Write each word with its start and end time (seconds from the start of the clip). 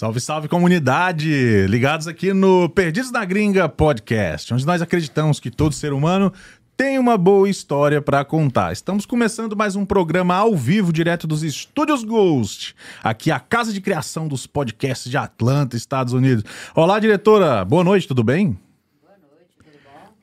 Salve, 0.00 0.18
salve 0.18 0.48
comunidade! 0.48 1.66
Ligados 1.68 2.08
aqui 2.08 2.32
no 2.32 2.70
Perdidos 2.70 3.10
na 3.10 3.22
Gringa 3.22 3.68
Podcast, 3.68 4.54
onde 4.54 4.64
nós 4.64 4.80
acreditamos 4.80 5.38
que 5.38 5.50
todo 5.50 5.74
ser 5.74 5.92
humano 5.92 6.32
tem 6.74 6.98
uma 6.98 7.18
boa 7.18 7.50
história 7.50 8.00
para 8.00 8.24
contar. 8.24 8.72
Estamos 8.72 9.04
começando 9.04 9.54
mais 9.54 9.76
um 9.76 9.84
programa 9.84 10.34
ao 10.34 10.56
vivo, 10.56 10.90
direto 10.90 11.26
dos 11.26 11.42
Estúdios 11.42 12.02
Ghost, 12.02 12.74
aqui 13.04 13.30
a 13.30 13.38
casa 13.38 13.74
de 13.74 13.80
criação 13.82 14.26
dos 14.26 14.46
podcasts 14.46 15.10
de 15.10 15.18
Atlanta, 15.18 15.76
Estados 15.76 16.14
Unidos. 16.14 16.44
Olá, 16.74 16.98
diretora, 16.98 17.62
boa 17.62 17.84
noite, 17.84 18.08
tudo 18.08 18.24
bem? 18.24 18.58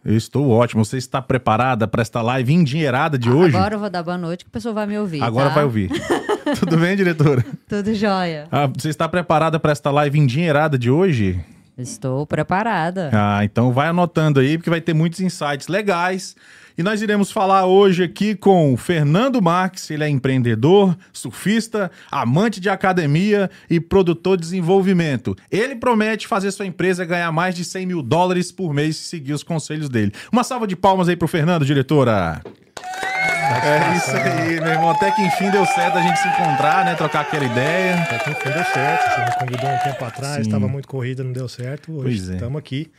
Eu 0.03 0.17
estou 0.17 0.49
ótimo. 0.49 0.83
Você 0.83 0.97
está 0.97 1.21
preparada 1.21 1.87
para 1.87 2.01
esta 2.01 2.19
live 2.23 2.51
endinheirada 2.51 3.15
de 3.15 3.29
hoje? 3.29 3.55
Agora 3.55 3.75
eu 3.75 3.79
vou 3.79 3.91
dar 3.91 4.01
boa 4.01 4.17
noite 4.17 4.43
que 4.43 4.49
o 4.49 4.51
pessoal 4.51 4.73
vai 4.73 4.87
me 4.87 4.97
ouvir. 4.97 5.21
Agora 5.21 5.49
tá? 5.49 5.55
vai 5.55 5.65
ouvir. 5.65 5.91
Tudo 6.59 6.77
bem, 6.77 6.95
diretora? 6.95 7.45
Tudo 7.67 7.93
jóia. 7.93 8.47
Ah, 8.51 8.67
você 8.67 8.89
está 8.89 9.07
preparada 9.07 9.59
para 9.59 9.71
esta 9.71 9.91
live 9.91 10.17
endinheirada 10.19 10.77
de 10.77 10.89
hoje? 10.89 11.39
Estou 11.77 12.25
preparada. 12.25 13.11
Ah, 13.13 13.43
então 13.43 13.71
vai 13.71 13.87
anotando 13.87 14.39
aí, 14.39 14.57
porque 14.57 14.69
vai 14.69 14.81
ter 14.81 14.93
muitos 14.93 15.19
insights 15.19 15.67
legais. 15.67 16.35
E 16.77 16.83
nós 16.83 17.01
iremos 17.01 17.31
falar 17.31 17.65
hoje 17.65 18.03
aqui 18.03 18.35
com 18.35 18.73
o 18.73 18.77
Fernando 18.77 19.41
Marques, 19.41 19.89
ele 19.89 20.03
é 20.03 20.09
empreendedor, 20.09 20.95
surfista, 21.11 21.89
amante 22.11 22.59
de 22.59 22.69
academia 22.69 23.49
e 23.67 23.79
produtor 23.79 24.37
de 24.37 24.43
desenvolvimento. 24.43 25.35
Ele 25.51 25.75
promete 25.75 26.27
fazer 26.27 26.51
sua 26.51 26.67
empresa 26.67 27.03
ganhar 27.03 27.31
mais 27.31 27.55
de 27.55 27.65
100 27.65 27.85
mil 27.87 28.03
dólares 28.03 28.51
por 28.51 28.73
mês 28.73 28.95
se 28.95 29.07
seguir 29.09 29.33
os 29.33 29.43
conselhos 29.43 29.89
dele. 29.89 30.13
Uma 30.31 30.43
salva 30.43 30.67
de 30.67 30.75
palmas 30.75 31.09
aí 31.09 31.15
pro 31.15 31.27
Fernando, 31.27 31.65
diretora. 31.65 32.41
É 33.49 33.95
isso 33.95 34.11
aí, 34.11 34.59
meu 34.59 34.71
irmão. 34.73 34.89
Até 34.89 35.11
que 35.11 35.21
enfim 35.21 35.49
deu 35.49 35.65
certo 35.65 35.97
a 35.97 36.01
gente 36.01 36.17
se 36.19 36.27
encontrar, 36.27 36.85
né? 36.85 36.95
Trocar 36.95 37.21
aquela 37.21 37.45
ideia. 37.45 37.95
Até 38.01 38.19
que 38.19 38.29
enfim 38.31 38.49
deu 38.49 38.63
certo. 38.65 39.13
Você 39.13 39.21
me 39.25 39.35
convidou 39.39 39.69
um 39.69 39.77
tempo 39.79 40.05
atrás, 40.05 40.45
estava 40.45 40.67
muito 40.67 40.87
corrida, 40.87 41.23
não 41.23 41.31
deu 41.31 41.47
certo. 41.47 41.91
Hoje 41.93 42.03
Pois 42.03 42.29
é. 42.29 42.33
estamos 42.33 42.59
aqui. 42.59 42.91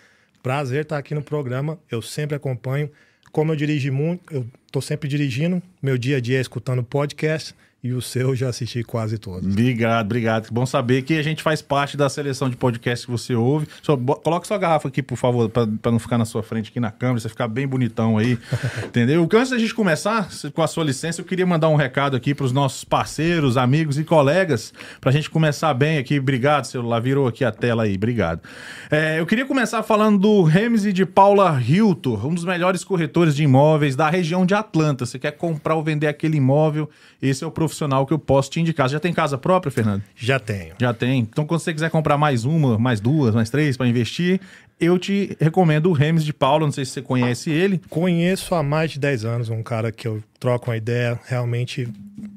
Prazer 0.42 0.82
estar 0.82 0.96
aqui 0.98 1.14
no 1.14 1.22
programa. 1.22 1.78
Eu 1.90 2.00
sempre 2.00 2.36
acompanho. 2.36 2.90
Como 3.30 3.52
eu 3.52 3.56
dirijo 3.56 3.92
muito, 3.92 4.32
eu 4.32 4.46
estou 4.66 4.80
sempre 4.80 5.08
dirigindo. 5.08 5.62
Meu 5.82 5.98
dia 5.98 6.16
a 6.16 6.20
dia 6.20 6.38
é 6.38 6.40
escutando 6.40 6.82
podcast. 6.82 7.54
E 7.80 7.92
o 7.92 8.02
seu 8.02 8.30
eu 8.30 8.34
já 8.34 8.48
assisti 8.48 8.82
quase 8.82 9.18
todos. 9.18 9.48
Obrigado, 9.48 10.06
obrigado. 10.06 10.46
Que 10.46 10.52
bom 10.52 10.66
saber 10.66 11.02
que 11.02 11.16
a 11.16 11.22
gente 11.22 11.44
faz 11.44 11.62
parte 11.62 11.96
da 11.96 12.08
seleção 12.08 12.50
de 12.50 12.56
podcasts 12.56 13.04
que 13.04 13.10
você 13.10 13.36
ouve. 13.36 13.68
Só, 13.82 13.96
coloca 13.96 14.48
sua 14.48 14.58
garrafa 14.58 14.88
aqui, 14.88 15.00
por 15.00 15.16
favor, 15.16 15.48
para 15.48 15.92
não 15.92 16.00
ficar 16.00 16.18
na 16.18 16.24
sua 16.24 16.42
frente 16.42 16.70
aqui 16.70 16.80
na 16.80 16.90
câmera, 16.90 17.20
você 17.20 17.28
ficar 17.28 17.46
bem 17.46 17.68
bonitão 17.68 18.18
aí. 18.18 18.36
entendeu? 18.84 19.28
Antes 19.32 19.50
da 19.50 19.58
gente 19.58 19.72
começar, 19.74 20.28
com 20.52 20.60
a 20.60 20.66
sua 20.66 20.82
licença, 20.82 21.20
eu 21.20 21.24
queria 21.24 21.46
mandar 21.46 21.68
um 21.68 21.76
recado 21.76 22.16
aqui 22.16 22.34
para 22.34 22.44
os 22.44 22.50
nossos 22.50 22.82
parceiros, 22.82 23.56
amigos 23.56 23.96
e 23.96 24.02
colegas, 24.02 24.74
para 25.00 25.10
a 25.10 25.12
gente 25.12 25.30
começar 25.30 25.72
bem 25.72 25.98
aqui. 25.98 26.18
Obrigado, 26.18 26.64
celular. 26.64 26.98
Virou 27.00 27.28
aqui 27.28 27.44
a 27.44 27.52
tela 27.52 27.84
aí, 27.84 27.94
obrigado. 27.94 28.40
É, 28.90 29.20
eu 29.20 29.26
queria 29.26 29.46
começar 29.46 29.84
falando 29.84 30.18
do 30.18 30.42
Remes 30.42 30.82
de 30.82 31.06
Paula 31.06 31.62
Hilton, 31.62 32.20
um 32.24 32.34
dos 32.34 32.44
melhores 32.44 32.82
corretores 32.82 33.36
de 33.36 33.44
imóveis 33.44 33.94
da 33.94 34.10
região 34.10 34.44
de 34.44 34.54
Atlanta. 34.54 35.06
Você 35.06 35.16
quer 35.16 35.30
comprar 35.30 35.76
ou 35.76 35.84
vender 35.84 36.08
aquele 36.08 36.38
imóvel? 36.38 36.90
Esse 37.22 37.44
é 37.44 37.46
o 37.46 37.50
profissional 37.68 38.06
que 38.06 38.12
eu 38.12 38.18
posso 38.18 38.50
te 38.50 38.60
indicar. 38.60 38.88
Você 38.88 38.94
já 38.94 39.00
tem 39.00 39.12
casa 39.12 39.38
própria, 39.38 39.70
Fernando? 39.70 40.02
Já 40.16 40.40
tenho. 40.40 40.74
Já 40.78 40.92
tem. 40.92 41.20
Então, 41.20 41.46
quando 41.46 41.60
você 41.60 41.72
quiser 41.72 41.90
comprar 41.90 42.18
mais 42.18 42.44
uma, 42.44 42.78
mais 42.78 43.00
duas, 43.00 43.34
mais 43.34 43.50
três 43.50 43.76
para 43.76 43.86
investir, 43.86 44.40
eu 44.80 44.98
te 44.98 45.36
recomendo 45.40 45.90
o 45.90 45.92
Remes 45.92 46.24
de 46.24 46.32
Paula. 46.32 46.64
Não 46.66 46.72
sei 46.72 46.84
se 46.84 46.92
você 46.92 47.02
conhece 47.02 47.50
ele. 47.50 47.80
Conheço 47.88 48.54
há 48.54 48.62
mais 48.62 48.92
de 48.92 48.98
10 48.98 49.24
anos 49.24 49.48
um 49.50 49.62
cara 49.62 49.92
que 49.92 50.08
eu 50.08 50.22
troco 50.40 50.70
uma 50.70 50.76
ideia. 50.76 51.18
Realmente 51.26 51.88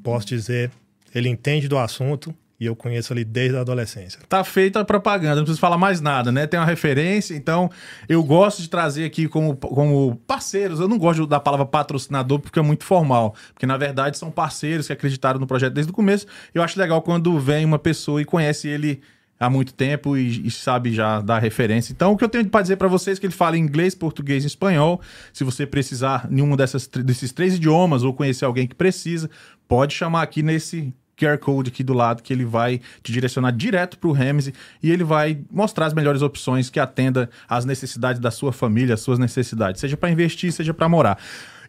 posso 0.02 0.26
dizer, 0.26 0.70
ele 1.14 1.28
entende 1.28 1.68
do 1.68 1.78
assunto. 1.78 2.34
E 2.62 2.66
eu 2.66 2.76
conheço 2.76 3.12
ele 3.12 3.24
desde 3.24 3.56
a 3.56 3.62
adolescência. 3.62 4.20
Tá 4.28 4.44
feita 4.44 4.78
a 4.78 4.84
propaganda, 4.84 5.34
não 5.34 5.42
preciso 5.42 5.58
falar 5.58 5.76
mais 5.76 6.00
nada, 6.00 6.30
né? 6.30 6.46
Tem 6.46 6.60
uma 6.60 6.64
referência, 6.64 7.34
então 7.34 7.68
eu 8.08 8.22
gosto 8.22 8.62
de 8.62 8.70
trazer 8.70 9.04
aqui 9.04 9.26
como, 9.26 9.56
como 9.56 10.14
parceiros. 10.28 10.78
Eu 10.78 10.86
não 10.86 10.96
gosto 10.96 11.26
da 11.26 11.40
palavra 11.40 11.66
patrocinador 11.66 12.38
porque 12.38 12.60
é 12.60 12.62
muito 12.62 12.84
formal, 12.84 13.34
porque 13.52 13.66
na 13.66 13.76
verdade 13.76 14.16
são 14.16 14.30
parceiros 14.30 14.86
que 14.86 14.92
acreditaram 14.92 15.40
no 15.40 15.46
projeto 15.46 15.72
desde 15.74 15.90
o 15.90 15.92
começo. 15.92 16.24
Eu 16.54 16.62
acho 16.62 16.78
legal 16.78 17.02
quando 17.02 17.36
vem 17.40 17.64
uma 17.64 17.80
pessoa 17.80 18.22
e 18.22 18.24
conhece 18.24 18.68
ele 18.68 19.02
há 19.40 19.50
muito 19.50 19.74
tempo 19.74 20.16
e, 20.16 20.46
e 20.46 20.50
sabe 20.52 20.94
já 20.94 21.20
dar 21.20 21.40
referência. 21.40 21.92
Então, 21.92 22.12
o 22.12 22.16
que 22.16 22.22
eu 22.22 22.28
tenho 22.28 22.48
para 22.48 22.62
dizer 22.62 22.76
para 22.76 22.86
vocês 22.86 23.18
é 23.18 23.20
que 23.20 23.26
ele 23.26 23.34
fala 23.34 23.58
inglês, 23.58 23.92
português 23.92 24.44
e 24.44 24.46
espanhol. 24.46 25.00
Se 25.32 25.42
você 25.42 25.66
precisar 25.66 26.28
nenhum 26.30 26.54
dessas, 26.54 26.86
desses 26.86 27.32
três 27.32 27.56
idiomas 27.56 28.04
ou 28.04 28.14
conhecer 28.14 28.44
alguém 28.44 28.68
que 28.68 28.74
precisa, 28.76 29.28
pode 29.66 29.94
chamar 29.94 30.22
aqui 30.22 30.44
nesse 30.44 30.94
QR 31.16 31.38
Code 31.38 31.70
aqui 31.70 31.82
do 31.84 31.92
lado 31.92 32.22
que 32.22 32.32
ele 32.32 32.44
vai 32.44 32.80
te 33.02 33.12
direcionar 33.12 33.52
direto 33.52 33.98
para 33.98 34.08
o 34.08 34.12
Ramsey 34.12 34.52
e 34.82 34.90
ele 34.90 35.04
vai 35.04 35.38
mostrar 35.50 35.86
as 35.86 35.94
melhores 35.94 36.22
opções 36.22 36.70
que 36.70 36.80
atenda 36.80 37.28
às 37.48 37.64
necessidades 37.64 38.20
da 38.20 38.30
sua 38.30 38.52
família, 38.52 38.94
às 38.94 39.00
suas 39.00 39.18
necessidades, 39.18 39.80
seja 39.80 39.96
para 39.96 40.10
investir, 40.10 40.52
seja 40.52 40.74
para 40.74 40.88
morar. 40.88 41.18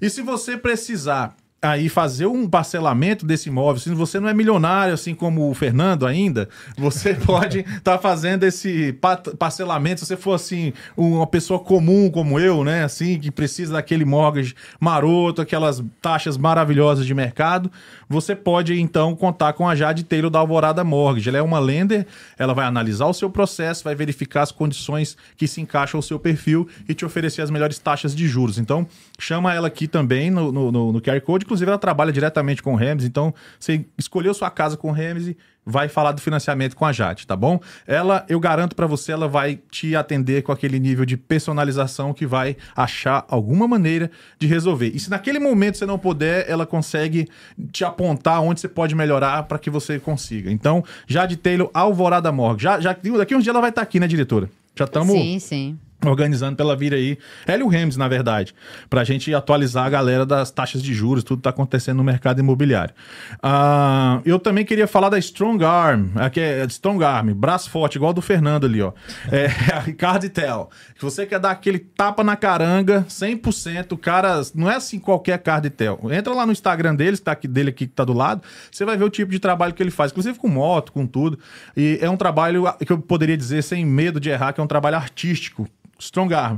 E 0.02 0.10
se 0.10 0.22
você 0.22 0.58
precisar 0.58 1.36
aí 1.62 1.88
fazer 1.88 2.26
um 2.26 2.46
parcelamento 2.46 3.26
desse 3.26 3.48
imóvel, 3.48 3.80
se 3.80 3.90
você 3.92 4.20
não 4.20 4.28
é 4.28 4.34
milionário 4.34 4.94
assim 4.94 5.16
como 5.16 5.50
o 5.50 5.54
Fernando 5.54 6.06
ainda, 6.06 6.50
você 6.78 7.14
pode 7.26 7.60
estar 7.60 7.98
fazendo 8.00 8.44
esse 8.44 8.92
pa- 8.92 9.16
parcelamento, 9.16 10.02
se 10.02 10.08
você 10.08 10.18
for 10.18 10.34
assim 10.34 10.74
uma 10.98 11.26
pessoa 11.26 11.58
comum 11.62 12.12
como 12.12 12.38
eu, 12.38 12.66
né, 12.66 12.84
assim, 12.84 13.18
que 13.18 13.32
precisa 13.32 13.74
daquele 13.74 14.04
mortgage 14.04 14.54
maroto, 14.78 15.42
aquelas 15.42 15.82
taxas 16.02 16.38
maravilhosas 16.38 17.06
de 17.06 17.14
mercado, 17.14 17.72
você 18.14 18.36
pode 18.36 18.80
então 18.80 19.16
contar 19.16 19.54
com 19.54 19.68
a 19.68 19.76
Jade 19.76 20.04
Taylor 20.04 20.30
da 20.30 20.40
Alvorada 20.40 20.84
Mortgage. 20.84 21.28
Ela 21.28 21.40
é 21.40 21.42
uma 21.42 21.60
lender, 21.60 22.06
ela 22.38 22.54
vai 22.54 22.66
analisar 22.66 23.08
o 23.08 23.14
seu 23.14 23.30
processo, 23.30 23.84
vai 23.84 23.96
verificar 23.96 24.44
as 24.44 24.52
condições 24.52 25.18
que 25.36 25.48
se 25.48 25.60
encaixam 25.60 25.98
ao 25.98 26.02
seu 26.02 26.20
perfil 26.20 26.68
e 26.88 26.94
te 26.94 27.04
oferecer 27.04 27.42
as 27.42 27.50
melhores 27.50 27.80
taxas 27.80 28.16
de 28.16 28.28
juros. 28.28 28.58
Então, 28.58 28.88
chama 29.18 29.54
ela 29.54 29.68
aqui 29.68 29.88
também 29.88 30.30
no, 30.30 30.52
no, 30.52 30.92
no, 30.92 31.02
QR 31.02 31.20
Code. 31.22 31.44
Inclusive, 31.46 31.70
ela 31.70 31.80
trabalha 31.80 32.12
diretamente 32.12 32.62
com 32.62 32.74
o 32.74 32.78
Remes. 32.78 33.04
Então, 33.04 33.34
você 33.60 33.84
escolheu 33.98 34.34
sua 34.34 34.50
casa 34.50 34.78
com 34.78 34.90
o 34.90 34.94
Remes 34.94 35.36
vai 35.66 35.88
falar 35.88 36.12
do 36.12 36.22
financiamento 36.22 36.76
com 36.76 36.86
a 36.86 36.92
Jade, 36.92 37.26
tá 37.26 37.36
bom? 37.36 37.60
Ela, 37.88 38.26
eu 38.28 38.40
garanto 38.40 38.76
pra 38.76 38.88
você, 38.88 39.12
ela 39.12 39.28
vai 39.28 39.60
te 39.72 39.96
atender 39.96 40.44
com 40.44 40.52
aquele 40.52 40.80
nível 40.80 41.06
de 41.06 41.16
personalização 41.18 42.14
que 42.14 42.26
vai 42.26 42.56
achar 42.76 43.26
alguma 43.28 43.68
maneira 43.68 44.12
de 44.38 44.48
resolver. 44.48 44.92
E 44.94 45.00
se 45.00 45.10
naquele 45.10 45.40
momento 45.40 45.78
você 45.78 45.86
não 45.86 45.98
puder, 45.98 46.50
ela 46.50 46.66
consegue 46.66 47.28
te 47.72 47.84
apontar 47.84 48.42
onde 48.42 48.60
você 48.60 48.68
pode 48.68 48.96
melhorar 48.96 49.44
para 49.44 49.58
que 49.58 49.70
você 49.70 50.00
consiga. 50.00 50.52
Então, 50.52 50.84
Jade 51.08 51.38
Taylor, 51.38 51.70
Alvorada 51.74 52.32
Morgue. 52.32 52.64
Já, 52.64 52.80
já, 52.80 52.94
daqui 53.18 53.36
uns 53.36 53.44
dias 53.44 53.54
ela 53.54 53.62
vai 53.62 53.70
estar 53.70 53.82
aqui, 53.82 54.00
né, 54.00 54.08
diretora? 54.08 54.50
Já 54.76 54.86
estamos 54.86 55.14
Sim, 55.14 55.40
sim. 55.40 55.80
Organizando 56.10 56.56
pela 56.56 56.76
vir 56.76 56.94
aí. 56.94 57.18
Ela 57.46 57.62
e 57.62 57.64
o 57.64 57.68
Rems, 57.68 57.98
na 57.98 58.08
verdade, 58.08 58.54
pra 58.90 59.04
gente 59.04 59.34
atualizar 59.34 59.86
a 59.86 59.90
galera 59.90 60.26
das 60.26 60.52
taxas 60.52 60.82
de 60.82 60.94
juros, 60.94 61.24
tudo 61.24 61.42
tá 61.42 61.50
acontecendo 61.50 61.98
no 61.98 62.04
mercado 62.04 62.40
imobiliário. 62.40 62.94
Ah, 63.42 64.22
eu 64.26 64.40
também 64.40 64.66
queria 64.66 64.88
falar 64.88 65.10
da 65.10 65.18
Strong 65.18 65.64
Arm, 65.64 66.08
aqui 66.16 66.40
é 66.40 66.66
Strong 66.66 67.04
Arm, 67.04 67.34
braço 67.34 67.70
forte, 67.70 67.96
igual 67.96 68.14
do 68.14 68.22
Fernando 68.22 68.66
ali, 68.66 68.82
ó. 68.82 68.94
É 69.32 69.48
a 69.74 69.80
Ricardo 69.80 70.30
Tel. 70.30 70.70
Que 70.96 71.04
você 71.04 71.26
quer 71.26 71.40
dar 71.40 71.52
aquele 71.52 71.80
tapa 71.80 72.24
na 72.24 72.36
caranga, 72.36 73.06
100%, 73.10 73.92
o 73.94 73.98
cara, 73.98 74.42
não 74.56 74.70
é 74.70 74.76
assim 74.76 75.00
qualquer 75.00 75.38
Carditel. 75.40 76.00
Entra 76.12 76.34
lá 76.34 76.46
no 76.46 76.52
Instagram 76.52 76.96
deles, 76.96 77.20
tá 77.20 77.32
aqui, 77.32 77.48
dele 77.48 77.70
aqui 77.70 77.88
que 77.88 77.94
tá 77.94 78.04
do 78.04 78.14
lado, 78.14 78.42
você 78.72 78.86
vai 78.86 78.98
ver 78.98 79.04
o 79.04 79.10
tipo 79.10 79.32
de 79.32 79.40
trabalho 79.40 79.74
que 79.74 79.84
ele 79.84 79.92
faz, 79.92 80.12
inclusive 80.12 80.38
com 80.38 80.48
moto, 80.48 80.92
com 80.92 81.06
tudo. 81.06 81.38
E 81.76 81.98
é 82.02 82.10
um 82.10 82.18
trabalho 82.18 82.66
que 82.86 82.92
eu 82.92 82.98
poderia 83.00 83.38
dizer, 83.38 83.64
sem 83.64 83.86
medo 83.86 84.20
de 84.20 84.30
errar, 84.30 84.54
que 84.54 84.62
é 84.62 84.64
um 84.64 84.68
trabalho 84.68 84.96
artístico. 84.96 85.68
Strong 86.06 86.34
Arm. 86.34 86.58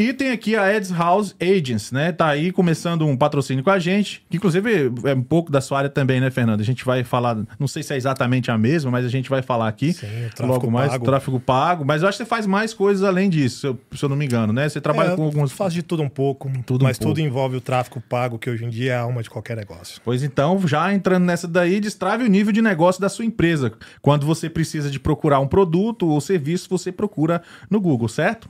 E 0.00 0.12
tem 0.12 0.30
aqui 0.30 0.54
a 0.54 0.72
Eds 0.72 0.92
House 0.92 1.34
Agents, 1.42 1.90
né? 1.90 2.12
Tá 2.12 2.28
aí 2.28 2.52
começando 2.52 3.04
um 3.04 3.16
patrocínio 3.16 3.64
com 3.64 3.70
a 3.70 3.80
gente, 3.80 4.22
que 4.30 4.36
inclusive 4.36 4.92
é 5.04 5.12
um 5.12 5.22
pouco 5.24 5.50
da 5.50 5.60
sua 5.60 5.78
área 5.78 5.90
também, 5.90 6.20
né, 6.20 6.30
Fernando? 6.30 6.60
A 6.60 6.64
gente 6.64 6.84
vai 6.84 7.02
falar, 7.02 7.36
não 7.58 7.66
sei 7.66 7.82
se 7.82 7.92
é 7.92 7.96
exatamente 7.96 8.48
a 8.48 8.56
mesma, 8.56 8.92
mas 8.92 9.04
a 9.04 9.08
gente 9.08 9.28
vai 9.28 9.42
falar 9.42 9.66
aqui 9.66 9.92
Sim, 9.92 10.06
tráfego 10.36 10.46
logo 10.46 10.70
mais, 10.70 10.92
pago. 10.92 11.04
tráfego 11.04 11.40
pago. 11.40 11.84
Mas 11.84 12.02
eu 12.02 12.08
acho 12.08 12.16
que 12.16 12.22
você 12.22 12.28
faz 12.30 12.46
mais 12.46 12.72
coisas 12.72 13.02
além 13.02 13.28
disso, 13.28 13.58
se 13.58 13.66
eu, 13.66 13.78
se 13.98 14.04
eu 14.04 14.08
não 14.08 14.14
me 14.14 14.24
engano, 14.24 14.52
né? 14.52 14.68
Você 14.68 14.80
trabalha 14.80 15.14
É, 15.14 15.16
com 15.16 15.24
alguns. 15.24 15.50
Faz 15.50 15.72
de 15.74 15.82
tudo 15.82 16.00
um 16.04 16.08
pouco, 16.08 16.48
Tudo 16.64 16.82
um 16.82 16.86
mas 16.86 16.96
pouco. 16.96 17.12
tudo 17.14 17.26
envolve 17.26 17.56
o 17.56 17.60
tráfego 17.60 18.00
pago, 18.08 18.38
que 18.38 18.48
hoje 18.48 18.64
em 18.64 18.70
dia 18.70 18.92
é 18.92 18.96
a 18.96 19.00
alma 19.00 19.20
de 19.20 19.28
qualquer 19.28 19.56
negócio. 19.56 20.00
Pois 20.04 20.22
então, 20.22 20.64
já 20.64 20.94
entrando 20.94 21.24
nessa 21.24 21.48
daí, 21.48 21.80
destrave 21.80 22.22
o 22.22 22.28
nível 22.28 22.52
de 22.52 22.62
negócio 22.62 23.00
da 23.00 23.08
sua 23.08 23.24
empresa. 23.24 23.72
Quando 24.00 24.24
você 24.24 24.48
precisa 24.48 24.88
de 24.92 25.00
procurar 25.00 25.40
um 25.40 25.48
produto 25.48 26.06
ou 26.06 26.20
serviço, 26.20 26.68
você 26.70 26.92
procura 26.92 27.42
no 27.68 27.80
Google, 27.80 28.06
certo? 28.06 28.48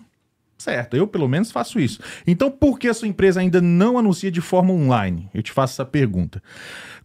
Certo. 0.59 0.97
Eu, 0.97 1.07
pelo 1.07 1.29
menos, 1.29 1.51
faço 1.51 1.79
isso. 1.81 2.01
Então, 2.27 2.51
por 2.51 2.79
que 2.79 2.89
a 2.89 2.95
sua 2.95 3.09
empresa 3.09 3.41
ainda 3.41 3.61
não 3.61 3.97
anuncia 3.97 4.31
de 4.31 4.41
forma 4.41 4.73
online? 4.73 5.31
Eu 5.33 5.43
te 5.43 5.53
faço 5.53 5.75
essa 5.75 5.85
pergunta. 5.85 6.43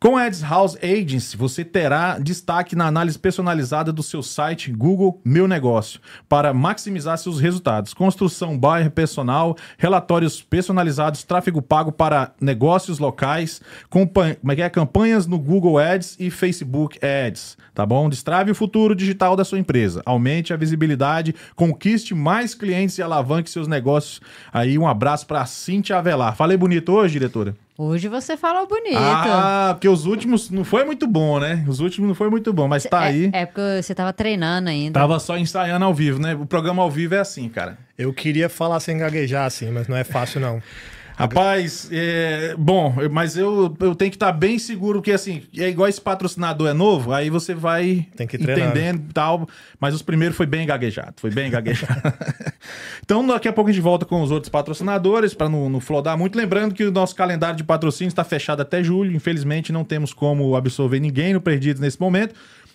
Com 0.04 0.18
a 0.18 0.26
Ads 0.26 0.42
House 0.42 0.78
Agency, 0.84 1.38
você 1.38 1.64
terá 1.64 2.20
destaque 2.20 2.76
na 2.76 2.88
análise 2.88 3.18
personalizada 3.18 3.90
do 3.90 4.04
seu 4.04 4.22
site 4.22 4.70
Google 4.70 5.22
Meu 5.24 5.48
Negócio 5.48 6.02
para 6.28 6.54
maximizar 6.54 7.18
seus 7.18 7.40
resultados. 7.40 7.94
Construção 7.94 8.58
bairro 8.58 8.92
personal, 8.92 9.56
relatórios 9.78 10.42
personalizados, 10.42 11.24
tráfego 11.24 11.62
pago 11.62 11.90
para 11.90 12.34
negócios 12.42 13.00
locais, 13.00 13.62
é 13.90 14.66
é? 14.66 14.70
campanhas 14.70 15.26
no 15.26 15.40
Google 15.40 15.80
Ads 15.80 16.18
e 16.20 16.30
Facebook 16.30 17.00
Ads, 17.02 17.58
tá 17.74 17.86
bom? 17.86 18.10
Destrave 18.10 18.52
o 18.52 18.56
futuro 18.56 18.94
digital 18.94 19.38
da 19.38 19.46
sua 19.46 19.60
empresa. 19.60 20.02
Aumente 20.06 20.52
a 20.52 20.58
visibilidade, 20.58 21.34
conquiste 21.56 22.14
mais 22.14 22.54
clientes 22.54 22.98
e 22.98 23.02
alavanque 23.02 23.50
seus 23.50 23.70
negócios. 23.70 24.20
Aí 24.52 24.78
um 24.78 24.86
abraço 24.86 25.26
para 25.26 25.46
Cintia 25.46 25.98
Avelar. 25.98 26.36
Falei 26.36 26.58
bonito 26.58 26.92
hoje, 26.92 27.14
diretora? 27.14 27.56
Hoje 27.76 28.08
você 28.08 28.38
falou 28.38 28.68
bonito. 28.68 28.98
Ah, 28.98 29.72
porque 29.74 29.90
os 29.90 30.06
últimos 30.06 30.52
não 30.52 30.64
foi 30.64 30.84
muito 30.84 31.08
bom, 31.08 31.40
né? 31.40 31.66
Os 31.68 31.80
últimos 31.80 32.08
não 32.08 32.14
foi 32.14 32.30
muito 32.30 32.54
bom, 32.54 32.68
mas 32.68 32.84
tá 32.84 33.00
aí. 33.00 33.32
É, 33.34 33.42
é 33.42 33.46
porque 33.48 33.82
você 33.82 33.96
tava 33.96 34.14
treinando 34.14 34.70
ainda. 34.70 35.00
Tava 35.00 35.20
só 35.20 35.36
ensaiando 35.38 35.84
ao 35.84 35.94
vivo, 35.94 36.20
né? 36.20 36.36
O 36.36 36.46
programa 36.46 36.84
ao 36.84 36.92
vivo 36.92 37.16
é 37.16 37.20
assim, 37.20 37.50
cara. 37.50 37.78
Eu 37.98 38.14
queria 38.14 38.48
falar 38.48 38.80
sem 38.80 38.98
gaguejar 39.00 39.46
assim, 39.46 39.72
mas 39.72 39.88
não 39.88 39.98
é 39.98 40.04
fácil 40.04 40.40
não. 40.40 40.62
Rapaz, 41.16 41.90
é, 41.92 42.56
bom, 42.58 42.96
mas 43.12 43.38
eu, 43.38 43.76
eu 43.80 43.94
tenho 43.96 44.10
que 44.10 44.16
estar 44.16 44.32
bem 44.32 44.58
seguro 44.58 45.02
que 45.02 45.12
assim, 45.12 45.44
é 45.56 45.70
igual 45.70 45.88
esse 45.88 46.02
patrocinador 46.02 46.68
é 46.68 46.74
novo, 46.74 47.14
aí 47.14 47.30
você 47.30 47.54
vai 47.54 48.08
Tem 48.16 48.26
que 48.26 48.36
entendendo 48.36 49.04
e 49.10 49.14
tal, 49.14 49.48
mas 49.80 49.94
os 49.94 50.02
primeiros 50.02 50.36
foi 50.36 50.48
bem 50.48 50.66
gaguejado, 50.66 51.14
foi 51.18 51.30
bem 51.30 51.52
gaguejado. 51.52 52.02
então 53.04 53.26
daqui 53.28 53.48
a 53.48 53.54
pouco 53.54 53.70
a 53.70 53.74
gente 53.74 53.82
volta 53.82 54.06
com 54.06 54.22
os 54.22 54.32
outros 54.32 54.50
patrocinadores 54.50 55.34
para 55.34 55.48
não, 55.48 55.70
não 55.70 55.80
flodar 55.80 56.18
muito, 56.18 56.36
lembrando 56.36 56.74
que 56.74 56.84
o 56.84 56.92
nosso 56.92 57.16
calendário 57.16 57.56
de 57.56 57.64
patrocínio 57.64 58.10
está 58.10 58.24
fechado 58.24 58.62
até 58.62 58.84
julho, 58.84 59.16
infelizmente 59.16 59.72
não 59.72 59.84
temos 59.84 60.14
como 60.14 60.56
absorver 60.56 61.00
ninguém 61.00 61.34
no 61.34 61.42
Perdidos 61.42 61.80
nesse 61.80 62.00
momento. 62.00 62.34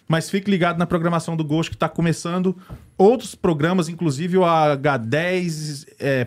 Mas 0.08 0.30
fique 0.30 0.50
ligado 0.50 0.78
na 0.78 0.86
programação 0.86 1.36
do 1.36 1.44
Ghost 1.44 1.68
que 1.68 1.76
está 1.76 1.86
começando 1.86 2.56
outros 2.96 3.34
programas, 3.34 3.90
inclusive 3.90 4.38
o 4.38 4.40
H10 4.40 5.86
é, 6.00 6.26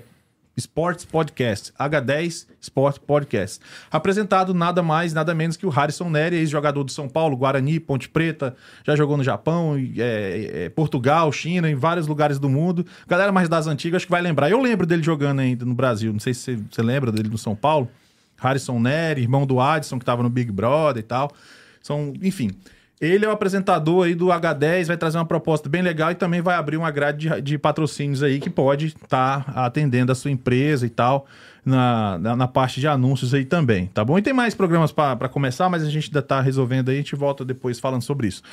Sports 0.61 1.05
Podcast, 1.05 1.73
H10 1.79 2.47
Sport 2.59 2.99
Podcast. 2.99 3.59
Apresentado 3.89 4.53
nada 4.53 4.83
mais, 4.83 5.13
nada 5.13 5.33
menos 5.33 5.57
que 5.57 5.65
o 5.65 5.69
Harrison 5.69 6.09
Nery, 6.09 6.35
ex-jogador 6.37 6.83
do 6.83 6.91
São 6.91 7.09
Paulo, 7.09 7.35
Guarani, 7.35 7.79
Ponte 7.79 8.07
Preta, 8.07 8.55
já 8.85 8.95
jogou 8.95 9.17
no 9.17 9.23
Japão, 9.23 9.75
é, 9.97 10.65
é, 10.65 10.69
Portugal, 10.69 11.31
China, 11.31 11.69
em 11.69 11.75
vários 11.75 12.07
lugares 12.07 12.37
do 12.37 12.49
mundo. 12.49 12.85
Galera 13.07 13.31
mais 13.31 13.49
das 13.49 13.67
antigas 13.67 13.97
acho 13.97 14.05
que 14.05 14.11
vai 14.11 14.21
lembrar. 14.21 14.49
Eu 14.49 14.61
lembro 14.61 14.85
dele 14.85 15.03
jogando 15.03 15.39
ainda 15.39 15.65
no 15.65 15.73
Brasil, 15.73 16.13
não 16.13 16.19
sei 16.19 16.33
se 16.33 16.55
você 16.55 16.81
lembra 16.81 17.11
dele 17.11 17.29
no 17.29 17.37
São 17.37 17.55
Paulo. 17.55 17.89
Harrison 18.37 18.79
Nery, 18.79 19.21
irmão 19.21 19.45
do 19.45 19.59
Adson, 19.59 19.97
que 19.97 20.03
estava 20.03 20.23
no 20.23 20.29
Big 20.29 20.51
Brother 20.51 21.01
e 21.01 21.05
tal. 21.05 21.31
São, 21.81 22.13
enfim. 22.21 22.51
Ele 23.01 23.25
é 23.25 23.27
o 23.27 23.31
apresentador 23.31 24.05
aí 24.05 24.13
do 24.13 24.27
H10, 24.27 24.85
vai 24.85 24.95
trazer 24.95 25.17
uma 25.17 25.25
proposta 25.25 25.67
bem 25.67 25.81
legal 25.81 26.11
e 26.11 26.15
também 26.15 26.39
vai 26.39 26.55
abrir 26.55 26.77
uma 26.77 26.91
grade 26.91 27.27
de, 27.27 27.41
de 27.41 27.57
patrocínios 27.57 28.21
aí 28.21 28.39
que 28.39 28.49
pode 28.49 28.87
estar 28.87 29.51
atendendo 29.55 30.11
a 30.11 30.15
sua 30.15 30.29
empresa 30.29 30.85
e 30.85 30.89
tal, 30.89 31.25
na, 31.65 32.19
na, 32.19 32.35
na 32.35 32.47
parte 32.47 32.79
de 32.79 32.87
anúncios 32.87 33.33
aí 33.33 33.43
também, 33.43 33.87
tá 33.87 34.05
bom? 34.05 34.19
E 34.19 34.21
tem 34.21 34.33
mais 34.33 34.53
programas 34.53 34.91
para 34.91 35.27
começar, 35.27 35.67
mas 35.67 35.81
a 35.81 35.89
gente 35.89 36.09
ainda 36.09 36.21
tá 36.21 36.39
resolvendo 36.41 36.89
aí, 36.89 36.95
a 36.95 36.99
gente 36.99 37.15
volta 37.15 37.43
depois 37.43 37.79
falando 37.79 38.03
sobre 38.03 38.27
isso. 38.27 38.43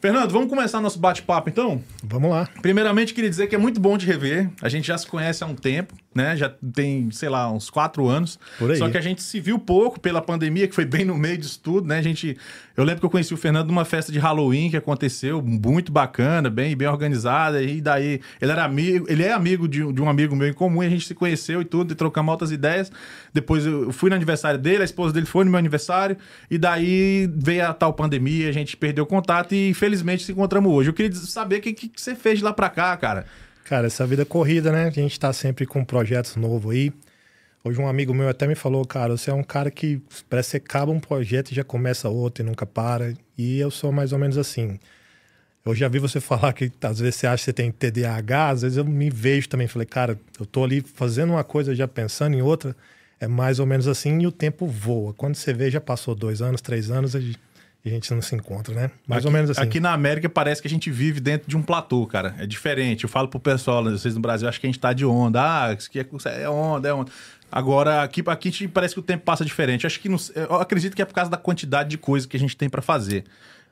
Fernando, 0.00 0.30
vamos 0.30 0.48
começar 0.48 0.80
nosso 0.80 0.98
bate-papo 0.98 1.50
então? 1.50 1.84
Vamos 2.02 2.30
lá. 2.30 2.48
Primeiramente, 2.62 3.12
queria 3.12 3.28
dizer 3.28 3.48
que 3.48 3.54
é 3.54 3.58
muito 3.58 3.78
bom 3.78 3.98
de 3.98 4.06
rever. 4.06 4.48
A 4.62 4.68
gente 4.70 4.86
já 4.86 4.96
se 4.96 5.06
conhece 5.06 5.44
há 5.44 5.46
um 5.46 5.54
tempo, 5.54 5.94
né? 6.14 6.34
Já 6.38 6.48
tem, 6.48 7.10
sei 7.10 7.28
lá, 7.28 7.52
uns 7.52 7.68
quatro 7.68 8.08
anos. 8.08 8.38
Por 8.58 8.70
aí. 8.70 8.78
Só 8.78 8.88
que 8.88 8.96
a 8.96 9.00
gente 9.02 9.22
se 9.22 9.38
viu 9.38 9.58
pouco 9.58 10.00
pela 10.00 10.22
pandemia, 10.22 10.66
que 10.66 10.74
foi 10.74 10.86
bem 10.86 11.04
no 11.04 11.18
meio 11.18 11.36
disso 11.36 11.60
tudo, 11.62 11.86
né? 11.86 11.98
A 11.98 12.02
gente. 12.02 12.34
Eu 12.74 12.82
lembro 12.82 13.00
que 13.00 13.04
eu 13.04 13.10
conheci 13.10 13.34
o 13.34 13.36
Fernando 13.36 13.68
numa 13.68 13.84
festa 13.84 14.10
de 14.10 14.18
Halloween 14.18 14.70
que 14.70 14.76
aconteceu, 14.78 15.42
muito 15.42 15.92
bacana, 15.92 16.48
bem, 16.48 16.74
bem 16.74 16.88
organizada. 16.88 17.62
E 17.62 17.78
daí 17.82 18.22
ele 18.40 18.52
era 18.52 18.64
amigo, 18.64 19.04
ele 19.06 19.22
é 19.22 19.34
amigo 19.34 19.68
de, 19.68 19.92
de 19.92 20.00
um 20.00 20.08
amigo 20.08 20.34
meu 20.34 20.48
em 20.48 20.54
comum, 20.54 20.82
e 20.82 20.86
a 20.86 20.90
gente 20.90 21.06
se 21.06 21.14
conheceu 21.14 21.60
e 21.60 21.64
tudo, 21.66 21.92
e 21.92 21.94
trocamos 21.94 22.32
altas 22.32 22.50
ideias. 22.50 22.90
Depois 23.34 23.66
eu 23.66 23.92
fui 23.92 24.08
no 24.08 24.16
aniversário 24.16 24.58
dele, 24.58 24.80
a 24.80 24.84
esposa 24.86 25.12
dele 25.12 25.26
foi 25.26 25.44
no 25.44 25.50
meu 25.50 25.58
aniversário, 25.58 26.16
e 26.50 26.56
daí 26.56 27.30
veio 27.36 27.66
a 27.66 27.74
tal 27.74 27.92
pandemia, 27.92 28.48
a 28.48 28.52
gente 28.52 28.78
perdeu 28.78 29.04
o 29.04 29.06
contato 29.06 29.54
e 29.54 29.68
infelizmente 29.68 29.89
se 29.98 30.32
encontramos 30.32 30.72
hoje. 30.72 30.90
Eu 30.90 30.94
queria 30.94 31.12
saber 31.14 31.56
o 31.56 31.60
que, 31.60 31.72
que 31.72 31.90
você 31.94 32.14
fez 32.14 32.40
lá 32.40 32.52
pra 32.52 32.68
cá, 32.68 32.96
cara. 32.96 33.26
Cara, 33.64 33.86
essa 33.86 34.06
vida 34.06 34.24
corrida, 34.24 34.72
né? 34.72 34.86
A 34.86 34.90
gente 34.90 35.18
tá 35.18 35.32
sempre 35.32 35.64
com 35.64 35.84
projetos 35.84 36.36
novos 36.36 36.72
aí. 36.72 36.92
Hoje 37.62 37.78
um 37.78 37.86
amigo 37.86 38.14
meu 38.14 38.28
até 38.28 38.46
me 38.46 38.54
falou, 38.54 38.84
cara, 38.86 39.16
você 39.16 39.30
é 39.30 39.34
um 39.34 39.42
cara 39.42 39.70
que 39.70 40.00
parece 40.30 40.58
que 40.58 40.66
acaba 40.66 40.90
um 40.90 40.98
projeto 40.98 41.52
e 41.52 41.54
já 41.54 41.62
começa 41.62 42.08
outro 42.08 42.42
e 42.42 42.46
nunca 42.46 42.64
para. 42.64 43.14
E 43.36 43.60
eu 43.60 43.70
sou 43.70 43.92
mais 43.92 44.12
ou 44.12 44.18
menos 44.18 44.38
assim. 44.38 44.78
Eu 45.64 45.74
já 45.74 45.86
vi 45.86 45.98
você 45.98 46.18
falar 46.20 46.52
que 46.54 46.72
às 46.82 47.00
vezes 47.00 47.16
você 47.16 47.26
acha 47.26 47.42
que 47.42 47.44
você 47.44 47.52
tem 47.52 47.70
TDAH, 47.70 48.48
às 48.48 48.62
vezes 48.62 48.78
eu 48.78 48.84
me 48.84 49.10
vejo 49.10 49.48
também. 49.48 49.68
Falei, 49.68 49.86
cara, 49.86 50.18
eu 50.38 50.46
tô 50.46 50.64
ali 50.64 50.80
fazendo 50.80 51.34
uma 51.34 51.44
coisa 51.44 51.74
já 51.74 51.86
pensando 51.86 52.34
em 52.34 52.42
outra. 52.42 52.74
É 53.20 53.28
mais 53.28 53.58
ou 53.58 53.66
menos 53.66 53.86
assim 53.86 54.20
e 54.20 54.26
o 54.26 54.32
tempo 54.32 54.66
voa. 54.66 55.12
Quando 55.12 55.34
você 55.34 55.52
vê, 55.52 55.70
já 55.70 55.80
passou 55.80 56.14
dois 56.14 56.40
anos, 56.40 56.62
três 56.62 56.90
anos 56.90 57.14
e 57.84 57.88
a 57.90 57.92
gente 57.92 58.12
não 58.12 58.20
se 58.22 58.34
encontra, 58.34 58.74
né? 58.74 58.90
Mais 59.06 59.24
ou 59.24 59.30
Aqui- 59.30 59.36
menos 59.36 59.50
assim. 59.50 59.60
Aqui 59.60 59.80
na 59.80 59.92
América 59.92 60.28
parece 60.28 60.60
que 60.60 60.68
a 60.68 60.70
gente 60.70 60.90
vive 60.90 61.18
dentro 61.20 61.48
de 61.48 61.56
um 61.56 61.62
platô, 61.62 62.06
cara. 62.06 62.34
É 62.38 62.46
diferente. 62.46 63.04
Eu 63.04 63.08
falo 63.10 63.28
pro 63.28 63.40
pessoal, 63.40 63.82
né, 63.84 63.90
vocês 63.92 64.14
no 64.14 64.20
Brasil, 64.20 64.48
acho 64.48 64.60
que 64.60 64.66
a 64.66 64.68
gente 64.70 64.78
tá 64.78 64.92
de 64.92 65.04
onda. 65.06 65.40
Ah, 65.42 65.72
isso 65.72 65.88
aqui 65.88 65.98
é, 66.00 66.42
é 66.42 66.48
onda, 66.48 66.88
é 66.88 66.92
onda. 66.94 67.10
Agora, 67.52 68.02
aqui, 68.02 68.22
aqui 68.26 68.48
a 68.48 68.52
gente- 68.52 68.68
parece 68.68 68.94
que 68.94 69.00
o 69.00 69.02
tempo 69.02 69.24
passa 69.24 69.44
diferente. 69.44 69.86
Acho 69.86 69.98
que 69.98 70.08
não- 70.08 70.18
eu 70.34 70.54
acredito 70.56 70.94
que 70.94 71.02
é 71.02 71.04
por 71.04 71.14
causa 71.14 71.30
da 71.30 71.36
quantidade 71.36 71.88
de 71.88 71.98
coisa 71.98 72.28
que 72.28 72.36
a 72.36 72.40
gente 72.40 72.56
tem 72.56 72.68
pra 72.68 72.80
fazer. 72.82 73.24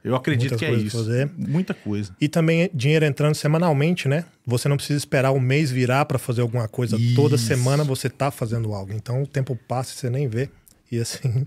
Eu 0.02 0.14
acredito 0.14 0.50
Muitas 0.52 0.58
que 0.60 0.64
é 0.64 0.72
isso. 0.78 0.96
fazer. 0.96 1.30
Muita 1.36 1.74
coisa. 1.74 2.14
E 2.20 2.28
também 2.28 2.70
dinheiro 2.72 3.04
entrando 3.04 3.34
semanalmente, 3.34 4.08
né? 4.08 4.24
Você 4.46 4.68
não 4.68 4.76
precisa 4.76 4.96
esperar 4.96 5.32
o 5.32 5.40
mês 5.40 5.70
virar 5.72 6.04
para 6.06 6.18
fazer 6.18 6.40
alguma 6.40 6.66
coisa. 6.68 6.96
Toda 7.16 7.34
Isso. 7.34 7.46
semana 7.46 7.82
você 7.84 8.08
tá 8.08 8.30
fazendo 8.30 8.72
algo. 8.72 8.92
Então 8.92 9.22
o 9.22 9.26
tempo 9.26 9.58
passa 9.68 9.92
e 9.92 9.96
você 9.96 10.08
nem 10.08 10.28
vê. 10.28 10.48
E 10.90 10.98
assim, 11.00 11.46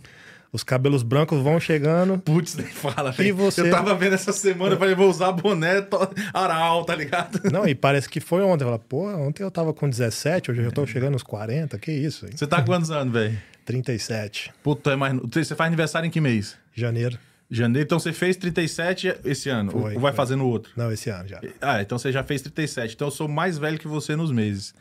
os 0.53 0.63
cabelos 0.63 1.01
brancos 1.03 1.41
vão 1.41 1.59
chegando. 1.59 2.17
Putz, 2.19 2.55
nem 2.55 2.65
fala, 2.67 3.11
velho. 3.11 3.35
você- 3.35 3.61
Eu 3.61 3.71
tava 3.71 3.95
vendo 3.95 4.13
essa 4.13 4.33
semana, 4.33 4.75
eu 4.75 4.79
falei, 4.79 4.93
vou 4.95 5.09
usar 5.09 5.31
boné 5.31 5.81
to- 5.81 5.97
aral, 6.33 6.83
tá 6.85 6.95
ligado? 6.95 7.39
Não, 7.51 7.67
e 7.67 7.73
parece 7.75 8.09
que 8.09 8.19
foi 8.19 8.41
ontem. 8.41 8.63
Fala, 8.65 8.79
pô, 8.79 9.07
ontem 9.09 9.43
eu 9.43 9.51
tava 9.51 9.73
com 9.73 9.89
17, 9.89 10.51
hoje 10.51 10.59
eu 10.61 10.65
já 10.65 10.71
tô 10.71 10.85
chegando 10.85 11.13
nos 11.13 11.23
40. 11.23 11.77
Que 11.79 11.91
isso, 11.91 12.25
hein? 12.25 12.31
Você 12.35 12.45
tá 12.47 12.61
quantos 12.61 12.91
anos, 12.91 13.13
velho? 13.13 13.37
37. 13.65 14.51
Puta, 14.63 14.91
é 14.91 14.95
mais. 14.95 15.13
Você 15.33 15.55
faz 15.55 15.67
aniversário 15.67 16.07
em 16.07 16.09
que 16.11 16.19
mês? 16.19 16.57
Janeiro. 16.73 17.17
Janeiro. 17.49 17.85
Então 17.85 17.99
você 17.99 18.11
fez 18.13 18.35
37 18.37 19.13
esse 19.25 19.49
ano. 19.49 19.71
Foi, 19.71 19.93
ou 19.95 19.99
vai 20.01 20.11
foi. 20.11 20.17
fazer 20.17 20.35
no 20.35 20.47
outro? 20.47 20.71
Não, 20.75 20.91
esse 20.91 21.09
ano 21.09 21.27
já. 21.27 21.39
Ah, 21.61 21.81
então 21.81 21.97
você 21.97 22.11
já 22.11 22.23
fez 22.23 22.41
37. 22.41 22.95
Então 22.95 23.07
eu 23.07 23.11
sou 23.11 23.27
mais 23.27 23.57
velho 23.57 23.77
que 23.77 23.87
você 23.87 24.15
nos 24.15 24.31
meses. 24.31 24.73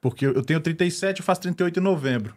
Porque 0.00 0.26
eu 0.26 0.32
eu 0.34 0.42
tenho 0.42 0.60
37, 0.60 1.20
eu 1.20 1.24
faço 1.24 1.40
38 1.42 1.78
em 1.78 1.82
novembro. 1.82 2.34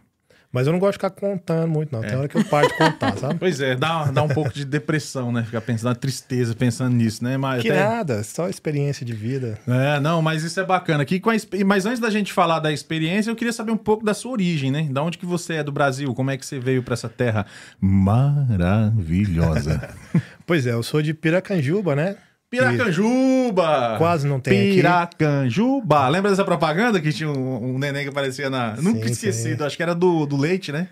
Mas 0.52 0.66
eu 0.66 0.72
não 0.72 0.80
gosto 0.80 0.92
de 0.92 0.98
ficar 0.98 1.10
contando 1.10 1.68
muito, 1.68 1.92
não. 1.92 2.00
Tem 2.00 2.16
hora 2.16 2.26
que 2.26 2.36
eu 2.36 2.44
paro 2.44 2.66
de 2.66 2.76
contar, 2.76 3.16
sabe? 3.16 3.36
Pois 3.50 3.60
é, 3.60 3.76
dá, 3.76 4.10
dá 4.10 4.20
um 4.22 4.28
pouco 4.28 4.52
de 4.52 4.64
depressão, 4.64 5.30
né? 5.30 5.44
Ficar 5.44 5.60
pensando, 5.60 5.94
tristeza 5.94 6.54
pensando 6.56 6.92
nisso, 6.96 7.22
né? 7.22 7.36
Mas 7.36 7.62
Que 7.62 7.70
até- 7.70 7.84
nada, 7.88 8.24
só 8.24 8.48
experiência 8.48 9.06
de 9.06 9.12
vida. 9.12 9.56
É, 9.68 10.00
não, 10.00 10.20
mas 10.20 10.42
isso 10.42 10.58
é 10.58 10.64
bacana. 10.64 11.04
Aqui 11.04 11.20
com 11.20 11.30
a, 11.30 11.34
mas 11.64 11.86
antes 11.86 12.00
da 12.00 12.10
gente 12.10 12.32
falar 12.32 12.58
da 12.58 12.72
experiência, 12.72 13.30
eu 13.30 13.36
queria 13.36 13.52
saber 13.52 13.70
um 13.70 13.76
pouco 13.76 14.04
da 14.04 14.12
sua 14.12 14.32
origem, 14.32 14.72
né? 14.72 14.88
Da 14.90 15.02
onde 15.02 15.18
que 15.18 15.26
você 15.26 15.54
é 15.54 15.62
do 15.62 15.70
Brasil? 15.70 16.12
Como 16.14 16.32
é 16.32 16.36
que 16.36 16.44
você 16.44 16.58
veio 16.58 16.82
pra 16.82 16.94
essa 16.94 17.08
terra 17.08 17.46
maravilhosa? 17.80 19.88
Pois 20.46 20.66
é, 20.66 20.72
eu 20.72 20.82
sou 20.82 21.00
de 21.00 21.14
Piracanjuba, 21.14 21.94
né? 21.94 22.16
Piracanjuba! 22.50 23.94
Quase 23.96 24.26
não 24.26 24.40
tem 24.40 24.58
aqui. 24.58 24.74
Piracanjuba! 24.74 26.08
Lembra 26.08 26.30
dessa 26.30 26.44
propaganda 26.44 27.00
que 27.00 27.12
tinha 27.12 27.30
um, 27.30 27.74
um 27.74 27.78
neném 27.78 28.02
que 28.02 28.08
aparecia 28.08 28.50
na. 28.50 28.74
Nunca 28.76 29.06
Sim, 29.06 29.12
esquecido, 29.12 29.64
acho 29.64 29.76
que 29.76 29.82
era 29.82 29.94
do, 29.94 30.26
do 30.26 30.36
leite, 30.36 30.72
né? 30.72 30.88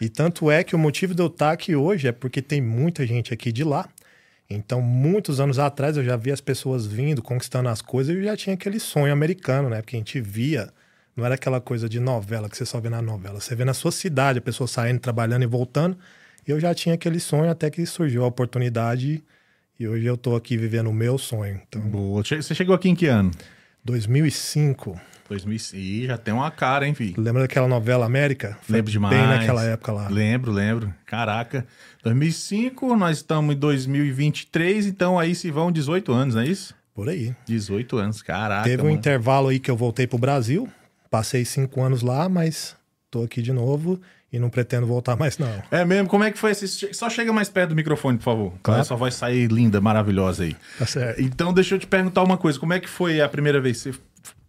E 0.00 0.08
tanto 0.08 0.50
é 0.50 0.64
que 0.64 0.74
o 0.74 0.78
motivo 0.78 1.14
de 1.14 1.22
eu 1.22 1.28
estar 1.28 1.52
aqui 1.52 1.76
hoje 1.76 2.08
é 2.08 2.12
porque 2.12 2.42
tem 2.42 2.60
muita 2.60 3.06
gente 3.06 3.32
aqui 3.32 3.52
de 3.52 3.62
lá. 3.62 3.88
Então, 4.50 4.80
muitos 4.80 5.40
anos 5.40 5.58
atrás, 5.58 5.96
eu 5.96 6.04
já 6.04 6.16
vi 6.16 6.32
as 6.32 6.40
pessoas 6.40 6.86
vindo, 6.86 7.22
conquistando 7.22 7.68
as 7.68 7.82
coisas, 7.82 8.14
e 8.14 8.18
eu 8.18 8.24
já 8.24 8.36
tinha 8.36 8.54
aquele 8.54 8.80
sonho 8.80 9.12
americano, 9.12 9.68
né? 9.68 9.82
Porque 9.82 9.94
a 9.94 9.98
gente 9.98 10.20
via, 10.20 10.70
não 11.14 11.24
era 11.24 11.34
aquela 11.34 11.60
coisa 11.60 11.88
de 11.88 12.00
novela 12.00 12.48
que 12.48 12.56
você 12.56 12.64
só 12.64 12.80
vê 12.80 12.88
na 12.88 13.02
novela. 13.02 13.40
Você 13.40 13.54
vê 13.54 13.64
na 13.64 13.74
sua 13.74 13.92
cidade, 13.92 14.38
a 14.38 14.42
pessoa 14.42 14.66
saindo, 14.66 15.00
trabalhando 15.00 15.42
e 15.42 15.46
voltando. 15.46 15.96
E 16.46 16.50
eu 16.50 16.58
já 16.58 16.74
tinha 16.74 16.94
aquele 16.94 17.20
sonho 17.20 17.50
até 17.50 17.70
que 17.70 17.84
surgiu 17.84 18.24
a 18.24 18.26
oportunidade. 18.26 19.22
E 19.80 19.86
hoje 19.86 20.06
eu 20.06 20.16
tô 20.16 20.34
aqui 20.34 20.56
vivendo 20.56 20.90
o 20.90 20.92
meu 20.92 21.16
sonho. 21.16 21.60
Então, 21.68 21.80
Boa. 21.80 22.24
Você 22.24 22.52
chegou 22.52 22.74
aqui 22.74 22.88
em 22.88 22.96
que 22.96 23.06
ano? 23.06 23.30
2005. 23.84 25.00
2006. 25.28 25.72
Ih, 25.80 26.06
já 26.06 26.18
tem 26.18 26.34
uma 26.34 26.50
cara, 26.50 26.84
hein, 26.84 26.94
filho? 26.94 27.14
Lembra 27.16 27.42
daquela 27.42 27.68
novela 27.68 28.04
América? 28.04 28.58
Foi 28.62 28.74
Lembro 28.74 28.90
demais. 28.90 29.16
Bem 29.16 29.24
naquela 29.28 29.62
época 29.62 29.92
lá. 29.92 30.08
Lembro, 30.08 30.50
lembro. 30.50 30.92
Caraca. 31.06 31.64
2005, 32.02 32.96
nós 32.96 33.18
estamos 33.18 33.54
em 33.54 33.58
2023, 33.58 34.86
então 34.86 35.16
aí 35.16 35.32
se 35.32 35.48
vão 35.48 35.70
18 35.70 36.12
anos, 36.12 36.34
não 36.34 36.42
é 36.42 36.46
isso? 36.48 36.74
Por 36.92 37.08
aí. 37.08 37.32
18 37.46 37.98
anos, 37.98 38.20
caraca. 38.20 38.64
Teve 38.64 38.82
um 38.82 38.86
mano. 38.86 38.98
intervalo 38.98 39.46
aí 39.46 39.60
que 39.60 39.70
eu 39.70 39.76
voltei 39.76 40.08
pro 40.08 40.18
Brasil. 40.18 40.68
Passei 41.08 41.44
cinco 41.44 41.80
anos 41.80 42.02
lá, 42.02 42.28
mas 42.28 42.74
tô 43.08 43.22
aqui 43.22 43.40
de 43.40 43.52
novo 43.52 44.00
e 44.32 44.38
não 44.38 44.50
pretendo 44.50 44.86
voltar 44.86 45.16
mais, 45.16 45.38
não. 45.38 45.62
É 45.70 45.84
mesmo? 45.84 46.08
Como 46.08 46.22
é 46.24 46.30
que 46.30 46.38
foi 46.38 46.50
esse. 46.50 46.92
Só 46.94 47.08
chega 47.08 47.32
mais 47.32 47.48
perto 47.48 47.70
do 47.70 47.74
microfone, 47.76 48.18
por 48.18 48.24
favor. 48.24 48.52
Claro. 48.62 48.84
Sua 48.84 48.96
voz 48.96 49.14
sair 49.14 49.50
linda, 49.50 49.80
maravilhosa 49.80 50.44
aí. 50.44 50.56
Tá 50.78 50.86
certo. 50.86 51.20
Então, 51.22 51.52
deixa 51.52 51.74
eu 51.74 51.78
te 51.78 51.86
perguntar 51.86 52.22
uma 52.22 52.36
coisa. 52.36 52.58
Como 52.58 52.72
é 52.72 52.80
que 52.80 52.88
foi 52.88 53.20
a 53.20 53.28
primeira 53.28 53.60
vez? 53.60 53.78
Você... 53.78 53.92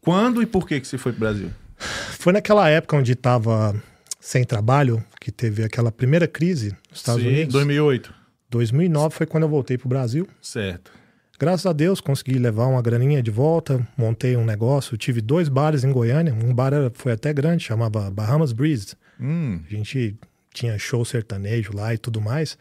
Quando 0.02 0.42
e 0.42 0.46
por 0.46 0.68
que, 0.68 0.80
que 0.80 0.88
você 0.88 0.98
foi 0.98 1.12
pro 1.12 1.20
Brasil? 1.22 1.50
Foi 1.78 2.34
naquela 2.34 2.68
época 2.70 2.98
onde 2.98 3.14
estava 3.14 3.74
sem 4.20 4.44
trabalho, 4.44 5.04
que 5.20 5.32
teve 5.32 5.64
aquela 5.64 5.92
primeira 5.92 6.28
crise 6.28 6.76
nos 6.90 7.00
Estados 7.00 7.22
Sim, 7.24 7.30
Unidos. 7.30 7.54
2008. 7.54 8.14
2009 8.50 9.16
foi 9.16 9.26
quando 9.26 9.44
eu 9.44 9.50
voltei 9.50 9.78
pro 9.78 9.88
Brasil. 9.88 10.28
Certo. 10.42 10.92
Graças 11.40 11.66
a 11.66 11.72
Deus 11.72 12.02
consegui 12.02 12.38
levar 12.38 12.66
uma 12.66 12.82
graninha 12.82 13.24
de 13.24 13.32
volta, 13.32 13.88
montei 13.96 14.36
um 14.36 14.44
negócio, 14.44 14.98
tive 14.98 15.22
dois 15.22 15.48
bares 15.48 15.86
em 15.86 15.92
Goiânia, 15.92 16.34
um 16.34 16.54
bar 16.54 16.74
era- 16.74 16.92
foi 16.94 17.14
até 17.14 17.32
grande, 17.32 17.64
chamava 17.64 18.12
Bahamas 18.12 18.52
Breeze. 18.52 18.94
Hum, 19.20 19.60
A 19.68 19.70
gente 19.70 20.16
tinha 20.54 20.78
show 20.78 21.04
sertanejo 21.06 21.72
lá 21.76 21.94
e 21.94 21.98
tudo 21.98 22.20
mais. 22.22 22.58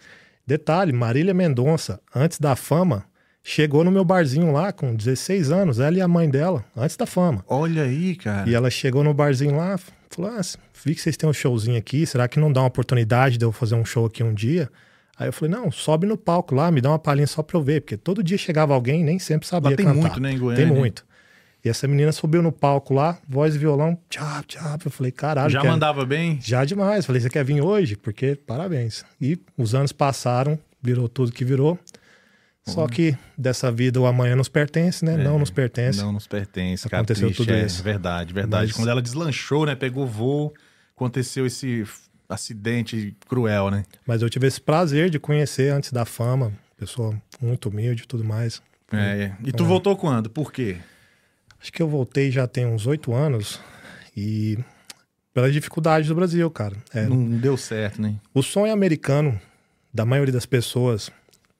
Detalhe, 0.47 0.93
Marília 0.93 1.35
Mendonça, 1.35 2.01
antes 2.15 2.39
da 2.39 2.57
fama, 2.57 3.05
chegou 3.43 3.85
no 3.85 3.91
meu 3.91 4.05
barzinho 4.05 4.51
lá 4.53 4.73
com 4.73 4.95
16 4.95 5.51
anos, 5.51 5.79
ela 5.79 5.97
e 5.97 6.01
a 6.01 6.09
mãe 6.09 6.29
dela, 6.29 6.65
antes 6.77 6.97
da 6.97 7.07
fama. 7.07 7.45
olha 7.49 7.83
aí, 7.83 8.15
cara. 8.17 8.49
E 8.49 8.55
ela 8.55 8.71
chegou 8.71 9.05
no 9.05 9.13
barzinho 9.13 9.57
lá, 9.57 9.79
falou: 10.11 10.31
ah, 10.33 10.41
vi 10.85 10.95
que 10.95 11.01
vocês 11.01 11.17
têm 11.17 11.29
um 11.29 11.33
showzinho 11.33 11.77
aqui, 11.79 12.07
será 12.07 12.27
que 12.29 12.41
não 12.41 12.53
dá 12.53 12.61
uma 12.63 12.69
oportunidade 12.69 13.37
de 13.37 13.45
eu 13.45 13.53
fazer 13.53 13.75
um 13.75 13.85
show 13.85 14.07
aqui 14.07 14.23
um 14.23 14.33
dia? 14.35 14.71
Aí 15.19 15.29
eu 15.29 15.33
falei: 15.33 15.55
não, 15.55 15.71
sobe 15.71 16.07
no 16.07 16.17
palco 16.17 16.55
lá, 16.55 16.71
me 16.71 16.81
dá 16.81 16.91
uma 16.91 16.99
palhinha 16.99 17.27
só 17.27 17.43
pra 17.43 17.59
eu 17.59 17.63
ver, 17.63 17.83
porque 17.83 17.97
todo 17.97 18.23
dia 18.23 18.39
chegava 18.39 18.73
alguém, 18.73 19.05
nem 19.05 19.19
sempre 19.19 19.47
sabia 19.47 19.71
Lá 19.71 19.77
tem 19.77 19.85
cantar. 19.87 20.01
muito, 20.01 20.21
né, 20.21 20.33
em 20.33 20.39
Goiânia? 20.39 20.67
Tem 20.67 20.75
muito. 20.75 21.05
E 21.69 21.71
essa 21.71 21.87
menina 21.87 22.11
subiu 22.13 22.41
no 22.43 22.51
palco 22.51 22.95
lá, 22.95 23.19
voz 23.29 23.55
e 23.55 23.59
violão, 23.59 23.99
tchau, 24.09 24.43
tchau. 24.47 24.79
Eu 24.83 24.91
falei: 24.91 25.13
caralho, 25.13 25.51
Já 25.51 25.63
mandava 25.63 26.03
bem? 26.07 26.41
já 26.43 26.65
demais. 26.65 27.05
Falei, 27.05 27.21
você 27.21 27.29
quer 27.29 27.45
vir 27.45 27.61
hoje? 27.61 27.95
Porque 27.95 28.35
parabéns. 28.35 29.05
E 29.21 29.39
os 29.55 29.75
anos 29.75 29.93
passaram, 29.93 30.59
virou 30.83 31.11
tudo 31.11 31.31
que 31.31 31.45
virou. 31.45 31.79
Só 32.65 32.87
que 32.87 33.15
dessa 33.37 33.71
vida 33.71 34.01
o 34.01 34.07
amanhã 34.07 34.35
nos 34.35 34.49
pertence, 34.49 35.05
né? 35.05 35.17
não 35.19 35.39
nos 35.39 35.51
pertence. 35.51 36.01
É, 36.01 36.03
Não 36.03 36.13
nos 36.13 36.27
pertence. 36.27 36.89
cara, 36.89 37.03
Aconteceu 37.03 37.29
triste, 37.29 37.39
tudo 37.45 37.53
é, 37.55 37.65
isso. 37.65 37.83
Verdade, 37.83 38.33
verdade. 38.33 38.67
Mas- 38.69 38.77
Quando 38.77 38.89
ela 38.89 39.03
deslanchou, 39.03 39.67
né? 39.67 39.75
Pegou 39.75 40.07
voo, 40.07 40.55
aconteceu 40.97 41.47
esse 41.47 41.85
acidente 42.29 43.15
cruel, 43.27 43.71
né? 43.71 43.85
Mas 44.07 44.23
eu 44.23 44.31
tive 44.31 44.47
esse 44.47 44.61
prazer 44.61 45.09
de 45.11 45.19
conhecer 45.19 45.73
antes 45.73 45.93
da 45.93 46.05
fama, 46.07 46.53
pessoa 46.79 47.15
muito 47.41 47.69
humilde 47.69 48.05
e 48.05 48.07
tudo 48.07 48.25
mais. 48.25 48.63
É, 48.91 48.97
é. 48.97 49.37
E 49.45 49.53
tu 49.53 49.67
voltou 49.67 49.97
quando? 49.97 50.31
Por 50.31 50.51
quê? 50.51 50.79
Acho 51.61 51.73
que 51.73 51.83
eu 51.83 51.89
voltei 51.89 52.31
já 52.31 52.47
tem 52.47 52.67
uns 52.67 52.87
oito 52.87 53.13
anos 53.13 53.61
e 54.17 54.59
pelas 55.35 55.53
dificuldades 55.53 56.09
do 56.09 56.15
Brasil, 56.15 56.51
cara. 56.51 56.77
É, 56.93 57.07
Não 57.07 57.39
deu 57.39 57.57
certo, 57.57 58.01
né? 58.01 58.17
O 58.35 58.43
sonho 58.43 58.73
americano 58.73 59.41
da 59.93 60.05
maioria 60.05 60.33
das 60.33 60.47
pessoas 60.47 61.11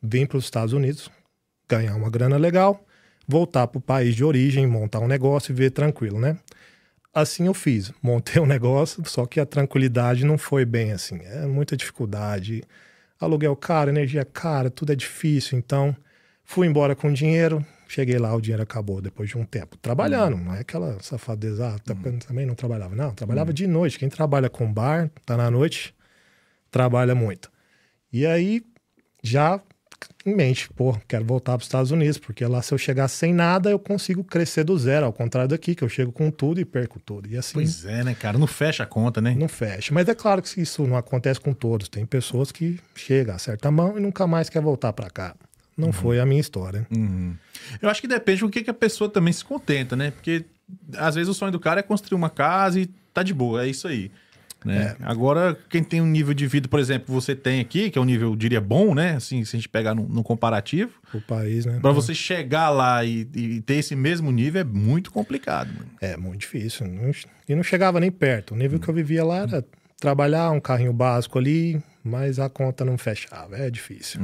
vir 0.03 0.27
para 0.29 0.39
os 0.39 0.45
Estados 0.45 0.73
Unidos, 0.73 1.11
ganhar 1.69 1.95
uma 1.97 2.11
grana 2.11 2.37
legal, 2.37 2.85
voltar 3.27 3.67
para 3.67 3.79
o 3.79 3.83
país 3.83 4.15
de 4.15 4.25
origem, 4.25 4.67
montar 4.67 5.01
um 5.01 5.09
negócio 5.09 5.53
e 5.53 5.55
viver 5.55 5.71
tranquilo, 5.71 6.19
né? 6.19 6.39
Assim 7.13 7.47
eu 7.47 7.55
fiz. 7.55 7.93
Montei 8.03 8.41
um 8.41 8.47
negócio, 8.47 9.03
só 9.07 9.27
que 9.27 9.41
a 9.41 9.47
tranquilidade 9.47 10.25
não 10.25 10.39
foi 10.39 10.65
bem 10.65 10.93
assim. 10.93 11.21
É 11.25 11.47
muita 11.47 11.77
dificuldade. 11.77 12.63
Aluguel 13.21 13.57
caro, 13.57 13.91
energia 13.91 14.25
cara, 14.25 14.71
tudo 14.71 14.93
é 14.93 14.97
difícil. 14.97 15.59
Então, 15.59 15.95
fui 16.45 16.67
embora 16.67 16.95
com 16.95 17.13
dinheiro. 17.13 17.65
Cheguei 17.91 18.19
lá, 18.19 18.35
o 18.37 18.41
dinheiro 18.41 18.63
acabou 18.63 19.01
depois 19.01 19.29
de 19.31 19.39
um 19.39 19.45
tempo. 19.45 19.77
Trabalhando, 19.79 20.37
não 20.37 20.55
é 20.55 20.61
aquela 20.61 21.01
safadeza. 21.01 21.69
Ah, 21.75 21.79
tá- 21.79 21.97
também 22.27 22.45
não 22.47 22.55
trabalhava. 22.55 22.95
Não, 22.95 23.13
trabalhava 23.15 23.53
de 23.53 23.67
noite. 23.67 23.99
Quem 23.99 24.09
trabalha 24.11 24.51
com 24.51 24.71
bar, 24.71 25.11
tá 25.25 25.37
na 25.39 25.51
noite, 25.51 25.95
trabalha 26.71 27.15
muito. 27.15 27.51
E 28.13 28.27
aí, 28.27 28.63
já 29.23 29.61
em 30.25 30.35
mente, 30.37 30.69
pô, 30.75 30.97
quero 31.09 31.25
voltar 31.25 31.53
para 31.53 31.63
os 31.63 31.65
Estados 31.67 31.91
Unidos, 31.91 32.19
porque 32.19 32.45
lá 32.45 32.61
se 32.63 32.73
eu 32.73 32.79
chegar 32.79 33.09
sem 33.09 33.33
nada, 33.33 33.71
eu 33.71 33.79
consigo 33.79 34.23
crescer 34.23 34.63
do 34.65 34.79
zero, 34.79 35.07
ao 35.07 35.13
contrário 35.13 35.49
daqui, 35.49 35.75
que 35.75 35.83
eu 35.83 35.89
chego 35.89 36.13
com 36.13 36.31
tudo 36.31 36.61
e 36.61 36.65
perco 36.65 37.01
tudo. 37.01 37.29
E 37.29 37.37
assim, 37.37 37.55
Pois 37.55 37.85
é, 37.87 38.05
né, 38.05 38.15
cara? 38.15 38.37
Não 38.39 38.47
fecha 38.47 38.83
a 38.83 38.87
conta, 38.87 39.21
né? 39.21 39.35
não 39.37 39.49
fecha. 39.49 39.93
Mas 39.95 40.07
é 40.09 40.15
claro 40.15 40.43
que 40.43 40.61
isso 40.61 40.87
não 40.87 40.97
acontece 40.97 41.41
com 41.41 41.53
todos. 41.55 41.89
Tem 41.89 42.05
pessoas 42.05 42.53
que 42.53 42.79
chegam, 42.95 43.35
acerta 43.35 43.69
a 43.69 43.71
mão 43.71 43.97
e 43.97 44.01
nunca 44.01 44.27
mais 44.27 44.49
quer 44.51 44.61
voltar 44.61 44.93
para 44.93 45.09
cá. 45.09 45.35
Não 45.79 45.93
foi 45.93 46.19
a 46.19 46.27
minha 46.27 46.41
história. 46.41 46.87
Uhum. 46.91 47.35
Eu 47.81 47.89
acho 47.89 48.01
que 48.01 48.09
depende 48.09 48.41
do 48.41 48.51
que, 48.51 48.63
que 48.63 48.71
a 48.71 48.75
pessoa 48.75 49.09
também 49.09 49.33
se 49.33 49.45
contenta, 49.45 49.95
né? 49.95 50.11
Porque 50.11 50.45
às 50.97 51.15
vezes 51.15 51.29
o 51.29 51.35
sonho 51.35 51.53
do 51.53 51.61
cara 51.61 51.81
é 51.81 51.83
construir 51.83 52.17
uma 52.17 52.31
casa 52.31 52.81
e 52.81 52.87
tá 53.15 53.23
de 53.23 53.33
boa, 53.33 53.65
é 53.65 53.69
isso 53.69 53.87
aí. 53.87 54.11
Né? 54.65 54.97
Agora, 55.01 55.57
quem 55.71 55.85
tem 55.85 56.01
um 56.01 56.07
nível 56.07 56.35
de 56.35 56.47
vida, 56.47 56.67
por 56.67 56.81
exemplo, 56.81 57.07
que 57.07 57.13
você 57.13 57.35
tem 57.35 57.61
aqui, 57.61 57.91
que 57.91 57.99
é 57.99 58.03
um 58.03 58.05
nível, 58.05 58.31
eu 58.31 58.37
diria, 58.37 58.61
bom, 58.61 58.93
né? 58.93 59.15
Assim, 59.15 59.45
se 59.45 59.55
a 59.55 59.59
gente 59.59 59.69
pegar 59.69 59.95
no, 59.95 60.09
no 60.09 60.23
comparativo, 60.25 60.93
O 61.15 61.21
país, 61.21 61.65
né? 61.65 61.79
Pra 61.81 61.93
você 61.93 62.13
chegar 62.13 62.69
lá 62.71 63.05
e, 63.05 63.29
e 63.35 63.61
ter 63.61 63.75
esse 63.75 63.95
mesmo 63.95 64.33
nível 64.33 64.61
é 64.61 64.65
muito 64.65 65.13
complicado. 65.13 65.69
mano. 65.69 65.91
É 66.01 66.17
muito 66.17 66.41
difícil. 66.41 66.87
E 67.49 67.55
não 67.55 67.63
chegava 67.63 68.01
nem 68.01 68.11
perto. 68.11 68.53
O 68.53 68.57
nível 68.57 68.81
que 68.81 68.89
eu 68.89 68.95
vivia 68.95 69.25
lá 69.25 69.39
era 69.39 69.65
trabalhar 70.01 70.51
um 70.51 70.61
carrinho 70.61 70.93
básico 70.93 71.39
ali, 71.39 71.81
mas 72.09 72.39
a 72.39 72.49
conta 72.49 72.85
não 72.85 72.97
fechava. 72.99 73.57
É 73.57 73.71
difícil. 73.71 74.21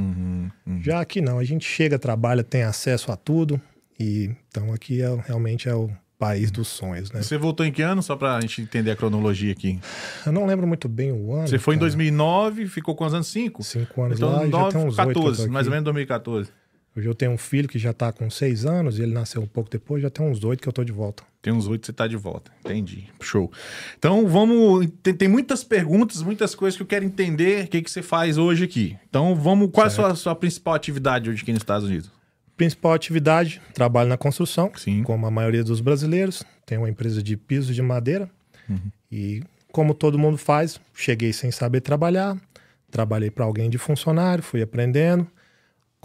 Já 0.81 0.99
aqui 0.99 1.21
não. 1.21 1.39
A 1.39 1.43
gente 1.43 1.65
chega, 1.65 1.99
trabalha, 1.99 2.43
tem 2.43 2.63
acesso 2.63 3.11
a 3.11 3.15
tudo. 3.15 3.61
E 3.99 4.31
então 4.49 4.73
aqui 4.73 5.01
é, 5.01 5.15
realmente 5.25 5.69
é 5.69 5.75
o 5.75 5.89
país 6.17 6.49
dos 6.49 6.67
sonhos, 6.67 7.11
né? 7.11 7.21
Você 7.21 7.37
voltou 7.37 7.65
em 7.65 7.71
que 7.71 7.81
ano? 7.81 8.01
Só 8.01 8.15
pra 8.15 8.39
gente 8.41 8.61
entender 8.61 8.91
a 8.91 8.95
cronologia 8.95 9.51
aqui. 9.51 9.79
Eu 10.25 10.31
não 10.31 10.45
lembro 10.45 10.65
muito 10.67 10.87
bem 10.87 11.11
o 11.11 11.33
ano. 11.33 11.47
Você 11.47 11.59
foi 11.59 11.75
em 11.75 11.77
cara. 11.77 11.89
2009, 11.91 12.67
ficou 12.67 12.95
quantos 12.95 13.13
anos? 13.13 13.27
Cinco? 13.27 13.63
Cinco 13.63 14.01
anos 14.01 14.17
Então, 14.17 14.31
lá 14.31 14.45
e 14.45 14.51
já 14.51 14.57
9, 14.57 14.71
tem 14.71 14.81
uns 14.87 14.97
oito 14.97 15.11
que 15.11 15.17
eu 15.17 15.23
14, 15.23 15.45
tô 15.45 15.51
mais 15.51 15.67
ou 15.67 15.71
menos 15.71 15.83
2014. 15.85 16.51
Hoje 16.95 17.07
eu 17.07 17.13
tenho 17.13 17.31
um 17.31 17.37
filho 17.37 17.67
que 17.67 17.77
já 17.77 17.91
tá 17.91 18.11
com 18.13 18.29
seis 18.29 18.65
anos 18.65 18.97
e 18.97 19.03
ele 19.03 19.13
nasceu 19.13 19.41
um 19.41 19.47
pouco 19.47 19.69
depois, 19.69 20.01
já 20.01 20.09
tem 20.09 20.25
uns 20.25 20.43
oito 20.45 20.61
que 20.61 20.69
eu 20.69 20.71
tô 20.71 20.83
de 20.83 20.93
volta. 20.93 21.23
Tem 21.41 21.51
uns 21.51 21.67
oito, 21.67 21.85
você 21.85 21.91
tá 21.91 22.07
de 22.07 22.15
volta. 22.15 22.51
Entendi. 22.63 23.09
Show. 23.21 23.51
Então 23.99 24.25
vamos. 24.27 24.87
Tem, 25.03 25.13
tem 25.13 25.27
muitas 25.27 25.63
perguntas, 25.63 26.23
muitas 26.23 26.55
coisas 26.55 26.77
que 26.77 26.83
eu 26.83 26.87
quero 26.87 27.03
entender 27.03 27.65
o 27.65 27.67
que, 27.67 27.81
que 27.81 27.91
você 27.91 28.01
faz 28.01 28.37
hoje 28.37 28.63
aqui. 28.63 28.97
Então 29.09 29.35
vamos. 29.35 29.69
Qual 29.71 29.85
é 29.85 29.87
a 29.87 29.91
sua, 29.91 30.15
sua 30.15 30.35
principal 30.35 30.73
atividade 30.73 31.29
hoje 31.29 31.43
aqui 31.43 31.51
nos 31.51 31.61
Estados 31.61 31.87
Unidos? 31.87 32.09
Principal 32.55 32.93
atividade, 32.93 33.61
trabalho 33.73 34.07
na 34.07 34.17
construção, 34.17 34.71
Sim. 34.77 35.03
como 35.03 35.25
a 35.25 35.31
maioria 35.31 35.63
dos 35.63 35.81
brasileiros. 35.81 36.43
Tenho 36.65 36.81
uma 36.81 36.89
empresa 36.89 37.21
de 37.21 37.35
pisos 37.35 37.75
de 37.75 37.81
madeira. 37.81 38.29
E 39.11 39.43
como 39.71 39.93
todo 39.93 40.17
mundo 40.17 40.37
faz, 40.37 40.79
cheguei 40.93 41.33
sem 41.33 41.51
saber 41.51 41.81
trabalhar. 41.81 42.37
Trabalhei 42.89 43.29
para 43.29 43.43
alguém 43.43 43.69
de 43.69 43.77
funcionário, 43.77 44.41
fui 44.41 44.61
aprendendo. 44.61 45.27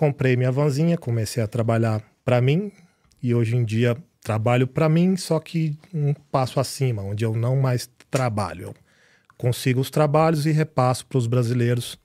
Comprei 0.01 0.35
minha 0.35 0.51
vanzinha, 0.51 0.97
comecei 0.97 1.43
a 1.43 1.47
trabalhar 1.47 2.03
para 2.25 2.41
mim. 2.41 2.73
E 3.23 3.35
hoje 3.35 3.55
em 3.55 3.63
dia 3.63 3.95
trabalho 4.23 4.67
para 4.67 4.89
mim, 4.89 5.15
só 5.15 5.39
que 5.39 5.77
um 5.93 6.15
passo 6.15 6.59
acima, 6.59 7.03
onde 7.03 7.23
eu 7.23 7.37
não 7.37 7.55
mais 7.55 7.87
trabalho. 8.11 8.69
Eu 8.69 8.75
consigo 9.37 9.79
os 9.79 9.91
trabalhos 9.91 10.47
e 10.47 10.53
repasso 10.53 11.05
para 11.05 11.19
os 11.19 11.27
brasileiros 11.27 11.99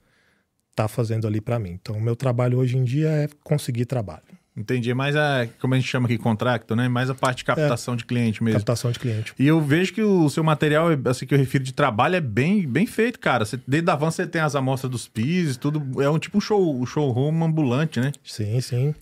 tá 0.74 0.86
fazendo 0.86 1.26
ali 1.26 1.40
para 1.40 1.58
mim. 1.58 1.70
Então, 1.70 1.96
o 1.96 2.00
meu 2.02 2.14
trabalho 2.14 2.58
hoje 2.58 2.76
em 2.76 2.84
dia 2.84 3.08
é 3.08 3.28
conseguir 3.42 3.86
trabalho. 3.86 4.28
Entendi. 4.56 4.90
É 4.90 4.94
mais 4.94 5.14
a. 5.14 5.46
Como 5.60 5.74
a 5.74 5.76
gente 5.76 5.88
chama 5.88 6.06
aqui, 6.06 6.16
contrato, 6.16 6.74
né? 6.74 6.88
Mais 6.88 7.10
a 7.10 7.14
parte 7.14 7.38
de 7.38 7.44
captação 7.44 7.94
de 7.94 8.04
cliente 8.04 8.42
mesmo. 8.42 8.58
Captação 8.58 8.90
de 8.90 8.98
cliente. 8.98 9.34
E 9.38 9.46
eu 9.46 9.60
vejo 9.60 9.92
que 9.92 10.02
o 10.02 10.30
seu 10.30 10.42
material, 10.42 10.88
assim 11.04 11.26
que 11.26 11.34
eu 11.34 11.38
refiro 11.38 11.62
de 11.62 11.74
trabalho, 11.74 12.16
é 12.16 12.20
bem, 12.20 12.66
bem 12.66 12.86
feito, 12.86 13.18
cara. 13.18 13.44
Você, 13.44 13.60
desde 13.66 13.90
a 13.90 13.94
van 13.94 14.10
você 14.10 14.26
tem 14.26 14.40
as 14.40 14.54
amostras 14.54 14.90
dos 14.90 15.06
pisos, 15.06 15.58
tudo. 15.58 16.02
É 16.02 16.08
um 16.08 16.18
tipo 16.18 16.38
um 16.38 16.40
show, 16.40 16.86
showroom 16.86 17.44
ambulante, 17.44 18.00
né? 18.00 18.12
Sim, 18.24 18.60
sim. 18.60 18.94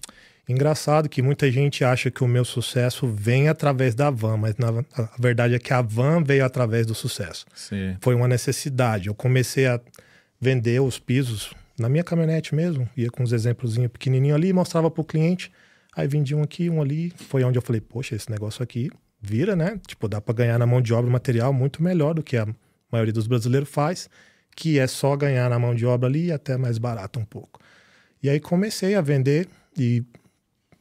Engraçado 0.49 1.09
que 1.09 1.23
muita 1.23 1.51
gente 1.51 1.85
acha 1.85 2.11
que 2.11 2.23
o 2.23 2.29
meu 2.29 2.45
sucesso 2.45 3.07
vem 3.07 3.49
através 3.49 3.95
da 3.95 4.11
van, 4.11 4.37
mas 4.37 4.57
na, 4.59 4.69
a 4.97 5.09
verdade 5.19 5.55
é 5.55 5.59
que 5.59 5.73
a 5.73 5.81
van 5.81 6.23
veio 6.23 6.45
através 6.45 6.85
do 6.85 6.95
sucesso. 6.95 7.47
Sim. 7.55 7.97
Foi 8.01 8.15
uma 8.15 8.29
necessidade. 8.29 9.07
Eu 9.07 9.15
comecei 9.15 9.67
a 9.67 9.81
vender 10.39 10.81
os 10.81 10.99
pisos 10.99 11.55
na 11.79 11.89
minha 11.89 12.05
caminhonete 12.05 12.55
mesmo, 12.55 12.89
ia 12.97 13.11
com 13.11 13.23
uns 13.23 13.33
exemplos 13.33 13.77
pequenininhos 13.77 14.37
ali, 14.37 14.53
mostrava 14.53 14.91
para 14.91 15.01
o 15.01 15.05
cliente, 15.05 15.51
aí 15.95 16.07
vendia 16.07 16.37
um 16.37 16.43
aqui, 16.43 16.71
um 16.71 16.81
ali. 16.81 17.11
Foi 17.17 17.43
onde 17.43 17.59
eu 17.59 17.63
falei, 17.63 17.81
poxa, 17.81 18.15
esse 18.15 18.31
negócio 18.31 18.63
aqui 18.63 18.91
vira, 19.21 19.57
né? 19.57 19.81
Tipo, 19.87 20.09
dá 20.09 20.21
para 20.21 20.35
ganhar 20.35 20.59
na 20.59 20.67
mão 20.67 20.81
de 20.81 20.93
obra 20.93 21.11
material 21.11 21.53
muito 21.53 21.83
melhor 21.83 22.15
do 22.15 22.23
que 22.23 22.37
a 22.37 22.47
maioria 22.93 23.13
dos 23.13 23.27
brasileiros 23.27 23.69
faz, 23.69 24.09
que 24.55 24.79
é 24.79 24.87
só 24.87 25.17
ganhar 25.17 25.51
na 25.51 25.59
mão 25.59 25.75
de 25.75 25.85
obra 25.85 26.09
ali 26.09 26.27
e 26.27 26.33
até 26.33 26.57
mais 26.57 26.79
barato 26.79 27.19
um 27.19 27.25
pouco. 27.25 27.61
E 28.23 28.29
aí 28.31 28.39
comecei 28.39 28.95
a 28.95 29.01
vender 29.01 29.49
e 29.77 30.03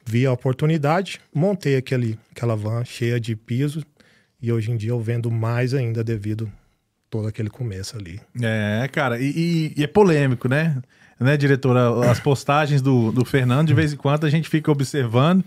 vi 0.05 0.25
a 0.25 0.31
oportunidade, 0.31 1.19
montei 1.33 1.75
aquele, 1.75 2.19
aquela 2.31 2.55
van 2.55 2.83
cheia 2.85 3.19
de 3.19 3.35
piso 3.35 3.83
e 4.41 4.51
hoje 4.51 4.71
em 4.71 4.77
dia 4.77 4.91
eu 4.91 4.99
vendo 4.99 5.31
mais 5.31 5.73
ainda 5.73 6.03
devido 6.03 6.51
todo 7.13 7.27
aquele 7.27 7.49
começo 7.49 7.95
ali. 7.95 8.19
É, 8.41 8.89
cara, 8.91 9.19
e, 9.19 9.25
e- 9.29 9.73
e 9.77 9.83
é 9.83 9.87
polêmico, 9.87 10.47
né? 10.49 10.77
né, 11.19 11.37
diretora? 11.37 12.09
As 12.11 12.19
postagens 12.19 12.81
do, 12.81 13.11
do 13.11 13.23
Fernando, 13.23 13.67
de 13.67 13.73
vez 13.75 13.93
em 13.93 13.95
quando 13.95 14.25
a 14.25 14.29
gente 14.31 14.49
fica 14.49 14.71
observando. 14.71 15.43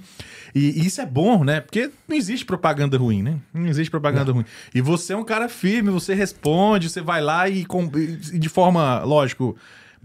E, 0.55 0.81
e 0.81 0.87
isso 0.87 1.01
é 1.01 1.07
bom, 1.07 1.43
né? 1.45 1.61
Porque 1.61 1.91
não 2.09 2.17
existe 2.17 2.47
propaganda 2.47 2.97
ruim, 2.97 3.21
né? 3.21 3.37
Não 3.53 3.67
existe 3.67 3.91
propaganda 3.91 4.31
ruim. 4.33 4.45
E 4.73 4.81
você 4.81 5.13
é 5.13 5.17
um 5.17 5.25
cara 5.25 5.49
firme, 5.49 5.91
você 5.91 6.15
responde, 6.15 6.89
você 6.89 7.01
vai 7.03 7.21
lá 7.21 7.49
e, 7.49 7.65
com- 7.65 7.91
e 8.33 8.39
de 8.39 8.49
forma, 8.49 9.01
lógico, 9.03 9.57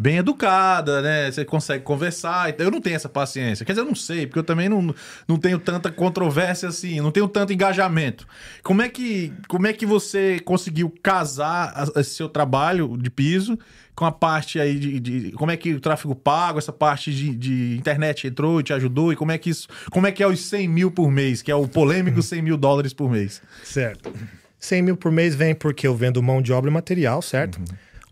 bem 0.01 0.17
educada, 0.17 0.99
né? 1.01 1.29
Você 1.31 1.45
consegue 1.45 1.83
conversar. 1.83 2.55
Eu 2.59 2.71
não 2.71 2.81
tenho 2.81 2.95
essa 2.95 3.07
paciência. 3.07 3.63
Quer 3.63 3.73
dizer, 3.73 3.81
eu 3.81 3.85
não 3.85 3.93
sei, 3.95 4.25
porque 4.25 4.39
eu 4.39 4.43
também 4.43 4.67
não, 4.67 4.93
não 5.27 5.37
tenho 5.37 5.59
tanta 5.59 5.91
controvérsia 5.91 6.69
assim, 6.69 6.99
não 6.99 7.11
tenho 7.11 7.27
tanto 7.27 7.53
engajamento. 7.53 8.27
Como 8.63 8.81
é 8.81 8.89
que, 8.89 9.31
como 9.47 9.67
é 9.67 9.73
que 9.73 9.85
você 9.85 10.39
conseguiu 10.39 10.91
casar 11.03 11.87
esse 11.95 12.15
seu 12.15 12.27
trabalho 12.27 12.97
de 12.97 13.11
piso 13.11 13.59
com 13.93 14.05
a 14.05 14.11
parte 14.11 14.59
aí 14.59 14.79
de, 14.79 14.99
de- 14.99 15.31
como 15.33 15.51
é 15.51 15.57
que 15.57 15.73
o 15.73 15.79
tráfego 15.79 16.15
pago, 16.15 16.57
essa 16.57 16.73
parte 16.73 17.13
de, 17.13 17.35
de 17.35 17.75
internet 17.77 18.25
entrou 18.25 18.59
e 18.59 18.63
te 18.63 18.73
ajudou 18.73 19.13
e 19.13 19.15
como 19.15 19.31
é 19.31 19.37
que 19.37 19.51
isso, 19.51 19.67
como 19.91 20.07
é 20.07 20.11
que 20.11 20.23
é 20.23 20.27
os 20.27 20.39
100 20.45 20.67
mil 20.67 20.89
por 20.89 21.11
mês, 21.11 21.43
que 21.43 21.51
é 21.51 21.55
o 21.55 21.67
polêmico 21.67 22.21
100 22.23 22.41
mil 22.41 22.57
dólares 22.57 22.93
por 22.93 23.11
mês? 23.11 23.39
Certo. 23.63 24.11
100 24.57 24.81
mil 24.81 24.97
por 24.97 25.11
mês 25.11 25.35
vem 25.35 25.53
porque 25.53 25.85
eu 25.85 25.95
vendo 25.95 26.23
mão 26.23 26.41
de 26.41 26.51
obra 26.51 26.71
e 26.71 26.73
material, 26.73 27.21
certo? 27.21 27.59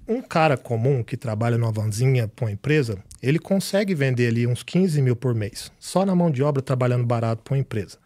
Um 0.09 0.23
cara 0.23 0.57
comum 0.57 1.03
que 1.03 1.15
trabalha 1.15 1.55
numa 1.55 1.71
vanzinha 1.71 2.27
para 2.27 2.45
uma 2.45 2.51
empresa, 2.51 2.97
ele 3.21 3.37
consegue 3.37 3.93
vender 3.93 4.27
ali 4.27 4.47
uns 4.47 4.63
15 4.63 4.99
mil 5.03 5.15
por 5.15 5.35
mês, 5.35 5.71
só 5.77 6.03
na 6.03 6.15
mão 6.15 6.31
de 6.31 6.41
obra 6.41 6.63
trabalhando 6.63 7.05
barato 7.05 7.43
para 7.43 7.53
uma 7.53 7.59
empresa. 7.59 7.99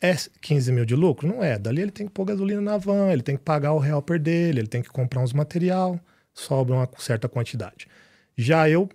É 0.00 0.16
15 0.40 0.72
mil 0.72 0.86
de 0.86 0.96
lucro? 0.96 1.28
Não 1.28 1.44
é. 1.44 1.58
Dali 1.58 1.82
ele 1.82 1.90
tem 1.90 2.06
que 2.06 2.12
pôr 2.14 2.24
gasolina 2.24 2.62
na 2.62 2.78
van, 2.78 3.12
ele 3.12 3.20
tem 3.20 3.36
que 3.36 3.42
pagar 3.42 3.74
o 3.74 3.84
helper 3.84 4.18
dele, 4.18 4.60
ele 4.60 4.68
tem 4.68 4.80
que 4.80 4.88
comprar 4.88 5.20
uns 5.20 5.34
material, 5.34 6.00
sobra 6.32 6.76
uma 6.76 6.88
certa 6.96 7.28
quantidade. 7.28 7.88
Já 8.34 8.66
eu 8.66 8.88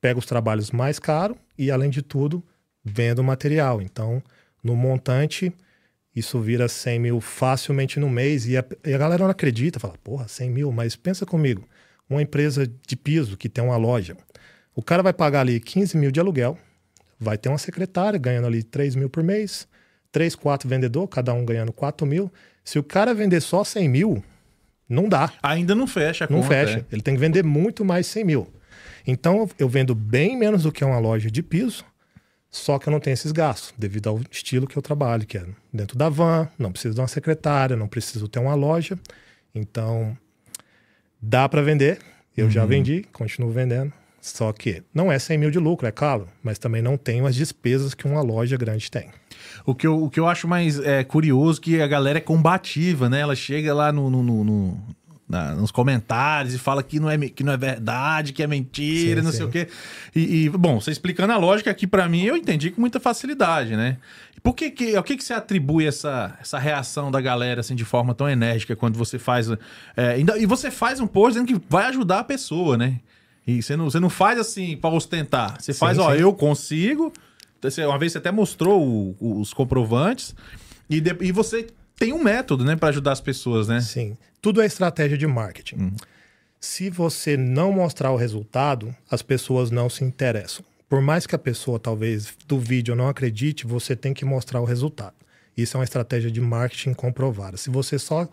pego 0.00 0.18
os 0.18 0.26
trabalhos 0.26 0.72
mais 0.72 0.98
caros 0.98 1.36
e, 1.56 1.70
além 1.70 1.88
de 1.88 2.02
tudo, 2.02 2.42
vendo 2.84 3.22
material. 3.22 3.80
Então, 3.80 4.20
no 4.60 4.74
montante, 4.74 5.52
isso 6.16 6.40
vira 6.40 6.66
100 6.66 6.98
mil 6.98 7.20
facilmente 7.20 8.00
no 8.00 8.10
mês 8.10 8.44
e 8.48 8.56
a, 8.56 8.64
e 8.84 8.92
a 8.92 8.98
galera 8.98 9.22
não 9.22 9.30
acredita, 9.30 9.78
fala, 9.78 9.94
porra, 10.02 10.26
100 10.26 10.50
mil, 10.50 10.72
mas 10.72 10.96
pensa 10.96 11.24
comigo, 11.24 11.64
uma 12.12 12.22
empresa 12.22 12.66
de 12.86 12.96
piso 12.96 13.36
que 13.36 13.48
tem 13.48 13.62
uma 13.62 13.76
loja, 13.76 14.16
o 14.74 14.82
cara 14.82 15.02
vai 15.02 15.12
pagar 15.12 15.40
ali 15.40 15.60
15 15.60 15.96
mil 15.96 16.10
de 16.10 16.18
aluguel, 16.20 16.58
vai 17.18 17.36
ter 17.38 17.48
uma 17.48 17.58
secretária 17.58 18.18
ganhando 18.18 18.46
ali 18.46 18.62
3 18.62 18.94
mil 18.96 19.08
por 19.10 19.22
mês, 19.22 19.66
3, 20.10 20.34
4 20.34 20.68
vendedor, 20.68 21.06
cada 21.08 21.32
um 21.32 21.44
ganhando 21.44 21.72
4 21.72 22.06
mil. 22.06 22.30
Se 22.64 22.78
o 22.78 22.82
cara 22.82 23.14
vender 23.14 23.40
só 23.40 23.64
100 23.64 23.88
mil, 23.88 24.24
não 24.88 25.08
dá. 25.08 25.32
Ainda 25.42 25.74
não 25.74 25.86
fecha 25.86 26.24
a 26.24 26.28
Não 26.28 26.42
conta, 26.42 26.48
fecha. 26.54 26.78
é. 26.78 26.84
Ele 26.92 27.02
tem 27.02 27.14
que 27.14 27.20
vender 27.20 27.42
muito 27.44 27.84
mais 27.84 28.06
100 28.06 28.24
mil. 28.24 28.48
Então 29.06 29.48
eu 29.58 29.68
vendo 29.68 29.94
bem 29.94 30.36
menos 30.36 30.62
do 30.64 30.72
que 30.72 30.84
uma 30.84 30.98
loja 30.98 31.30
de 31.30 31.42
piso, 31.42 31.84
só 32.50 32.78
que 32.78 32.88
eu 32.88 32.90
não 32.90 33.00
tenho 33.00 33.14
esses 33.14 33.32
gastos, 33.32 33.72
devido 33.78 34.08
ao 34.10 34.20
estilo 34.30 34.66
que 34.66 34.76
eu 34.76 34.82
trabalho, 34.82 35.26
que 35.26 35.38
é 35.38 35.46
dentro 35.72 35.96
da 35.96 36.08
van, 36.08 36.48
não 36.58 36.70
preciso 36.70 36.94
de 36.94 37.00
uma 37.00 37.08
secretária, 37.08 37.74
não 37.76 37.88
preciso 37.88 38.28
ter 38.28 38.38
uma 38.38 38.54
loja. 38.54 38.98
Então 39.54 40.16
dá 41.22 41.48
para 41.48 41.62
vender. 41.62 41.98
Eu 42.36 42.50
já 42.50 42.64
vendi, 42.66 43.04
continuo 43.12 43.50
vendendo. 43.50 43.92
Só 44.20 44.52
que 44.52 44.82
não 44.94 45.10
é 45.10 45.18
100 45.18 45.36
mil 45.36 45.50
de 45.50 45.58
lucro, 45.58 45.86
é 45.86 45.90
caro, 45.90 46.28
mas 46.42 46.56
também 46.58 46.80
não 46.80 46.96
tenho 46.96 47.26
as 47.26 47.34
despesas 47.34 47.92
que 47.92 48.06
uma 48.06 48.20
loja 48.22 48.56
grande 48.56 48.88
tem. 48.90 49.08
O 49.66 49.74
que, 49.74 49.84
eu, 49.86 50.00
o 50.04 50.08
que 50.08 50.20
eu 50.20 50.28
acho 50.28 50.46
mais 50.46 50.78
é, 50.78 51.02
curioso 51.02 51.60
é 51.60 51.64
que 51.64 51.80
a 51.82 51.86
galera 51.88 52.18
é 52.18 52.20
combativa, 52.20 53.08
né? 53.10 53.20
Ela 53.20 53.34
chega 53.34 53.74
lá 53.74 53.90
no- 53.92 54.08
no- 54.10 54.22
no- 54.44 54.78
na- 55.32 55.54
nos 55.54 55.70
comentários 55.70 56.54
e 56.54 56.58
fala 56.58 56.82
que 56.82 57.00
não, 57.00 57.08
é, 57.10 57.16
que 57.18 57.42
não 57.42 57.52
é 57.52 57.56
verdade, 57.56 58.32
que 58.34 58.42
é 58.42 58.46
mentira, 58.46 59.20
Sim, 59.20 59.24
não 59.24 59.30
sim. 59.32 59.38
sei 59.38 59.46
o 59.46 59.48
quê. 59.48 59.66
E, 60.14 60.44
e, 60.44 60.48
bom, 60.50 60.78
você 60.80 60.90
explicando 60.92 61.32
a 61.32 61.36
lógica 61.38 61.70
aqui 61.70 61.86
pra 61.86 62.06
mim, 62.08 62.22
eu 62.22 62.36
entendi 62.36 62.70
com 62.70 62.80
muita 62.80 63.00
facilidade, 63.00 63.74
né? 63.74 63.96
Por 64.42 64.54
que 64.54 64.70
que, 64.70 64.94
ao 64.94 65.02
que 65.02 65.16
que 65.16 65.24
você 65.24 65.32
atribui 65.32 65.86
essa, 65.86 66.36
essa 66.40 66.58
reação 66.58 67.10
da 67.10 67.20
galera 67.20 67.60
assim 67.60 67.74
de 67.74 67.84
forma 67.84 68.12
tão 68.14 68.28
enérgica 68.28 68.76
quando 68.76 68.96
você 68.96 69.18
faz... 69.18 69.48
é, 69.96 70.10
ainda- 70.16 70.36
e 70.38 70.44
você 70.46 70.70
faz 70.70 71.00
um 71.00 71.06
post 71.06 71.32
dizendo 71.40 71.46
que 71.58 71.64
vai 71.68 71.86
ajudar 71.86 72.18
a 72.20 72.24
pessoa, 72.24 72.76
né? 72.76 73.00
E 73.46 73.62
você 73.62 73.74
não, 73.76 73.84
você 73.90 73.98
não 73.98 74.10
faz 74.10 74.38
assim 74.38 74.76
pra 74.76 74.90
ostentar. 74.90 75.56
Você 75.60 75.72
faz, 75.72 75.96
ó, 75.98 76.12
sim. 76.14 76.20
eu 76.20 76.32
consigo... 76.32 77.12
Uma 77.86 77.96
vez 77.98 78.10
você 78.12 78.18
até 78.18 78.32
mostrou 78.32 78.82
o- 79.20 79.40
os 79.40 79.54
comprovantes 79.54 80.34
e, 80.90 81.00
de- 81.00 81.16
e 81.20 81.30
você 81.30 81.68
tem 82.02 82.12
um 82.12 82.20
método, 82.20 82.64
né, 82.64 82.74
para 82.74 82.88
ajudar 82.88 83.12
as 83.12 83.20
pessoas, 83.20 83.68
né? 83.68 83.80
Sim, 83.80 84.16
tudo 84.40 84.60
é 84.60 84.66
estratégia 84.66 85.16
de 85.16 85.24
marketing. 85.24 85.94
Se 86.58 86.90
você 86.90 87.36
não 87.36 87.70
mostrar 87.70 88.10
o 88.10 88.16
resultado, 88.16 88.92
as 89.08 89.22
pessoas 89.22 89.70
não 89.70 89.88
se 89.88 90.02
interessam. 90.02 90.64
Por 90.88 91.00
mais 91.00 91.28
que 91.28 91.36
a 91.36 91.38
pessoa 91.38 91.78
talvez 91.78 92.34
do 92.48 92.58
vídeo 92.58 92.96
não 92.96 93.08
acredite, 93.08 93.68
você 93.68 93.94
tem 93.94 94.12
que 94.12 94.24
mostrar 94.24 94.60
o 94.60 94.64
resultado. 94.64 95.14
Isso 95.56 95.76
é 95.76 95.78
uma 95.78 95.84
estratégia 95.84 96.28
de 96.28 96.40
marketing 96.40 96.92
comprovada. 96.92 97.56
Se 97.56 97.70
você 97.70 98.00
só 98.00 98.28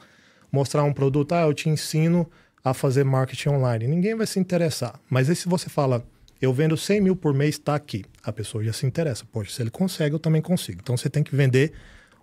mostrar 0.52 0.84
um 0.84 0.92
produto, 0.92 1.34
ah, 1.34 1.42
eu 1.42 1.54
te 1.54 1.70
ensino 1.70 2.28
a 2.64 2.74
fazer 2.74 3.04
marketing 3.04 3.50
online, 3.50 3.86
ninguém 3.86 4.16
vai 4.16 4.26
se 4.26 4.40
interessar. 4.40 5.00
Mas 5.08 5.30
aí 5.30 5.36
se 5.36 5.48
você 5.48 5.70
fala, 5.70 6.04
eu 6.42 6.52
vendo 6.52 6.76
100 6.76 7.02
mil 7.02 7.16
por 7.16 7.36
mês, 7.36 7.54
está 7.54 7.76
aqui, 7.76 8.04
a 8.24 8.32
pessoa 8.32 8.64
já 8.64 8.74
se 8.74 8.88
interessa. 8.88 9.26
Poxa, 9.32 9.52
se 9.52 9.62
ele 9.62 9.70
consegue, 9.70 10.16
eu 10.16 10.20
também 10.20 10.42
consigo. 10.42 10.80
Então 10.82 10.98
você 10.98 11.08
tem 11.08 11.22
que 11.22 11.36
vender 11.36 11.72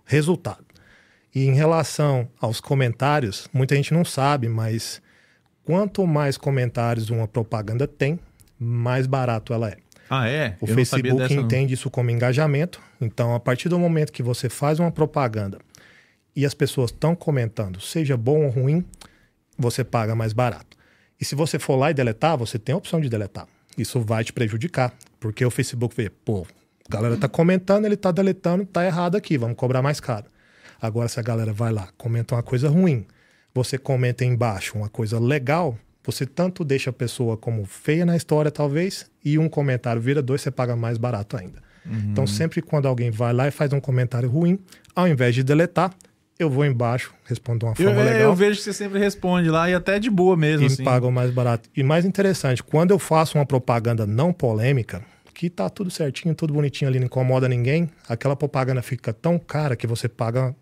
resultado. 0.03 0.66
E 1.33 1.45
em 1.45 1.53
relação 1.53 2.27
aos 2.39 2.59
comentários, 2.59 3.47
muita 3.53 3.75
gente 3.75 3.93
não 3.93 4.03
sabe, 4.03 4.47
mas 4.47 5.01
quanto 5.63 6.05
mais 6.07 6.37
comentários 6.37 7.09
uma 7.09 7.27
propaganda 7.27 7.87
tem, 7.87 8.19
mais 8.59 9.05
barato 9.05 9.53
ela 9.53 9.69
é. 9.69 9.77
Ah, 10.09 10.27
é? 10.27 10.55
O 10.61 10.65
Eu 10.67 10.75
Facebook 10.75 11.17
dessa, 11.17 11.33
entende 11.33 11.73
isso 11.73 11.89
como 11.89 12.09
engajamento. 12.09 12.81
Então, 12.99 13.35
a 13.35 13.39
partir 13.39 13.69
do 13.69 13.77
momento 13.77 14.11
que 14.11 14.23
você 14.23 14.49
faz 14.49 14.79
uma 14.79 14.91
propaganda 14.91 15.59
e 16.35 16.45
as 16.45 16.53
pessoas 16.53 16.91
estão 16.91 17.15
comentando, 17.15 17.81
seja 17.81 18.15
bom 18.15 18.45
ou 18.45 18.49
ruim, 18.49 18.85
você 19.57 19.83
paga 19.83 20.15
mais 20.15 20.33
barato. 20.33 20.77
E 21.19 21.25
se 21.25 21.35
você 21.35 21.59
for 21.59 21.75
lá 21.75 21.91
e 21.91 21.93
deletar, 21.93 22.37
você 22.37 22.57
tem 22.57 22.73
a 22.73 22.77
opção 22.77 23.01
de 23.01 23.09
deletar. 23.09 23.47
Isso 23.77 23.99
vai 23.99 24.23
te 24.23 24.31
prejudicar, 24.31 24.93
porque 25.19 25.43
o 25.43 25.51
Facebook 25.51 25.95
vê, 25.95 26.09
pô, 26.09 26.45
a 26.87 26.91
galera 26.91 27.17
tá 27.17 27.27
comentando, 27.27 27.85
ele 27.85 27.97
tá 27.97 28.11
deletando, 28.11 28.65
tá 28.65 28.85
errado 28.85 29.15
aqui, 29.15 29.37
vamos 29.37 29.57
cobrar 29.57 29.81
mais 29.81 29.99
caro. 29.99 30.25
Agora, 30.81 31.07
se 31.07 31.19
a 31.19 31.23
galera 31.23 31.53
vai 31.53 31.71
lá, 31.71 31.89
comenta 31.97 32.35
uma 32.35 32.43
coisa 32.43 32.69
ruim, 32.69 33.05
você 33.53 33.77
comenta 33.77 34.23
embaixo 34.23 34.77
uma 34.77 34.89
coisa 34.89 35.19
legal, 35.19 35.77
você 36.03 36.25
tanto 36.25 36.63
deixa 36.63 36.89
a 36.89 36.93
pessoa 36.93 37.35
como 37.35 37.65
feia 37.65 38.05
na 38.05 38.15
história, 38.15 38.51
talvez, 38.51 39.09
e 39.23 39.37
um 39.37 39.49
comentário 39.49 40.01
vira 40.01 40.21
dois, 40.21 40.41
você 40.41 40.51
paga 40.51 40.75
mais 40.75 40.97
barato 40.97 41.35
ainda. 41.37 41.61
Então, 41.89 42.27
sempre 42.27 42.61
quando 42.61 42.87
alguém 42.87 43.09
vai 43.09 43.33
lá 43.33 43.47
e 43.47 43.51
faz 43.51 43.71
um 43.71 43.79
comentário 43.79 44.29
ruim, 44.29 44.59
ao 44.93 45.07
invés 45.07 45.33
de 45.33 45.43
deletar, 45.43 45.93
eu 46.39 46.49
vou 46.49 46.65
embaixo, 46.65 47.13
respondo 47.23 47.59
de 47.59 47.65
uma 47.65 47.71
Eu, 47.71 47.87
forma 47.87 48.01
é, 48.01 48.13
legal 48.13 48.21
eu 48.21 48.35
vejo 48.35 48.57
que 48.57 48.63
você 48.63 48.73
sempre 48.73 48.99
responde 48.99 49.49
lá 49.49 49.69
e 49.69 49.73
até 49.73 49.97
de 49.97 50.09
boa 50.09 50.35
mesmo, 50.35 50.63
e 50.63 50.67
assim. 50.67 50.83
pagam 50.83 51.09
mais 51.11 51.31
barato. 51.31 51.69
E 51.75 51.83
mais 51.83 52.05
interessante, 52.05 52.61
quando 52.61 52.91
eu 52.91 52.99
faço 52.99 53.37
uma 53.37 53.45
propaganda 53.45 54.05
não 54.05 54.31
polêmica, 54.31 55.01
que 55.33 55.49
tá 55.49 55.69
tudo 55.69 55.89
certinho, 55.89 56.33
tudo 56.35 56.53
bonitinho 56.53 56.89
ali, 56.89 56.99
não 56.99 57.05
incomoda 57.05 57.47
ninguém, 57.47 57.89
aquela 58.09 58.35
propaganda 58.35 58.81
fica 58.81 59.13
tão 59.13 59.37
cara 59.39 59.75
que 59.75 59.87
você 59.87 60.07
paga, 60.07 60.55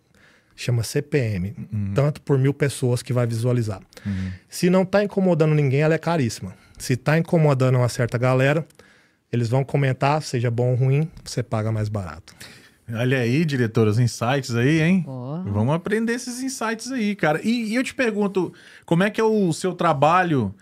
chama 0.56 0.84
CPM, 0.84 1.54
tanto 1.94 2.22
por 2.22 2.38
mil 2.38 2.54
pessoas 2.54 3.02
que 3.02 3.12
vai 3.14 3.28
visualizar. 3.28 3.82
Se 4.48 4.70
não 4.70 4.86
tá 4.86 5.04
incomodando 5.04 5.54
ninguém, 5.54 5.82
ela 5.82 5.96
é 5.96 5.98
caríssima. 5.98 6.54
Se 6.78 6.96
tá 6.96 7.18
incomodando 7.18 7.76
uma 7.78 7.90
certa 7.90 8.18
galera, 8.18 8.66
eles 9.32 9.50
vão 9.50 9.64
comentar, 9.64 10.22
seja 10.22 10.50
bom 10.52 10.70
ou 10.72 10.76
ruim, 10.76 11.10
você 11.24 11.44
paga 11.44 11.72
mais 11.72 11.90
barato. 11.90 12.34
Olha 12.94 13.18
aí, 13.18 13.44
diretor, 13.44 13.88
os 13.88 13.98
insights 13.98 14.54
aí, 14.56 14.80
hein? 14.82 15.02
Porra. 15.04 15.44
Vamos 15.52 15.74
aprender 15.74 16.14
esses 16.14 16.42
insights 16.44 16.92
aí, 16.92 17.16
cara. 17.16 17.42
E, 17.44 17.72
e 17.72 17.76
eu 17.76 17.84
te 17.84 17.96
pergunto, 17.96 18.54
como 18.86 19.02
é 19.04 19.10
que 19.10 19.20
é 19.20 19.24
o 19.24 19.52
seu 19.52 19.74
trabalho? 19.74 20.54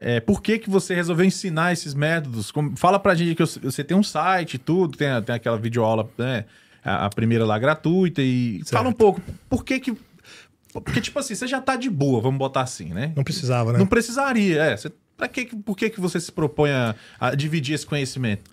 É, 0.00 0.18
por 0.20 0.40
que, 0.42 0.58
que 0.58 0.70
você 0.70 0.94
resolveu 0.94 1.24
ensinar 1.26 1.72
esses 1.74 1.92
métodos? 1.94 2.50
Como- 2.50 2.74
fala 2.76 2.98
pra 2.98 3.14
gente 3.14 3.34
que 3.34 3.42
você- 3.44 3.84
tem 3.84 3.96
um 3.96 4.02
site 4.02 4.54
e 4.54 4.58
tudo, 4.58 4.96
tem, 4.96 5.08
tem 5.22 5.34
aquela 5.34 5.58
videoaula, 5.58 6.08
né? 6.16 6.44
A, 6.86 7.06
a 7.06 7.10
primeira 7.10 7.44
lá 7.44 7.58
gratuita. 7.58 8.22
E 8.22 8.62
fala 8.66 8.88
um 8.88 8.92
pouco, 8.92 9.20
por 9.48 9.64
que 9.64 9.80
que... 9.80 9.96
Porque, 10.72 11.00
tipo 11.00 11.18
assim, 11.18 11.34
você 11.34 11.46
já 11.46 11.60
tá 11.60 11.74
de 11.74 11.88
boa, 11.88 12.20
vamos 12.20 12.38
botar 12.38 12.60
assim, 12.60 12.92
né? 12.92 13.12
Não 13.16 13.24
precisava, 13.24 13.72
né? 13.72 13.78
Não 13.78 13.86
precisaria, 13.86 14.62
é. 14.62 14.76
Você, 14.76 14.92
pra 15.16 15.26
que, 15.26 15.46
por 15.56 15.76
que, 15.76 15.88
que 15.90 16.00
você 16.00 16.20
se 16.20 16.30
propõe 16.30 16.70
a, 16.70 16.94
a 17.18 17.34
dividir 17.34 17.74
esse 17.74 17.86
conhecimento? 17.86 18.50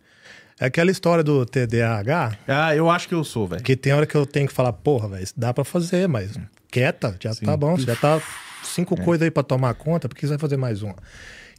É 0.60 0.66
aquela 0.68 0.90
história 0.90 1.24
do 1.24 1.46
TDAH, 1.46 2.38
Ah, 2.48 2.76
eu 2.76 2.90
acho 2.90 3.08
que 3.08 3.14
eu 3.14 3.24
sou, 3.24 3.48
velho. 3.48 3.62
Que 3.62 3.76
tem 3.76 3.92
hora 3.92 4.06
que 4.06 4.16
eu 4.16 4.26
tenho 4.26 4.48
que 4.48 4.54
falar, 4.54 4.72
porra, 4.72 5.10
velho, 5.10 5.28
dá 5.36 5.54
pra 5.54 5.64
fazer, 5.66 6.08
mas 6.08 6.40
quieta, 6.72 7.16
já 7.20 7.36
tá 7.36 7.58
bom, 7.58 7.76
você 7.76 7.86
já 7.86 7.96
tá 7.96 8.22
cinco 8.64 8.96
coisas 9.00 9.24
aí 9.26 9.32
pra 9.32 9.44
tomar 9.44 9.74
conta, 9.74 10.08
por 10.08 10.16
que 10.16 10.22
você 10.26 10.30
vai 10.30 10.40
fazer 10.40 10.58
mais 10.58 10.82
uma? 10.82 10.96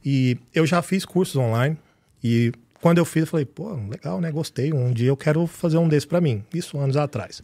E 0.04 0.38
eu 0.54 0.66
já 0.66 0.80
fiz 0.80 1.04
cursos 1.04 1.37
online 1.37 1.76
e 2.22 2.52
quando 2.85 2.99
eu 2.99 3.07
fiz, 3.07 3.23
eu 3.23 3.27
falei, 3.29 3.47
pô, 3.47 3.73
legal, 3.88 4.20
né? 4.20 4.31
Gostei. 4.31 4.70
Um 4.70 4.92
dia 4.92 5.09
eu 5.09 5.16
quero 5.16 5.47
fazer 5.47 5.79
um 5.79 5.88
desse 5.88 6.07
pra 6.07 6.20
mim. 6.20 6.44
Isso 6.53 6.77
anos 6.77 6.99
atrás. 6.99 7.42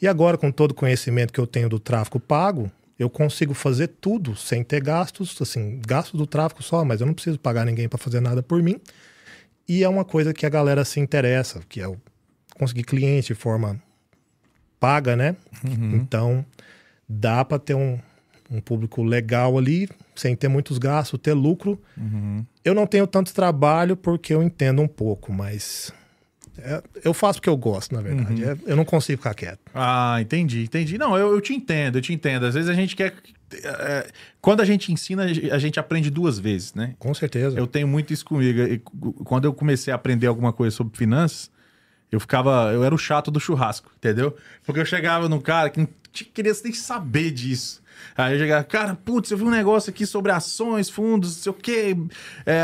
E 0.00 0.08
agora, 0.08 0.38
com 0.38 0.50
todo 0.50 0.70
o 0.70 0.74
conhecimento 0.74 1.34
que 1.34 1.38
eu 1.38 1.46
tenho 1.46 1.68
do 1.68 1.78
tráfego 1.78 2.18
pago, 2.18 2.72
eu 2.98 3.10
consigo 3.10 3.52
fazer 3.52 3.88
tudo 3.88 4.34
sem 4.34 4.64
ter 4.64 4.82
gastos, 4.82 5.36
assim, 5.42 5.82
gastos 5.86 6.18
do 6.18 6.26
tráfego 6.26 6.62
só, 6.62 6.82
mas 6.82 7.02
eu 7.02 7.06
não 7.06 7.12
preciso 7.12 7.38
pagar 7.38 7.66
ninguém 7.66 7.90
para 7.90 7.98
fazer 7.98 8.20
nada 8.20 8.42
por 8.42 8.62
mim. 8.62 8.80
E 9.68 9.84
é 9.84 9.88
uma 9.90 10.02
coisa 10.02 10.32
que 10.32 10.46
a 10.46 10.48
galera 10.48 10.82
se 10.82 10.98
interessa, 10.98 11.60
que 11.68 11.82
é 11.82 11.86
o 11.86 11.98
conseguir 12.54 12.84
cliente 12.84 13.34
de 13.34 13.34
forma 13.34 13.78
paga, 14.80 15.14
né? 15.14 15.36
Uhum. 15.62 15.96
Então, 15.96 16.42
dá 17.06 17.44
para 17.44 17.58
ter 17.58 17.74
um, 17.74 17.98
um 18.50 18.62
público 18.62 19.02
legal 19.02 19.58
ali, 19.58 19.90
sem 20.20 20.36
ter 20.36 20.48
muitos 20.48 20.78
gastos, 20.78 21.18
ter 21.20 21.32
lucro. 21.32 21.80
Uhum. 21.96 22.44
Eu 22.64 22.74
não 22.74 22.86
tenho 22.86 23.06
tanto 23.06 23.32
trabalho 23.32 23.96
porque 23.96 24.34
eu 24.34 24.42
entendo 24.42 24.82
um 24.82 24.88
pouco, 24.88 25.32
mas 25.32 25.92
é, 26.58 26.82
eu 27.04 27.14
faço 27.14 27.38
porque 27.38 27.48
eu 27.48 27.56
gosto, 27.56 27.94
na 27.94 28.02
verdade. 28.02 28.42
Uhum. 28.42 28.50
É, 28.50 28.56
eu 28.66 28.76
não 28.76 28.84
consigo 28.84 29.18
ficar 29.18 29.34
quieto. 29.34 29.60
Ah, 29.74 30.18
entendi, 30.20 30.62
entendi. 30.62 30.98
Não, 30.98 31.16
eu, 31.16 31.32
eu 31.32 31.40
te 31.40 31.54
entendo, 31.54 31.98
eu 31.98 32.02
te 32.02 32.12
entendo. 32.12 32.44
Às 32.46 32.54
vezes 32.54 32.68
a 32.68 32.74
gente 32.74 32.94
quer. 32.94 33.14
é, 33.64 34.08
quando 34.40 34.60
a 34.60 34.64
gente 34.64 34.92
ensina, 34.92 35.24
a 35.24 35.58
gente 35.58 35.80
aprende 35.80 36.10
duas 36.10 36.38
vezes, 36.38 36.74
né? 36.74 36.94
Com 36.98 37.14
certeza. 37.14 37.58
Eu 37.58 37.66
tenho 37.66 37.88
muito 37.88 38.12
isso 38.12 38.24
comigo. 38.24 38.60
E 38.60 38.78
Quando 39.24 39.46
eu 39.46 39.54
comecei 39.54 39.92
a 39.92 39.96
aprender 39.96 40.26
alguma 40.26 40.52
coisa 40.52 40.76
sobre 40.76 40.96
finanças, 40.96 41.50
eu 42.12 42.20
ficava. 42.20 42.72
Eu 42.72 42.84
era 42.84 42.94
o 42.94 42.98
chato 42.98 43.30
do 43.30 43.40
churrasco, 43.40 43.90
entendeu? 43.96 44.36
Porque 44.64 44.80
eu 44.80 44.84
chegava 44.84 45.28
num 45.28 45.40
cara 45.40 45.70
que 45.70 45.80
não 45.80 45.88
queria 46.12 46.52
nem 46.62 46.72
saber 46.72 47.30
disso. 47.30 47.79
Aí 48.16 48.34
eu 48.34 48.38
chegava, 48.38 48.64
cara, 48.64 48.94
putz, 48.94 49.30
eu 49.30 49.38
vi 49.38 49.44
um 49.44 49.50
negócio 49.50 49.90
aqui 49.90 50.04
sobre 50.06 50.30
ações, 50.32 50.88
fundos, 50.90 51.36
não 51.36 51.42
sei 51.42 51.50
o 51.50 51.54
quê, 51.54 51.96
é, 52.46 52.60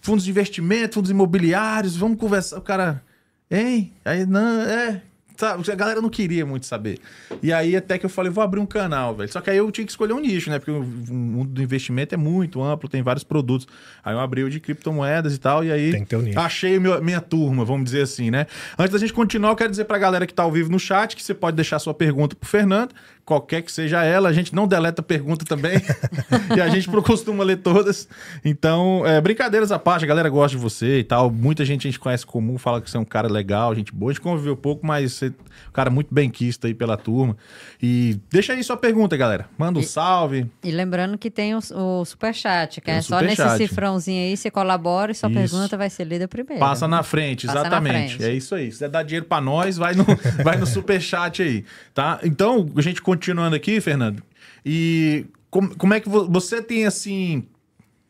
fundos 0.00 0.24
de 0.24 0.30
investimento, 0.30 0.94
fundos 0.94 1.10
imobiliários, 1.10 1.96
vamos 1.96 2.18
conversar. 2.18 2.58
O 2.58 2.62
cara, 2.62 3.02
hein? 3.50 3.92
Aí, 4.04 4.26
não, 4.26 4.60
é. 4.62 5.02
Sabe, 5.36 5.68
a 5.68 5.74
galera 5.74 6.00
não 6.00 6.08
queria 6.08 6.46
muito 6.46 6.64
saber. 6.64 7.00
E 7.42 7.52
aí 7.52 7.74
até 7.74 7.98
que 7.98 8.06
eu 8.06 8.08
falei, 8.10 8.30
vou 8.30 8.44
abrir 8.44 8.60
um 8.60 8.66
canal, 8.66 9.16
velho. 9.16 9.32
Só 9.32 9.40
que 9.40 9.50
aí 9.50 9.56
eu 9.56 9.68
tinha 9.72 9.84
que 9.84 9.90
escolher 9.90 10.12
um 10.12 10.20
nicho, 10.20 10.48
né? 10.48 10.60
Porque 10.60 10.70
o 10.70 10.80
mundo 10.80 11.50
do 11.50 11.60
investimento 11.60 12.14
é 12.14 12.16
muito 12.16 12.62
amplo, 12.62 12.88
tem 12.88 13.02
vários 13.02 13.24
produtos. 13.24 13.66
Aí 14.04 14.14
eu 14.14 14.20
abri 14.20 14.44
o 14.44 14.48
de 14.50 14.60
criptomoedas 14.60 15.34
e 15.34 15.38
tal, 15.38 15.64
e 15.64 15.72
aí 15.72 15.90
Tem 15.90 16.04
que 16.04 16.10
ter 16.10 16.16
um 16.18 16.22
nicho. 16.22 16.38
achei 16.38 16.78
meu- 16.78 17.02
minha 17.02 17.20
turma, 17.20 17.64
vamos 17.64 17.84
dizer 17.86 18.02
assim, 18.02 18.30
né? 18.30 18.46
Antes 18.78 18.92
da 18.92 18.98
gente 19.00 19.12
continuar, 19.12 19.50
eu 19.50 19.56
quero 19.56 19.70
dizer 19.72 19.86
pra 19.86 19.98
galera 19.98 20.24
que 20.24 20.32
tá 20.32 20.44
ao 20.44 20.52
vivo 20.52 20.70
no 20.70 20.78
chat 20.78 21.16
que 21.16 21.22
você 21.22 21.34
pode 21.34 21.56
deixar 21.56 21.80
sua 21.80 21.92
pergunta 21.94 22.36
pro 22.36 22.48
Fernando, 22.48 22.94
qualquer 23.24 23.62
que 23.62 23.72
seja 23.72 24.02
ela. 24.02 24.28
A 24.28 24.32
gente 24.32 24.54
não 24.54 24.66
deleta 24.66 25.02
pergunta 25.02 25.44
também. 25.44 25.80
e 26.56 26.60
a 26.60 26.68
gente 26.68 26.88
costuma 27.02 27.42
ler 27.42 27.56
todas. 27.58 28.08
Então, 28.44 29.02
é, 29.06 29.20
brincadeiras 29.20 29.72
à 29.72 29.78
parte, 29.78 30.04
a 30.04 30.08
galera 30.08 30.28
gosta 30.28 30.56
de 30.56 30.62
você 30.62 31.00
e 31.00 31.04
tal. 31.04 31.30
Muita 31.30 31.64
gente 31.64 31.86
a 31.86 31.90
gente 31.90 31.98
conhece 31.98 32.26
comum, 32.26 32.58
fala 32.58 32.80
que 32.80 32.90
você 32.90 32.96
é 32.96 33.00
um 33.00 33.04
cara 33.04 33.28
legal, 33.28 33.74
gente 33.74 33.92
boa. 33.92 34.10
A 34.10 34.14
gente 34.14 34.22
conviveu 34.22 34.56
pouco, 34.56 34.86
mas 34.86 35.12
você 35.12 35.26
é 35.26 35.30
um 35.30 35.72
cara 35.72 35.90
muito 35.90 36.12
bem 36.12 36.30
quisto 36.30 36.66
aí 36.66 36.74
pela 36.74 36.96
turma. 36.96 37.36
E 37.82 38.18
deixa 38.30 38.52
aí 38.52 38.62
sua 38.62 38.76
pergunta, 38.76 39.16
galera. 39.16 39.48
Manda 39.56 39.78
um 39.78 39.82
salve. 39.82 40.46
E 40.62 40.70
lembrando 40.70 41.16
que 41.16 41.30
tem 41.30 41.54
o, 41.54 41.58
o 41.74 42.04
superchat, 42.04 42.80
que 42.80 42.86
Tem 42.86 42.96
é 42.96 43.02
só 43.02 43.20
nesse 43.20 43.56
cifrãozinho 43.56 44.22
aí, 44.22 44.36
você 44.36 44.50
colabora 44.50 45.12
e 45.12 45.14
sua 45.14 45.30
Isso. 45.30 45.38
pergunta 45.38 45.76
vai 45.76 45.90
ser 45.90 46.04
lida 46.04 46.28
primeiro. 46.28 46.60
Passa 46.60 46.86
na 46.86 47.02
frente, 47.02 47.46
Passa 47.46 47.60
na 47.60 47.66
exatamente. 47.66 48.16
frente. 48.16 48.30
É 48.30 48.34
isso 48.34 48.54
aí. 48.54 48.70
Se 48.70 48.78
você 48.78 48.88
dar 48.88 49.02
dinheiro 49.02 49.26
pra 49.26 49.40
nós, 49.40 49.76
vai 49.76 49.94
no, 49.94 50.04
vai 50.42 50.56
no 50.56 50.66
superchat 50.66 51.42
aí, 51.42 51.64
tá? 51.92 52.20
Então, 52.22 52.68
a 52.76 52.80
gente 52.80 53.00
continuando 53.14 53.54
aqui, 53.56 53.80
Fernando. 53.80 54.22
E 54.64 55.26
como, 55.50 55.74
como 55.76 55.94
é 55.94 56.00
que 56.00 56.08
vo- 56.08 56.28
você 56.28 56.60
tem, 56.62 56.84
assim, 56.86 57.44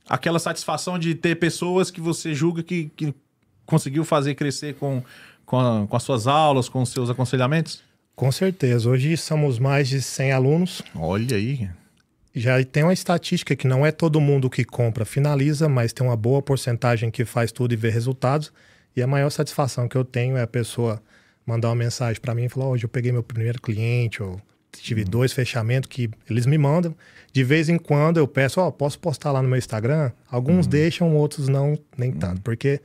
aquela 0.09 0.39
satisfação 0.39 0.99
de 0.99 1.15
ter 1.15 1.37
pessoas 1.37 1.91
que 1.91 2.01
você 2.01 2.35
julga 2.35 2.63
que, 2.63 2.91
que 2.97 3.15
conseguiu 3.67 4.05
fazer 4.05 4.35
crescer 4.35 4.75
com, 4.75 5.03
com, 5.45 5.59
a- 5.61 5.87
com 5.87 5.97
as 5.97 6.03
suas 6.03 6.27
aulas, 6.27 6.69
com 6.69 6.83
os 6.83 6.89
seus 6.89 7.11
aconselhamentos? 7.11 7.83
Com 8.17 8.31
certeza. 8.31 8.89
Hoje 8.89 9.17
somos 9.17 9.59
mais 9.59 9.89
de 9.89 10.01
100 10.01 10.33
alunos. 10.33 10.83
Olha 10.95 11.37
aí. 11.37 11.69
Já 12.35 12.63
tem 12.65 12.83
uma 12.83 12.93
estatística 12.93 13.55
que 13.55 13.69
não 13.69 13.85
é 13.87 13.93
todo 13.93 14.21
mundo 14.21 14.51
que 14.51 14.65
compra 14.65 15.05
finaliza, 15.05 15.69
mas 15.69 15.93
tem 15.93 16.05
uma 16.07 16.17
boa 16.17 16.43
porcentagem 16.43 17.11
que 17.11 17.25
faz 17.25 17.53
tudo 17.53 17.73
e 17.75 17.77
vê 17.77 17.91
resultados. 17.91 18.53
E 18.97 19.03
a 19.03 19.07
maior 19.07 19.31
satisfação 19.31 19.89
que 19.89 19.97
eu 19.97 20.05
tenho 20.05 20.37
é 20.37 20.43
a 20.43 20.47
pessoa 20.47 21.01
mandar 21.47 21.69
uma 21.69 21.75
mensagem 21.77 22.21
para 22.21 22.35
mim 22.35 22.45
e 22.45 22.49
falar: 22.49 22.67
hoje 22.67 22.85
eu 22.85 22.89
peguei 22.89 23.13
meu 23.13 23.23
primeiro 23.23 23.61
cliente, 23.61 24.21
ou 24.23 24.41
tive 24.83 25.05
dois 25.05 25.33
fechamentos 25.33 25.89
que 25.89 26.11
eles 26.29 26.47
me 26.47 26.57
mandam. 26.59 26.95
De 27.33 27.43
vez 27.43 27.69
em 27.69 27.79
quando 27.79 28.17
eu 28.19 28.29
peço: 28.29 28.61
Ó, 28.61 28.71
posso 28.71 28.99
postar 28.99 29.33
lá 29.33 29.43
no 29.43 29.49
meu 29.49 29.59
Instagram? 29.59 30.11
Alguns 30.31 30.67
deixam, 30.67 31.15
outros 31.17 31.49
não, 31.49 31.79
nem 31.97 32.13
tanto. 32.13 32.41
Porque 32.43 32.81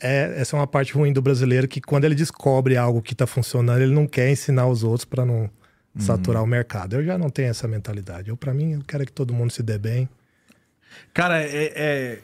é, 0.00 0.34
essa 0.40 0.56
é 0.56 0.60
uma 0.60 0.66
parte 0.66 0.92
ruim 0.92 1.12
do 1.12 1.22
brasileiro 1.22 1.66
que 1.66 1.80
quando 1.80 2.04
ele 2.04 2.14
descobre 2.14 2.76
algo 2.76 3.00
que 3.02 3.12
está 3.12 3.26
funcionando, 3.26 3.80
ele 3.80 3.92
não 3.94 4.06
quer 4.06 4.30
ensinar 4.30 4.66
os 4.66 4.82
outros 4.84 5.04
para 5.04 5.24
não 5.24 5.48
saturar 5.98 6.42
o 6.42 6.46
mercado. 6.46 6.94
Eu 6.96 7.04
já 7.04 7.16
não 7.16 7.30
tenho 7.30 7.48
essa 7.48 7.68
mentalidade. 7.68 8.28
Eu, 8.28 8.36
para 8.36 8.52
mim, 8.52 8.72
eu 8.72 8.82
quero 8.86 9.06
que 9.06 9.12
todo 9.12 9.32
mundo 9.32 9.50
se 9.52 9.62
dê 9.62 9.78
bem. 9.78 10.08
Cara, 11.12 11.42
é. 11.42 11.72
é- 11.74 12.18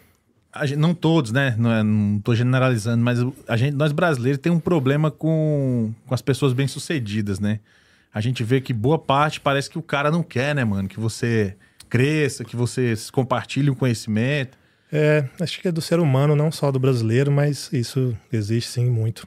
a 0.53 0.67
gente- 0.67 0.79
não 0.79 0.93
todos, 0.93 1.31
né? 1.31 1.55
Não, 1.57 1.73
é, 1.73 1.83
não 1.83 2.19
tô 2.19 2.35
generalizando, 2.35 3.03
mas 3.05 3.21
a 3.47 3.57
gente, 3.57 3.77
nós 3.77 3.93
brasileiros 3.93 4.41
tem 4.41 4.51
um 4.51 4.59
problema 4.59 5.09
com, 5.09 5.93
com 6.05 6.13
as 6.15 6.21
pessoas 6.21 6.53
bem-sucedidas, 6.53 7.39
né? 7.39 7.61
A 8.13 8.21
gente 8.21 8.43
vê 8.43 8.61
que 8.61 8.73
boa 8.73 8.99
parte 8.99 9.41
parece 9.41 9.71
que 9.71 9.79
o 9.79 9.83
cara 9.83 10.11
não 10.11 10.23
quer, 10.23 10.55
né, 10.55 10.65
mano? 10.65 10.89
Que 10.89 10.99
você 10.99 11.57
cresça, 11.89 12.45
que 12.45 12.57
você 12.57 12.95
compartilhe 13.13 13.71
o 13.71 13.77
conhecimento. 13.77 14.59
É, 14.93 15.25
acho 15.41 15.61
que 15.61 15.69
é 15.69 15.73
do 15.73 15.81
ser 15.81 16.01
humano, 16.01 16.35
não 16.35 16.51
só 16.51 16.73
do 16.73 16.79
brasileiro, 16.81 17.31
mas 17.31 17.71
isso 17.73 18.17
existe 18.33 18.69
sim 18.71 18.91
muito. 18.91 19.27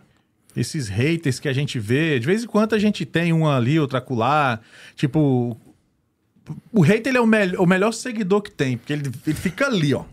Esses 0.55 0.87
haters 0.89 1.39
que 1.39 1.47
a 1.47 1.53
gente 1.53 1.79
vê, 1.79 2.19
de 2.19 2.27
vez 2.27 2.43
em 2.43 2.47
quando 2.47 2.73
a 2.73 2.79
gente 2.79 3.05
tem 3.05 3.31
um 3.33 3.47
ali, 3.49 3.79
outro 3.79 3.97
acolá. 3.97 4.59
Tipo, 4.95 5.57
o 6.71 6.81
hater 6.81 7.09
ele 7.11 7.17
é 7.17 7.21
o, 7.21 7.25
mel- 7.25 7.61
o 7.61 7.65
melhor 7.65 7.91
seguidor 7.93 8.41
que 8.41 8.51
tem, 8.51 8.77
porque 8.77 8.91
ele, 8.93 9.09
ele 9.25 9.35
fica 9.35 9.65
ali, 9.65 9.93
ó. 9.93 10.03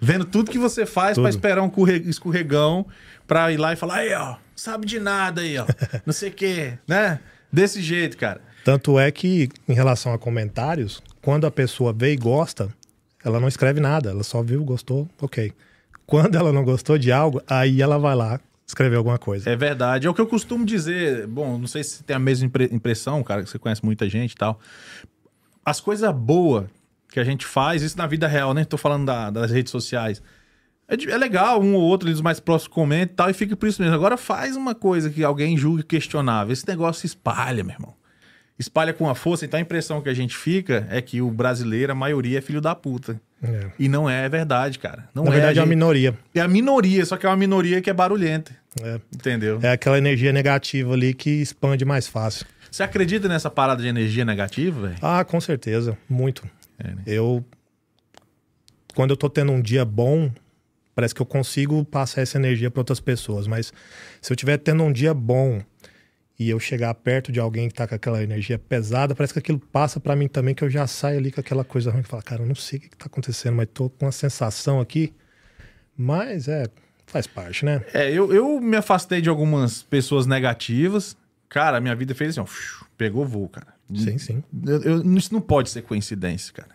Vendo 0.00 0.24
tudo 0.24 0.50
que 0.50 0.58
você 0.58 0.86
faz 0.86 1.18
pra 1.18 1.28
esperar 1.28 1.62
um 1.62 1.68
corre- 1.68 2.02
escorregão 2.06 2.86
pra 3.26 3.52
ir 3.52 3.58
lá 3.58 3.72
e 3.72 3.76
falar, 3.76 3.96
aí, 3.96 4.14
ó, 4.14 4.36
sabe 4.56 4.86
de 4.86 4.98
nada 4.98 5.42
aí, 5.42 5.58
ó. 5.58 5.66
Não 6.06 6.12
sei 6.12 6.30
o 6.30 6.32
quê, 6.32 6.78
né? 6.88 7.20
Desse 7.52 7.80
jeito, 7.82 8.16
cara. 8.16 8.40
Tanto 8.64 8.98
é 8.98 9.10
que, 9.10 9.48
em 9.68 9.72
relação 9.74 10.12
a 10.12 10.18
comentários, 10.18 11.02
quando 11.22 11.46
a 11.46 11.50
pessoa 11.50 11.92
vê 11.92 12.12
e 12.12 12.16
gosta, 12.16 12.68
ela 13.24 13.40
não 13.40 13.48
escreve 13.48 13.80
nada, 13.80 14.10
ela 14.10 14.22
só 14.22 14.42
viu, 14.42 14.62
gostou, 14.64 15.08
ok. 15.20 15.52
Quando 16.06 16.36
ela 16.36 16.52
não 16.52 16.64
gostou 16.64 16.98
de 16.98 17.10
algo, 17.12 17.40
aí 17.48 17.80
ela 17.80 17.98
vai 17.98 18.14
lá 18.14 18.40
escrever 18.66 18.96
alguma 18.96 19.18
coisa. 19.18 19.48
É 19.50 19.56
verdade. 19.56 20.06
É 20.06 20.10
o 20.10 20.14
que 20.14 20.20
eu 20.20 20.26
costumo 20.26 20.64
dizer. 20.64 21.26
Bom, 21.26 21.58
não 21.58 21.66
sei 21.66 21.82
se 21.82 21.96
você 21.96 22.02
tem 22.04 22.14
a 22.14 22.18
mesma 22.20 22.46
impre- 22.46 22.68
impressão, 22.72 23.22
cara, 23.22 23.42
que 23.42 23.50
você 23.50 23.58
conhece 23.58 23.84
muita 23.84 24.08
gente 24.08 24.32
e 24.32 24.36
tal. 24.36 24.60
As 25.64 25.80
coisas 25.80 26.12
boas 26.14 26.66
que 27.10 27.18
a 27.20 27.24
gente 27.24 27.44
faz, 27.46 27.82
isso 27.82 27.98
na 27.98 28.06
vida 28.06 28.26
real, 28.28 28.54
né? 28.54 28.64
Tô 28.64 28.76
falando 28.76 29.06
da- 29.06 29.30
das 29.30 29.50
redes 29.50 29.70
sociais. 29.70 30.22
É, 30.90 30.96
de- 30.96 31.10
é 31.10 31.16
legal, 31.16 31.62
um 31.62 31.74
ou 31.74 31.80
outro, 31.82 32.08
eles 32.08 32.20
mais 32.20 32.40
próximos 32.40 32.74
comentam 32.74 33.12
e 33.12 33.16
tal, 33.16 33.30
e 33.30 33.32
fica 33.32 33.56
por 33.56 33.68
isso 33.68 33.80
mesmo. 33.80 33.94
Agora 33.94 34.16
faz 34.16 34.56
uma 34.56 34.74
coisa 34.74 35.08
que 35.08 35.22
alguém 35.22 35.56
julgue 35.56 35.84
questionável. 35.84 36.52
Esse 36.52 36.66
negócio 36.66 37.00
se 37.02 37.06
espalha, 37.06 37.62
meu 37.62 37.74
irmão. 37.74 37.94
Espalha 38.58 38.92
com 38.92 39.08
a 39.08 39.14
força, 39.14 39.44
então 39.46 39.56
a 39.56 39.60
impressão 39.62 40.02
que 40.02 40.08
a 40.08 40.14
gente 40.14 40.36
fica 40.36 40.86
é 40.90 41.00
que 41.00 41.22
o 41.22 41.30
brasileiro, 41.30 41.92
a 41.92 41.94
maioria, 41.94 42.38
é 42.38 42.40
filho 42.42 42.60
da 42.60 42.74
puta. 42.74 43.18
É. 43.42 43.70
E 43.78 43.88
não 43.88 44.10
é 44.10 44.28
verdade, 44.28 44.78
cara. 44.78 45.08
Não 45.14 45.24
Na 45.24 45.30
é, 45.30 45.34
verdade, 45.34 45.58
é 45.58 45.62
a 45.62 45.66
minoria. 45.66 46.14
é 46.34 46.40
a 46.40 46.48
minoria, 46.48 47.06
só 47.06 47.16
que 47.16 47.24
é 47.24 47.28
uma 47.30 47.36
minoria 47.38 47.80
que 47.80 47.88
é 47.88 47.92
barulhenta. 47.94 48.54
É. 48.82 49.00
Entendeu? 49.14 49.58
É 49.62 49.70
aquela 49.72 49.96
energia 49.96 50.30
negativa 50.32 50.92
ali 50.92 51.14
que 51.14 51.30
expande 51.30 51.84
mais 51.86 52.06
fácil. 52.06 52.44
Você 52.70 52.82
acredita 52.82 53.28
nessa 53.28 53.48
parada 53.48 53.80
de 53.80 53.88
energia 53.88 54.24
negativa, 54.26 54.88
velho? 54.88 54.98
Ah, 55.00 55.24
com 55.24 55.40
certeza, 55.40 55.96
muito. 56.08 56.46
É, 56.78 56.88
né? 56.88 57.02
Eu, 57.06 57.42
quando 58.94 59.10
eu 59.10 59.16
tô 59.16 59.30
tendo 59.30 59.52
um 59.52 59.60
dia 59.62 59.84
bom, 59.86 60.30
parece 60.94 61.14
que 61.14 61.22
eu 61.22 61.26
consigo 61.26 61.84
passar 61.84 62.22
essa 62.22 62.38
energia 62.38 62.70
para 62.70 62.80
outras 62.80 63.00
pessoas. 63.00 63.46
Mas 63.46 63.72
se 64.20 64.32
eu 64.32 64.34
estiver 64.34 64.58
tendo 64.58 64.82
um 64.82 64.92
dia 64.92 65.14
bom 65.14 65.62
e 66.38 66.48
eu 66.48 66.58
chegar 66.58 66.94
perto 66.94 67.30
de 67.30 67.38
alguém 67.38 67.68
que 67.68 67.74
tá 67.74 67.86
com 67.86 67.94
aquela 67.94 68.22
energia 68.22 68.58
pesada, 68.58 69.14
parece 69.14 69.32
que 69.32 69.38
aquilo 69.38 69.58
passa 69.58 70.00
para 70.00 70.16
mim 70.16 70.26
também, 70.28 70.54
que 70.54 70.64
eu 70.64 70.70
já 70.70 70.86
saio 70.86 71.18
ali 71.18 71.30
com 71.30 71.40
aquela 71.40 71.64
coisa 71.64 71.90
ruim. 71.90 72.02
Falo, 72.02 72.22
cara, 72.22 72.42
eu 72.42 72.46
não 72.46 72.54
sei 72.54 72.78
o 72.78 72.82
que, 72.82 72.88
que 72.88 72.96
tá 72.96 73.06
acontecendo, 73.06 73.54
mas 73.56 73.68
tô 73.72 73.90
com 73.90 74.06
uma 74.06 74.12
sensação 74.12 74.80
aqui. 74.80 75.12
Mas 75.96 76.48
é, 76.48 76.66
faz 77.06 77.26
parte, 77.26 77.64
né? 77.64 77.82
É, 77.92 78.10
eu, 78.10 78.32
eu 78.32 78.60
me 78.60 78.76
afastei 78.76 79.20
de 79.20 79.28
algumas 79.28 79.82
pessoas 79.82 80.26
negativas. 80.26 81.16
Cara, 81.48 81.76
a 81.76 81.80
minha 81.80 81.94
vida 81.94 82.14
fez 82.14 82.30
assim, 82.30 82.40
ó, 82.40 82.84
pegou 82.96 83.26
voo, 83.26 83.48
cara. 83.48 83.74
Sim, 83.94 84.18
sim. 84.18 84.42
Eu- 84.66 84.82
eu- 84.82 85.16
isso 85.18 85.34
não 85.34 85.40
pode 85.40 85.68
ser 85.68 85.82
coincidência, 85.82 86.52
cara. 86.54 86.70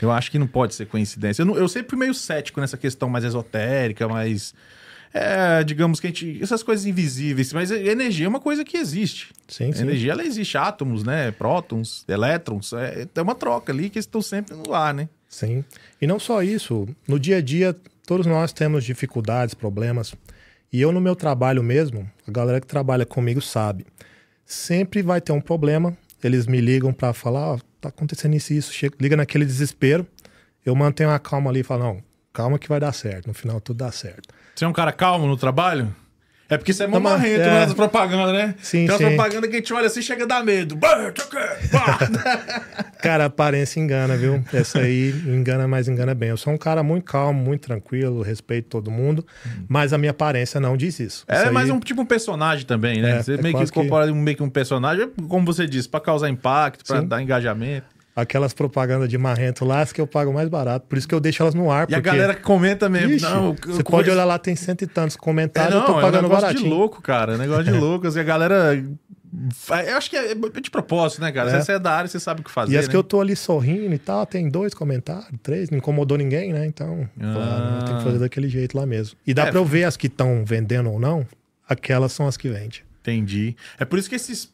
Eu 0.00 0.10
acho 0.10 0.30
que 0.30 0.38
não 0.38 0.46
pode 0.46 0.74
ser 0.74 0.86
coincidência. 0.86 1.42
Eu, 1.42 1.46
não- 1.46 1.56
eu 1.56 1.68
sempre 1.68 1.90
fui 1.90 1.98
meio 1.98 2.14
cético 2.14 2.60
nessa 2.60 2.76
questão 2.76 3.08
mais 3.08 3.24
esotérica, 3.24 4.08
mais. 4.08 4.54
É, 5.12 5.64
digamos 5.64 5.98
que 5.98 6.06
a 6.06 6.10
gente. 6.10 6.38
Essas 6.42 6.62
coisas 6.62 6.86
invisíveis. 6.86 7.52
Mas 7.52 7.70
energia 7.70 8.26
é 8.26 8.28
uma 8.28 8.38
coisa 8.40 8.64
que 8.64 8.76
existe. 8.76 9.32
Sim, 9.48 9.72
sim. 9.72 9.82
Energia, 9.82 10.12
ela 10.12 10.24
existe. 10.24 10.56
Átomos, 10.56 11.02
né? 11.02 11.30
Prótons, 11.32 12.04
elétrons. 12.08 12.72
É, 12.72 13.06
é 13.14 13.22
uma 13.22 13.34
troca 13.34 13.72
ali 13.72 13.90
que 13.90 13.98
estão 13.98 14.22
sempre 14.22 14.54
no 14.56 14.72
ar, 14.72 14.94
né? 14.94 15.08
Sim. 15.28 15.64
E 16.00 16.06
não 16.06 16.18
só 16.18 16.42
isso, 16.42 16.88
no 17.06 17.18
dia 17.18 17.36
a 17.38 17.40
dia, 17.40 17.74
todos 18.06 18.26
nós 18.26 18.52
temos 18.52 18.84
dificuldades, 18.84 19.54
problemas. 19.54 20.14
E 20.72 20.80
eu, 20.80 20.92
no 20.92 21.00
meu 21.00 21.16
trabalho 21.16 21.62
mesmo, 21.62 22.08
a 22.26 22.30
galera 22.30 22.60
que 22.60 22.66
trabalha 22.66 23.04
comigo 23.04 23.40
sabe, 23.40 23.84
sempre 24.46 25.02
vai 25.02 25.20
ter 25.20 25.32
um 25.32 25.40
problema, 25.40 25.96
eles 26.22 26.46
me 26.46 26.60
ligam 26.60 26.92
pra 26.92 27.12
falar, 27.12 27.58
tá 27.80 27.88
acontecendo 27.88 28.34
isso 28.34 28.52
isso, 28.52 28.72
chega, 28.72 28.96
liga 29.00 29.16
naquele 29.16 29.44
desespero, 29.44 30.06
eu 30.64 30.74
mantenho 30.74 31.10
a 31.10 31.18
calma 31.18 31.50
ali 31.50 31.60
e 31.60 31.62
falo, 31.64 31.84
não, 31.84 32.02
calma 32.32 32.58
que 32.58 32.68
vai 32.68 32.78
dar 32.78 32.92
certo, 32.92 33.26
no 33.26 33.34
final 33.34 33.60
tudo 33.60 33.78
dá 33.78 33.90
certo. 33.90 34.34
Você 34.54 34.64
é 34.64 34.68
um 34.68 34.72
cara 34.72 34.92
calmo 34.92 35.26
no 35.26 35.36
trabalho? 35.36 35.94
É 36.50 36.58
porque 36.58 36.72
você 36.72 36.82
é 36.82 36.86
mas- 36.88 37.00
marrento 37.00 37.40
é. 37.42 37.60
nas 37.60 37.72
propagandas, 37.72 38.34
né? 38.34 38.54
Sim, 38.60 38.86
Tem 38.86 38.98
sim. 38.98 39.06
propaganda 39.06 39.46
que 39.48 39.54
a 39.54 39.58
gente 39.60 39.72
olha 39.72 39.86
assim 39.86 40.00
e 40.00 40.02
chega 40.02 40.24
a 40.24 40.26
dar 40.26 40.44
medo. 40.44 40.76
Cara, 43.00 43.24
a 43.24 43.26
aparência 43.28 43.80
engana, 43.80 44.16
viu? 44.16 44.42
Essa 44.52 44.80
aí 44.80 45.10
engana, 45.26 45.66
mas 45.66 45.88
engana 45.88 46.14
bem. 46.14 46.28
Eu 46.30 46.36
sou 46.36 46.52
um 46.52 46.58
cara 46.58 46.82
muito 46.82 47.04
calmo, 47.04 47.40
muito 47.42 47.62
tranquilo, 47.66 48.22
respeito 48.22 48.68
todo 48.68 48.90
mundo, 48.90 49.24
mas 49.68 49.92
a 49.92 49.98
minha 49.98 50.10
aparência 50.10 50.60
não 50.60 50.76
diz 50.76 50.98
isso. 51.00 51.24
É 51.28 51.44
Isso 51.44 51.52
mais 51.52 51.70
aí- 51.70 51.76
um 51.76 51.80
tipo 51.80 52.02
um 52.02 52.06
personagem 52.06 52.66
também, 52.66 53.00
né? 53.00 53.18
É, 53.18 53.22
você 53.22 53.34
é 53.34 53.36
meio 53.36 53.54
que 53.54 53.60
quase 53.60 53.72
que- 53.72 53.78
incorpora 53.80 54.12
meio 54.12 54.36
que 54.36 54.42
um 54.42 54.50
personagem, 54.50 55.08
como 55.28 55.46
você 55.46 55.66
disse, 55.66 55.88
pra 55.88 56.00
causar 56.00 56.28
impacto, 56.28 56.84
pra 56.84 57.00
Sim. 57.00 57.06
dar 57.08 57.22
engajamento. 57.22 57.86
Aquelas 58.14 58.52
propagandas 58.52 59.08
de 59.08 59.16
marrento 59.16 59.64
lá, 59.64 59.80
as 59.82 59.92
que 59.92 60.00
eu 60.00 60.06
pago 60.06 60.32
mais 60.32 60.48
barato. 60.48 60.86
Por 60.88 60.98
isso 60.98 61.06
que 61.08 61.14
eu 61.14 61.20
deixo 61.20 61.42
elas 61.42 61.54
no 61.54 61.70
ar. 61.70 61.88
E 61.88 61.94
a 61.94 61.98
porque- 61.98 62.10
galera 62.10 62.34
comenta 62.34 62.88
mesmo. 62.88 63.12
Ixi, 63.12 63.24
não, 63.24 63.54
você 63.54 63.70
eu 63.70 63.76
pode 63.76 63.84
conheço- 63.84 64.10
olhar 64.12 64.24
lá, 64.24 64.38
tem 64.38 64.56
cento 64.56 64.82
e 64.82 64.86
tantos 64.86 65.16
É, 65.16 65.18
comentários, 65.18 65.74
eu 65.74 65.82
tô 65.82 65.92
não, 65.92 65.94
é 65.96 65.98
um 65.98 66.02
pagando 66.04 66.22
negócio 66.24 66.42
baratinho. 66.42 66.64
de 66.64 66.70
louco, 66.70 67.00
cara. 67.00 67.32
É 67.32 67.34
um 67.36 67.38
negócio 67.38 67.64
de 67.64 67.70
louco. 67.72 68.06
Assim, 68.08 68.18
a 68.20 68.22
galera. 68.24 68.84
Eu 69.86 69.96
acho 69.96 70.10
que 70.10 70.16
é 70.16 70.34
de 70.34 70.70
propósito, 70.72 71.20
né, 71.22 71.30
cara? 71.30 71.50
É. 71.52 71.60
Você 71.60 71.70
é 71.72 71.78
da 71.78 71.92
área, 71.92 72.08
você 72.08 72.18
sabe 72.18 72.40
o 72.40 72.44
que 72.44 72.50
fazer. 72.50 72.72
E 72.72 72.76
as 72.76 72.86
né? 72.86 72.90
que 72.90 72.96
eu 72.96 73.02
tô 73.04 73.20
ali 73.20 73.36
sorrindo 73.36 73.94
e 73.94 73.98
tal, 73.98 74.26
tem 74.26 74.48
dois 74.48 74.74
comentários, 74.74 75.28
três, 75.40 75.70
não 75.70 75.78
incomodou 75.78 76.18
ninguém, 76.18 76.52
né? 76.52 76.66
Então, 76.66 77.08
claro, 77.16 77.76
eu 77.78 77.84
tenho 77.84 77.98
que 77.98 78.04
fazer 78.04 78.18
daquele 78.18 78.48
jeito 78.48 78.76
lá 78.76 78.84
mesmo. 78.84 79.16
E 79.24 79.32
dá 79.32 79.46
É. 79.46 79.50
pra 79.52 79.60
eu 79.60 79.64
ver 79.64 79.84
as 79.84 79.96
que 79.96 80.08
estão 80.08 80.44
vendendo 80.44 80.90
ou 80.90 80.98
não, 80.98 81.24
aquelas 81.68 82.10
são 82.10 82.26
as 82.26 82.36
que 82.36 82.48
vendem. 82.48 82.80
Entendi. 83.02 83.54
É 83.78 83.84
por 83.84 84.00
isso 84.00 84.10
que 84.10 84.16
esses. 84.16 84.50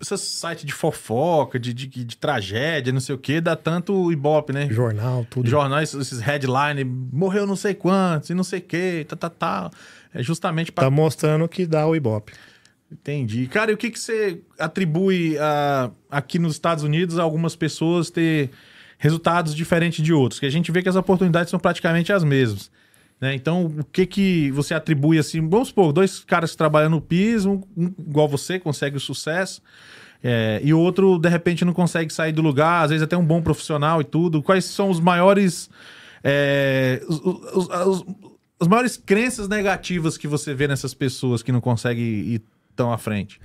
Esses 0.00 0.20
sites 0.20 0.64
de 0.64 0.72
fofoca, 0.72 1.58
de, 1.58 1.72
de, 1.72 1.86
de 1.86 2.16
tragédia, 2.16 2.92
não 2.92 3.00
sei 3.00 3.14
o 3.14 3.18
que, 3.18 3.40
dá 3.40 3.54
tanto 3.54 4.10
ibope, 4.12 4.52
né? 4.52 4.68
Jornal, 4.70 5.26
tudo. 5.30 5.48
Jornais, 5.48 5.94
esses 5.94 6.20
headlines, 6.20 6.84
morreu 7.12 7.46
não 7.46 7.56
sei 7.56 7.74
quantos 7.74 8.28
e 8.28 8.34
não 8.34 8.44
sei 8.44 8.58
o 8.58 8.62
que, 8.62 9.06
tá, 9.08 9.16
tá, 9.16 9.30
tá. 9.30 9.70
É 10.12 10.22
justamente 10.22 10.70
pra 10.70 10.84
Tá 10.84 10.90
mostrando 10.90 11.48
que 11.48 11.66
dá 11.66 11.86
o 11.86 11.96
Ibope. 11.96 12.32
Entendi. 12.90 13.46
Cara, 13.48 13.72
e 13.72 13.74
o 13.74 13.76
que, 13.76 13.90
que 13.90 13.98
você 13.98 14.40
atribui 14.58 15.36
a, 15.38 15.90
aqui 16.08 16.38
nos 16.38 16.52
Estados 16.52 16.84
Unidos 16.84 17.18
a 17.18 17.22
algumas 17.22 17.56
pessoas 17.56 18.10
ter 18.10 18.50
resultados 18.98 19.54
diferentes 19.54 20.04
de 20.04 20.12
outros? 20.12 20.38
Que 20.38 20.46
a 20.46 20.50
gente 20.50 20.70
vê 20.70 20.82
que 20.82 20.88
as 20.88 20.94
oportunidades 20.94 21.50
são 21.50 21.58
praticamente 21.58 22.12
as 22.12 22.22
mesmas. 22.22 22.70
Né? 23.24 23.34
Então, 23.34 23.66
o 23.66 23.84
que 23.84 24.06
que 24.06 24.50
você 24.52 24.74
atribui 24.74 25.18
assim? 25.18 25.40
Vamos 25.48 25.68
supor, 25.68 25.92
dois 25.92 26.20
caras 26.20 26.52
que 26.52 26.56
trabalham 26.56 26.90
no 26.90 27.00
PIS, 27.00 27.44
um, 27.46 27.60
um 27.76 27.92
igual 27.98 28.28
você, 28.28 28.58
consegue 28.60 28.96
o 28.96 29.00
sucesso, 29.00 29.62
é, 30.22 30.60
e 30.62 30.72
o 30.72 30.78
outro, 30.78 31.18
de 31.18 31.28
repente, 31.28 31.64
não 31.64 31.72
consegue 31.72 32.12
sair 32.12 32.32
do 32.32 32.40
lugar, 32.42 32.84
às 32.84 32.90
vezes 32.90 33.02
até 33.02 33.16
um 33.16 33.24
bom 33.24 33.42
profissional 33.42 34.00
e 34.00 34.04
tudo. 34.04 34.42
Quais 34.42 34.64
são 34.64 34.88
os 34.90 35.00
maiores. 35.00 35.68
é, 36.22 37.02
os, 37.08 37.18
os- 37.20 37.68
os- 37.68 38.04
as 38.60 38.68
maiores 38.68 38.96
crenças 38.96 39.48
negativas 39.48 40.16
que 40.16 40.26
você 40.28 40.54
vê 40.54 40.66
nessas 40.68 40.94
pessoas 40.94 41.42
que 41.42 41.50
não 41.52 41.60
conseguem 41.60 42.04
ir 42.04 42.42
tão 42.76 42.92
à 42.92 42.96
frente? 42.98 43.40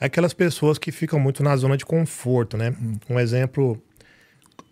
É 0.00 0.06
aquelas 0.06 0.32
pessoas 0.32 0.78
que 0.78 0.92
ficam 0.92 1.18
muito 1.18 1.42
na 1.42 1.54
zona 1.56 1.76
de 1.76 1.84
conforto, 1.84 2.56
né? 2.56 2.74
Um 3.10 3.18
exemplo, 3.18 3.82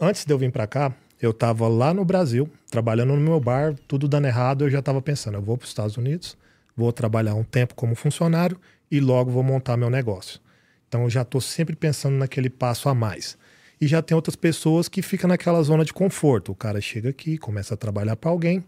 antes 0.01 0.25
de 0.25 0.33
eu 0.33 0.39
vir 0.39 0.53
pra 0.53 0.67
cá, 0.67 0.95
eu 1.21 1.33
tava 1.33 1.67
lá 1.69 1.95
no 1.95 2.05
Brasil, 2.05 2.49
trabalhando 2.71 3.15
no 3.15 3.21
meu 3.21 3.41
bar, 3.41 3.75
tudo 3.89 4.07
dando 4.07 4.27
errado, 4.27 4.65
eu 4.65 4.71
já 4.71 4.83
tava 4.83 5.01
pensando, 5.01 5.37
eu 5.37 5.43
vou 5.43 5.57
para 5.57 5.65
os 5.65 5.71
Estados 5.71 5.97
Unidos, 5.97 6.37
vou 6.77 6.93
trabalhar 6.93 7.35
um 7.35 7.45
tempo 7.45 7.75
como 7.75 7.95
funcionário 7.95 8.59
e 8.91 9.01
logo 9.01 9.31
vou 9.31 9.43
montar 9.43 9.77
meu 9.77 9.89
negócio. 9.89 10.41
Então 10.89 11.05
eu 11.05 11.11
já 11.11 11.25
tô 11.25 11.41
sempre 11.41 11.75
pensando 11.75 12.17
naquele 12.17 12.51
passo 12.51 12.89
a 12.89 12.95
mais. 12.95 13.37
E 13.81 13.87
já 13.87 14.01
tem 14.01 14.15
outras 14.15 14.37
pessoas 14.37 14.89
que 14.89 15.03
ficam 15.03 15.29
naquela 15.29 15.63
zona 15.63 15.85
de 15.85 15.93
conforto. 15.93 16.53
O 16.53 16.55
cara 16.55 16.81
chega 16.81 17.11
aqui, 17.11 17.37
começa 17.37 17.75
a 17.75 17.77
trabalhar 17.77 18.17
para 18.17 18.31
alguém, 18.31 18.65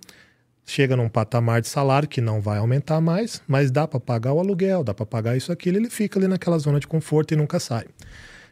chega 0.66 0.96
num 0.96 1.08
patamar 1.08 1.62
de 1.62 1.68
salário 1.68 2.08
que 2.08 2.20
não 2.20 2.40
vai 2.40 2.58
aumentar 2.58 3.00
mais, 3.00 3.42
mas 3.46 3.70
dá 3.70 3.88
para 3.88 3.98
pagar 3.98 4.34
o 4.34 4.38
aluguel, 4.38 4.84
dá 4.84 4.92
para 4.92 5.06
pagar 5.06 5.36
isso 5.36 5.50
aquilo, 5.50 5.78
ele 5.78 5.88
fica 5.88 6.18
ali 6.18 6.28
naquela 6.28 6.58
zona 6.58 6.78
de 6.78 6.86
conforto 6.86 7.32
e 7.32 7.36
nunca 7.36 7.58
sai. 7.58 7.86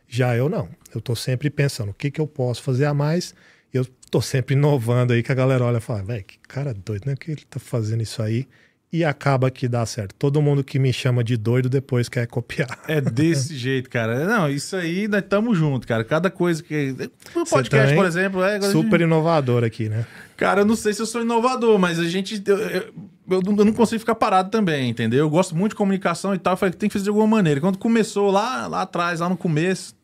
Já 0.09 0.37
eu 0.37 0.49
não. 0.49 0.69
Eu 0.95 1.01
tô 1.01 1.15
sempre 1.15 1.51
pensando 1.51 1.91
o 1.91 1.95
que 1.95 2.11
que 2.11 2.21
eu 2.21 2.27
posso 2.27 2.63
fazer 2.63 2.87
a 2.87 2.95
mais. 2.95 3.35
Eu 3.77 3.87
tô 4.11 4.21
sempre 4.21 4.55
inovando 4.55 5.13
aí 5.13 5.23
que 5.23 5.31
a 5.33 5.35
galera 5.35 5.65
olha 5.65 5.79
e 5.79 5.81
fala, 5.81 6.03
velho, 6.03 6.25
que 6.25 6.39
cara 6.49 6.75
doido, 6.75 7.07
né? 7.07 7.15
Que 7.19 7.31
ele 7.33 7.43
tá 7.49 7.59
fazendo 7.61 8.03
isso 8.03 8.23
aí 8.23 8.47
e 8.93 9.05
acaba 9.05 9.51
que 9.51 9.67
dá 9.69 9.85
certo. 9.85 10.15
Todo 10.15 10.41
mundo 10.41 10.63
que 10.65 10.79
me 10.79 10.93
chama 10.93 11.23
de 11.25 11.37
doido 11.37 11.69
depois 11.69 12.09
quer 12.09 12.27
copiar. 12.29 12.79
É 12.89 13.01
desse 13.01 13.55
jeito, 13.59 13.91
cara. 13.91 14.25
Não, 14.27 14.49
isso 14.49 14.77
aí 14.77 15.07
nós 15.09 15.21
estamos 15.23 15.59
juntos, 15.59 15.87
cara. 15.87 16.05
Cada 16.05 16.31
coisa 16.31 16.63
que. 16.63 16.95
O 17.35 17.45
podcast, 17.45 17.69
também 17.71 17.97
por 17.97 18.07
exemplo, 18.07 18.43
é. 18.43 18.61
Super 18.61 19.01
inovador 19.01 19.65
aqui, 19.65 19.89
né? 19.89 20.07
Cara, 20.37 20.61
eu 20.61 20.65
não 20.65 20.77
sei 20.77 20.95
se 20.95 21.03
eu 21.03 21.07
sou 21.07 21.21
inovador, 21.23 21.79
mas 21.79 21.99
a 21.99 22.05
gente. 22.05 22.43
Eu, 22.47 22.59
eu- 22.59 22.95
eu 23.29 23.43
não 23.65 23.73
consigo 23.73 23.99
ficar 23.99 24.15
parado 24.15 24.51
também, 24.51 24.89
entendeu? 24.89 25.19
Eu 25.19 25.29
gosto 25.31 25.55
muito 25.57 25.73
de 25.73 25.77
comunicação 25.77 26.33
e 26.33 26.39
tal. 26.39 26.53
Eu 26.53 26.57
falei 26.57 26.71
que 26.73 26.79
tem 26.79 26.89
que 26.89 26.93
fazer 26.93 27.03
de 27.05 27.09
alguma 27.11 27.27
maneira. 27.27 27.61
Quando 27.61 27.77
começou 27.77 28.31
lá, 28.31 28.69
lá 28.69 28.83
atrás, 28.83 29.19
lá 29.19 29.29
no 29.29 29.37
começo, 29.37 29.95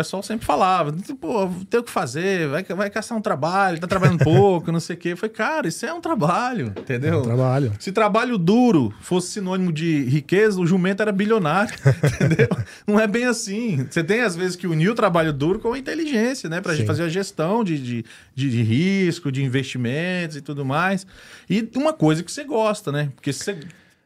pessoal 0.00 0.22
sempre 0.22 0.46
falava: 0.46 0.92
pô, 1.20 1.50
tem 1.68 1.80
o 1.80 1.82
que 1.82 1.90
fazer, 1.90 2.48
vai, 2.48 2.64
vai 2.64 2.90
caçar 2.90 3.16
um 3.16 3.20
trabalho, 3.20 3.78
tá 3.78 3.86
trabalhando 3.86 4.18
pouco, 4.24 4.72
não 4.72 4.80
sei 4.80 4.96
o 4.96 4.98
quê. 4.98 5.14
Falei, 5.14 5.34
cara, 5.34 5.68
isso 5.68 5.84
é 5.84 5.92
um 5.92 6.00
trabalho, 6.00 6.68
entendeu? 6.68 7.14
É 7.14 7.18
um 7.18 7.22
trabalho. 7.22 7.72
Se 7.78 7.92
trabalho 7.92 8.38
duro 8.38 8.92
fosse 9.00 9.32
sinônimo 9.32 9.72
de 9.72 10.04
riqueza, 10.04 10.58
o 10.58 10.66
jumento 10.66 11.02
era 11.02 11.12
bilionário, 11.12 11.74
entendeu? 12.14 12.48
Não 12.86 12.98
é 12.98 13.06
bem 13.06 13.26
assim. 13.26 13.86
Você 13.88 14.02
tem, 14.02 14.22
às 14.22 14.34
vezes, 14.34 14.56
que 14.56 14.66
unir 14.66 14.88
o 14.88 14.94
trabalho 14.94 15.32
duro 15.32 15.58
com 15.58 15.72
a 15.72 15.78
inteligência, 15.78 16.48
né? 16.48 16.60
Pra 16.60 16.72
gente 16.72 16.82
Sim. 16.82 16.86
fazer 16.86 17.02
a 17.04 17.08
gestão 17.08 17.62
de, 17.62 17.78
de, 17.78 18.04
de, 18.34 18.50
de 18.50 18.62
risco, 18.62 19.30
de 19.30 19.44
investimentos 19.44 20.36
e 20.36 20.40
tudo 20.40 20.64
mais. 20.64 21.06
E 21.48 21.68
uma 21.76 21.92
coisa 21.92 22.22
que 22.22 22.32
você 22.32 22.44
gosta, 22.44 22.90
né? 22.90 23.10
Porque 23.14 23.32
você... 23.32 23.58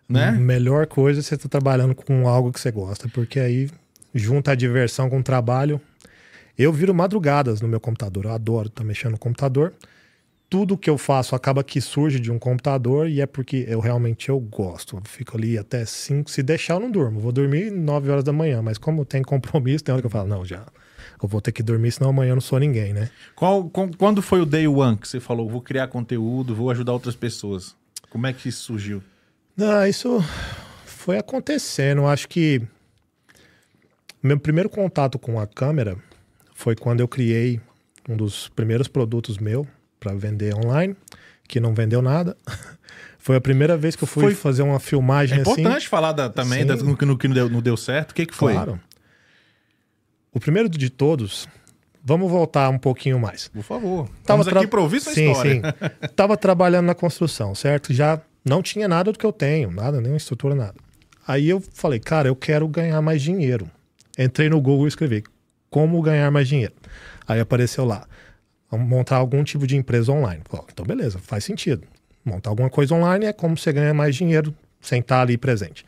Né? 0.06 0.32
Melhor 0.32 0.86
coisa 0.86 1.20
é 1.20 1.22
você 1.22 1.34
estar 1.34 1.48
trabalhando 1.48 1.94
com 1.94 2.28
algo 2.28 2.52
que 2.52 2.60
você 2.60 2.70
gosta, 2.70 3.08
porque 3.08 3.40
aí 3.40 3.70
junta 4.14 4.52
a 4.52 4.54
diversão 4.54 5.10
com 5.10 5.18
o 5.18 5.22
trabalho. 5.22 5.80
Eu 6.56 6.72
viro 6.72 6.94
madrugadas 6.94 7.60
no 7.60 7.68
meu 7.68 7.80
computador, 7.80 8.26
eu 8.26 8.32
adoro 8.32 8.68
estar 8.68 8.84
mexendo 8.84 9.12
no 9.12 9.18
computador. 9.18 9.74
Tudo 10.48 10.78
que 10.78 10.88
eu 10.88 10.96
faço 10.96 11.34
acaba 11.34 11.64
que 11.64 11.80
surge 11.80 12.20
de 12.20 12.30
um 12.30 12.38
computador 12.38 13.08
e 13.08 13.20
é 13.20 13.26
porque 13.26 13.64
eu 13.68 13.80
realmente 13.80 14.28
eu 14.28 14.38
gosto. 14.38 14.96
Eu 14.96 15.02
fico 15.04 15.36
ali 15.36 15.58
até 15.58 15.84
5, 15.84 16.30
se 16.30 16.42
deixar 16.42 16.74
eu 16.74 16.80
não 16.80 16.90
durmo. 16.90 17.18
Vou 17.18 17.32
dormir 17.32 17.72
9 17.72 18.10
horas 18.10 18.22
da 18.22 18.32
manhã, 18.32 18.62
mas 18.62 18.78
como 18.78 19.04
tem 19.04 19.22
compromisso, 19.22 19.82
tem 19.82 19.92
hora 19.92 20.00
que 20.00 20.06
eu 20.06 20.10
falo, 20.10 20.28
não, 20.28 20.44
já 20.44 20.64
eu 21.22 21.28
vou 21.28 21.40
ter 21.40 21.52
que 21.52 21.62
dormir, 21.62 21.90
senão 21.92 22.10
amanhã 22.10 22.30
eu 22.30 22.36
não 22.36 22.40
sou 22.40 22.58
ninguém, 22.58 22.92
né? 22.92 23.10
Qual, 23.34 23.70
quando 23.98 24.20
foi 24.22 24.40
o 24.40 24.46
day 24.46 24.68
one 24.68 24.96
que 24.96 25.08
você 25.08 25.20
falou, 25.20 25.48
vou 25.48 25.60
criar 25.60 25.88
conteúdo, 25.88 26.54
vou 26.54 26.70
ajudar 26.70 26.92
outras 26.92 27.16
pessoas? 27.16 27.74
Como 28.10 28.26
é 28.26 28.32
que 28.32 28.48
isso 28.48 28.62
surgiu? 28.62 29.02
Não, 29.56 29.86
isso 29.86 30.22
foi 30.84 31.18
acontecendo. 31.18 32.02
Eu 32.02 32.08
Acho 32.08 32.28
que 32.28 32.62
meu 34.26 34.38
primeiro 34.38 34.68
contato 34.68 35.18
com 35.18 35.38
a 35.38 35.46
câmera 35.46 35.96
foi 36.54 36.74
quando 36.74 37.00
eu 37.00 37.08
criei 37.08 37.60
um 38.08 38.16
dos 38.16 38.48
primeiros 38.48 38.88
produtos 38.88 39.38
meu 39.38 39.66
para 40.00 40.14
vender 40.14 40.54
online, 40.54 40.94
que 41.48 41.58
não 41.60 41.74
vendeu 41.74 42.00
nada. 42.02 42.36
Foi 43.18 43.36
a 43.36 43.40
primeira 43.40 43.74
vez 43.74 43.96
que 43.96 44.04
eu 44.04 44.08
fui 44.08 44.22
Foi- 44.24 44.34
fazer 44.34 44.60
uma 44.62 44.78
filmagem 44.78 45.38
É 45.38 45.40
assim. 45.40 45.52
importante 45.62 45.88
falar 45.88 46.12
da- 46.12 46.28
também 46.28 46.60
Sim. 46.60 46.66
da- 46.66 46.76
no, 46.76 46.94
que- 46.94 47.06
no 47.06 47.16
que 47.16 47.26
não 47.26 47.34
deu, 47.34 47.48
não 47.48 47.62
deu 47.62 47.74
certo. 47.74 48.10
O 48.10 48.14
que, 48.14 48.26
que 48.26 48.34
foi? 48.34 48.52
Claro. 48.52 48.78
O 50.30 50.38
primeiro 50.38 50.68
de 50.68 50.90
todos, 50.90 51.48
vamos 52.04 52.30
voltar 52.30 52.68
um 52.68 52.78
pouquinho 52.78 53.18
mais. 53.18 53.48
Por 53.48 53.62
favor. 53.62 54.08
Tava 54.26 54.42
Estamos 54.42 54.48
aqui 54.48 54.66
para 54.66 54.80
ouvir 54.80 55.00
sua 55.00 55.14
sim, 55.14 55.30
história. 55.30 55.54
Sim, 55.54 56.08
Tava 56.14 56.36
trabalhando 56.36 56.84
na 56.84 56.94
construção, 56.94 57.54
certo? 57.54 57.94
Já 57.94 58.20
não 58.44 58.62
tinha 58.62 58.86
nada 58.86 59.10
do 59.10 59.18
que 59.18 59.24
eu 59.24 59.32
tenho, 59.32 59.70
nada, 59.70 60.00
nenhuma 60.02 60.18
estrutura, 60.18 60.54
nada. 60.54 60.74
Aí 61.26 61.48
eu 61.48 61.62
falei, 61.72 61.98
cara, 62.00 62.28
eu 62.28 62.36
quero 62.36 62.68
ganhar 62.68 63.00
mais 63.00 63.22
dinheiro. 63.22 63.70
Entrei 64.18 64.48
no 64.48 64.60
Google 64.60 64.86
e 64.86 64.88
escrevi 64.88 65.24
como 65.70 66.00
ganhar 66.00 66.30
mais 66.30 66.46
dinheiro. 66.46 66.74
Aí 67.26 67.40
apareceu 67.40 67.84
lá, 67.84 68.06
montar 68.70 69.16
algum 69.16 69.42
tipo 69.42 69.66
de 69.66 69.76
empresa 69.76 70.12
online. 70.12 70.42
Falei, 70.48 70.66
então 70.72 70.84
beleza, 70.84 71.18
faz 71.18 71.44
sentido. 71.44 71.86
Montar 72.24 72.50
alguma 72.50 72.70
coisa 72.70 72.94
online 72.94 73.26
é 73.26 73.32
como 73.32 73.56
você 73.56 73.72
ganha 73.72 73.92
mais 73.92 74.14
dinheiro 74.16 74.54
sem 74.80 75.00
estar 75.00 75.20
ali 75.20 75.36
presente. 75.36 75.84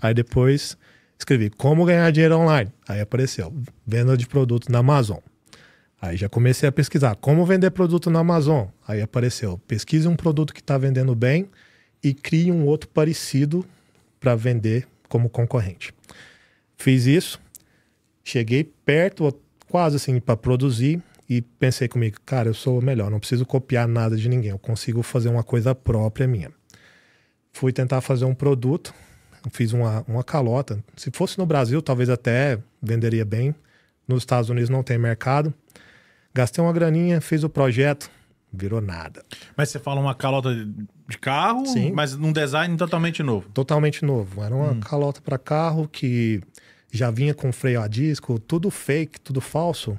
Aí 0.00 0.14
depois 0.14 0.76
escrevi 1.18 1.50
como 1.50 1.84
ganhar 1.84 2.10
dinheiro 2.10 2.36
online. 2.36 2.70
Aí 2.88 3.00
apareceu 3.00 3.52
venda 3.86 4.16
de 4.16 4.26
produtos 4.26 4.68
na 4.68 4.78
Amazon. 4.78 5.18
Aí 6.00 6.16
já 6.16 6.28
comecei 6.28 6.68
a 6.68 6.72
pesquisar 6.72 7.14
como 7.16 7.44
vender 7.44 7.70
produto 7.70 8.08
na 8.08 8.20
Amazon. 8.20 8.66
Aí 8.88 9.02
apareceu, 9.02 9.58
pesquise 9.66 10.08
um 10.08 10.16
produto 10.16 10.54
que 10.54 10.60
está 10.60 10.78
vendendo 10.78 11.14
bem 11.14 11.48
e 12.02 12.14
crie 12.14 12.50
um 12.50 12.64
outro 12.64 12.88
parecido 12.88 13.64
para 14.18 14.34
vender 14.34 14.86
como 15.08 15.28
concorrente. 15.28 15.92
Fiz 16.76 17.04
isso, 17.04 17.38
cheguei 18.30 18.64
perto, 18.64 19.34
quase 19.68 19.96
assim, 19.96 20.20
para 20.20 20.36
produzir 20.36 21.02
e 21.28 21.42
pensei 21.42 21.88
comigo, 21.88 22.16
cara, 22.24 22.48
eu 22.48 22.54
sou 22.54 22.78
o 22.78 22.82
melhor, 22.82 23.10
não 23.10 23.18
preciso 23.18 23.44
copiar 23.44 23.88
nada 23.88 24.16
de 24.16 24.28
ninguém, 24.28 24.50
eu 24.50 24.58
consigo 24.58 25.02
fazer 25.02 25.28
uma 25.28 25.42
coisa 25.42 25.74
própria 25.74 26.26
minha. 26.26 26.50
Fui 27.52 27.72
tentar 27.72 28.00
fazer 28.00 28.24
um 28.24 28.34
produto, 28.34 28.94
fiz 29.50 29.72
uma, 29.72 30.04
uma 30.06 30.22
calota. 30.22 30.82
Se 30.96 31.10
fosse 31.12 31.38
no 31.38 31.46
Brasil, 31.46 31.82
talvez 31.82 32.08
até 32.08 32.58
venderia 32.80 33.24
bem. 33.24 33.54
Nos 34.06 34.22
Estados 34.22 34.48
Unidos 34.48 34.70
não 34.70 34.82
tem 34.82 34.98
mercado. 34.98 35.52
Gastei 36.32 36.62
uma 36.62 36.72
graninha, 36.72 37.20
fiz 37.20 37.42
o 37.42 37.48
projeto, 37.48 38.08
virou 38.52 38.80
nada. 38.80 39.24
Mas 39.56 39.68
você 39.70 39.80
fala 39.80 40.00
uma 40.00 40.14
calota 40.14 40.54
de 40.54 41.18
carro, 41.18 41.66
Sim. 41.66 41.90
mas 41.90 42.16
num 42.16 42.32
design 42.32 42.76
totalmente 42.76 43.22
novo. 43.22 43.48
Totalmente 43.50 44.04
novo. 44.04 44.42
Era 44.42 44.54
uma 44.54 44.76
calota 44.76 45.20
para 45.20 45.38
carro 45.38 45.88
que 45.88 46.40
já 46.90 47.10
vinha 47.10 47.34
com 47.34 47.52
freio 47.52 47.80
a 47.80 47.88
disco, 47.88 48.38
tudo 48.38 48.70
fake, 48.70 49.20
tudo 49.20 49.40
falso. 49.40 49.98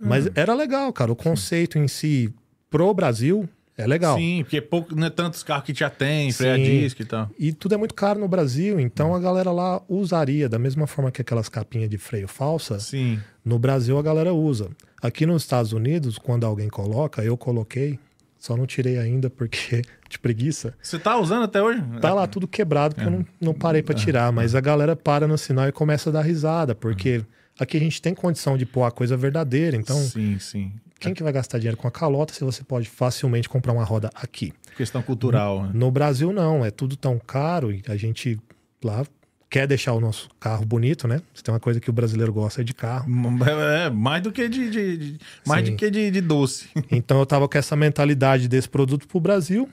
Mas 0.00 0.28
era 0.34 0.52
legal, 0.54 0.92
cara. 0.92 1.12
O 1.12 1.16
conceito 1.16 1.78
em 1.78 1.86
si 1.86 2.32
pro 2.68 2.92
Brasil 2.92 3.48
é 3.76 3.86
legal. 3.86 4.18
Sim, 4.18 4.42
porque 4.42 4.60
pouco, 4.60 4.94
não 4.94 5.06
é 5.06 5.10
tantos 5.10 5.42
carros 5.42 5.64
que 5.64 5.74
já 5.74 5.88
tem, 5.88 6.30
freio 6.32 6.54
a 6.54 6.56
Sim. 6.56 6.62
disco 6.62 7.02
e 7.02 7.04
tal. 7.04 7.30
E 7.38 7.52
tudo 7.52 7.74
é 7.74 7.78
muito 7.78 7.94
caro 7.94 8.20
no 8.20 8.28
Brasil, 8.28 8.78
então 8.78 9.14
a 9.14 9.20
galera 9.20 9.50
lá 9.50 9.80
usaria 9.88 10.48
da 10.48 10.58
mesma 10.58 10.86
forma 10.86 11.10
que 11.10 11.22
aquelas 11.22 11.48
capinhas 11.48 11.88
de 11.88 11.98
freio 11.98 12.28
falsa. 12.28 12.78
Sim. 12.80 13.20
No 13.44 13.58
Brasil 13.58 13.96
a 13.98 14.02
galera 14.02 14.34
usa. 14.34 14.70
Aqui 15.00 15.24
nos 15.24 15.42
Estados 15.42 15.72
Unidos, 15.72 16.18
quando 16.18 16.44
alguém 16.44 16.68
coloca, 16.68 17.24
eu 17.24 17.36
coloquei, 17.36 17.98
só 18.42 18.56
não 18.56 18.66
tirei 18.66 18.98
ainda 18.98 19.30
porque 19.30 19.82
de 20.10 20.18
preguiça. 20.18 20.74
Você 20.82 20.98
tá 20.98 21.16
usando 21.16 21.44
até 21.44 21.62
hoje? 21.62 21.80
Tá 22.00 22.12
lá 22.12 22.26
tudo 22.26 22.48
quebrado 22.48 22.92
porque 22.96 23.06
eu 23.06 23.12
não, 23.12 23.26
não 23.40 23.54
parei 23.54 23.82
pra 23.84 23.94
tirar, 23.94 24.32
mas 24.32 24.56
a 24.56 24.60
galera 24.60 24.96
para 24.96 25.28
no 25.28 25.38
sinal 25.38 25.68
e 25.68 25.72
começa 25.72 26.10
a 26.10 26.12
dar 26.12 26.22
risada, 26.22 26.74
porque 26.74 27.24
aqui 27.56 27.76
a 27.76 27.80
gente 27.80 28.02
tem 28.02 28.12
condição 28.12 28.58
de 28.58 28.66
pôr 28.66 28.82
a 28.82 28.90
coisa 28.90 29.16
verdadeira, 29.16 29.76
então 29.76 29.96
Sim, 29.96 30.40
sim. 30.40 30.72
quem 30.98 31.14
que 31.14 31.22
vai 31.22 31.32
gastar 31.32 31.58
dinheiro 31.58 31.76
com 31.76 31.86
a 31.86 31.90
calota 31.92 32.34
se 32.34 32.42
você 32.42 32.64
pode 32.64 32.88
facilmente 32.88 33.48
comprar 33.48 33.72
uma 33.72 33.84
roda 33.84 34.10
aqui? 34.12 34.52
Questão 34.76 35.02
cultural. 35.02 35.62
né? 35.62 35.70
No 35.72 35.90
Brasil, 35.92 36.32
não. 36.32 36.64
É 36.64 36.70
tudo 36.72 36.96
tão 36.96 37.20
caro 37.20 37.70
e 37.70 37.80
a 37.86 37.94
gente 37.96 38.40
lá 38.82 39.04
quer 39.52 39.66
deixar 39.66 39.92
o 39.92 40.00
nosso 40.00 40.30
carro 40.40 40.64
bonito, 40.64 41.06
né? 41.06 41.20
Se 41.34 41.42
tem 41.44 41.52
uma 41.52 41.60
coisa 41.60 41.78
que 41.78 41.90
o 41.90 41.92
brasileiro 41.92 42.32
gosta 42.32 42.62
é 42.62 42.64
de 42.64 42.72
carro. 42.72 43.06
É, 43.46 43.90
mais 43.90 44.22
do 44.22 44.32
que 44.32 44.48
de, 44.48 44.70
de- 44.70 44.96
de- 44.96 45.18
mais 45.46 45.66
Sim. 45.66 45.72
do 45.72 45.76
que 45.76 45.90
de, 45.90 46.10
de 46.10 46.20
doce. 46.22 46.70
Então 46.90 47.18
eu 47.18 47.26
tava 47.26 47.46
com 47.46 47.58
essa 47.58 47.76
mentalidade 47.76 48.48
desse 48.48 48.66
produto 48.68 49.06
pro 49.06 49.20
Brasil, 49.20 49.68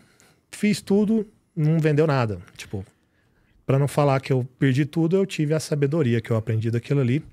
fiz 0.51 0.81
tudo, 0.81 1.25
não 1.55 1.79
vendeu 1.79 2.05
nada. 2.05 2.39
Tipo, 2.57 2.85
para 3.65 3.79
não 3.79 3.87
falar 3.87 4.19
que 4.19 4.33
eu 4.33 4.45
perdi 4.59 4.83
tudo, 4.85 5.15
eu 5.15 5.25
tive 5.25 5.53
a 5.53 5.61
sabedoria 5.61 6.19
que 6.19 6.29
eu 6.29 6.35
aprendi 6.35 6.69
daquilo 6.69 6.99
ali. 6.99 7.23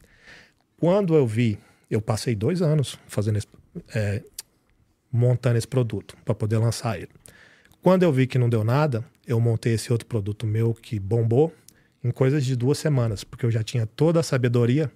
Quando 0.79 1.17
eu 1.17 1.27
vi, 1.27 1.59
eu 1.91 2.01
passei 2.01 2.37
dois 2.37 2.63
anos 2.63 2.97
fazendo 3.09 3.39
esse, 3.39 3.49
é, 3.93 4.23
montando 5.13 5.59
esse 5.59 5.67
produto 5.67 6.17
para 6.25 6.35
poder 6.35 6.59
lançar 6.59 6.97
ele. 6.97 7.09
Quando 7.83 8.05
eu 8.05 8.13
vi 8.13 8.29
que 8.29 8.39
não 8.39 8.49
deu 8.49 8.63
nada, 8.63 9.05
eu 9.27 9.41
montei 9.41 9.75
esse 9.75 9.91
outro 9.93 10.07
produto 10.07 10.47
meu 10.47 10.73
que 10.75 11.01
bombou 11.01 11.53
em 12.07 12.11
coisas 12.11 12.45
de 12.45 12.55
duas 12.57 12.79
semanas, 12.79 13.25
porque 13.25 13.45
eu 13.45 13.51
já 13.51 13.63
tinha 13.63 13.87
toda 13.87 14.21
a 14.21 14.23
sabedoria. 14.23 14.91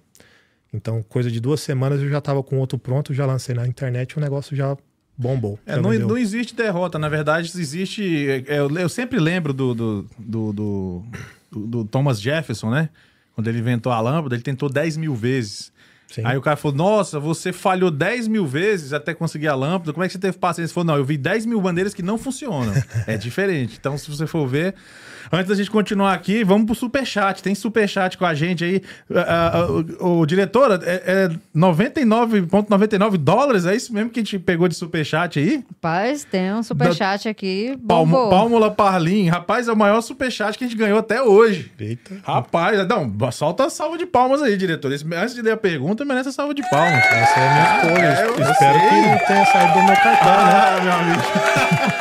Então, 0.73 1.03
coisa 1.03 1.29
de 1.29 1.39
duas 1.39 1.59
semanas 1.61 2.01
eu 2.01 2.09
já 2.09 2.19
estava 2.19 2.41
com 2.41 2.57
outro 2.57 2.77
pronto, 2.79 3.13
já 3.13 3.25
lancei 3.25 3.53
na 3.53 3.67
internet, 3.67 4.17
o 4.17 4.21
negócio 4.21 4.55
já 4.55 4.75
bombou. 5.17 5.59
É, 5.65 5.73
já 5.75 5.81
não, 5.81 5.91
não 5.93 6.17
existe 6.17 6.55
derrota, 6.55 6.97
na 6.97 7.09
verdade, 7.09 7.51
existe. 7.53 8.27
é, 8.47 8.59
Eu, 8.59 8.69
eu 8.77 8.87
sempre 8.89 9.19
lembro 9.19 9.53
do 9.53 9.73
do, 9.73 10.05
do, 10.17 10.53
do- 10.53 11.03
do- 11.51 11.67
do 11.67 11.85
Thomas 11.85 12.21
Jefferson, 12.21 12.69
né? 12.69 12.89
Quando 13.35 13.47
ele 13.49 13.59
inventou 13.59 13.91
a 13.91 13.99
lâmpada, 13.99 14.35
ele 14.35 14.43
tentou 14.43 14.69
10 14.69 14.95
mil 14.97 15.13
vezes. 15.13 15.71
Sim. 16.07 16.21
Aí 16.25 16.37
o 16.37 16.41
cara 16.41 16.55
falou: 16.57 16.75
Nossa, 16.77 17.19
você 17.19 17.51
falhou 17.53 17.91
10 17.91 18.27
mil 18.29 18.45
vezes 18.47 18.93
até 18.93 19.13
conseguir 19.13 19.47
a 19.47 19.55
lâmpada. 19.55 19.91
Como 19.93 20.03
é 20.03 20.07
que 20.07 20.13
você 20.13 20.19
teve 20.19 20.37
paciência? 20.37 20.69
Ele 20.71 20.73
falou: 20.73 20.87
Não, 20.87 20.97
eu 20.97 21.05
vi 21.05 21.17
10 21.17 21.45
mil 21.45 21.59
bandeiras 21.61 21.93
que 21.93 22.01
não 22.01 22.17
funcionam. 22.17 22.73
é 23.07 23.17
diferente. 23.17 23.75
Então, 23.79 23.97
se 23.97 24.09
você 24.09 24.25
for 24.25 24.47
ver. 24.47 24.73
Antes 25.31 25.47
da 25.49 25.55
gente 25.55 25.69
continuar 25.71 26.13
aqui, 26.13 26.43
vamos 26.43 26.65
pro 26.65 26.75
superchat. 26.75 27.43
Tem 27.43 27.53
superchat 27.55 28.17
com 28.17 28.25
a 28.25 28.33
gente 28.33 28.63
aí. 28.63 28.81
Ah, 29.13 29.51
ah, 29.53 29.67
o, 30.05 30.19
o 30.21 30.25
diretor, 30.25 30.79
é, 30.83 31.01
é 31.05 31.29
99,99 31.55 33.17
dólares? 33.17 33.65
É 33.65 33.75
isso 33.75 33.93
mesmo 33.93 34.09
que 34.09 34.19
a 34.19 34.23
gente 34.23 34.39
pegou 34.39 34.67
de 34.67 34.75
superchat 34.75 35.39
aí? 35.39 35.63
Rapaz, 35.69 36.23
tem 36.23 36.53
um 36.53 36.63
superchat 36.63 37.27
aqui. 37.27 37.77
Palmo. 37.87 38.29
Pálmula 38.29 38.71
Parlim. 38.71 39.27
Rapaz, 39.29 39.67
é 39.67 39.73
o 39.73 39.77
maior 39.77 40.01
superchat 40.01 40.57
que 40.57 40.63
a 40.63 40.67
gente 40.67 40.77
ganhou 40.77 40.99
até 40.99 41.21
hoje. 41.21 41.71
Eita. 41.79 42.17
Rapaz, 42.23 42.87
não, 42.87 43.31
solta 43.31 43.65
a 43.65 43.69
salva 43.69 43.97
de 43.97 44.05
palmas 44.05 44.41
aí, 44.41 44.55
diretor. 44.57 44.91
Esse- 44.91 45.05
antes 45.15 45.35
de 45.35 45.41
ler 45.41 45.51
a 45.51 45.57
pergunta, 45.57 46.05
merece 46.05 46.29
a 46.29 46.31
salva 46.31 46.53
de 46.53 46.61
palmas. 46.69 47.03
Essa 47.05 47.39
é 47.39 47.47
a 47.47 47.53
minha 47.53 47.75
escolha. 47.77 48.05
é, 48.05 48.25
eu 48.25 48.51
Espero 48.51 48.79
sei. 48.79 48.89
que 48.89 48.95
não 48.95 49.17
tenha 49.27 49.45
saído 49.45 49.73
do 49.73 49.83
meu 49.85 49.95
cartão, 49.95 50.45
né? 50.45 50.61
Ah, 50.61 50.79
meu 50.81 50.93
amigo. 50.93 51.21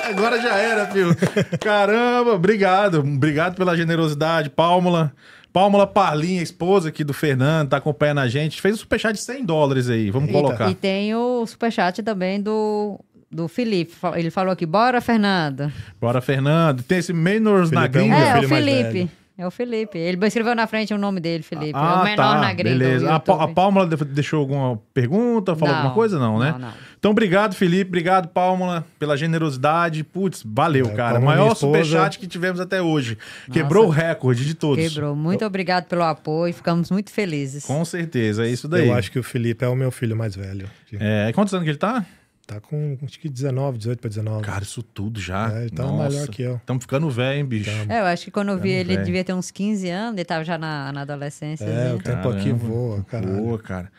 Agora 0.11 0.41
já 0.41 0.57
era, 0.57 0.87
filho. 0.87 1.17
Caramba, 1.61 2.33
obrigado. 2.35 3.03
Obrigado 3.17 3.57
pela 3.57 3.77
generosidade, 3.77 4.51
Pálmula. 4.51 5.13
Pálmula 5.53 5.87
Parlim, 5.87 6.39
a 6.39 6.43
esposa 6.43 6.91
aqui 6.91 7.03
do 7.03 7.13
Fernando, 7.13 7.71
tá 7.71 7.77
acompanhando 7.79 8.19
a 8.19 8.29
gente. 8.29 8.61
Fez 8.61 8.75
um 8.77 8.79
superchat 8.79 9.15
de 9.15 9.21
100 9.21 9.45
dólares 9.45 9.89
aí. 9.89 10.11
Vamos 10.11 10.29
Eita. 10.29 10.41
colocar. 10.41 10.71
E 10.71 10.75
tem 10.75 11.13
o 11.15 11.45
superchat 11.45 12.03
também 12.05 12.41
do, 12.41 13.01
do 13.31 13.49
Felipe. 13.49 13.93
Ele 14.15 14.31
falou 14.31 14.53
aqui, 14.53 14.65
bora, 14.65 15.01
Fernanda. 15.01 15.73
Bora, 16.01 16.21
Fernando. 16.21 16.83
Tem 16.85 16.99
esse 16.99 17.13
Menors 17.13 17.71
na 17.73 17.85
é 17.85 17.89
gringa. 17.89 18.17
Meu 18.17 18.27
é, 18.27 18.31
o 18.31 18.35
filho 18.37 18.49
mais 18.51 18.65
Felipe. 18.65 18.93
velho. 18.93 19.11
É 19.39 19.47
o 19.47 19.51
Felipe. 19.51 19.97
Ele 19.99 20.27
escreveu 20.27 20.55
na 20.55 20.67
frente 20.67 20.93
o 20.93 20.99
nome 20.99 21.19
dele, 21.19 21.43
Felipe. 21.43 21.71
é 21.71 21.83
Ah, 21.83 22.03
o 22.03 22.05
menor 22.05 22.17
tá. 22.35 22.41
na 22.43 22.53
gringa. 22.53 22.79
Beleza. 22.79 23.07
do 23.07 23.33
A, 23.33 23.45
a. 23.45 23.49
Pálmula 23.49 23.87
de- 23.87 24.05
deixou 24.05 24.41
alguma 24.41 24.79
pergunta? 24.93 25.57
Falou 25.57 25.71
Não, 25.73 25.79
alguma 25.81 25.95
coisa? 25.95 26.19
Não, 26.19 26.39
né? 26.39 26.53
não, 26.53 26.59
não. 26.59 26.73
Então, 27.01 27.13
obrigado, 27.13 27.55
Felipe. 27.55 27.89
Obrigado, 27.89 28.29
Pálmula, 28.29 28.85
pela 28.99 29.17
generosidade. 29.17 30.05
Putz, 30.05 30.43
valeu, 30.45 30.85
É, 30.85 30.91
cara. 30.91 31.19
Maior 31.19 31.57
superchat 31.57 32.19
que 32.19 32.27
tivemos 32.27 32.61
até 32.61 32.83
hoje. 32.83 33.17
Quebrou 33.51 33.87
o 33.87 33.89
recorde 33.89 34.45
de 34.45 34.53
todos. 34.53 34.87
Quebrou. 34.87 35.17
Muito 35.17 35.43
obrigado 35.43 35.87
pelo 35.87 36.03
apoio. 36.03 36.53
Ficamos 36.53 36.91
muito 36.91 37.11
felizes. 37.11 37.65
Com 37.65 37.83
certeza, 37.87 38.47
é 38.47 38.51
isso 38.51 38.69
daí. 38.69 38.89
Eu 38.89 38.95
acho 38.95 39.11
que 39.11 39.19
o 39.19 39.23
Felipe 39.23 39.65
é 39.65 39.69
o 39.69 39.75
meu 39.75 39.91
filho 39.91 40.15
mais 40.15 40.37
velho. 40.37 40.69
É, 40.93 41.33
quantos 41.33 41.55
anos 41.55 41.65
que 41.65 41.71
ele 41.71 41.79
tá? 41.79 42.05
Tá 42.47 42.61
com 42.61 42.99
acho 43.05 43.19
que 43.19 43.29
19, 43.31 43.79
18 43.79 43.99
para 44.01 44.09
19. 44.09 44.43
Cara, 44.43 44.63
isso 44.63 44.83
tudo 44.83 45.19
já. 45.21 45.51
É, 45.55 45.61
ele 45.63 45.71
tá 45.71 45.87
melhor 45.87 46.29
que 46.29 46.43
eu. 46.43 46.57
Estamos 46.57 46.85
ficando 46.85 47.09
velho, 47.09 47.39
hein, 47.39 47.47
bicho? 47.47 47.71
É, 47.89 48.01
eu 48.01 48.05
acho 48.05 48.25
que 48.25 48.31
quando 48.31 48.51
eu 48.51 48.59
vi 48.59 48.71
ele, 48.71 48.99
devia 48.99 49.25
ter 49.25 49.33
uns 49.33 49.51
15 49.51 49.89
anos. 49.89 50.15
Ele 50.19 50.25
tava 50.25 50.45
já 50.45 50.59
na, 50.59 50.93
na 50.93 51.03
adolescência. 51.03 51.65
É, 51.65 51.69
né? 51.69 51.95
o 51.95 51.99
tempo 51.99 52.29
aqui 52.29 52.51
Caramba. 52.51 52.67
voa, 52.67 53.05
caralho. 53.05 53.37
Boa, 53.37 53.59
cara. 53.59 53.93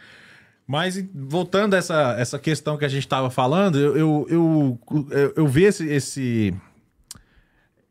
Mas 0.71 1.03
voltando 1.13 1.73
a 1.73 1.77
essa, 1.77 2.15
essa 2.17 2.39
questão 2.39 2.77
que 2.77 2.85
a 2.85 2.87
gente 2.87 3.03
estava 3.03 3.29
falando, 3.29 3.77
eu, 3.77 3.97
eu, 3.97 4.27
eu, 4.29 5.33
eu, 5.35 5.45
vi 5.45 5.65
esse, 5.65 5.85
esse, 5.85 6.53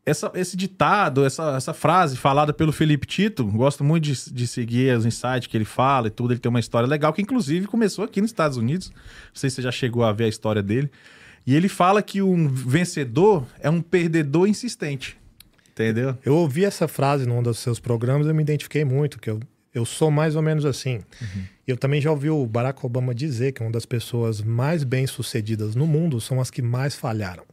essa, 0.03 0.31
esse 0.33 0.57
ditado, 0.57 1.23
essa, 1.23 1.55
essa 1.55 1.75
frase 1.75 2.17
falada 2.17 2.51
pelo 2.51 2.71
Felipe 2.71 3.05
Tito. 3.05 3.45
Gosto 3.45 3.83
muito 3.83 4.05
de, 4.05 4.33
de 4.33 4.47
seguir 4.47 4.97
os 4.97 5.05
insights 5.05 5.45
que 5.45 5.55
ele 5.55 5.63
fala 5.63 6.07
e 6.07 6.09
tudo. 6.09 6.33
Ele 6.33 6.39
tem 6.39 6.49
uma 6.49 6.59
história 6.59 6.87
legal, 6.89 7.13
que 7.13 7.21
inclusive 7.21 7.67
começou 7.67 8.03
aqui 8.03 8.19
nos 8.19 8.31
Estados 8.31 8.57
Unidos. 8.57 8.89
Não 8.89 8.95
sei 9.35 9.51
se 9.51 9.57
você 9.57 9.61
já 9.61 9.71
chegou 9.71 10.03
a 10.03 10.11
ver 10.11 10.23
a 10.23 10.29
história 10.29 10.63
dele. 10.63 10.89
E 11.45 11.55
ele 11.55 11.69
fala 11.69 12.01
que 12.01 12.19
um 12.19 12.47
vencedor 12.47 13.45
é 13.59 13.69
um 13.69 13.79
perdedor 13.79 14.47
insistente. 14.47 15.19
Entendeu? 15.69 16.17
Eu 16.25 16.35
ouvi 16.35 16.65
essa 16.65 16.87
frase 16.87 17.27
num 17.27 17.43
dos 17.43 17.59
seus 17.59 17.79
programas 17.79 18.25
e 18.25 18.31
eu 18.31 18.33
me 18.33 18.41
identifiquei 18.41 18.83
muito, 18.83 19.19
que 19.19 19.29
eu, 19.29 19.39
eu 19.71 19.85
sou 19.85 20.09
mais 20.09 20.35
ou 20.35 20.41
menos 20.41 20.65
assim. 20.65 21.01
Eu 21.71 21.77
também 21.77 22.01
já 22.01 22.11
ouvi 22.11 22.29
o 22.29 22.45
Barack 22.45 22.85
Obama 22.85 23.15
dizer 23.15 23.53
que 23.53 23.61
uma 23.61 23.71
das 23.71 23.85
pessoas 23.85 24.41
mais 24.41 24.83
bem-sucedidas 24.83 25.73
no 25.73 25.87
mundo 25.87 26.19
são 26.19 26.41
as 26.41 26.51
que 26.51 26.61
mais 26.61 26.95
falharam. 26.95 27.43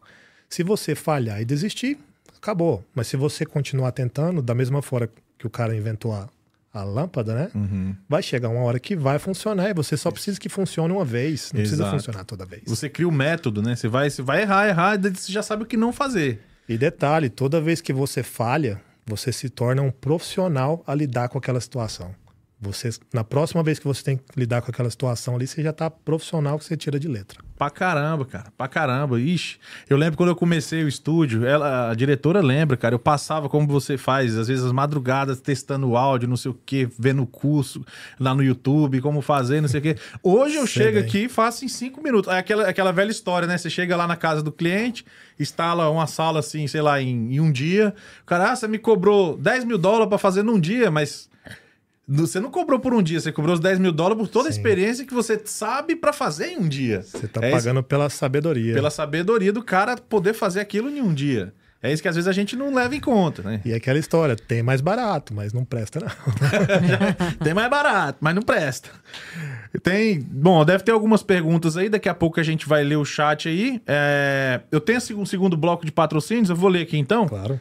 Se 0.49 0.65
você 0.65 0.95
falhar 0.95 1.41
e 1.41 1.45
desistir, 1.45 1.97
acabou. 2.37 2.85
Mas 2.93 3.07
se 3.07 3.17
você 3.17 3.47
continuar 3.47 3.93
tentando, 3.93 4.43
da 4.43 4.55
mesma 4.55 4.83
forma 4.83 5.09
que 5.39 5.47
o 5.47 5.51
cara 5.51 5.77
inventou 5.77 6.13
a, 6.13 6.29
a 6.75 6.83
lâmpada, 6.83 7.33
né? 7.33 7.51
Uhum. 7.55 7.95
Vai 8.09 8.21
chegar 8.21 8.49
uma 8.49 8.63
hora 8.63 8.81
que 8.81 8.97
vai 8.97 9.21
funcionar 9.21 9.71
e 9.71 9.75
você 9.75 9.97
só 9.97 10.11
precisa 10.11 10.41
que 10.41 10.49
funcione 10.49 10.93
uma 10.93 11.05
vez. 11.05 11.53
Não 11.53 11.61
precisa 11.61 11.85
Exato. 11.85 11.97
funcionar 11.97 12.25
toda 12.25 12.45
vez. 12.45 12.63
Você 12.67 12.89
cria 12.89 13.07
o 13.07 13.13
método, 13.13 13.63
né? 13.63 13.77
Você 13.77 13.87
vai, 13.87 14.11
você 14.11 14.21
vai 14.21 14.43
errar, 14.43 14.67
errar, 14.67 14.99
você 15.01 15.31
já 15.31 15.43
sabe 15.43 15.63
o 15.63 15.67
que 15.67 15.77
não 15.77 15.93
fazer. 15.93 16.41
E 16.69 16.77
detalhe, 16.77 17.31
toda 17.31 17.61
vez 17.61 17.81
que 17.81 17.93
você 17.93 18.25
falha, 18.25 18.81
você 19.07 19.31
se 19.33 19.49
torna 19.49 19.81
um 19.81 19.93
profissional 19.93 20.83
a 20.87 20.95
lidar 20.95 21.29
com 21.29 21.39
aquela 21.39 21.61
situação. 21.61 22.13
Você, 22.61 22.91
na 23.15 23.23
próxima 23.23 23.63
vez 23.63 23.79
que 23.79 23.87
você 23.87 24.03
tem 24.03 24.17
que 24.17 24.25
lidar 24.37 24.61
com 24.63 24.71
aquela 24.71 24.91
situação 24.91 25.37
ali, 25.37 25.47
você 25.47 25.63
já 25.63 25.73
tá 25.73 25.89
profissional 25.89 26.59
que 26.59 26.65
você 26.65 26.77
tira 26.77 26.99
de 26.99 27.07
letra. 27.07 27.39
Pra 27.57 27.71
caramba, 27.71 28.25
cara. 28.25 28.53
Pra 28.57 28.67
caramba. 28.67 29.21
Ixi, 29.21 29.59
eu 29.89 29.97
lembro 29.97 30.17
quando 30.17 30.31
eu 30.31 30.37
comecei 30.37 30.83
o 30.83 30.89
estúdio, 30.89 31.47
ela, 31.47 31.91
a 31.91 31.95
diretora 31.95 32.41
lembra, 32.41 32.77
cara. 32.77 32.95
Eu 32.97 32.99
passava 32.99 33.49
como 33.49 33.67
você 33.67 33.97
faz, 33.97 34.37
às 34.37 34.49
vezes 34.49 34.65
as 34.65 34.73
madrugadas 34.73 35.41
testando 35.41 35.89
o 35.89 35.97
áudio, 35.97 36.29
não 36.29 36.37
sei 36.37 36.51
o 36.51 36.55
quê, 36.67 36.89
vendo 36.99 37.25
curso 37.27 37.85
lá 38.19 38.35
no 38.35 38.43
YouTube, 38.43 39.01
como 39.01 39.21
fazer, 39.23 39.61
não 39.61 39.69
sei 39.69 39.79
o 39.79 39.83
quê. 39.83 39.97
Hoje 40.23 40.57
eu 40.57 40.67
Sei 40.67 40.83
chego 40.85 40.99
bem. 40.99 41.05
aqui 41.05 41.19
e 41.25 41.29
faço 41.29 41.65
em 41.65 41.69
cinco 41.69 42.03
minutos. 42.03 42.33
É 42.33 42.39
aquela, 42.39 42.69
aquela 42.69 42.93
velha 42.93 43.11
história, 43.11 43.47
né? 43.47 43.57
Você 43.57 43.71
chega 43.71 43.97
lá 43.97 44.07
na 44.07 44.17
casa 44.17 44.43
do 44.43 44.51
cliente, 44.51 45.05
instala 45.39 45.89
uma 45.91 46.09
sala 46.09 46.41
assim, 46.41 46.67
sei 46.67 46.81
lá, 46.83 47.01
em, 47.01 47.35
em 47.35 47.41
um 47.41 47.53
dia. 47.53 47.95
O 48.23 48.27
cara, 48.27 48.51
ah, 48.51 48.57
você 48.57 48.67
me 48.67 48.79
cobrou 48.79 49.37
10 49.37 49.65
mil 49.65 49.79
dólares 49.79 50.09
pra 50.09 50.19
fazer 50.19 50.43
num 50.43 50.59
dia, 50.59 50.91
mas. 50.91 51.28
Você 52.09 52.41
não 52.41 52.51
cobrou 52.51 52.81
por 52.81 52.95
um 52.95 53.03
dia, 53.03 53.21
você 53.21 53.31
cobrou 53.31 53.53
os 53.55 53.61
10 53.61 53.79
mil 53.79 53.93
dólares 53.93 54.19
por 54.19 54.29
toda 54.29 54.49
a 54.49 54.53
Sim. 54.53 54.59
experiência 54.59 55.05
que 55.05 55.13
você 55.13 55.39
sabe 55.45 55.95
pra 55.95 56.13
fazer 56.13 56.47
em 56.53 56.59
um 56.59 56.69
dia. 56.69 57.03
Você 57.03 57.29
tá 57.29 57.41
É 57.45 57.49
isso. 57.51 57.59
pagando 57.59 57.83
pela 57.83 58.09
sabedoria. 58.09 58.73
Pela 58.73 58.91
sabedoria 58.91 59.53
do 59.53 59.63
cara 59.63 59.97
poder 59.97 60.33
fazer 60.33 60.61
aquilo 60.61 60.89
em 60.89 61.03
um 61.03 61.13
dia. 61.13 61.53
É 61.81 61.93
isso 61.93 62.03
que 62.03 62.09
às 62.09 62.17
vezes 62.17 62.27
a 62.27 62.33
gente 62.33 62.57
não 62.57 62.75
leva 62.75 62.97
em 62.97 62.99
conta, 62.99 63.41
né? 63.41 63.61
E 63.65 63.73
aquela 63.73 63.99
história, 64.01 64.35
tem 64.35 64.65
mais 64.65 64.81
barato, 64.81 65.33
mas 65.33 65.53
não 65.53 65.65
presta 65.65 66.01
não. 66.01 66.09
Tem 67.45 67.55
mais 67.55 67.71
barato, 67.71 68.19
mas 68.21 68.35
não 68.35 68.43
presta. 68.43 68.89
Tem. 69.83 70.19
Bom, 70.21 70.65
deve 70.65 70.83
ter 70.83 70.91
algumas 70.91 71.23
perguntas 71.23 71.77
aí. 71.77 71.89
Daqui 71.89 72.09
a 72.09 72.15
pouco 72.15 72.41
a 72.41 72.43
gente 72.43 72.67
vai 72.69 72.83
ler 72.83 72.97
o 72.97 73.05
chat 73.05 73.49
aí. 73.49 73.81
É, 73.87 74.61
eu 74.73 74.81
tenho 74.81 74.99
um 75.17 75.25
segundo 75.27 75.57
bloco 75.57 75.87
de 75.87 75.93
patrocínios, 75.93 76.51
eu 76.51 76.57
vou 76.57 76.69
ler 76.69 76.83
aqui 76.83 76.99
então. 76.99 77.29
Claro. 77.29 77.61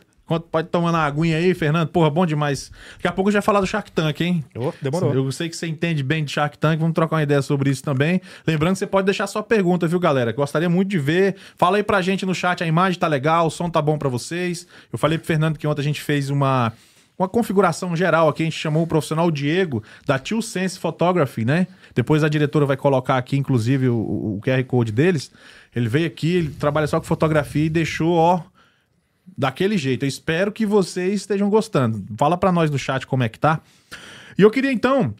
Pode 0.51 0.67
tomar 0.67 0.89
uma 0.89 0.99
aguinha 0.99 1.37
aí, 1.37 1.53
Fernando. 1.53 1.87
Porra, 1.87 2.09
bom 2.09 2.25
demais. 2.25 2.69
Daqui 2.97 3.07
a 3.07 3.11
pouco 3.13 3.29
a 3.29 3.31
gente 3.31 3.37
vai 3.37 3.45
falar 3.45 3.61
do 3.61 3.67
Shark 3.67 3.89
Tank, 3.91 4.19
hein? 4.19 4.43
Oh, 4.55 4.73
demorou. 4.81 5.13
Eu 5.13 5.31
sei 5.31 5.47
que 5.47 5.55
você 5.55 5.67
entende 5.67 6.03
bem 6.03 6.25
de 6.25 6.31
Shark 6.31 6.57
Tank, 6.57 6.79
vamos 6.79 6.93
trocar 6.93 7.15
uma 7.15 7.23
ideia 7.23 7.41
sobre 7.41 7.69
isso 7.69 7.81
também. 7.81 8.19
Lembrando 8.45 8.73
que 8.73 8.79
você 8.79 8.87
pode 8.87 9.05
deixar 9.05 9.25
sua 9.25 9.41
pergunta, 9.41 9.87
viu, 9.87 9.99
galera? 9.99 10.33
Gostaria 10.33 10.67
muito 10.67 10.89
de 10.89 10.99
ver. 10.99 11.35
Fala 11.55 11.77
aí 11.77 11.83
pra 11.83 12.01
gente 12.01 12.25
no 12.25 12.35
chat, 12.35 12.61
a 12.61 12.67
imagem 12.67 12.99
tá 12.99 13.07
legal, 13.07 13.47
o 13.47 13.49
som 13.49 13.69
tá 13.69 13.81
bom 13.81 13.97
pra 13.97 14.09
vocês. 14.09 14.67
Eu 14.91 14.99
falei 14.99 15.17
pro 15.17 15.25
Fernando 15.25 15.57
que 15.57 15.65
ontem 15.65 15.81
a 15.81 15.85
gente 15.85 16.01
fez 16.01 16.29
uma 16.29 16.73
uma 17.17 17.27
configuração 17.27 17.95
geral 17.95 18.29
aqui, 18.29 18.43
a 18.43 18.45
gente 18.45 18.57
chamou 18.57 18.83
o 18.83 18.87
profissional 18.87 19.31
Diego, 19.31 19.83
da 20.05 20.19
Tio 20.19 20.39
Sense 20.41 20.77
Photography, 20.77 21.43
né? 21.43 21.65
Depois 21.95 22.23
a 22.23 22.29
diretora 22.29 22.65
vai 22.65 22.77
colocar 22.77 23.17
aqui, 23.17 23.35
inclusive, 23.35 23.89
o, 23.89 23.97
o 24.37 24.41
QR 24.43 24.63
Code 24.65 24.91
deles. 24.91 25.31
Ele 25.75 25.89
veio 25.89 26.05
aqui, 26.05 26.35
ele 26.35 26.49
trabalha 26.49 26.85
só 26.85 26.99
com 26.99 27.07
fotografia 27.07 27.65
e 27.65 27.69
deixou, 27.69 28.13
ó, 28.13 28.41
daquele 29.35 29.77
jeito. 29.77 30.03
Eu 30.03 30.09
espero 30.09 30.51
que 30.51 30.65
vocês 30.65 31.21
estejam 31.21 31.49
gostando. 31.49 32.03
Fala 32.17 32.37
pra 32.37 32.51
nós 32.51 32.69
no 32.69 32.77
chat 32.77 33.07
como 33.07 33.23
é 33.23 33.29
que 33.29 33.39
tá. 33.39 33.61
E 34.37 34.41
eu 34.41 34.51
queria, 34.51 34.71
então, 34.71 35.15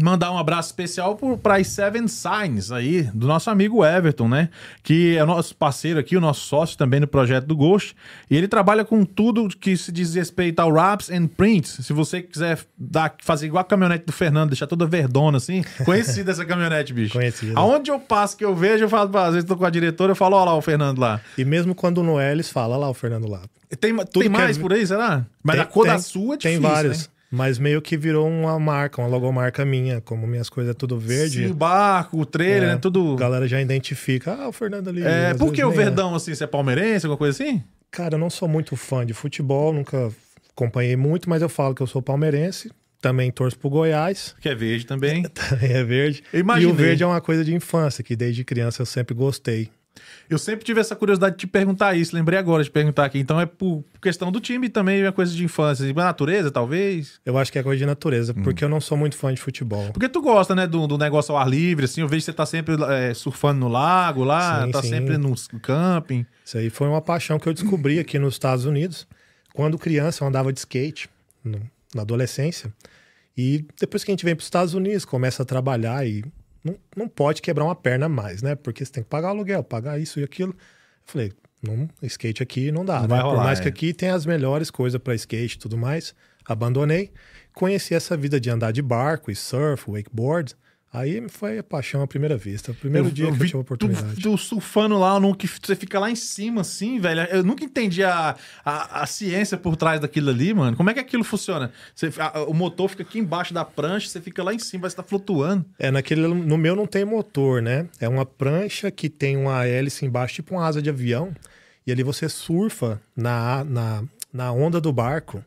mandar 0.00 0.32
um 0.32 0.38
abraço 0.38 0.68
especial 0.70 1.16
para 1.42 1.56
as 1.56 1.66
Seven 1.68 2.08
Signs 2.08 2.72
aí, 2.72 3.02
do 3.14 3.26
nosso 3.26 3.50
amigo 3.50 3.84
Everton, 3.84 4.26
né? 4.28 4.48
Que 4.82 5.16
é 5.16 5.22
o 5.22 5.26
nosso 5.26 5.54
parceiro 5.54 5.98
aqui, 6.00 6.16
o 6.16 6.20
nosso 6.20 6.46
sócio 6.46 6.78
também 6.78 6.98
no 6.98 7.06
projeto 7.06 7.44
do 7.46 7.54
Ghost. 7.54 7.94
E 8.30 8.36
ele 8.36 8.48
trabalha 8.48 8.84
com 8.84 9.04
tudo 9.04 9.48
que 9.48 9.76
se 9.76 9.92
diz 9.92 10.14
respeito 10.14 10.60
ao 10.60 10.70
wraps 10.70 11.10
and 11.10 11.26
prints. 11.26 11.78
Se 11.84 11.92
você 11.92 12.22
quiser 12.22 12.58
dar, 12.78 13.14
fazer 13.22 13.46
igual 13.46 13.60
a 13.60 13.64
caminhonete 13.64 14.06
do 14.06 14.12
Fernando, 14.12 14.50
deixar 14.50 14.66
toda 14.66 14.86
verdona 14.86 15.36
assim. 15.36 15.62
Conhecida 15.84 16.30
essa 16.32 16.44
caminhonete, 16.44 16.92
bicho. 16.94 17.12
Conhecida. 17.12 17.52
Aonde 17.56 17.90
eu 17.90 18.00
passo 18.00 18.36
que 18.36 18.44
eu 18.44 18.54
vejo, 18.56 18.84
eu 18.84 18.88
falo, 18.88 19.16
às 19.18 19.34
vezes 19.34 19.46
tô 19.48 19.56
com 19.56 19.64
a 19.66 19.70
diretora, 19.70 20.12
eu 20.12 20.16
falo, 20.16 20.36
ó 20.36 20.44
lá 20.44 20.54
o 20.56 20.62
Fernando 20.62 20.98
lá. 20.98 21.20
E 21.36 21.44
mesmo 21.44 21.74
quando 21.74 22.02
não 22.02 22.18
é, 22.18 22.32
eles 22.32 22.48
falam, 22.48 22.72
olha 22.76 22.80
lá 22.86 22.90
o 22.90 22.94
Fernando 22.94 23.28
lá. 23.28 23.42
Tem, 23.80 23.94
tem 23.96 24.28
mais 24.28 24.56
é- 24.56 24.60
por 24.60 24.72
aí, 24.72 24.86
será? 24.86 25.24
Mas 25.42 25.56
Tem- 25.56 25.62
a 25.62 25.66
cor 25.66 25.86
da 25.86 25.92
tem- 25.94 26.02
sua 26.02 26.34
é 26.34 26.38
Tem 26.38 26.52
difícil, 26.52 26.62
vários. 26.74 26.98
né? 26.98 27.04
Mas 27.34 27.58
meio 27.58 27.80
que 27.80 27.96
virou 27.96 28.28
uma 28.28 28.58
marca, 28.60 29.00
uma 29.00 29.08
logomarca 29.08 29.64
minha. 29.64 30.02
Como 30.02 30.26
minhas 30.26 30.50
coisas 30.50 30.72
é 30.72 30.74
tudo 30.74 30.98
verde. 30.98 31.46
Sim, 31.46 31.50
o 31.50 31.54
barco, 31.54 32.20
o 32.20 32.26
trailer, 32.26 32.64
é, 32.64 32.72
né? 32.74 32.76
Tudo... 32.76 33.14
A 33.14 33.16
galera 33.16 33.48
já 33.48 33.58
identifica. 33.58 34.34
Ah, 34.34 34.48
o 34.48 34.52
Fernando 34.52 34.88
ali. 34.88 35.02
É, 35.02 35.32
por 35.32 35.50
que 35.50 35.64
o 35.64 35.72
é. 35.72 35.74
Verdão, 35.74 36.14
assim, 36.14 36.34
você 36.34 36.44
é 36.44 36.46
palmeirense, 36.46 37.06
alguma 37.06 37.16
coisa 37.16 37.42
assim? 37.42 37.64
Cara, 37.90 38.16
eu 38.16 38.18
não 38.18 38.28
sou 38.28 38.46
muito 38.46 38.76
fã 38.76 39.06
de 39.06 39.14
futebol, 39.14 39.72
nunca 39.72 40.12
acompanhei 40.50 40.94
muito, 40.94 41.30
mas 41.30 41.40
eu 41.40 41.48
falo 41.48 41.74
que 41.74 41.82
eu 41.82 41.86
sou 41.86 42.02
palmeirense. 42.02 42.70
Também 43.00 43.32
torço 43.32 43.58
pro 43.58 43.70
Goiás, 43.70 44.34
Que 44.38 44.50
é 44.50 44.54
verde 44.54 44.84
também. 44.84 45.22
também 45.32 45.72
é 45.72 45.82
verde. 45.82 46.22
E 46.34 46.66
o 46.66 46.74
verde 46.74 47.02
é 47.02 47.06
uma 47.06 47.20
coisa 47.22 47.42
de 47.42 47.54
infância, 47.54 48.04
que 48.04 48.14
desde 48.14 48.44
criança 48.44 48.82
eu 48.82 48.86
sempre 48.86 49.14
gostei. 49.14 49.70
Eu 50.30 50.38
sempre 50.38 50.64
tive 50.64 50.80
essa 50.80 50.96
curiosidade 50.96 51.34
de 51.36 51.40
te 51.40 51.46
perguntar 51.46 51.94
isso, 51.94 52.14
lembrei 52.16 52.38
agora 52.38 52.64
de 52.64 52.70
perguntar 52.70 53.04
aqui. 53.04 53.18
Então 53.18 53.38
é 53.40 53.44
por 53.44 53.84
questão 54.00 54.32
do 54.32 54.40
time 54.40 54.68
também, 54.68 55.02
é 55.02 55.12
coisa 55.12 55.34
de 55.34 55.44
infância. 55.44 55.84
E 55.84 55.92
natureza, 55.92 56.50
talvez. 56.50 57.20
Eu 57.26 57.36
acho 57.36 57.52
que 57.52 57.58
é 57.58 57.62
coisa 57.62 57.78
de 57.78 57.84
natureza, 57.86 58.32
Hum. 58.36 58.42
porque 58.42 58.64
eu 58.64 58.68
não 58.68 58.80
sou 58.80 58.96
muito 58.96 59.16
fã 59.16 59.32
de 59.34 59.40
futebol. 59.40 59.92
Porque 59.92 60.08
tu 60.08 60.22
gosta, 60.22 60.54
né, 60.54 60.66
do, 60.66 60.86
do 60.86 60.96
negócio 60.96 61.34
ao 61.34 61.40
ar 61.40 61.48
livre, 61.48 61.84
assim. 61.84 62.00
Eu 62.00 62.08
vejo 62.08 62.20
que 62.20 62.24
você 62.26 62.32
tá 62.32 62.46
sempre 62.46 62.74
é, 62.88 63.12
surfando 63.12 63.60
no 63.60 63.68
lago 63.68 64.24
lá, 64.24 64.64
Sim, 64.64 64.70
tá 64.70 64.82
sim. 64.82 64.88
sempre 64.88 65.18
no 65.18 65.34
camping. 65.60 66.24
Isso 66.44 66.56
aí 66.56 66.70
foi 66.70 66.88
uma 66.88 67.02
paixão 67.02 67.38
que 67.38 67.46
eu 67.48 67.52
descobri 67.52 67.98
aqui 67.98 68.18
nos 68.18 68.34
Estados 68.34 68.64
Unidos. 68.64 69.06
Quando 69.52 69.78
criança, 69.78 70.24
eu 70.24 70.28
andava 70.28 70.52
de 70.52 70.58
skate, 70.60 71.10
no- 71.44 71.60
na 71.94 72.02
adolescência. 72.02 72.72
E 73.36 73.66
depois 73.78 74.02
que 74.04 74.10
a 74.10 74.12
gente 74.12 74.24
vem 74.24 74.34
para 74.34 74.40
os 74.40 74.46
Estados 74.46 74.72
Unidos, 74.74 75.04
começa 75.04 75.42
a 75.42 75.46
trabalhar 75.46 76.06
e 76.06 76.24
não, 76.64 76.76
não 76.96 77.08
pode 77.08 77.42
quebrar 77.42 77.64
uma 77.64 77.74
perna 77.74 78.08
mais, 78.08 78.42
né? 78.42 78.54
Porque 78.54 78.84
você 78.84 78.92
tem 78.92 79.02
que 79.02 79.08
pagar 79.08 79.28
aluguel, 79.28 79.62
pagar 79.64 79.98
isso 79.98 80.20
e 80.20 80.24
aquilo. 80.24 80.52
Eu 80.52 80.56
falei, 81.04 81.32
não, 81.62 81.88
skate 82.02 82.42
aqui 82.42 82.72
não 82.72 82.84
dá. 82.84 82.94
Não 82.94 83.02
né? 83.02 83.08
vai 83.08 83.20
Por 83.20 83.30
rolar, 83.30 83.44
mais 83.44 83.58
é. 83.60 83.62
que 83.62 83.68
aqui 83.68 83.92
tem 83.92 84.10
as 84.10 84.26
melhores 84.26 84.70
coisas 84.70 85.00
para 85.00 85.14
skate 85.14 85.56
e 85.56 85.58
tudo 85.58 85.76
mais. 85.76 86.14
Abandonei. 86.44 87.12
Conheci 87.54 87.94
essa 87.94 88.16
vida 88.16 88.40
de 88.40 88.50
andar 88.50 88.72
de 88.72 88.82
barco 88.82 89.30
e 89.30 89.36
surf, 89.36 89.90
wakeboard. 89.90 90.54
Aí 90.92 91.26
foi 91.28 91.56
a 91.58 91.62
paixão 91.62 92.02
à 92.02 92.06
primeira 92.06 92.36
vista. 92.36 92.72
O 92.72 92.74
primeiro 92.74 93.10
dia 93.10 93.24
que 93.24 93.30
eu 93.30 93.34
vi 93.34 93.46
tive 93.46 93.56
a 93.56 93.60
oportunidade. 93.60 94.14
Tu, 94.16 94.20
tu 94.20 94.36
surfando 94.36 94.98
lá, 94.98 95.18
no, 95.18 95.34
que 95.34 95.46
você 95.48 95.74
fica 95.74 95.98
lá 95.98 96.10
em 96.10 96.14
cima, 96.14 96.60
assim, 96.60 97.00
velho. 97.00 97.22
Eu 97.30 97.42
nunca 97.42 97.64
entendi 97.64 98.04
a, 98.04 98.36
a, 98.62 99.02
a 99.02 99.06
ciência 99.06 99.56
por 99.56 99.74
trás 99.74 100.00
daquilo 100.00 100.28
ali, 100.28 100.52
mano. 100.52 100.76
Como 100.76 100.90
é 100.90 100.94
que 100.94 101.00
aquilo 101.00 101.24
funciona? 101.24 101.72
Você, 101.94 102.10
a- 102.18 102.42
o 102.42 102.52
motor 102.52 102.90
fica 102.90 103.02
aqui 103.02 103.18
embaixo 103.18 103.54
da 103.54 103.64
prancha, 103.64 104.06
você 104.08 104.20
fica 104.20 104.42
lá 104.44 104.52
em 104.52 104.58
cima, 104.58 104.86
que 104.86 104.94
tá 104.94 105.02
flutuando. 105.02 105.64
É, 105.78 105.90
naquele, 105.90 106.28
no 106.28 106.58
meu 106.58 106.76
não 106.76 106.86
tem 106.86 107.06
motor, 107.06 107.62
né? 107.62 107.86
É 107.98 108.06
uma 108.06 108.26
prancha 108.26 108.90
que 108.90 109.08
tem 109.08 109.36
uma 109.38 109.64
hélice 109.66 110.04
embaixo, 110.04 110.34
tipo 110.34 110.54
uma 110.54 110.66
asa 110.66 110.82
de 110.82 110.90
avião. 110.90 111.32
E 111.86 111.90
ali 111.90 112.02
você 112.02 112.28
surfa 112.28 113.00
na, 113.16 113.64
na, 113.64 114.04
na 114.32 114.52
onda 114.52 114.78
do 114.80 114.92
barco 114.92 115.42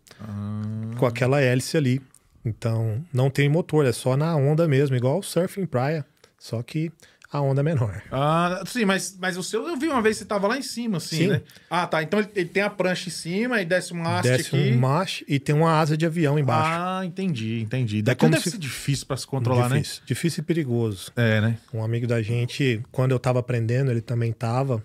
com 0.98 1.06
aquela 1.06 1.40
hélice 1.40 1.78
ali. 1.78 2.02
Então, 2.46 3.04
não 3.12 3.30
tem 3.30 3.50
motor, 3.50 3.86
é 3.86 3.92
só 3.92 4.16
na 4.16 4.36
onda 4.36 4.68
mesmo, 4.68 4.96
igual 4.96 5.20
o 5.20 5.24
surf 5.24 5.60
em 5.60 5.66
praia. 5.66 6.06
Só 6.38 6.62
que 6.62 6.92
a 7.32 7.42
onda 7.42 7.62
é 7.62 7.64
menor. 7.64 8.04
Ah, 8.12 8.62
sim, 8.68 8.86
mas, 8.86 9.18
mas 9.20 9.36
o 9.36 9.42
seu 9.44 9.68
eu 9.68 9.76
vi 9.76 9.88
uma 9.88 10.02
vez, 10.02 10.18
você 10.18 10.26
tava 10.26 10.48
lá 10.48 10.58
em 10.58 10.62
cima, 10.62 10.98
assim, 10.98 11.18
Sim. 11.18 11.28
né? 11.28 11.42
Ah, 11.70 11.88
tá. 11.88 12.04
Então 12.04 12.20
ele, 12.20 12.30
ele 12.36 12.50
tem 12.50 12.62
a 12.62 12.70
prancha 12.70 13.10
em 13.10 13.12
cima 13.12 13.62
e 13.62 13.66
desce 13.66 13.94
um 13.94 14.06
haste 14.06 14.30
Desce 14.30 14.56
aqui. 14.56 14.72
um 14.72 14.78
macho 14.80 15.26
e 15.28 15.40
tem 15.40 15.56
uma 15.56 15.72
asa 15.80 15.98
de 15.98 16.06
avião 16.06 16.38
embaixo. 16.38 16.70
Ah, 16.72 17.02
entendi, 17.04 17.62
entendi. 17.62 18.02
Daquilo 18.04 18.20
como 18.30 18.32
deve 18.34 18.44
se- 18.44 18.52
ser 18.52 18.58
difícil 18.60 19.08
pra 19.08 19.18
se 19.18 19.26
controlar, 19.26 19.70
difícil, 19.70 20.04
difícil 20.06 20.42
e 20.44 20.46
perigoso. 20.46 21.12
né? 21.18 21.38
É, 21.38 21.42
né? 21.42 21.58
Um 21.74 21.84
amigo 21.84 22.06
da 22.06 22.22
gente, 22.22 22.82
quando 22.92 23.12
eu 23.12 23.20
tava 23.20 23.40
aprendendo, 23.40 23.90
ele 23.90 24.02
também 24.02 24.32
tava. 24.32 24.84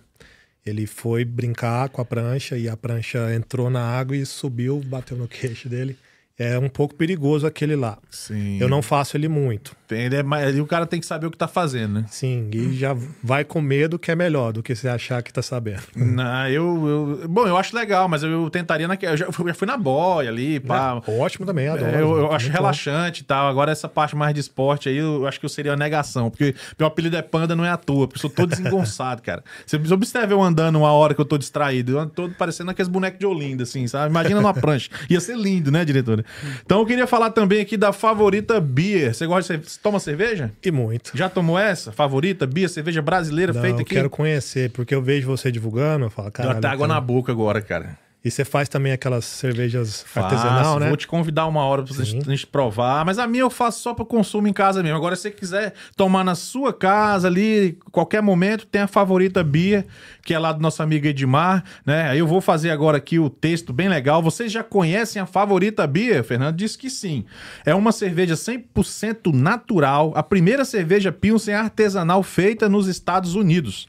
Ele 0.64 0.86
foi 0.86 1.24
brincar 1.24 1.88
com 1.88 2.00
a 2.00 2.04
prancha 2.04 2.56
e 2.56 2.68
a 2.68 2.76
prancha 2.76 3.34
entrou 3.34 3.68
na 3.70 3.82
água 3.82 4.16
e 4.16 4.24
subiu, 4.26 4.80
bateu 4.84 5.16
no 5.16 5.28
queixo 5.28 5.68
dele. 5.68 5.96
É 6.42 6.58
um 6.58 6.70
pouco 6.70 6.94
perigoso 6.94 7.46
aquele 7.46 7.76
lá. 7.76 7.98
Sim. 8.10 8.56
Eu 8.58 8.66
não 8.66 8.80
faço 8.80 9.14
ele 9.14 9.28
muito. 9.28 9.76
Ele 9.90 10.16
é 10.16 10.22
mais- 10.22 10.58
o 10.58 10.64
cara 10.64 10.86
tem 10.86 10.98
que 10.98 11.04
saber 11.04 11.26
o 11.26 11.30
que 11.30 11.36
tá 11.36 11.46
fazendo, 11.48 11.94
né? 11.94 12.04
Sim, 12.08 12.48
e 12.50 12.72
já 12.78 12.96
vai 13.22 13.44
com 13.44 13.60
medo 13.60 13.98
que 13.98 14.10
é 14.10 14.14
melhor 14.16 14.50
do 14.52 14.62
que 14.62 14.74
você 14.74 14.88
achar 14.88 15.22
que 15.22 15.30
tá 15.30 15.42
sabendo. 15.42 15.82
Não, 15.94 16.48
eu, 16.48 17.18
eu- 17.22 17.28
Bom, 17.28 17.46
eu 17.46 17.58
acho 17.58 17.76
legal, 17.76 18.08
mas 18.08 18.22
eu 18.22 18.48
tentaria 18.48 18.88
naquela. 18.88 19.12
Eu 19.12 19.16
já 19.18 19.30
fui, 19.32 19.46
já 19.48 19.54
fui 19.54 19.66
na 19.66 19.76
boia 19.76 20.30
ali, 20.30 20.58
pá. 20.60 21.02
Ótimo 21.06 21.44
também, 21.44 21.68
adoro. 21.68 21.84
É, 21.90 22.00
eu, 22.00 22.16
eu 22.18 22.32
acho 22.32 22.46
bom. 22.48 22.52
relaxante 22.54 23.20
e 23.20 23.24
tal. 23.24 23.46
Agora, 23.46 23.70
essa 23.70 23.86
parte 23.88 24.16
mais 24.16 24.32
de 24.32 24.40
esporte 24.40 24.88
aí, 24.88 24.96
eu 24.96 25.26
acho 25.26 25.38
que 25.38 25.44
eu 25.44 25.50
seria 25.50 25.72
uma 25.72 25.76
negação. 25.76 26.30
Porque 26.30 26.54
meu 26.78 26.88
apelido 26.88 27.16
é 27.18 27.22
panda, 27.22 27.54
não 27.54 27.66
é 27.66 27.70
à 27.70 27.76
toa. 27.76 28.06
Porque 28.08 28.16
eu 28.16 28.20
sou 28.22 28.30
todo 28.30 28.48
desengonçado, 28.56 29.20
cara. 29.20 29.44
Você 29.66 29.76
observa 29.92 30.32
eu 30.32 30.40
andando 30.40 30.76
uma 30.76 30.92
hora 30.92 31.12
que 31.14 31.20
eu 31.20 31.24
tô 31.26 31.36
distraído. 31.36 31.92
Eu 31.92 31.98
ando 32.00 32.12
todo 32.14 32.32
parecendo 32.34 32.70
aqueles 32.70 32.88
bonecos 32.88 33.18
de 33.18 33.26
Olinda, 33.26 33.64
assim, 33.64 33.86
sabe? 33.86 34.08
Imagina 34.08 34.40
numa 34.40 34.54
prancha. 34.54 34.88
Ia 35.10 35.20
ser 35.20 35.36
lindo, 35.36 35.70
né, 35.70 35.84
diretora? 35.84 36.24
Então, 36.64 36.80
eu 36.80 36.86
queria 36.86 37.06
falar 37.06 37.30
também 37.30 37.60
aqui 37.60 37.76
da 37.76 37.92
favorita 37.92 38.60
beer. 38.60 39.14
Você 39.14 39.26
gosta 39.26 39.56
de. 39.58 39.68
Você 39.68 39.78
toma 39.82 39.98
cerveja? 40.00 40.50
E 40.64 40.70
muito. 40.70 41.12
Já 41.14 41.28
tomou 41.28 41.58
essa? 41.58 41.92
Favorita? 41.92 42.46
Beer, 42.46 42.68
cerveja 42.68 43.02
brasileira 43.02 43.52
Não, 43.52 43.60
feita 43.60 43.78
eu 43.78 43.82
aqui? 43.82 43.94
quero 43.94 44.10
conhecer, 44.10 44.70
porque 44.70 44.94
eu 44.94 45.02
vejo 45.02 45.26
você 45.26 45.50
divulgando, 45.50 46.06
eu 46.06 46.10
falo, 46.10 46.26
Deu 46.30 46.32
cara. 46.46 46.58
até 46.58 46.68
água 46.68 46.86
na 46.86 47.00
boca 47.00 47.32
agora, 47.32 47.60
cara. 47.60 47.98
E 48.22 48.30
você 48.30 48.44
faz 48.44 48.68
também 48.68 48.92
aquelas 48.92 49.24
cervejas 49.24 50.04
artesanal, 50.14 50.78
né? 50.78 50.88
Vou 50.88 50.96
te 50.96 51.06
convidar 51.06 51.46
uma 51.46 51.64
hora 51.64 51.82
pra 51.82 52.04
gente, 52.04 52.26
gente 52.26 52.46
provar. 52.46 53.02
Mas 53.02 53.18
a 53.18 53.26
minha 53.26 53.42
eu 53.42 53.48
faço 53.48 53.80
só 53.80 53.94
para 53.94 54.04
consumo 54.04 54.46
em 54.46 54.52
casa 54.52 54.82
mesmo. 54.82 54.96
Agora, 54.96 55.16
se 55.16 55.22
você 55.22 55.30
quiser 55.30 55.72
tomar 55.96 56.22
na 56.22 56.34
sua 56.34 56.70
casa 56.70 57.28
ali, 57.28 57.78
qualquer 57.90 58.20
momento, 58.20 58.66
tem 58.66 58.82
a 58.82 58.86
favorita 58.86 59.42
Bia, 59.42 59.86
que 60.22 60.34
é 60.34 60.38
lá 60.38 60.52
do 60.52 60.60
nosso 60.60 60.82
amigo 60.82 61.06
Edmar, 61.06 61.64
né? 61.84 62.10
Aí 62.10 62.18
eu 62.18 62.26
vou 62.26 62.42
fazer 62.42 62.70
agora 62.70 62.98
aqui 62.98 63.18
o 63.18 63.30
texto 63.30 63.72
bem 63.72 63.88
legal. 63.88 64.22
Vocês 64.22 64.52
já 64.52 64.62
conhecem 64.62 65.22
a 65.22 65.24
favorita 65.24 65.86
Bia? 65.86 66.22
Fernando 66.22 66.56
disse 66.56 66.76
que 66.76 66.90
sim. 66.90 67.24
É 67.64 67.74
uma 67.74 67.90
cerveja 67.90 68.34
100% 68.34 69.32
natural, 69.32 70.12
a 70.14 70.22
primeira 70.22 70.66
cerveja 70.66 71.10
Pilsen 71.10 71.54
artesanal 71.54 72.22
feita 72.22 72.68
nos 72.68 72.86
Estados 72.86 73.34
Unidos 73.34 73.86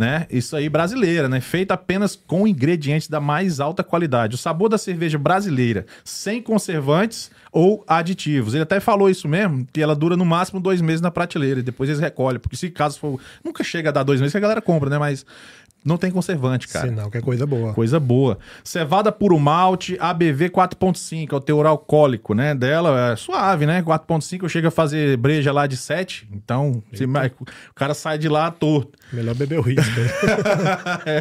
né? 0.00 0.26
Isso 0.30 0.56
aí 0.56 0.66
brasileira, 0.70 1.28
né? 1.28 1.40
Feita 1.42 1.74
apenas 1.74 2.16
com 2.16 2.48
ingredientes 2.48 3.06
da 3.06 3.20
mais 3.20 3.60
alta 3.60 3.84
qualidade. 3.84 4.34
O 4.34 4.38
sabor 4.38 4.70
da 4.70 4.78
cerveja 4.78 5.18
brasileira, 5.18 5.84
sem 6.02 6.40
conservantes 6.42 7.30
ou 7.52 7.84
aditivos. 7.86 8.54
Ele 8.54 8.62
até 8.62 8.80
falou 8.80 9.10
isso 9.10 9.28
mesmo, 9.28 9.66
que 9.70 9.82
ela 9.82 9.94
dura 9.94 10.16
no 10.16 10.24
máximo 10.24 10.58
dois 10.58 10.80
meses 10.80 11.02
na 11.02 11.10
prateleira 11.10 11.60
e 11.60 11.62
depois 11.62 11.90
eles 11.90 12.00
recolhem, 12.00 12.40
porque 12.40 12.56
se 12.56 12.70
caso 12.70 12.98
for, 12.98 13.20
nunca 13.44 13.62
chega 13.62 13.90
a 13.90 13.92
dar 13.92 14.02
dois 14.02 14.20
meses 14.20 14.32
que 14.32 14.38
a 14.38 14.40
galera 14.40 14.62
compra, 14.62 14.88
né? 14.88 14.98
Mas 14.98 15.26
não 15.84 15.96
tem 15.96 16.10
conservante, 16.10 16.68
cara. 16.68 16.88
Sinal 16.88 17.10
que 17.10 17.18
é 17.18 17.20
coisa 17.22 17.46
boa. 17.46 17.72
Coisa 17.74 17.98
boa. 17.98 18.38
Cevada 18.62 19.10
puro 19.10 19.38
malte, 19.38 19.96
ABV 19.98 20.50
4.5, 20.50 21.32
é 21.32 21.36
o 21.36 21.40
teor 21.40 21.66
alcoólico, 21.66 22.34
né? 22.34 22.54
Dela 22.54 23.12
é 23.12 23.16
suave, 23.16 23.64
né? 23.66 23.82
4.5 23.82 24.42
eu 24.44 24.48
chego 24.48 24.68
a 24.68 24.70
fazer 24.70 25.16
breja 25.16 25.52
lá 25.52 25.66
de 25.66 25.76
7, 25.76 26.28
então 26.32 26.82
se- 26.94 27.04
o 27.70 27.74
cara 27.74 27.94
sai 27.94 28.18
de 28.18 28.28
lá 28.28 28.50
torto. 28.50 28.98
Melhor 29.12 29.34
beber 29.34 29.58
o 29.58 29.62
risco. 29.62 29.82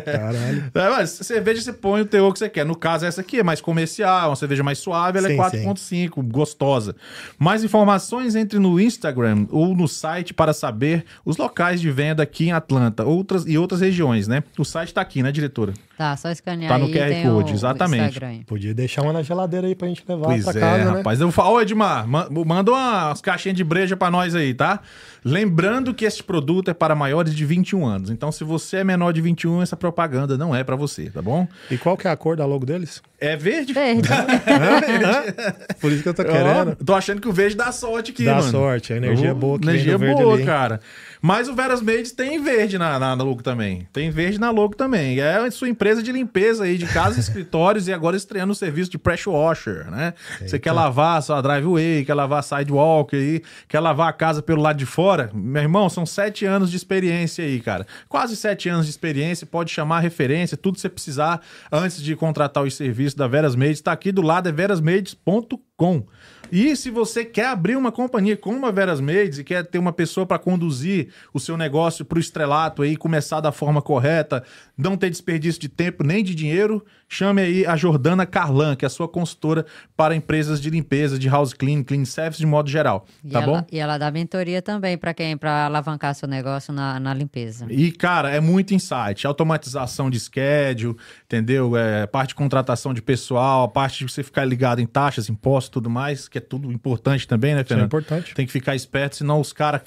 Caralho. 0.05 0.71
É, 0.73 0.89
mas 0.89 1.09
cerveja 1.09 1.61
você 1.61 1.73
põe 1.73 2.01
o 2.01 2.05
teor 2.05 2.31
que 2.33 2.39
você 2.39 2.49
quer. 2.49 2.65
No 2.65 2.75
caso, 2.75 3.05
essa 3.05 3.21
aqui 3.21 3.39
é 3.39 3.43
mais 3.43 3.61
comercial, 3.61 4.29
uma 4.29 4.35
cerveja 4.35 4.63
mais 4.63 4.77
suave, 4.79 5.17
ela 5.17 5.27
é 5.31 5.31
Sim, 5.49 5.65
4.5, 6.09 6.23
gostosa. 6.31 6.95
Mais 7.37 7.63
informações 7.63 8.35
entre 8.35 8.59
no 8.59 8.79
Instagram 8.79 9.45
ou 9.49 9.75
no 9.75 9.87
site 9.87 10.33
para 10.33 10.53
saber 10.53 11.05
os 11.25 11.37
locais 11.37 11.81
de 11.81 11.89
venda 11.91 12.23
aqui 12.23 12.45
em 12.47 12.51
Atlanta 12.51 13.03
outras, 13.05 13.45
e 13.47 13.57
outras 13.57 13.81
regiões, 13.81 14.27
né? 14.27 14.43
O 14.57 14.63
site 14.65 14.93
tá 14.93 15.01
aqui, 15.01 15.23
né, 15.23 15.31
diretora? 15.31 15.73
Tá, 15.97 16.15
só 16.15 16.29
escanear 16.31 16.71
Tá 16.71 16.77
no 16.77 16.85
aí, 16.85 16.93
QR 16.93 17.09
tem 17.09 17.23
Code, 17.23 17.53
exatamente. 17.53 18.05
Instagram. 18.13 18.39
Podia 18.47 18.73
deixar 18.73 19.01
uma 19.01 19.11
na 19.11 19.21
geladeira 19.21 19.67
aí 19.67 19.75
pra 19.75 19.87
gente 19.87 20.03
levar 20.07 20.27
Pois 20.27 20.43
pra 20.45 20.53
é, 20.53 20.59
casa, 20.59 20.91
né? 20.91 20.97
rapaz. 20.97 21.19
Eu 21.19 21.29
falo, 21.31 21.55
ô 21.55 21.61
Edmar, 21.61 22.07
ma- 22.07 22.29
manda 22.29 22.71
umas 22.71 23.19
caixinhas 23.21 23.57
de 23.57 23.63
breja 23.63 23.97
pra 23.97 24.09
nós 24.09 24.33
aí, 24.33 24.53
tá? 24.53 24.79
Lembrando 25.23 25.93
que 25.93 26.05
este 26.05 26.23
produto 26.23 26.69
é 26.69 26.73
para 26.73 26.95
maiores 26.95 27.35
de 27.35 27.45
21 27.45 27.85
anos. 27.85 28.09
Então, 28.09 28.31
se 28.31 28.43
você 28.43 28.77
é 28.77 28.83
menor 28.83 29.11
de 29.11 29.21
21, 29.21 29.61
essa 29.61 29.75
propaganda 29.75 30.37
não 30.37 30.55
é 30.55 30.63
pra 30.63 30.75
você, 30.75 31.09
tá 31.09 31.21
bom? 31.21 31.47
E 31.69 31.77
qual 31.77 31.97
que 31.97 32.07
é 32.07 32.11
a 32.11 32.17
cor 32.17 32.35
da 32.35 32.45
logo 32.45 32.65
deles? 32.65 33.01
É 33.19 33.35
verde. 33.35 33.73
Verde. 33.73 34.07
Por 35.79 35.91
isso 35.91 36.03
que 36.03 36.09
eu 36.09 36.13
tô 36.13 36.23
querendo. 36.23 36.75
tô 36.85 36.93
achando 36.93 37.19
que 37.21 37.27
o 37.27 37.33
verde 37.33 37.55
dá 37.55 37.71
sorte 37.71 38.11
aqui, 38.11 38.23
Dá 38.23 38.35
mano. 38.35 38.49
sorte, 38.49 38.93
a 38.93 38.97
energia 38.97 39.33
Ô, 39.33 39.35
boa 39.35 39.59
que 39.59 39.67
Energia 39.67 39.97
boa, 39.97 40.35
ali, 40.35 40.45
cara. 40.45 40.79
Mas 41.21 41.49
o 41.49 41.55
Veras 41.55 41.81
Made 41.81 42.13
tem 42.13 42.41
verde 42.41 42.77
na, 42.77 42.97
na, 42.97 43.15
na 43.15 43.23
logo 43.23 43.43
também. 43.43 43.85
Tem 43.91 44.09
verde 44.09 44.39
na 44.39 44.51
logo 44.51 44.75
também. 44.75 45.19
É 45.19 45.35
a 45.35 45.51
sua 45.51 45.67
empresa 45.67 46.01
de 46.01 46.13
limpeza 46.13 46.63
aí 46.63 46.77
de 46.77 46.85
casa 46.87 47.17
e 47.17 47.19
escritórios 47.19 47.89
e 47.89 47.93
agora 47.93 48.15
estreando 48.15 48.53
o 48.53 48.55
serviço 48.55 48.89
de 48.89 48.97
pressure 48.97 49.35
washer, 49.35 49.91
né? 49.91 50.13
Você 50.39 50.57
quer 50.57 50.71
lavar 50.71 51.17
a 51.17 51.21
sua 51.21 51.41
driveway, 51.41 52.05
quer 52.05 52.13
lavar 52.13 52.39
a 52.39 52.41
sidewalk 52.41 53.15
aí, 53.15 53.41
quer 53.67 53.81
lavar 53.81 54.07
a 54.07 54.13
casa 54.13 54.41
pelo 54.41 54.61
lado 54.61 54.77
de 54.77 54.85
fora? 54.85 55.08
Meu 55.33 55.61
irmão, 55.61 55.89
são 55.89 56.05
sete 56.05 56.45
anos 56.45 56.69
de 56.69 56.77
experiência 56.77 57.43
aí, 57.43 57.59
cara. 57.59 57.85
Quase 58.07 58.35
sete 58.35 58.69
anos 58.69 58.85
de 58.85 58.91
experiência, 58.91 59.47
pode 59.47 59.71
chamar 59.71 59.99
referência, 59.99 60.57
tudo 60.57 60.75
que 60.75 60.81
você 60.81 60.89
precisar 60.89 61.41
antes 61.71 62.01
de 62.01 62.15
contratar 62.15 62.63
os 62.63 62.73
serviços 62.73 63.15
da 63.15 63.27
Veras 63.27 63.55
Made. 63.55 63.71
Está 63.71 63.91
aqui 63.91 64.11
do 64.11 64.21
lado, 64.21 64.49
é 64.49 64.51
verasmades.com. 64.51 66.05
E 66.51 66.75
se 66.75 66.89
você 66.89 67.23
quer 67.23 67.45
abrir 67.47 67.75
uma 67.75 67.91
companhia 67.91 68.35
como 68.35 68.65
a 68.65 68.71
Veras 68.71 68.99
Mades 68.99 69.37
e 69.37 69.43
quer 69.43 69.65
ter 69.65 69.77
uma 69.77 69.93
pessoa 69.93 70.25
para 70.25 70.39
conduzir 70.39 71.09
o 71.31 71.39
seu 71.39 71.55
negócio 71.55 72.03
para 72.03 72.17
o 72.17 72.19
estrelato 72.19 72.81
aí, 72.81 72.97
começar 72.97 73.39
da 73.39 73.51
forma 73.51 73.81
correta, 73.81 74.43
não 74.75 74.97
ter 74.97 75.11
desperdício 75.11 75.61
de 75.61 75.69
tempo 75.69 76.03
nem 76.03 76.23
de 76.23 76.33
dinheiro, 76.33 76.83
chame 77.09 77.41
aí 77.41 77.65
a 77.65 77.75
Jordana 77.75 78.25
Carlan, 78.25 78.75
que 78.75 78.85
é 78.85 78.87
a 78.87 78.89
sua 78.89 79.07
consultora 79.09 79.65
para 79.97 80.15
empresas 80.15 80.61
de 80.61 80.69
limpeza, 80.69 81.17
de 81.17 81.27
house 81.27 81.51
clean, 81.53 81.83
clean 81.83 82.05
service 82.05 82.39
de 82.39 82.45
modo 82.45 82.69
geral. 82.69 83.05
E, 83.25 83.31
Tá 83.31 83.41
ela, 83.41 83.45
bom? 83.61 83.67
e 83.71 83.79
ela 83.79 83.97
dá 83.97 84.11
mentoria 84.11 84.61
também 84.61 84.97
para 84.97 85.13
quem, 85.13 85.35
para 85.35 85.65
alavancar 85.65 86.13
seu 86.13 86.27
negócio 86.27 86.71
na, 86.71 86.99
na 86.99 87.13
limpeza. 87.13 87.65
E, 87.69 87.91
cara, 87.91 88.29
é 88.29 88.39
muito 88.39 88.73
insight. 88.73 89.25
Automatização 89.25 90.09
de 90.09 90.19
schedule, 90.19 90.95
entendeu? 91.25 91.75
É, 91.75 92.05
parte 92.05 92.29
de 92.29 92.35
contratação 92.35 92.93
de 92.93 93.01
pessoal, 93.01 93.63
a 93.63 93.67
parte 93.67 94.05
de 94.05 94.11
você 94.11 94.21
ficar 94.21 94.45
ligado 94.45 94.79
em 94.79 94.85
taxas, 94.85 95.29
impostos 95.29 95.69
e 95.69 95.71
tudo 95.71 95.89
mais, 95.89 96.27
que 96.27 96.37
é 96.37 96.41
tudo 96.41 96.71
importante 96.71 97.27
também, 97.27 97.55
né, 97.55 97.61
Isso 97.61 97.65
é 97.65 97.69
Fernando? 97.69 97.87
importante. 97.87 98.35
Tem 98.35 98.45
que 98.45 98.51
ficar 98.51 98.75
esperto, 98.75 99.15
senão 99.15 99.39
os 99.41 99.51
caras. 99.51 99.81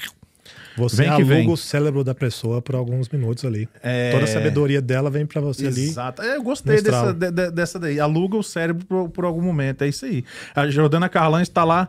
Você 0.77 0.97
Vem 0.97 1.07
que 1.07 1.13
aluga 1.15 1.35
vem. 1.35 1.51
o 1.51 1.57
cérebro 1.57 2.03
da 2.03 2.15
pessoa 2.15 2.61
por 2.63 2.75
alguns 2.75 3.09
minutos 3.09 3.45
ali. 3.45 3.69
É. 3.83 4.11
Toda 4.11 4.25
a 4.25 4.27
sabedoria 4.27 4.81
dela 4.83 5.11
vem 5.11 5.25
pra 5.27 5.41
você 5.41 5.67
ali. 5.67 5.85
Exato. 5.85 6.23
É, 6.23 6.37
Eu 6.37 6.43
gostei 6.43 6.81
dessa, 6.81 7.13
de- 7.13 7.51
dessa 7.51 7.79
daí. 7.79 8.01
Aluga 8.01 8.37
o 8.37 8.43
cérebro 8.43 8.85
por, 8.87 9.09
por 9.11 9.25
algum 9.25 9.43
momento. 9.43 9.83
É 9.83 9.89
isso 9.89 10.05
aí. 10.05 10.25
A 10.55 10.69
Jordana 10.69 11.09
Carlan 11.09 11.43
está 11.43 11.63
lá 11.65 11.89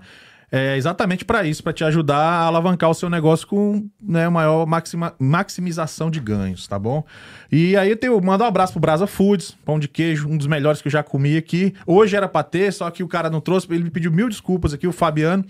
é, 0.56 0.78
exatamente 0.78 1.26
para 1.26 1.44
isso, 1.44 1.64
para 1.64 1.74
te 1.74 1.84
ajudar 1.84 2.16
a 2.18 2.42
alavancar 2.44 2.88
o 2.88 2.94
seu 2.94 3.10
negócio 3.10 3.48
com 3.48 3.90
né, 4.00 4.30
maior 4.30 4.68
maxima- 4.68 5.16
maximização 5.18 6.12
de 6.12 6.20
ganhos, 6.20 6.68
tá 6.68 6.78
bom? 6.78 7.04
E 7.52 7.76
aí 7.76 7.90
eu 7.90 7.98
tenho, 7.98 8.22
mando 8.22 8.44
um 8.44 8.48
abraço 8.48 8.74
pro 8.74 8.80
Brasa 8.80 9.08
Foods, 9.08 9.58
pão 9.66 9.80
de 9.80 9.88
queijo, 9.88 10.28
um 10.30 10.38
dos 10.38 10.46
melhores 10.46 10.80
que 10.80 10.88
eu 10.88 10.92
já 10.92 11.02
comi 11.02 11.36
aqui. 11.38 11.74
Hoje 11.88 12.16
era 12.16 12.28
pra 12.28 12.44
ter, 12.44 12.72
só 12.72 12.90
que 12.92 13.02
o 13.02 13.08
cara 13.08 13.32
não 13.32 13.42
trouxe, 13.42 13.66
ele 13.72 13.84
me 13.84 13.90
pediu 13.90 14.12
mil 14.12 14.30
desculpas 14.30 14.74
aqui, 14.76 14.86
o 14.86 14.92
Fabiano, 14.92 15.44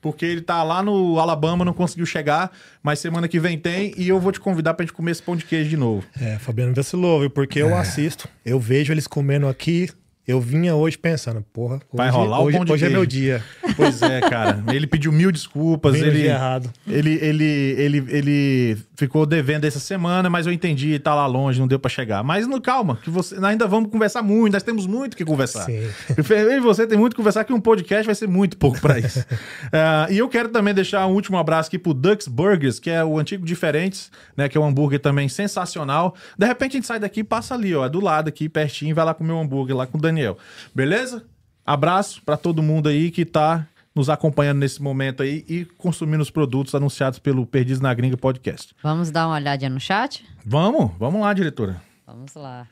porque 0.00 0.24
ele 0.26 0.40
tá 0.40 0.62
lá 0.64 0.82
no 0.82 1.20
Alabama, 1.20 1.64
não 1.64 1.72
conseguiu 1.72 2.04
chegar, 2.06 2.50
mas 2.82 2.98
semana 2.98 3.28
que 3.28 3.38
vem 3.38 3.56
tem 3.56 3.94
e 3.96 4.08
eu 4.08 4.18
vou 4.18 4.32
te 4.32 4.40
convidar 4.40 4.74
pra 4.74 4.84
gente 4.84 4.92
comer 4.92 5.12
esse 5.12 5.22
pão 5.22 5.36
de 5.36 5.44
queijo 5.44 5.70
de 5.70 5.76
novo. 5.76 6.04
É, 6.20 6.36
Fabiano 6.38 6.74
vacilou, 6.74 7.20
viu? 7.20 7.30
Porque 7.30 7.60
É. 7.60 7.62
eu 7.62 7.76
assisto, 7.76 8.28
eu 8.44 8.58
vejo 8.58 8.92
eles 8.92 9.06
comendo 9.06 9.46
aqui. 9.46 9.88
Eu 10.28 10.42
vinha 10.42 10.74
hoje 10.74 10.98
pensando, 10.98 11.42
porra, 11.54 11.76
hoje, 11.76 11.84
Vai 11.90 12.10
rolar 12.10 12.40
o 12.40 12.44
hoje, 12.44 12.56
pão 12.58 12.64
de 12.66 12.72
hoje 12.72 12.84
é 12.84 12.90
meu 12.90 13.06
dia. 13.06 13.42
Pois 13.74 14.02
é, 14.02 14.20
cara. 14.20 14.62
Ele 14.70 14.86
pediu 14.86 15.10
mil 15.10 15.32
desculpas. 15.32 15.94
Vim 15.94 16.02
ele, 16.02 16.26
errado. 16.26 16.70
ele, 16.86 17.18
ele, 17.22 17.44
ele, 17.44 18.04
ele 18.10 18.78
ficou 18.98 19.24
devendo 19.24 19.64
essa 19.64 19.78
semana, 19.78 20.28
mas 20.28 20.44
eu 20.44 20.52
entendi, 20.52 20.98
tá 20.98 21.14
lá 21.14 21.24
longe, 21.24 21.60
não 21.60 21.68
deu 21.68 21.78
pra 21.78 21.88
chegar. 21.88 22.24
Mas 22.24 22.48
no, 22.48 22.60
calma, 22.60 22.98
que 23.00 23.08
você, 23.08 23.36
ainda 23.44 23.64
vamos 23.64 23.92
conversar 23.92 24.22
muito, 24.22 24.54
nós 24.54 24.64
temos 24.64 24.88
muito 24.88 25.16
que 25.16 25.24
conversar. 25.24 25.66
Sim. 25.66 25.88
Eu 26.28 26.56
e 26.56 26.58
você 26.60 26.84
tem 26.84 26.98
muito 26.98 27.12
que 27.12 27.18
conversar, 27.18 27.44
que 27.44 27.52
um 27.52 27.60
podcast 27.60 28.04
vai 28.04 28.14
ser 28.16 28.26
muito 28.26 28.56
pouco 28.58 28.80
pra 28.80 28.98
isso. 28.98 29.24
Ah, 29.70 30.06
e 30.10 30.18
eu 30.18 30.28
quero 30.28 30.48
também 30.48 30.72
deixar 30.72 31.06
um 31.06 31.12
último 31.12 31.36
abraço 31.36 31.68
aqui 31.68 31.78
pro 31.78 31.92
Dux 31.92 32.26
Burgers, 32.26 32.78
que 32.78 32.90
é 32.90 33.04
o 33.04 33.18
antigo 33.18 33.44
Diferentes, 33.44 34.10
né? 34.36 34.48
Que 34.48 34.56
é 34.56 34.60
um 34.60 34.64
hambúrguer 34.64 34.98
também 34.98 35.28
sensacional. 35.28 36.14
De 36.36 36.46
repente 36.46 36.72
a 36.72 36.76
gente 36.76 36.86
sai 36.86 36.98
daqui 36.98 37.20
e 37.20 37.24
passa 37.24 37.54
ali, 37.54 37.74
ó, 37.74 37.84
é 37.84 37.88
do 37.88 38.00
lado 38.00 38.28
aqui, 38.28 38.48
pertinho, 38.48 38.94
vai 38.94 39.04
lá 39.04 39.14
comer 39.14 39.32
um 39.32 39.42
hambúrguer 39.42 39.76
lá 39.76 39.86
com 39.86 39.98
o 39.98 40.00
Daniel. 40.00 40.38
Beleza? 40.74 41.24
Abraço 41.66 42.22
pra 42.24 42.36
todo 42.36 42.62
mundo 42.62 42.88
aí 42.88 43.10
que 43.10 43.24
tá 43.24 43.66
nos 43.98 44.08
acompanhando 44.08 44.60
nesse 44.60 44.80
momento 44.80 45.22
aí 45.22 45.44
e 45.48 45.64
consumindo 45.76 46.22
os 46.22 46.30
produtos 46.30 46.74
anunciados 46.74 47.18
pelo 47.18 47.44
Perdiz 47.44 47.80
na 47.80 47.92
Gringa 47.92 48.16
Podcast. 48.16 48.74
Vamos 48.82 49.10
dar 49.10 49.26
uma 49.26 49.34
olhadinha 49.34 49.68
no 49.68 49.80
chat? 49.80 50.24
Vamos, 50.46 50.92
vamos 50.98 51.20
lá, 51.20 51.34
diretora. 51.34 51.82
Vamos 52.06 52.34
lá. 52.34 52.66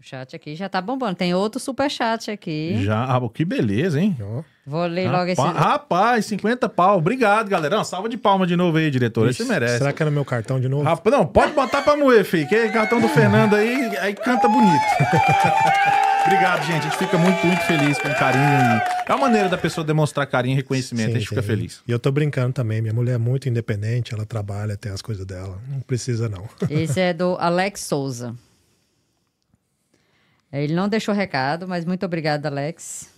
O 0.00 0.02
chat 0.02 0.34
aqui 0.34 0.56
já 0.56 0.66
tá 0.66 0.80
bombando. 0.80 1.14
Tem 1.14 1.34
outro 1.34 1.60
super 1.60 1.90
chat 1.90 2.30
aqui. 2.30 2.82
Já, 2.82 3.04
ah, 3.04 3.20
que 3.28 3.44
beleza, 3.44 4.00
hein? 4.00 4.16
Vou 4.66 4.86
ler 4.86 5.10
logo 5.10 5.26
esse. 5.30 5.38
Rapaz, 5.38 5.62
rapaz, 5.62 6.26
50 6.26 6.70
pau. 6.70 6.96
Obrigado, 6.96 7.50
galera. 7.50 7.76
Uma 7.76 7.84
salva 7.84 8.08
de 8.08 8.16
palma 8.16 8.46
de 8.46 8.56
novo 8.56 8.78
aí, 8.78 8.90
diretor. 8.90 9.30
Você 9.30 9.44
merece. 9.44 9.76
Será 9.76 9.92
que 9.92 10.02
é 10.02 10.06
no 10.06 10.10
meu 10.10 10.24
cartão 10.24 10.58
de 10.58 10.70
novo? 10.70 10.84
Rapaz, 10.84 11.14
não, 11.14 11.26
pode 11.26 11.52
botar 11.52 11.82
pra 11.82 11.98
moer, 11.98 12.24
filho. 12.24 12.48
Que 12.48 12.54
é 12.54 12.68
cartão 12.70 12.98
do 12.98 13.08
Fernando 13.08 13.54
aí, 13.54 13.94
aí 13.98 14.14
canta 14.14 14.48
bonito. 14.48 14.80
Obrigado, 16.24 16.64
gente. 16.64 16.78
A 16.78 16.90
gente 16.90 16.96
fica 16.96 17.18
muito, 17.18 17.46
muito 17.46 17.62
feliz 17.66 17.98
com 17.98 18.08
carinho. 18.14 18.82
É 19.06 19.14
uma 19.14 19.18
maneira 19.18 19.50
da 19.50 19.58
pessoa 19.58 19.86
demonstrar 19.86 20.26
carinho 20.26 20.54
e 20.54 20.56
reconhecimento. 20.56 21.10
Sim, 21.10 21.16
a 21.16 21.18
gente 21.18 21.28
fica 21.28 21.42
sim. 21.42 21.46
feliz. 21.46 21.82
E 21.86 21.92
eu 21.92 21.98
tô 21.98 22.10
brincando 22.10 22.54
também. 22.54 22.80
Minha 22.80 22.94
mulher 22.94 23.16
é 23.16 23.18
muito 23.18 23.50
independente, 23.50 24.14
ela 24.14 24.24
trabalha, 24.24 24.78
tem 24.78 24.90
as 24.90 25.02
coisas 25.02 25.26
dela. 25.26 25.58
Não 25.68 25.80
precisa, 25.80 26.26
não. 26.26 26.48
Esse 26.70 27.00
é 27.00 27.12
do 27.12 27.36
Alex 27.38 27.82
Souza. 27.82 28.34
Ele 30.52 30.74
não 30.74 30.88
deixou 30.88 31.14
recado, 31.14 31.66
mas 31.68 31.84
muito 31.84 32.04
obrigado, 32.04 32.46
Alex. 32.46 33.12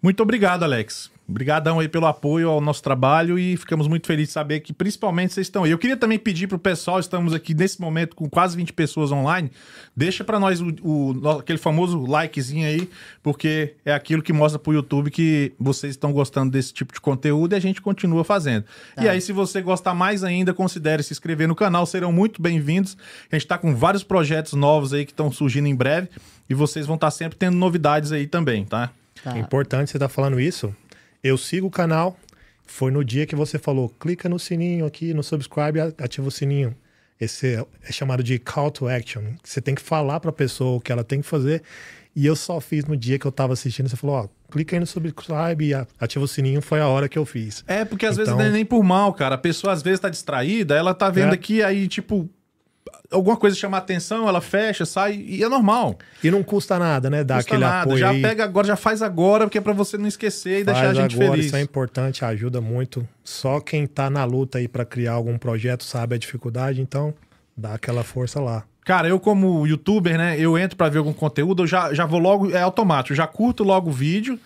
Muito 0.00 0.22
obrigado, 0.22 0.62
Alex. 0.62 1.10
Obrigadão 1.28 1.80
aí 1.80 1.88
pelo 1.88 2.06
apoio 2.06 2.48
ao 2.48 2.60
nosso 2.60 2.80
trabalho 2.82 3.36
e 3.36 3.56
ficamos 3.56 3.88
muito 3.88 4.06
felizes 4.06 4.28
de 4.28 4.32
saber 4.34 4.60
que 4.60 4.72
principalmente 4.72 5.32
vocês 5.32 5.48
estão 5.48 5.64
aí. 5.64 5.72
Eu 5.72 5.78
queria 5.78 5.96
também 5.96 6.18
pedir 6.20 6.46
pro 6.46 6.56
pessoal, 6.58 7.00
estamos 7.00 7.34
aqui 7.34 7.52
nesse 7.52 7.80
momento 7.80 8.14
com 8.14 8.28
quase 8.30 8.56
20 8.56 8.72
pessoas 8.72 9.10
online, 9.10 9.50
deixa 9.96 10.22
para 10.22 10.38
nós 10.38 10.60
o, 10.60 10.68
o- 10.82 11.28
aquele 11.30 11.58
famoso 11.58 11.98
likezinho 12.06 12.64
aí, 12.66 12.88
porque 13.24 13.74
é 13.84 13.92
aquilo 13.92 14.22
que 14.22 14.32
mostra 14.32 14.56
pro 14.58 14.72
YouTube 14.72 15.10
que 15.10 15.52
vocês 15.58 15.94
estão 15.94 16.12
gostando 16.12 16.52
desse 16.52 16.72
tipo 16.72 16.94
de 16.94 17.00
conteúdo 17.00 17.54
e 17.54 17.56
a 17.56 17.60
gente 17.60 17.82
continua 17.82 18.22
fazendo. 18.22 18.64
E 18.96 19.08
aí, 19.08 19.20
se 19.20 19.32
você 19.32 19.60
gostar 19.60 19.94
mais 19.94 20.22
ainda, 20.22 20.54
considere 20.54 21.02
se 21.02 21.12
inscrever 21.12 21.48
no 21.48 21.56
canal, 21.56 21.84
serão 21.86 22.12
muito 22.12 22.40
bem-vindos. 22.40 22.96
A 23.32 23.34
gente 23.34 23.48
tá 23.48 23.58
com 23.58 23.74
vários 23.74 24.04
projetos 24.04 24.52
novos 24.52 24.92
aí 24.92 25.04
que 25.04 25.10
estão 25.12 25.32
surgindo 25.32 25.66
em 25.66 25.74
breve 25.74 26.08
e 26.48 26.54
vocês 26.54 26.86
vão 26.86 26.94
estar 26.94 27.10
sempre 27.10 27.36
tendo 27.36 27.56
novidades 27.56 28.12
aí 28.12 28.28
também, 28.28 28.64
tá? 28.64 28.92
Tá. 29.24 29.36
É 29.36 29.40
importante 29.40 29.90
você 29.90 29.96
estar 29.96 30.08
falando 30.08 30.38
isso. 30.38 30.72
Eu 31.26 31.36
sigo 31.36 31.66
o 31.66 31.70
canal. 31.70 32.16
Foi 32.64 32.90
no 32.90 33.04
dia 33.04 33.26
que 33.26 33.34
você 33.36 33.58
falou, 33.58 33.88
clica 33.88 34.28
no 34.28 34.38
sininho 34.38 34.86
aqui, 34.86 35.14
no 35.14 35.22
subscribe, 35.22 35.80
ativa 35.98 36.26
o 36.28 36.30
sininho. 36.30 36.74
Esse 37.20 37.54
é, 37.54 37.64
é 37.88 37.92
chamado 37.92 38.22
de 38.22 38.38
call 38.38 38.70
to 38.70 38.88
action. 38.88 39.22
Você 39.42 39.60
tem 39.60 39.74
que 39.74 39.80
falar 39.82 40.20
para 40.20 40.30
a 40.30 40.32
pessoa 40.32 40.76
o 40.76 40.80
que 40.80 40.92
ela 40.92 41.02
tem 41.04 41.20
que 41.20 41.26
fazer. 41.26 41.62
E 42.14 42.26
eu 42.26 42.34
só 42.34 42.60
fiz 42.60 42.84
no 42.84 42.96
dia 42.96 43.18
que 43.18 43.26
eu 43.26 43.30
estava 43.30 43.52
assistindo. 43.52 43.88
Você 43.88 43.96
falou, 43.96 44.16
ó, 44.16 44.28
clica 44.50 44.74
aí 44.76 44.80
no 44.80 44.86
subscribe 44.86 45.64
e 45.64 45.74
ativa 46.00 46.24
o 46.24 46.28
sininho. 46.28 46.60
Foi 46.60 46.80
a 46.80 46.88
hora 46.88 47.08
que 47.08 47.18
eu 47.18 47.24
fiz. 47.24 47.62
É, 47.66 47.84
porque 47.84 48.04
às 48.06 48.14
Então- 48.16 48.24
vezes 48.24 48.38
não 48.38 48.44
é 48.46 48.50
nem 48.50 48.64
por 48.64 48.82
mal, 48.82 49.12
cara. 49.14 49.34
A 49.34 49.38
pessoa 49.38 49.72
às 49.72 49.82
vezes 49.82 50.00
tá 50.00 50.08
distraída, 50.08 50.74
ela 50.74 50.92
tá 50.94 51.08
vendo 51.10 51.30
É. 51.32 51.34
aqui, 51.34 51.62
aí, 51.62 51.88
tipo, 51.88 52.28
alguma 53.10 53.36
coisa 53.36 53.56
chama 53.56 53.76
a 53.76 53.80
atenção, 53.80 54.28
ela 54.28 54.40
fecha, 54.40 54.84
sai, 54.84 55.14
e 55.16 55.42
é 55.42 55.48
normal. 55.48 55.98
E 56.22 56.30
não 56.30 56.42
custa 56.42 56.78
nada, 56.78 57.08
né? 57.10 57.24
Dar 57.24 57.36
Custa 57.36 57.50
aquele 57.50 57.64
nada. 57.64 57.82
apoio 57.82 57.98
Já 57.98 58.10
aí. 58.10 58.22
pega 58.22 58.44
agora, 58.44 58.66
já 58.66 58.76
faz 58.76 59.02
agora, 59.02 59.44
porque 59.44 59.58
é 59.58 59.60
pra 59.60 59.72
você 59.72 59.96
não 59.96 60.06
esquecer 60.06 60.60
e 60.60 60.64
deixar 60.64 60.80
a 60.80 60.84
Faz 60.86 60.96
gente 60.96 61.14
agora, 61.14 61.30
feliz. 61.32 61.46
Isso 61.46 61.56
é 61.56 61.60
importante, 61.60 62.24
ajuda 62.24 62.60
muito. 62.60 63.06
Só 63.24 63.60
quem 63.60 63.86
tá 63.86 64.08
na 64.10 64.24
luta 64.24 64.58
aí 64.58 64.68
para 64.68 64.84
criar 64.84 65.12
algum 65.12 65.38
projeto 65.38 65.84
sabe 65.84 66.14
a 66.14 66.18
dificuldade, 66.18 66.80
então 66.80 67.14
dá 67.56 67.74
aquela 67.74 68.02
força 68.04 68.40
lá. 68.40 68.64
Cara, 68.84 69.08
eu 69.08 69.18
como 69.18 69.66
youtuber, 69.66 70.16
né? 70.16 70.38
Eu 70.38 70.56
entro 70.56 70.76
pra 70.76 70.88
ver 70.88 70.98
algum 70.98 71.12
conteúdo, 71.12 71.64
eu 71.64 71.66
já, 71.66 71.92
já 71.92 72.06
vou 72.06 72.20
logo, 72.20 72.50
é 72.52 72.60
automático, 72.62 73.16
já 73.16 73.26
curto 73.26 73.64
logo 73.64 73.90
o 73.90 73.92
vídeo. 73.92 74.38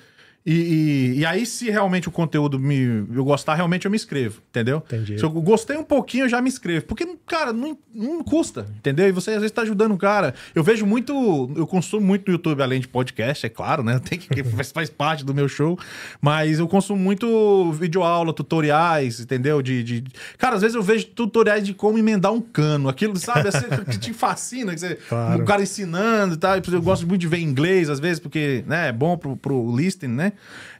E, 0.44 0.54
e, 0.54 1.18
e 1.18 1.26
aí, 1.26 1.44
se 1.44 1.70
realmente 1.70 2.08
o 2.08 2.10
conteúdo 2.10 2.58
me, 2.58 3.04
eu 3.14 3.24
gostar, 3.24 3.54
realmente 3.54 3.84
eu 3.84 3.90
me 3.90 3.96
inscrevo, 3.96 4.40
entendeu? 4.48 4.78
Entendi. 4.78 5.18
Se 5.18 5.24
eu 5.24 5.30
gostei 5.30 5.76
um 5.76 5.84
pouquinho, 5.84 6.24
eu 6.24 6.28
já 6.30 6.40
me 6.40 6.48
inscrevo. 6.48 6.86
Porque, 6.86 7.06
cara, 7.26 7.52
não, 7.52 7.76
não 7.94 8.24
custa, 8.24 8.66
entendeu? 8.78 9.06
E 9.06 9.12
você 9.12 9.32
às 9.32 9.36
vezes 9.36 9.50
tá 9.50 9.62
ajudando 9.62 9.92
o 9.92 9.98
cara. 9.98 10.34
Eu 10.54 10.64
vejo 10.64 10.86
muito, 10.86 11.52
eu 11.54 11.66
consumo 11.66 12.06
muito 12.06 12.26
no 12.26 12.32
YouTube, 12.32 12.62
além 12.62 12.80
de 12.80 12.88
podcast, 12.88 13.44
é 13.44 13.50
claro, 13.50 13.82
né? 13.82 14.00
Tem 14.08 14.18
que, 14.18 14.42
faz, 14.42 14.72
faz 14.72 14.88
parte 14.88 15.24
do 15.24 15.34
meu 15.34 15.46
show. 15.46 15.78
Mas 16.22 16.58
eu 16.58 16.66
consumo 16.66 17.00
muito 17.00 17.70
videoaula, 17.72 18.32
tutoriais, 18.32 19.20
entendeu? 19.20 19.60
De, 19.60 19.84
de, 19.84 20.04
Cara, 20.38 20.56
às 20.56 20.62
vezes 20.62 20.74
eu 20.74 20.82
vejo 20.82 21.06
tutoriais 21.08 21.66
de 21.66 21.74
como 21.74 21.98
emendar 21.98 22.32
um 22.32 22.40
cano. 22.40 22.88
Aquilo, 22.88 23.16
sabe, 23.18 23.48
assim, 23.48 23.66
que 23.90 23.98
te 23.98 24.14
fascina. 24.14 24.72
Que 24.72 24.80
você, 24.80 24.98
Claro. 25.08 25.42
O 25.42 25.44
cara 25.44 25.62
ensinando 25.62 26.34
e 26.34 26.36
tal. 26.38 26.56
Eu 26.56 26.82
gosto 26.82 27.06
muito 27.06 27.20
de 27.20 27.28
ver 27.28 27.40
inglês, 27.40 27.90
às 27.90 28.00
vezes, 28.00 28.18
porque 28.18 28.64
né, 28.66 28.88
é 28.88 28.92
bom 28.92 29.18
pro, 29.18 29.36
pro 29.36 29.76
listening, 29.76 30.14
né? 30.14 30.29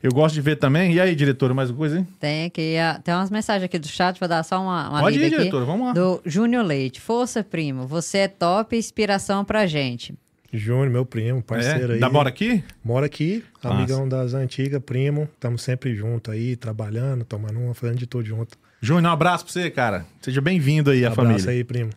Eu 0.03 0.11
gosto 0.13 0.35
de 0.35 0.41
ver 0.41 0.57
também. 0.57 0.93
E 0.95 1.01
aí, 1.01 1.15
diretora, 1.15 1.53
mais 1.55 1.71
uma 1.71 1.77
coisa, 1.77 1.99
hein? 1.99 2.07
Tem 2.19 2.45
aqui, 2.47 2.75
tem 3.05 3.15
umas 3.15 3.31
mensagens 3.31 3.65
aqui 3.65 3.79
do 3.79 3.89
chat, 3.89 4.19
vou 4.19 4.29
dar 4.29 4.43
só 4.43 4.61
uma, 4.61 4.89
uma 4.89 5.01
Pode 5.01 5.17
lida 5.17 5.27
ir, 5.27 5.29
aqui. 5.29 5.39
diretora, 5.39 5.65
vamos 5.65 5.87
lá. 5.89 5.93
Do 5.93 6.21
Júnior 6.25 6.65
Leite. 6.65 7.01
Força, 7.01 7.45
primo, 7.45 7.87
você 7.87 8.19
é 8.19 8.29
top 8.29 8.77
inspiração 8.77 9.45
pra 9.45 9.67
gente. 9.67 10.15
Júnior, 10.53 10.91
meu 10.91 11.07
primo, 11.07 11.41
parceiro 11.43 11.93
É, 11.93 11.95
aí. 11.95 12.01
dá 12.01 12.09
bora 12.09 12.29
aqui? 12.29 12.65
Mora 12.85 13.07
aqui, 13.07 13.45
Massa. 13.63 13.77
amigão 13.77 14.09
das 14.09 14.35
antigas, 14.35 14.83
primo. 14.83 15.29
Estamos 15.35 15.63
sempre 15.63 15.95
junto 15.95 16.31
aí, 16.31 16.57
trabalhando, 16.57 17.25
tomando 17.25 17.61
uma, 17.61 17.73
fazendo 17.75 17.99
de 17.99 18.07
tudo 18.07 18.27
junto. 18.27 18.59
Júnior, 18.81 19.11
um 19.11 19.15
abraço 19.15 19.45
pra 19.45 19.53
você, 19.53 19.71
cara. 19.71 20.05
Seja 20.21 20.41
bem-vindo 20.41 20.91
aí, 20.91 21.05
a 21.05 21.09
Abraço 21.13 21.29
família. 21.29 21.51
aí, 21.51 21.63
primo. 21.63 21.91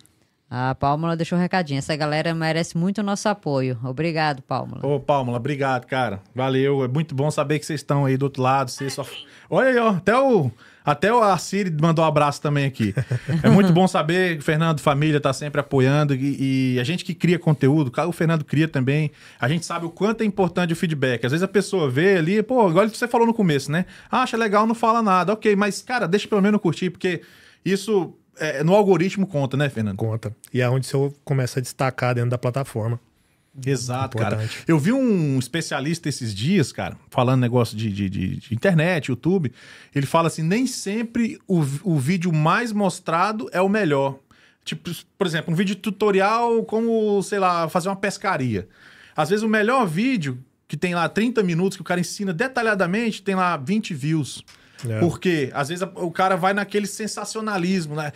A 0.55 0.75
Pálmula 0.75 1.17
deixou 1.17 1.35
um 1.35 1.41
recadinho. 1.41 1.79
Essa 1.79 1.95
galera 1.95 2.31
merece 2.35 2.77
muito 2.77 2.99
o 2.99 3.03
nosso 3.03 3.27
apoio. 3.27 3.75
Obrigado, 3.83 4.43
Pálmula. 4.43 4.85
Ô, 4.85 4.99
Pálmula, 4.99 5.37
obrigado, 5.37 5.87
cara. 5.87 6.21
Valeu. 6.35 6.83
É 6.83 6.87
muito 6.87 7.15
bom 7.15 7.31
saber 7.31 7.57
que 7.57 7.65
vocês 7.65 7.79
estão 7.79 8.05
aí 8.05 8.17
do 8.17 8.25
outro 8.25 8.43
lado. 8.43 8.69
Vocês 8.69 8.93
só... 8.93 9.03
Olha 9.49 9.69
aí, 9.69 9.77
ó. 9.79 9.95
Até 9.95 10.15
o, 10.15 10.51
até 10.85 11.11
o 11.11 11.23
Assiri 11.23 11.75
mandou 11.81 12.05
um 12.05 12.07
abraço 12.07 12.39
também 12.39 12.65
aqui. 12.65 12.93
É 13.41 13.49
muito 13.49 13.73
bom 13.73 13.87
saber 13.87 14.35
que 14.35 14.41
o 14.41 14.43
Fernando 14.43 14.79
Família 14.79 15.19
tá 15.19 15.33
sempre 15.33 15.59
apoiando. 15.59 16.13
E, 16.13 16.75
e 16.75 16.79
a 16.79 16.83
gente 16.83 17.03
que 17.03 17.15
cria 17.15 17.39
conteúdo, 17.39 17.91
o 18.07 18.11
Fernando 18.11 18.45
cria 18.45 18.67
também. 18.67 19.09
A 19.41 19.49
gente 19.49 19.65
sabe 19.65 19.87
o 19.87 19.89
quanto 19.89 20.21
é 20.21 20.25
importante 20.25 20.71
o 20.71 20.75
feedback. 20.75 21.25
Às 21.25 21.31
vezes 21.31 21.43
a 21.43 21.47
pessoa 21.47 21.89
vê 21.89 22.17
ali, 22.17 22.43
pô, 22.43 22.69
igual 22.69 22.87
você 22.87 23.07
falou 23.07 23.25
no 23.25 23.33
começo, 23.33 23.71
né? 23.71 23.87
Ah, 24.07 24.21
acha 24.21 24.37
legal, 24.37 24.67
não 24.67 24.75
fala 24.75 25.01
nada. 25.01 25.33
Ok, 25.33 25.55
mas, 25.55 25.81
cara, 25.81 26.07
deixa 26.07 26.27
pelo 26.27 26.43
menos 26.43 26.61
curtir, 26.61 26.91
porque 26.91 27.23
isso 27.65 28.13
é, 28.39 28.63
no 28.63 28.73
algoritmo 28.73 29.25
conta, 29.27 29.55
né, 29.57 29.69
Fernando? 29.69 29.97
Conta. 29.97 30.35
E 30.53 30.61
é 30.61 30.69
onde 30.69 30.85
você 30.87 31.11
começa 31.23 31.59
a 31.59 31.61
destacar 31.61 32.15
dentro 32.15 32.29
da 32.29 32.37
plataforma. 32.37 32.99
Exato, 33.65 34.17
cara. 34.17 34.35
Importante. 34.37 34.63
Eu 34.67 34.79
vi 34.79 34.91
um 34.91 35.37
especialista 35.37 36.09
esses 36.09 36.33
dias, 36.33 36.71
cara, 36.71 36.97
falando 37.11 37.41
negócio 37.41 37.77
de, 37.77 37.91
de, 37.91 38.09
de- 38.09 38.35
de 38.37 38.53
internet, 38.55 39.09
YouTube. 39.09 39.51
Ele 39.93 40.07
fala 40.07 40.27
assim: 40.27 40.41
nem 40.41 40.65
sempre 40.65 41.39
o, 41.47 41.59
o 41.83 41.99
vídeo 41.99 42.33
mais 42.33 42.71
mostrado 42.71 43.47
é 43.51 43.61
o 43.61 43.69
melhor. 43.69 44.17
Tipo, 44.65 44.89
por 45.17 45.27
exemplo, 45.27 45.53
um 45.53 45.55
vídeo 45.55 45.75
tutorial 45.75 46.63
como, 46.63 47.21
sei 47.21 47.37
lá, 47.37 47.69
fazer 47.69 47.89
uma 47.89 47.95
pescaria. 47.95 48.67
Às 49.15 49.29
vezes 49.29 49.43
o 49.43 49.49
melhor 49.49 49.85
vídeo, 49.85 50.39
que 50.67 50.75
tem 50.75 50.95
lá 50.95 51.07
30 51.07 51.43
minutos, 51.43 51.75
que 51.75 51.81
o 51.81 51.85
cara 51.85 51.99
ensina 52.01 52.33
detalhadamente, 52.33 53.21
tem 53.21 53.35
lá 53.35 53.55
20 53.57 53.93
views. 53.93 54.43
É. 54.89 54.99
Porque 54.99 55.49
às 55.53 55.69
vezes 55.69 55.87
o 55.95 56.11
cara 56.11 56.35
vai 56.35 56.53
naquele 56.53 56.87
sensacionalismo, 56.87 57.95
né? 57.95 58.11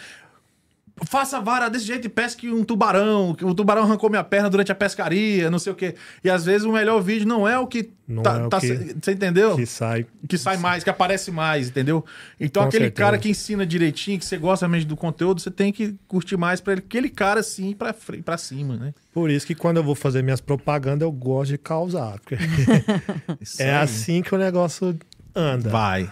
Faça 1.06 1.40
vara 1.40 1.70
desse 1.70 1.86
jeito 1.86 2.08
e 2.08 2.10
pesque 2.10 2.50
um 2.52 2.64
tubarão. 2.64 3.36
que 3.36 3.46
O 3.46 3.54
tubarão 3.54 3.84
arrancou 3.84 4.10
minha 4.10 4.24
perna 4.24 4.50
durante 4.50 4.72
a 4.72 4.76
pescaria, 4.76 5.48
não 5.48 5.60
sei 5.60 5.72
o 5.72 5.76
quê. 5.76 5.94
E 6.24 6.30
às 6.30 6.44
vezes 6.44 6.66
o 6.66 6.72
melhor 6.72 7.00
vídeo 7.04 7.28
não 7.28 7.48
é 7.48 7.56
o 7.60 7.68
que. 7.68 7.92
Não 8.08 8.24
tá, 8.24 8.40
é 8.40 8.46
o 8.48 8.50
tá 8.50 8.60
que- 8.60 8.96
Você 9.00 9.12
entendeu? 9.12 9.52
Que 9.52 9.58
Que... 9.58 9.66
sai. 9.68 10.08
sai 10.40 10.58
mais, 10.58 10.84
que 10.84 10.90
aparece 10.90 11.30
mais, 11.30 11.68
entendeu? 11.70 12.04
Então 12.40 12.64
Com 12.64 12.70
aquele 12.70 12.86
certeza. 12.86 13.06
cara 13.06 13.20
que 13.20 13.30
ensina 13.30 13.64
direitinho, 13.64 14.18
que 14.18 14.26
você 14.26 14.38
gosta 14.38 14.66
realmente 14.66 14.88
do 14.88 14.98
conteúdo, 14.98 15.40
você 15.40 15.52
tem 15.52 15.72
que 15.72 15.94
curtir 16.08 16.36
mais 16.36 16.64
ele. 16.66 16.80
Aquele 16.80 17.10
cara 17.10 17.42
assim 17.42 17.74
pra, 17.74 17.94
fre- 17.94 18.24
pra 18.24 18.36
cima, 18.36 18.76
né? 18.76 18.92
Por 19.14 19.30
isso 19.30 19.46
que 19.46 19.54
quando 19.54 19.78
eu 19.78 19.84
vou 19.84 19.94
fazer 19.94 20.24
minhas 20.24 20.42
propagandas, 20.42 21.04
eu 21.06 21.12
gosto 21.12 21.52
de 21.52 21.60
causar. 21.60 22.16
é 23.60 23.76
assim 23.76 24.24
que 24.24 24.34
o 24.34 24.38
negócio 24.40 24.98
anda. 25.36 25.70
Vai. 25.70 26.10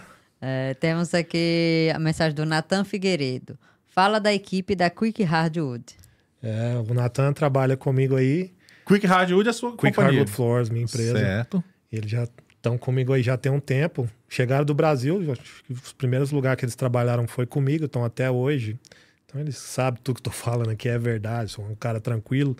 É, 0.48 0.74
temos 0.74 1.12
aqui 1.12 1.90
a 1.92 1.98
mensagem 1.98 2.32
do 2.32 2.46
Natan 2.46 2.84
Figueiredo. 2.84 3.58
Fala 3.88 4.20
da 4.20 4.32
equipe 4.32 4.76
da 4.76 4.88
Quick 4.88 5.24
Hardwood. 5.24 5.96
É, 6.40 6.76
o 6.88 6.94
Natan 6.94 7.32
trabalha 7.32 7.76
comigo 7.76 8.14
aí. 8.14 8.52
Quick 8.86 9.04
Hardwood 9.08 9.48
é 9.48 9.50
a 9.50 9.52
sua 9.52 9.72
Quick 9.72 9.88
companhia. 9.88 10.20
Hardwood 10.20 10.30
Floors, 10.30 10.70
minha 10.70 10.84
empresa. 10.84 11.18
Certo. 11.18 11.64
Eles 11.90 12.08
já 12.08 12.28
estão 12.54 12.78
comigo 12.78 13.12
aí 13.12 13.24
já 13.24 13.36
tem 13.36 13.50
um 13.50 13.58
tempo. 13.58 14.08
Chegaram 14.28 14.64
do 14.64 14.72
Brasil, 14.72 15.32
acho 15.32 15.64
que 15.64 15.72
os 15.72 15.92
primeiros 15.92 16.30
lugares 16.30 16.60
que 16.60 16.64
eles 16.64 16.76
trabalharam 16.76 17.26
foi 17.26 17.44
comigo, 17.44 17.86
estão 17.86 18.04
até 18.04 18.30
hoje. 18.30 18.78
Então 19.24 19.40
eles 19.40 19.58
sabem 19.58 20.00
tudo 20.00 20.14
que 20.14 20.20
eu 20.20 20.24
tô 20.24 20.30
falando 20.30 20.70
aqui 20.70 20.88
é 20.88 20.96
verdade, 20.96 21.50
sou 21.50 21.64
um 21.64 21.74
cara 21.74 22.00
tranquilo. 22.00 22.56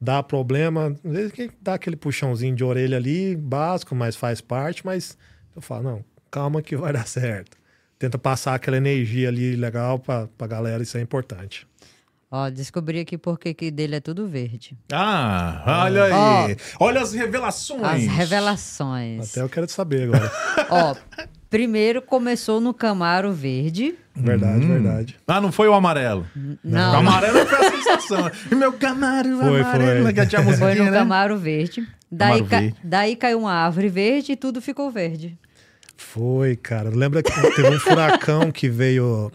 Dá 0.00 0.22
problema, 0.22 0.94
às 1.04 1.12
vezes 1.12 1.32
que 1.32 1.50
dá 1.60 1.74
aquele 1.74 1.96
puxãozinho 1.96 2.54
de 2.54 2.62
orelha 2.62 2.96
ali, 2.96 3.34
básico, 3.34 3.92
mas 3.92 4.14
faz 4.14 4.40
parte, 4.40 4.86
mas 4.86 5.18
eu 5.56 5.60
falo, 5.60 5.82
não, 5.82 6.04
calma 6.34 6.60
que 6.60 6.76
vai 6.76 6.92
dar 6.92 7.06
certo. 7.06 7.56
Tenta 7.96 8.18
passar 8.18 8.54
aquela 8.56 8.76
energia 8.76 9.28
ali 9.28 9.54
legal 9.54 10.00
pra, 10.00 10.26
pra 10.36 10.46
galera, 10.48 10.82
isso 10.82 10.98
é 10.98 11.00
importante. 11.00 11.64
Ó, 12.30 12.50
descobri 12.50 12.98
aqui 12.98 13.16
porque 13.16 13.54
que 13.54 13.70
dele 13.70 13.94
é 13.94 14.00
tudo 14.00 14.26
verde. 14.26 14.76
Ah, 14.92 15.84
olha 15.84 16.04
aí. 16.46 16.56
Olha 16.80 17.00
as 17.00 17.12
revelações. 17.12 17.82
As 18.08 18.16
revelações. 18.16 19.30
Até 19.30 19.42
eu 19.42 19.48
quero 19.48 19.68
saber 19.70 20.08
agora. 20.08 20.32
Ó, 20.68 20.96
primeiro 21.48 22.02
começou 22.02 22.60
no 22.60 22.74
Camaro 22.74 23.32
Verde. 23.32 23.94
verdade, 24.16 24.66
verdade. 24.66 25.16
Ah, 25.28 25.40
não 25.40 25.52
foi 25.52 25.68
o 25.68 25.74
amarelo. 25.74 26.26
O 26.36 26.56
Não, 26.64 26.96
amarelo 26.96 27.46
foi 27.46 27.66
a 27.66 27.70
sensação. 27.70 28.30
E 28.50 28.54
meu 28.56 28.72
Camaro 28.72 29.38
Foi, 29.38 29.60
amarelo. 29.60 30.02
foi. 30.02 30.12
Que 30.12 30.26
tinha 30.26 30.40
a 30.40 30.44
foi 30.44 30.52
musiquinha, 30.52 30.84
no 30.86 30.90
né? 30.90 30.98
Camaro 30.98 31.38
Verde. 31.38 31.86
Daí, 32.10 32.28
Camaro 32.38 32.46
ca- 32.46 32.60
Verde. 32.60 32.76
daí 32.82 33.14
caiu 33.16 33.38
uma 33.38 33.52
árvore 33.52 33.88
verde 33.88 34.32
e 34.32 34.36
tudo 34.36 34.60
ficou 34.60 34.90
verde. 34.90 35.38
Foi, 35.96 36.56
cara. 36.56 36.90
Lembra 36.90 37.22
que 37.22 37.30
teve 37.54 37.68
um 37.68 37.78
furacão 37.78 38.50
que 38.50 38.68
veio 38.68 39.30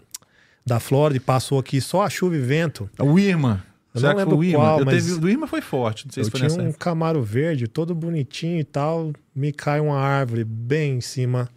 da 0.64 0.78
Flórida 0.78 1.16
e 1.16 1.20
passou 1.20 1.58
aqui 1.58 1.80
só 1.80 2.02
a 2.02 2.10
chuva 2.10 2.36
e 2.36 2.40
vento? 2.40 2.88
O 2.98 3.18
Irma. 3.18 3.64
Eu 3.94 4.00
Será 4.02 4.12
não 4.12 4.20
que 4.20 4.24
foi 4.26 4.34
o 4.34 4.40
lembro 4.40 4.48
Irma? 4.52 4.64
qual, 4.64 4.84
mas- 4.84 4.94
teve, 5.04 5.12
o 5.16 5.18
do 5.18 5.28
Irma 5.28 5.46
foi 5.48 5.60
forte. 5.60 6.06
Não 6.06 6.12
sei 6.12 6.20
Eu 6.20 6.24
se 6.26 6.30
foi 6.30 6.40
tinha 6.40 6.52
um 6.60 6.66
época. 6.68 6.78
Camaro 6.78 7.22
verde, 7.22 7.66
todo 7.66 7.94
bonitinho 7.94 8.60
e 8.60 8.64
tal. 8.64 9.12
Me 9.34 9.52
cai 9.52 9.80
uma 9.80 9.98
árvore 9.98 10.44
bem 10.44 10.96
em 10.98 11.00
cima 11.00 11.48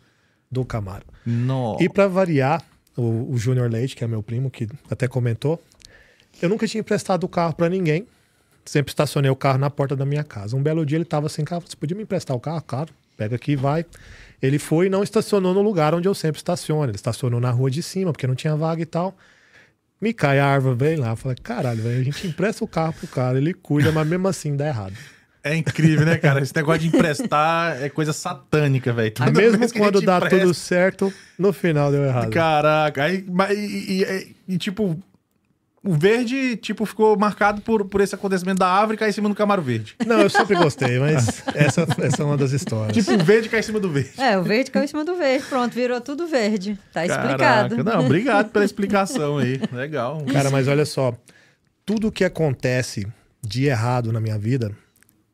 do 0.51 0.66
Camaro. 0.66 1.06
Nossa. 1.26 1.84
E 1.84 1.89
pra 1.89 2.08
variar, 2.08 2.64
o, 2.97 3.32
o 3.34 3.38
Júnior 3.38 3.70
Leite, 3.72 3.95
que 3.95 4.04
é 4.04 4.08
meu 4.08 4.24
primo, 4.24 4.49
que 4.49 4.68
até 4.89 5.08
comentou, 5.08 5.62
eu 6.41 6.49
nunca 6.49 6.68
tinha 6.68 6.80
emprestado 6.82 7.24
o 7.24 7.30
carro 7.30 7.54
pra 7.54 7.70
ninguém. 7.70 8.08
Sempre 8.66 8.91
estacionei 8.91 9.30
o 9.30 9.36
carro 9.36 9.58
na 9.60 9.70
porta 9.70 9.95
da 9.95 10.06
minha 10.06 10.24
casa. 10.24 10.56
Um 10.56 10.64
belo 10.64 10.86
dia 10.86 10.97
ele 10.97 11.06
tava 11.06 11.28
sem 11.30 11.43
carro. 11.43 11.62
Você 11.68 11.76
podia 11.76 11.95
me 11.97 12.04
emprestar 12.04 12.36
o 12.36 12.39
carro? 12.39 12.62
Claro. 12.66 12.93
Pega 13.18 13.36
aqui 13.36 13.51
e 13.51 13.56
vai. 13.56 13.86
Ele 14.46 14.60
foi 14.60 14.88
e 14.88 14.89
não 14.89 15.02
estacionou 15.02 15.54
no 15.54 15.62
lugar 15.62 15.96
onde 15.96 16.08
eu 16.08 16.14
sempre 16.14 16.38
estaciono. 16.38 16.84
Ele 16.84 16.96
estacionou 16.98 17.39
na 17.39 17.50
rua 17.50 17.72
de 17.72 17.82
cima, 17.82 18.12
porque 18.12 18.28
não 18.28 18.36
tinha 18.36 18.56
vaga 18.58 18.82
e 18.82 18.86
tal. 18.86 19.16
Me 20.02 20.14
cai 20.14 20.38
a 20.39 20.46
árvore 20.46 20.76
bem 20.76 20.96
lá. 20.98 21.12
Eu 21.12 21.16
Falei, 21.16 21.38
caralho, 21.41 21.82
velho, 21.82 22.02
a 22.02 22.04
gente 22.04 22.28
empresta 22.28 22.62
o 22.64 22.68
carro 22.68 22.91
pro 22.94 23.08
cara, 23.08 23.38
ele 23.38 23.54
cuida, 23.54 23.89
mas 23.91 24.06
mesmo 24.06 24.28
assim 24.28 24.56
dá 24.58 24.68
errado. 24.68 24.94
É 25.46 25.56
incrível, 25.56 26.06
né, 26.06 26.18
cara? 26.18 26.41
Esse 26.41 26.56
negócio 26.56 26.82
de 26.82 26.88
emprestar 26.88 27.82
é 27.82 27.89
coisa 27.89 28.12
satânica, 28.14 28.91
velho. 28.94 29.14
Mesmo 29.36 29.74
quando 29.74 30.02
dá 30.02 30.18
empresta- 30.18 30.39
tudo 30.39 30.54
certo, 30.54 31.14
no 31.39 31.52
final 31.54 31.91
deu 31.91 32.04
errado. 32.04 32.30
Caraca. 32.30 33.04
Aí, 33.04 33.26
mas, 33.30 33.58
e, 33.58 34.04
e- 34.04 34.36
e, 34.48 34.58
tipo, 34.58 34.98
o 35.86 35.93
verde, 35.95 36.55
tipo, 36.55 36.86
ficou 36.86 37.17
marcado 37.19 37.61
por, 37.61 37.84
por 37.84 37.99
esse 37.99 38.15
acontecimento 38.15 38.59
da 38.59 38.67
árvore 38.69 38.97
cair 38.97 39.09
em 39.09 39.11
cima 39.11 39.27
do 39.27 39.36
Camaro 39.36 39.61
Verde. 39.61 39.95
Não, 40.07 40.21
eu 40.21 40.29
sempre 40.29 40.55
gostei, 40.55 40.97
mas 40.97 41.43
essa, 41.53 41.86
essa 42.01 42.23
é 42.23 42.25
uma 42.25 42.38
das 42.38 42.53
histórias. 42.53 42.95
Tipo, 42.95 43.21
o 43.21 43.25
verde 43.25 43.49
cai 43.49 43.59
em 43.59 43.63
cima 43.63 43.81
do 43.81 43.89
verde. 43.89 44.11
É, 44.17 44.38
o 44.38 44.43
verde 44.43 44.71
caiu 44.71 44.86
em 44.86 44.88
cima 44.88 45.03
do 45.03 45.15
verde. 45.17 45.45
Pronto, 45.45 45.73
virou 45.73 45.99
tudo 45.99 46.25
verde. 46.25 46.79
Tá 46.93 47.05
explicado. 47.05 47.75
Caraca. 47.75 47.84
Não, 47.84 48.05
obrigado 48.05 48.49
pela 48.49 48.63
explicação 48.63 49.39
aí. 49.39 49.59
Legal. 49.73 50.23
Cara, 50.31 50.49
mas 50.49 50.69
olha 50.69 50.86
só, 50.86 51.13
tudo 51.86 52.13
que 52.13 52.23
acontece 52.23 53.05
de 53.45 53.65
errado 53.65 54.13
na 54.13 54.21
minha 54.21 54.38
vida, 54.38 54.71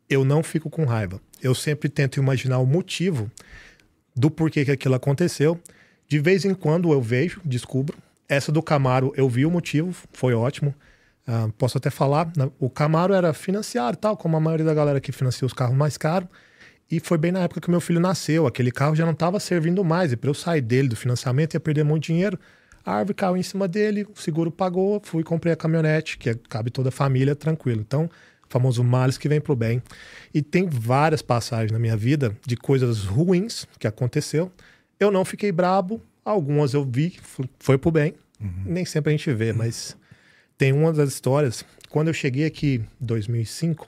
eu 0.09 0.25
não 0.25 0.41
fico 0.41 0.67
com 0.67 0.83
raiva. 0.83 1.21
Eu 1.43 1.53
sempre 1.53 1.89
tento 1.89 2.17
imaginar 2.17 2.57
o 2.57 2.65
motivo 2.65 3.29
do 4.15 4.31
porquê 4.31 4.65
que 4.65 4.71
aquilo 4.71 4.95
aconteceu. 4.95 5.59
De 6.07 6.17
vez 6.17 6.43
em 6.43 6.55
quando 6.55 6.91
eu 6.91 6.99
vejo, 6.99 7.39
descubro. 7.45 7.95
Essa 8.29 8.51
do 8.51 8.61
Camaro, 8.61 9.11
eu 9.17 9.27
vi 9.27 9.45
o 9.45 9.51
motivo, 9.51 9.91
foi 10.13 10.35
ótimo. 10.35 10.73
Ah, 11.25 11.49
posso 11.57 11.77
até 11.77 11.89
falar, 11.89 12.31
né, 12.37 12.49
o 12.59 12.69
Camaro 12.69 13.13
era 13.13 13.33
financiado 13.33 13.97
e 13.97 13.99
tal, 13.99 14.15
como 14.15 14.37
a 14.37 14.39
maioria 14.39 14.65
da 14.65 14.73
galera 14.73 15.01
que 15.01 15.11
financia 15.11 15.45
os 15.45 15.53
carros 15.53 15.75
mais 15.75 15.97
caros. 15.97 16.29
E 16.91 16.99
foi 16.99 17.17
bem 17.17 17.31
na 17.31 17.39
época 17.41 17.61
que 17.61 17.69
meu 17.69 17.81
filho 17.81 17.99
nasceu. 17.99 18.47
Aquele 18.47 18.71
carro 18.71 18.95
já 18.95 19.05
não 19.05 19.13
estava 19.13 19.39
servindo 19.39 19.83
mais. 19.83 20.11
E 20.11 20.17
para 20.17 20.29
eu 20.29 20.33
sair 20.33 20.61
dele 20.61 20.87
do 20.87 20.95
financiamento 20.95 21.53
ia 21.53 21.59
perder 21.59 21.83
muito 21.83 22.03
dinheiro. 22.05 22.39
A 22.83 22.93
árvore 22.93 23.13
caiu 23.13 23.37
em 23.37 23.43
cima 23.43 23.67
dele, 23.67 24.07
o 24.15 24.19
seguro 24.19 24.49
pagou, 24.49 24.99
fui 25.03 25.23
comprei 25.23 25.53
a 25.53 25.55
caminhonete, 25.55 26.17
que 26.17 26.31
é- 26.31 26.35
cabe 26.49 26.71
toda 26.71 26.89
a 26.89 26.91
família, 26.91 27.35
tranquilo. 27.35 27.81
Então, 27.81 28.09
famoso 28.47 28.83
males 28.83 29.17
que 29.19 29.29
vem 29.29 29.39
pro 29.39 29.55
bem. 29.55 29.83
E 30.33 30.41
tem 30.41 30.67
várias 30.67 31.21
passagens 31.21 31.71
na 31.71 31.77
minha 31.77 31.95
vida 31.95 32.35
de 32.45 32.57
coisas 32.57 33.03
ruins 33.03 33.67
que 33.77 33.85
aconteceu. 33.85 34.51
Eu 34.99 35.11
não 35.11 35.23
fiquei 35.23 35.51
brabo, 35.51 36.01
algumas 36.29 36.73
eu 36.73 36.83
vi, 36.83 37.19
foi 37.59 37.77
pro 37.77 37.91
bem. 37.91 38.13
Nem 38.65 38.85
sempre 38.85 39.13
a 39.13 39.17
gente 39.17 39.31
vê, 39.33 39.51
mas 39.51 39.97
tem 40.57 40.71
uma 40.71 40.93
das 40.93 41.09
histórias. 41.09 41.63
Quando 41.89 42.07
eu 42.07 42.13
cheguei 42.13 42.45
aqui 42.45 42.81
em 43.01 43.05
2005, 43.05 43.87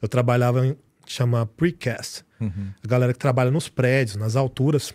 eu 0.00 0.08
trabalhava 0.08 0.66
em 0.66 0.76
chama 1.06 1.46
precast. 1.46 2.24
A 2.40 2.88
galera 2.88 3.12
que 3.12 3.18
trabalha 3.18 3.50
nos 3.50 3.68
prédios, 3.68 4.16
nas 4.16 4.34
alturas. 4.34 4.92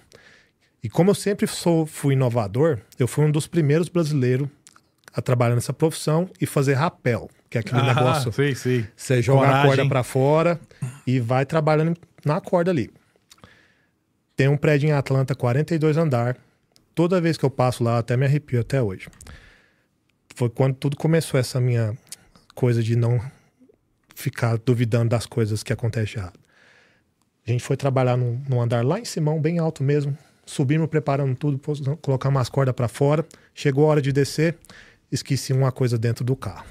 E 0.84 0.89
como 0.89 1.12
eu 1.12 1.16
sempre 1.16 1.48
sou, 1.48 1.86
fui 1.86 2.14
inovador, 2.14 2.80
eu 3.00 3.08
fui 3.08 3.24
um 3.26 3.32
dos 3.32 3.48
primeiros 3.48 3.88
brasileiros 3.88 4.48
a 5.14 5.22
trabalhar 5.22 5.56
nessa 5.56 5.72
profissão 5.74 6.30
e 6.39 6.45
fazer 6.45 6.74
rapel, 6.74 7.30
que 7.50 7.58
é 7.58 7.62
aquele 7.62 7.82
negócio. 7.82 8.32
sei, 8.34 8.54
sei. 8.56 8.86
Você 8.95 9.22
joga 9.22 9.41
a 9.41 9.45
Coragem. 9.48 9.68
corda 9.68 9.88
pra 9.89 10.04
fora 10.04 10.60
e 11.06 11.20
vai 11.20 11.45
trabalhando 11.45 11.98
na 12.26 12.41
corda 12.41 12.72
ali. 12.72 12.89
Tem 14.36 14.48
um 14.48 14.58
prédio 14.58 14.88
em 14.89 14.91
Atlanta, 14.91 15.34
42 15.34 15.98
andar. 15.98 16.38
Toda 16.98 17.22
vez 17.22 17.38
que 17.38 17.45
eu 17.45 17.50
passo 17.52 17.84
lá, 17.84 18.00
até 18.00 18.18
me 18.18 18.26
arrepio 18.26 18.60
até 18.60 18.82
hoje. 18.82 19.08
Foi 20.36 20.50
quando 20.50 20.74
tudo 20.74 20.98
começou 20.98 21.39
essa 21.39 21.62
minha 21.62 21.95
coisa 22.56 22.82
de 22.82 22.95
não 22.95 23.22
ficar 24.16 24.58
duvidando 24.58 25.10
das 25.10 25.28
coisas 25.28 25.62
que 25.62 25.72
acontecem 25.72 26.20
errado. 26.20 26.39
A 27.48 27.52
gente 27.52 27.64
foi 27.64 27.78
trabalhar 27.78 28.18
num, 28.18 28.41
num 28.50 28.60
andar 28.60 28.84
lá 28.84 29.00
em 29.00 29.06
Simão, 29.06 29.39
bem 29.39 29.60
alto 29.60 29.84
mesmo. 29.84 30.18
Subimos, 30.43 30.88
preparando 30.88 31.36
tudo, 31.36 31.60
pôs- 31.60 31.80
colocamos 32.02 32.41
as 32.41 32.50
cordas 32.50 32.74
para 32.74 32.88
fora. 32.88 33.24
Chegou 33.54 33.86
a 33.86 33.89
hora 33.89 34.02
de 34.02 34.12
descer, 34.12 34.58
esqueci 35.12 35.54
uma 35.54 35.72
coisa 35.72 36.00
dentro 36.00 36.26
do 36.26 36.36
carro. 36.36 36.66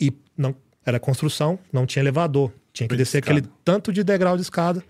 E 0.00 0.16
não 0.38 0.54
era 0.86 1.00
construção, 1.00 1.58
não 1.72 1.86
tinha 1.86 2.04
elevador. 2.04 2.52
Tinha 2.72 2.86
que 2.86 2.92
Foi 2.94 2.98
descer 2.98 3.18
aquele 3.18 3.42
tanto 3.64 3.92
de 3.92 4.04
degrau 4.04 4.36
de 4.36 4.42
escada 4.42 4.80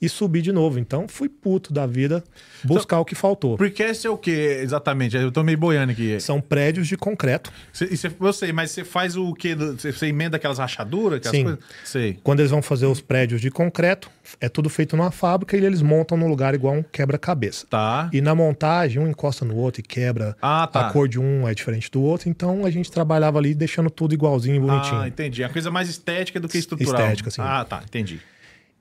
e 0.00 0.08
subir 0.08 0.42
de 0.42 0.52
novo. 0.52 0.78
Então 0.78 1.06
fui 1.08 1.28
puto 1.28 1.72
da 1.72 1.86
vida 1.86 2.22
buscar 2.64 3.00
o 3.00 3.04
que 3.04 3.14
faltou. 3.14 3.56
Precast 3.56 4.06
é 4.06 4.10
o 4.10 4.16
que 4.16 4.30
exatamente? 4.30 5.16
Eu 5.16 5.32
tô 5.32 5.42
meio 5.42 5.58
boiando 5.58 5.92
aqui. 5.92 6.18
São 6.20 6.40
prédios 6.40 6.86
de 6.86 6.96
concreto. 6.96 7.52
Cê, 7.72 7.86
e 7.90 7.96
cê, 7.96 8.10
eu 8.20 8.32
sei, 8.32 8.52
mas 8.52 8.70
você 8.70 8.84
faz 8.84 9.16
o 9.16 9.32
quê? 9.34 9.54
Você 9.54 10.06
emenda 10.06 10.36
aquelas 10.36 10.58
rachaduras? 10.58 11.18
Aquelas 11.18 11.36
Sim. 11.36 11.44
coisas? 11.44 11.64
Sei. 11.84 12.18
Quando 12.22 12.40
eles 12.40 12.50
vão 12.50 12.62
fazer 12.62 12.86
os 12.86 13.00
prédios 13.00 13.40
de 13.40 13.50
concreto, 13.50 14.10
é 14.40 14.48
tudo 14.48 14.68
feito 14.68 14.96
numa 14.96 15.10
fábrica 15.10 15.56
e 15.56 15.64
eles 15.64 15.82
montam 15.82 16.16
num 16.16 16.28
lugar 16.28 16.54
igual 16.54 16.74
um 16.74 16.82
quebra-cabeça. 16.82 17.66
Tá. 17.68 18.08
E 18.12 18.20
na 18.20 18.34
montagem, 18.34 19.00
um 19.00 19.08
encosta 19.08 19.44
no 19.44 19.56
outro 19.56 19.80
e 19.80 19.82
quebra. 19.82 20.36
Ah, 20.40 20.66
tá. 20.66 20.88
A 20.88 20.90
cor 20.92 21.08
de 21.08 21.18
um 21.18 21.48
é 21.48 21.54
diferente 21.54 21.90
do 21.90 22.02
outro. 22.02 22.28
Então 22.28 22.64
a 22.64 22.70
gente 22.70 22.90
trabalhava 22.90 23.38
ali 23.38 23.54
deixando 23.54 23.90
tudo 23.90 24.14
igualzinho, 24.14 24.60
bonitinho. 24.60 25.00
Ah, 25.00 25.08
entendi. 25.08 25.44
A 25.44 25.48
coisa 25.48 25.70
mais 25.70 25.88
estética 25.88 26.40
do 26.40 26.48
que 26.48 26.58
estrutural. 26.58 27.00
Estética, 27.00 27.30
sim. 27.30 27.42
Ah, 27.42 27.64
tá. 27.64 27.82
Entendi. 27.84 28.20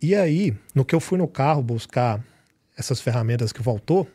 E 0.04 0.14
aí, 0.14 0.54
no 0.76 0.84
que 0.84 0.94
eu 0.94 1.00
fui 1.00 1.18
no 1.18 1.30
carro 1.30 1.64
buscar 1.64 2.22
essas 2.78 3.00
ferramentas 3.00 3.54
que 3.54 3.62
voltou, 3.62 4.06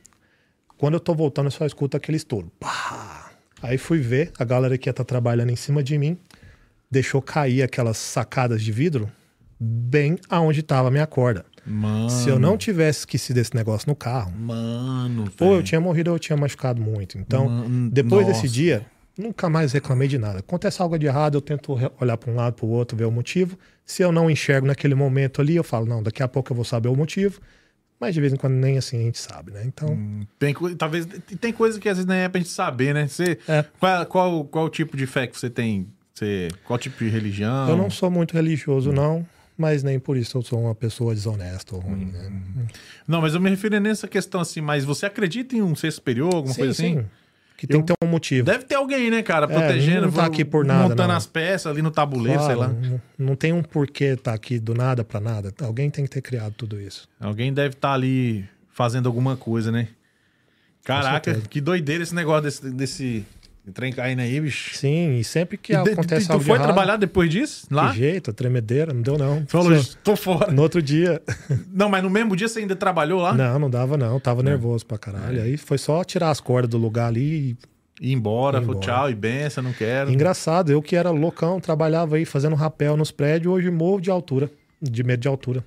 quando 0.77 0.93
eu 0.93 1.01
tô 1.01 1.15
voltando, 1.15 1.47
eu 1.47 1.51
só 1.51 1.65
escuto 1.65 1.97
aquele 1.97 2.19
estouro. 2.19 2.53
Aí 3.63 3.79
fui 3.79 3.99
ver, 3.99 4.31
a 4.39 4.45
galera 4.45 4.77
que 4.77 4.87
ia 4.87 4.91
estar 4.91 5.03
trabalhando 5.03 5.49
em 5.49 5.57
cima 5.57 5.83
de 5.83 5.97
mim 5.97 6.19
deixou 6.91 7.23
cair 7.23 7.63
aquelas 7.63 7.97
sacadas 7.97 8.63
de 8.63 8.71
vidro 8.71 9.11
bem 9.59 10.19
aonde 10.29 10.61
estava 10.61 10.89
a 10.89 10.91
minha 10.91 11.07
corda. 11.07 11.47
Mano. 11.65 12.11
Se 12.11 12.29
eu 12.29 12.39
não 12.39 12.59
tivesse 12.59 13.01
esquecido 13.01 13.39
esse 13.39 13.55
negócio 13.57 13.89
no 13.89 13.97
carro, 13.97 14.31
Mano, 14.39 15.33
ou 15.41 15.55
eu 15.55 15.63
tinha 15.63 15.81
morrido 15.81 16.11
ou 16.11 16.17
eu 16.17 16.21
tinha 16.21 16.37
machucado 16.37 16.83
muito. 16.83 17.17
Então, 17.17 17.49
Mano, 17.49 17.91
depois 17.91 18.27
nossa. 18.27 18.43
desse 18.43 18.53
dia, 18.53 18.85
nunca 19.19 19.49
mais 19.51 19.73
reclamei 19.73 20.07
de 20.09 20.17
nada. 20.17 20.39
Acontece 20.39 20.81
algo 20.81 20.97
de 20.99 21.07
errado, 21.07 21.35
eu 21.37 21.41
tento 21.43 21.77
olhar 22.01 22.17
para 22.17 22.31
um 22.31 22.37
lado, 22.37 22.55
para 22.55 22.65
o 22.65 22.69
outro, 22.71 22.97
ver 22.97 23.05
o 23.05 23.11
motivo. 23.11 23.59
Se 23.85 24.03
eu 24.03 24.13
não 24.13 24.31
enxergo 24.31 24.67
naquele 24.67 24.95
momento 24.95 25.41
ali, 25.41 25.57
eu 25.57 25.65
falo, 25.65 25.85
não, 25.87 26.03
daqui 26.03 26.23
a 26.23 26.29
pouco 26.29 26.53
eu 26.53 26.57
vou 26.57 26.65
saber 26.65 26.89
o 26.89 26.95
motivo. 26.97 27.41
Mas 28.01 28.15
de 28.15 28.21
vez 28.21 28.33
em 28.33 28.37
quando 28.37 28.55
nem 28.55 28.79
assim 28.79 28.97
a 28.97 29.03
gente 29.03 29.19
sabe, 29.19 29.51
né? 29.51 29.65
Então, 29.67 29.99
Tem, 30.39 30.55
co- 30.55 30.73
talvez 30.77 31.05
tem 31.41 31.53
coisa 31.53 31.81
que 31.81 31.89
às 31.89 31.97
vezes 31.97 32.07
nem 32.09 32.19
é 32.21 32.29
pra 32.29 32.39
gente 32.41 32.51
saber, 32.51 32.95
né? 32.95 33.09
Você, 33.09 33.39
É. 33.49 33.65
qual, 33.81 34.07
qual, 34.07 34.45
qual 34.45 34.71
tipo 34.71 34.97
de 34.97 35.05
fé 35.05 35.27
que 35.27 35.37
você 35.37 35.51
tem? 35.51 35.89
Você, 36.15 36.49
qual 36.65 36.79
tipo 36.79 36.97
de 37.03 37.11
religião? 37.11 37.69
eu 37.69 37.77
não 37.77 37.91
sou 37.91 38.09
muito 38.11 38.35
Hum. 38.35 38.37
religioso, 38.37 38.93
não. 38.93 39.27
Mas 39.57 39.83
nem 39.83 39.99
por 39.99 40.17
isso 40.17 40.39
eu 40.39 40.43
sou 40.43 40.61
uma 40.63 40.75
pessoa 40.77 41.13
desonesta 41.13 41.75
ou 41.75 41.81
ruim, 41.81 42.05
né? 42.13 42.31
Não, 43.09 43.21
mas 43.21 43.35
eu 43.35 43.41
me 43.41 43.51
refiro 43.51 43.81
nessa 43.81 44.07
questão 44.07 44.41
assim, 44.41 44.61
mas 44.61 44.85
você 44.85 45.05
acredita 45.07 45.57
em 45.57 45.63
um 45.63 45.75
ser 45.75 45.91
superior, 45.91 46.33
alguma 46.33 46.55
Sim, 46.55 46.61
coisa 46.61 46.71
assim? 46.73 46.95
sim. 47.01 47.07
Que 47.59 47.67
tem 47.67 47.81
que 47.83 47.89
ter 47.89 47.95
um 48.07 48.09
motivo. 48.09 48.47
Deve 48.47 48.63
ter 48.63 48.77
alguém, 48.77 49.11
né, 49.11 49.21
cara, 49.21 49.49
protegendo, 49.49 50.07
não 50.07 50.13
tá 50.13 50.27
aqui 50.27 50.45
por 50.45 50.65
nada, 50.65 50.91
montando 50.91 51.09
não. 51.09 51.17
as 51.17 51.27
peças 51.27 51.67
ali 51.67 51.83
no 51.83 51.91
tabuleiro, 51.91 52.41
sei 52.45 52.55
Claro, 52.55 52.73
lá. 52.73 52.89
Não, 52.89 53.01
não 53.19 53.35
tem 53.35 53.53
um 53.53 53.65
porquê 53.65 54.05
estar 54.15 54.33
aqui 54.33 54.61
do 54.61 54.75
nada 54.75 55.03
para 55.03 55.19
nada. 55.19 55.53
Alguém 55.61 55.91
tem 55.91 56.05
que 56.05 56.11
ter 56.11 56.23
criado 56.23 56.55
tudo 56.57 56.81
isso. 56.81 57.09
Alguém 57.19 57.53
deve 57.53 57.75
estar 57.75 57.93
ali 57.95 58.49
fazendo 58.73 59.09
alguma 59.09 59.37
coisa, 59.37 59.73
né? 59.73 59.89
Caraca, 60.85 61.35
que 61.51 61.61
doideira 61.61 62.05
esse 62.05 62.15
negócio 62.15 62.45
desse, 62.45 62.71
desse 62.71 63.27
trem 63.73 63.93
caindo 63.93 64.21
aí, 64.21 64.41
bicho. 64.41 64.77
Sim, 64.77 65.19
e 65.19 65.25
sempre 65.25 65.57
que 65.57 65.73
E 65.75 65.83
de- 65.83 65.91
acontece 65.91 66.27
tu 66.27 66.33
algo 66.33 66.43
de 66.43 66.49
foi 66.49 66.57
errado, 66.57 66.67
trabalhar 66.67 66.97
depois 66.97 67.31
disso? 67.31 67.67
Lá? 67.71 67.91
Que 67.91 67.99
jeito, 67.99 68.31
a 68.31 68.33
tremedeira, 68.35 68.93
não 68.93 69.03
deu 69.03 69.17
não. 69.19 69.45
Falou, 69.47 69.73
tô 70.03 70.17
fora. 70.17 70.51
No 70.53 70.63
outro 70.63 70.81
dia, 70.83 71.21
Não, 71.73 71.89
mas 71.89 72.03
no 72.03 72.11
mesmo 72.11 72.35
dia 72.37 72.49
você 72.49 72.61
ainda 72.61 72.75
trabalhou 72.77 73.21
lá? 73.21 73.33
não, 73.35 73.59
não 73.59 73.71
dava 73.71 73.97
não, 73.97 74.19
tava 74.21 74.43
nervoso 74.43 74.85
pra 74.87 74.97
É. 74.97 74.99
caralho. 74.99 75.43
Aí 75.43 75.57
foi 75.57 75.79
só 75.79 76.03
tirar 76.05 76.31
as 76.31 76.41
cordas 76.41 76.71
do 76.71 76.79
lugar 76.79 77.09
ali. 77.09 77.57
Ir 78.01 78.13
embora, 78.13 78.59
Ir 78.61 78.65
falou 78.65 78.81
tchau 78.81 79.11
e 79.11 79.15
benção, 79.15 79.63
não 79.65 79.73
quero. 79.73 80.11
E... 80.11 80.15
Engraçado, 80.15 80.71
eu 80.71 80.81
que 80.81 80.95
era 80.95 81.11
loucão, 81.11 81.61
trabalhava 81.61 82.17
aí 82.17 82.25
fazendo 82.25 82.55
rapel 82.55 82.97
nos 82.97 83.11
prédios, 83.11 83.53
hoje 83.53 83.71
morro 83.71 84.01
de 84.01 84.11
altura, 84.11 84.49
de 84.81 85.03
medo 85.03 85.21
de 85.21 85.29
altura. 85.29 85.65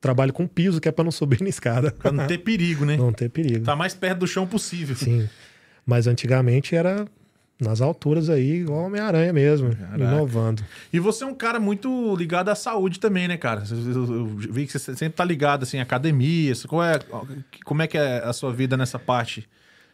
Trabalho 0.00 0.32
com 0.32 0.46
piso, 0.46 0.80
que 0.80 0.88
é 0.88 0.92
pra 0.92 1.04
não 1.04 1.10
subir 1.12 1.40
na 1.40 1.48
escada. 1.48 1.90
Pra 1.92 2.10
não 2.12 2.26
ter 2.26 2.38
perigo, 2.38 2.84
né? 2.84 2.96
Não 2.96 3.12
ter 3.12 3.28
perigo. 3.28 3.64
Tá 3.64 3.74
mais 3.76 3.94
perto 3.94 4.18
do 4.20 4.26
chão 4.26 4.46
possível. 4.46 4.94
Sim. 4.96 5.28
Mas 5.86 6.06
antigamente 6.06 6.76
era 6.76 7.06
nas 7.60 7.80
alturas 7.80 8.30
aí, 8.30 8.60
igual 8.60 8.84
Homem-Aranha 8.84 9.32
mesmo, 9.32 9.74
Caraca. 9.74 9.96
inovando. 9.96 10.64
E 10.92 11.00
você 11.00 11.24
é 11.24 11.26
um 11.26 11.34
cara 11.34 11.58
muito 11.58 12.14
ligado 12.16 12.48
à 12.50 12.54
saúde 12.54 13.00
também, 13.00 13.26
né, 13.26 13.36
cara? 13.36 13.64
Eu, 13.70 14.26
vi 14.36 14.66
que 14.66 14.72
você 14.78 14.94
sempre 14.94 15.16
tá 15.16 15.24
ligado, 15.24 15.64
assim, 15.64 15.78
à 15.78 15.82
academia. 15.82 16.52
Qual 16.68 16.82
é, 16.84 16.98
como 17.64 17.82
é 17.82 17.86
que 17.86 17.98
é 17.98 18.18
a 18.24 18.32
sua 18.32 18.52
vida 18.52 18.76
nessa 18.76 18.98
parte? 18.98 19.48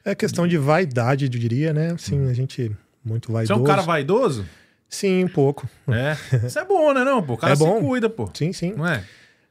É 0.04 0.14
questão 0.14 0.46
de 0.46 0.58
vaidade, 0.58 1.24
eu 1.24 1.28
diria, 1.30 1.72
né? 1.72 1.96
Sim, 1.98 2.28
a 2.28 2.34
gente 2.34 2.70
muito 3.02 3.28
Você 3.28 3.32
vaidoso. 3.32 3.52
é 3.60 3.62
um 3.62 3.64
cara 3.64 3.82
vaidoso? 3.82 4.44
Sim, 4.88 5.24
um 5.24 5.28
pouco. 5.28 5.68
É. 5.88 6.46
Isso 6.46 6.58
é 6.58 6.64
bom, 6.64 6.92
né, 6.92 7.02
não, 7.02 7.22
pô? 7.22 7.32
O 7.32 7.36
cara 7.38 7.54
É 7.54 7.56
bom. 7.56 7.76
se 7.80 7.80
cuida, 7.86 8.10
pô. 8.10 8.30
Sim, 8.34 8.52
sim. 8.52 8.74
Não 8.76 8.86
é? 8.86 9.02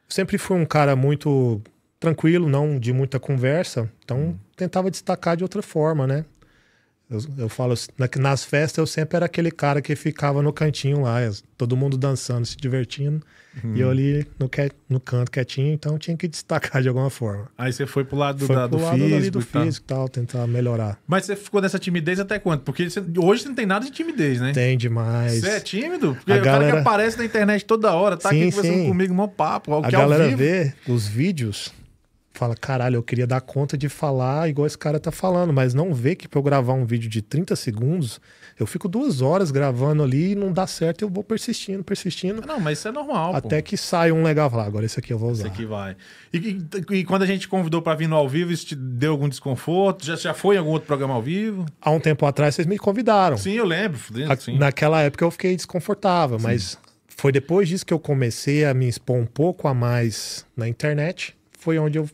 Sempre 0.07 0.37
fui 0.37 0.55
um 0.55 0.65
cara 0.65 0.95
muito 0.95 1.59
tranquilo, 1.99 2.47
não 2.47 2.77
de 2.77 2.93
muita 2.93 3.19
conversa. 3.19 3.89
Então, 4.05 4.37
tentava 4.55 4.91
destacar 4.91 5.35
de 5.35 5.43
outra 5.43 5.61
forma, 5.63 6.05
né? 6.05 6.23
Eu, 7.13 7.43
eu 7.43 7.49
falo, 7.49 7.73
assim, 7.73 7.87
na- 7.97 8.09
nas 8.19 8.43
festas 8.43 8.77
eu 8.77 8.87
sempre 8.87 9.15
era 9.17 9.25
aquele 9.25 9.51
cara 9.51 9.81
que 9.81 9.95
ficava 9.95 10.41
no 10.41 10.51
cantinho 10.51 11.01
lá, 11.01 11.19
todo 11.57 11.75
mundo 11.77 11.97
dançando, 11.97 12.45
se 12.45 12.57
divertindo. 12.57 13.21
E 13.75 13.81
eu 13.81 13.91
ali 13.91 14.25
no, 14.39 14.49
que- 14.49 14.71
no 14.89 14.99
canto 14.99 15.29
quietinho, 15.29 15.71
então 15.71 15.95
tinha 15.99 16.17
que 16.17 16.27
destacar 16.27 16.81
de 16.81 16.87
alguma 16.87 17.11
forma. 17.11 17.47
Aí 17.55 17.71
você 17.71 17.85
foi 17.85 18.03
pro 18.03 18.17
lado 18.17 18.39
do, 18.39 18.47
Foi 18.47 18.55
da- 18.55 18.67
pro 18.67 18.79
do 18.79 18.83
lado 18.83 18.97
físico. 18.97 19.37
do 19.39 19.45
tal. 19.45 19.63
físico 19.63 19.85
e 19.85 19.87
tal, 19.87 20.09
tentar 20.09 20.47
melhorar. 20.47 20.97
Mas 21.07 21.25
você 21.25 21.35
ficou 21.35 21.61
nessa 21.61 21.77
timidez 21.77 22.19
até 22.19 22.39
quando? 22.39 22.61
Porque 22.61 22.89
você- 22.89 22.99
hoje 23.15 23.43
você 23.43 23.49
não 23.49 23.55
tem 23.55 23.67
nada 23.67 23.85
de 23.85 23.91
timidez, 23.91 24.41
né? 24.41 24.53
Tem 24.53 24.75
demais. 24.75 25.39
Você 25.41 25.49
é 25.49 25.59
tímido? 25.59 26.15
Porque 26.15 26.31
A 26.31 26.37
o 26.37 26.41
cara 26.41 26.57
que 26.65 26.65
galera- 26.71 26.81
aparece 26.81 27.15
na 27.15 27.25
internet 27.25 27.63
toda 27.63 27.93
hora, 27.93 28.17
tá 28.17 28.29
Sim, 28.29 28.41
aqui 28.41 28.55
conversando 28.55 28.81
sim. 28.81 28.87
comigo, 28.87 29.13
mó 29.13 29.27
papo. 29.27 29.71
A 29.85 29.87
galera 29.91 30.25
vivo. 30.29 30.37
vê 30.39 30.73
os 30.87 31.07
vídeos, 31.07 31.71
fala, 32.35 32.55
caralho, 32.55 32.95
eu 32.95 33.03
queria 33.03 33.27
dar 33.27 33.41
conta 33.41 33.77
de 33.77 33.87
falar 33.87 34.49
igual 34.49 34.65
esse 34.65 34.77
cara 34.77 34.99
tá 34.99 35.11
falando, 35.11 35.53
mas 35.53 35.73
não 35.73 35.93
vê 35.93 36.15
que 36.15 36.27
pra 36.27 36.39
eu 36.39 36.43
gravar 36.43 36.73
um 36.73 36.83
vídeo 36.85 37.07
de 37.09 37.21
30 37.21 37.55
segundos, 37.55 38.19
eu 38.59 38.65
fico 38.65 38.87
duas 38.87 39.21
horas 39.21 39.51
gravando 39.51 40.01
ali 40.01 40.31
e 40.31 40.35
não 40.35 40.51
dá 40.51 40.65
certo, 40.65 41.03
eu 41.03 41.09
vou 41.09 41.23
persistindo, 41.23 41.83
persistindo, 41.83 42.41
Não, 42.45 42.59
mas 42.59 42.79
isso 42.79 42.87
é 42.87 42.91
normal, 42.91 43.35
até 43.35 43.57
pô. 43.61 43.63
que 43.69 43.77
sai 43.77 44.11
um 44.11 44.23
legal. 44.23 44.49
Falar, 44.49 44.65
agora 44.65 44.85
esse 44.85 44.97
aqui 44.99 45.13
eu 45.13 45.17
vou 45.19 45.29
usar. 45.31 45.43
Esse 45.45 45.53
aqui 45.53 45.65
vai. 45.65 45.95
E, 46.33 46.37
e- 46.91 46.95
e 46.97 47.03
quando 47.05 47.21
a 47.21 47.25
gente 47.27 47.47
convidou 47.47 47.81
pra 47.83 47.93
vir 47.95 48.07
no 48.07 48.15
ao 48.15 48.27
vivo, 48.27 48.51
isso 48.51 48.65
te 48.65 48.75
deu 48.75 49.11
algum 49.11 49.29
desconforto? 49.29 50.03
Já, 50.05 50.15
já 50.15 50.33
foi 50.33 50.55
em 50.55 50.59
algum 50.59 50.71
outro 50.71 50.87
programa 50.87 51.13
ao 51.13 51.21
vivo? 51.21 51.65
Há 51.81 51.91
um 51.91 51.99
tempo 51.99 52.25
atrás 52.25 52.55
vocês 52.55 52.65
me 52.67 52.77
convidaram. 52.79 53.37
Sim, 53.37 53.53
eu 53.53 53.65
lembro. 53.65 53.99
A- 54.27 54.35
Sim. 54.35 54.57
Naquela 54.57 55.01
época 55.01 55.23
eu 55.23 55.29
fiquei 55.31 55.55
desconfortável, 55.55 56.39
mas 56.39 56.77
foi 57.07 57.31
depois 57.31 57.69
disso 57.69 57.85
que 57.85 57.93
eu 57.93 57.99
comecei 57.99 58.65
a 58.65 58.73
me 58.73 58.87
expor 58.87 59.17
um 59.17 59.25
pouco 59.25 59.67
a 59.67 59.73
mais 59.73 60.45
na 60.57 60.67
internet, 60.67 61.35
foi 61.57 61.77
onde 61.79 61.97
eu 61.99 62.09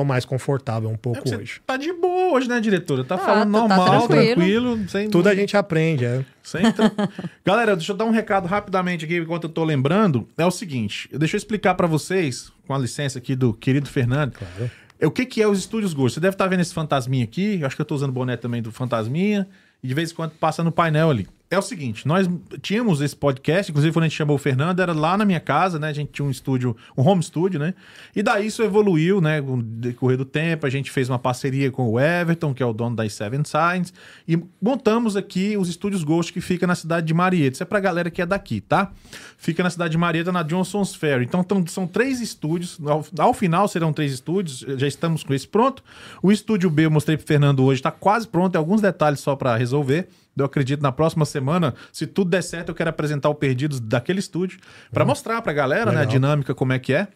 tô 0.00 0.04
mais 0.04 0.24
confortável 0.24 0.88
um 0.88 0.94
É 0.94 0.96
pouco 0.96 1.20
porque 1.22 1.34
hoje. 1.36 1.60
Tá 1.66 1.76
de 1.76 1.92
boa 1.92 2.32
hoje, 2.34 2.48
né, 2.48 2.60
diretora? 2.60 3.02
Tá 3.04 3.16
Ah, 3.16 3.18
falando 3.18 3.52
tá- 3.52 3.60
tá 3.68 3.76
normal, 3.76 4.08
tranquilo. 4.08 4.34
tranquilo. 4.34 4.88
sem, 4.88 5.10
Tudo 5.10 5.28
a 5.28 5.34
gente 5.34 5.56
aprende, 5.56 6.04
é. 6.04 6.24
sem 6.42 6.70
tra- 6.72 6.92
Galera, 7.44 7.74
deixa 7.76 7.92
eu 7.92 7.96
dar 7.96 8.04
um 8.04 8.10
recado 8.10 8.46
rapidamente 8.46 9.04
aqui 9.04 9.16
enquanto 9.18 9.44
eu 9.44 9.50
tô 9.50 9.64
lembrando. 9.64 10.28
É 10.38 10.46
o 10.46 10.50
seguinte, 10.50 11.08
deixa 11.12 11.34
eu 11.36 11.38
explicar 11.38 11.74
pra 11.74 11.86
vocês, 11.86 12.52
com 12.66 12.74
a 12.74 12.78
licença 12.78 13.18
aqui 13.18 13.34
do 13.34 13.52
querido 13.52 13.88
Fernando. 13.88 14.32
Claro. 14.34 14.70
É, 15.00 15.06
o 15.06 15.10
que, 15.10 15.24
que 15.26 15.42
é 15.42 15.48
os 15.48 15.58
estúdios 15.58 15.92
Ghost? 15.94 16.14
Você 16.14 16.20
deve 16.20 16.34
estar 16.34 16.46
vendo 16.48 16.60
esse 16.60 16.74
fantasminha 16.74 17.24
aqui. 17.24 17.58
Eu 17.60 17.66
acho 17.66 17.74
que 17.76 17.82
eu 17.82 17.84
estou 17.84 17.96
usando 17.96 18.10
o 18.10 18.12
boné 18.12 18.36
também 18.36 18.60
do 18.62 18.70
fantasminha. 18.72 19.48
E 19.82 19.86
de 19.88 19.94
vez 19.94 20.10
em 20.10 20.14
quando 20.14 20.32
passa 20.32 20.62
no 20.64 20.72
painel 20.72 21.10
ali 21.10 21.26
é 21.50 21.58
o 21.58 21.62
seguinte, 21.62 22.06
nós 22.06 22.28
tínhamos 22.60 23.00
esse 23.00 23.16
podcast, 23.16 23.70
inclusive 23.72 23.92
quando 23.94 24.04
a 24.04 24.08
gente 24.08 24.16
chamou 24.16 24.36
o 24.36 24.38
Fernando, 24.38 24.80
era 24.80 24.92
lá 24.92 25.16
na 25.16 25.24
minha 25.24 25.40
casa, 25.40 25.78
né? 25.78 25.88
A 25.88 25.92
gente 25.94 26.10
tinha 26.12 26.26
um 26.26 26.30
estúdio, 26.30 26.76
um 26.96 27.02
home 27.02 27.22
studio, 27.22 27.58
né? 27.58 27.72
E 28.14 28.22
daí 28.22 28.46
isso 28.46 28.62
evoluiu, 28.62 29.18
né? 29.18 29.40
Com 29.40 29.54
o 29.54 29.62
decorrer 29.62 30.18
do 30.18 30.26
tempo, 30.26 30.66
a 30.66 30.70
gente 30.70 30.90
fez 30.90 31.08
uma 31.08 31.18
parceria 31.18 31.70
com 31.70 31.88
o 31.88 31.98
Everton, 31.98 32.52
que 32.52 32.62
é 32.62 32.66
o 32.66 32.72
dono 32.74 32.94
das 32.94 33.14
Seven 33.14 33.42
Signs, 33.44 33.94
e 34.26 34.38
montamos 34.60 35.16
aqui 35.16 35.56
os 35.56 35.70
estúdios 35.70 36.04
Ghost 36.04 36.34
que 36.34 36.40
fica 36.42 36.66
na 36.66 36.74
cidade 36.74 37.06
de 37.06 37.14
Marieta. 37.14 37.54
Isso 37.54 37.62
é 37.62 37.66
pra 37.66 37.80
galera 37.80 38.10
que 38.10 38.20
é 38.20 38.26
daqui, 38.26 38.60
tá? 38.60 38.92
Fica 39.38 39.62
na 39.62 39.70
cidade 39.70 39.92
de 39.92 39.98
Marieta, 39.98 40.30
na 40.30 40.42
Johnson's 40.42 40.94
Ferry. 40.94 41.24
Então 41.24 41.42
tão, 41.42 41.66
são 41.66 41.86
três 41.86 42.20
estúdios, 42.20 42.78
ao, 42.84 43.06
ao, 43.18 43.32
final 43.32 43.66
serão 43.68 43.90
três 43.90 44.12
estúdios, 44.12 44.66
já 44.76 44.86
estamos 44.86 45.22
com 45.22 45.32
esse 45.32 45.48
pronto. 45.48 45.82
O 46.22 46.30
estúdio 46.30 46.68
B 46.68 46.84
eu 46.84 46.90
mostrei 46.90 47.16
pro 47.16 47.26
Fernando 47.26 47.64
hoje, 47.64 47.80
tá 47.80 47.90
quase 47.90 48.28
pronto, 48.28 48.52
tem 48.52 48.58
alguns 48.58 48.82
detalhes 48.82 49.20
só 49.20 49.34
para 49.34 49.56
resolver. 49.56 50.08
Eu 50.42 50.46
acredito 50.46 50.82
na 50.82 50.92
próxima 50.92 51.24
semana, 51.24 51.74
se 51.92 52.06
tudo 52.06 52.30
der 52.30 52.42
certo, 52.42 52.70
eu 52.70 52.74
quero 52.74 52.90
apresentar 52.90 53.28
o 53.28 53.34
Perdidos 53.34 53.80
daquele 53.80 54.18
estúdio 54.18 54.58
para 54.92 55.04
uhum. 55.04 55.08
mostrar 55.08 55.40
pra 55.42 55.52
galera, 55.52 55.92
né, 55.92 56.02
a 56.02 56.04
dinâmica 56.04 56.54
como 56.54 56.72
é 56.72 56.78
que 56.78 56.92
é. 56.92 57.08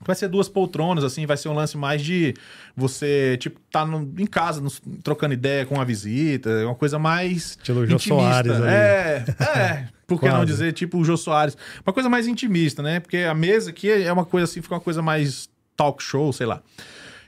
Vai 0.00 0.14
ser 0.14 0.28
duas 0.28 0.48
poltronas, 0.48 1.02
assim, 1.02 1.24
vai 1.24 1.36
ser 1.36 1.48
um 1.48 1.54
lance 1.54 1.78
mais 1.78 2.02
de 2.02 2.34
você, 2.76 3.38
tipo, 3.38 3.58
tá 3.70 3.86
no, 3.86 4.12
em 4.18 4.26
casa, 4.26 4.60
no, 4.60 4.70
trocando 5.02 5.32
ideia 5.32 5.64
com 5.64 5.76
uma 5.76 5.84
visita, 5.84 6.50
uma 6.66 6.74
coisa 6.74 6.98
mais. 6.98 7.56
Estilo 7.56 7.86
Jô 7.86 7.98
Soares 7.98 8.52
ali. 8.52 8.68
É, 8.68 9.24
é. 9.56 9.88
Por 10.06 10.20
que 10.20 10.28
não 10.28 10.44
dizer, 10.44 10.72
tipo, 10.72 10.98
o 10.98 11.04
Jô 11.04 11.16
Soares? 11.16 11.56
Uma 11.86 11.92
coisa 11.92 12.10
mais 12.10 12.26
intimista, 12.26 12.82
né? 12.82 13.00
Porque 13.00 13.18
a 13.18 13.34
mesa 13.34 13.70
aqui 13.70 13.90
é 13.90 14.12
uma 14.12 14.26
coisa 14.26 14.44
assim, 14.44 14.60
fica 14.60 14.74
uma 14.74 14.80
coisa 14.80 15.00
mais 15.00 15.48
talk 15.74 16.02
show, 16.02 16.32
sei 16.32 16.46
lá. 16.46 16.60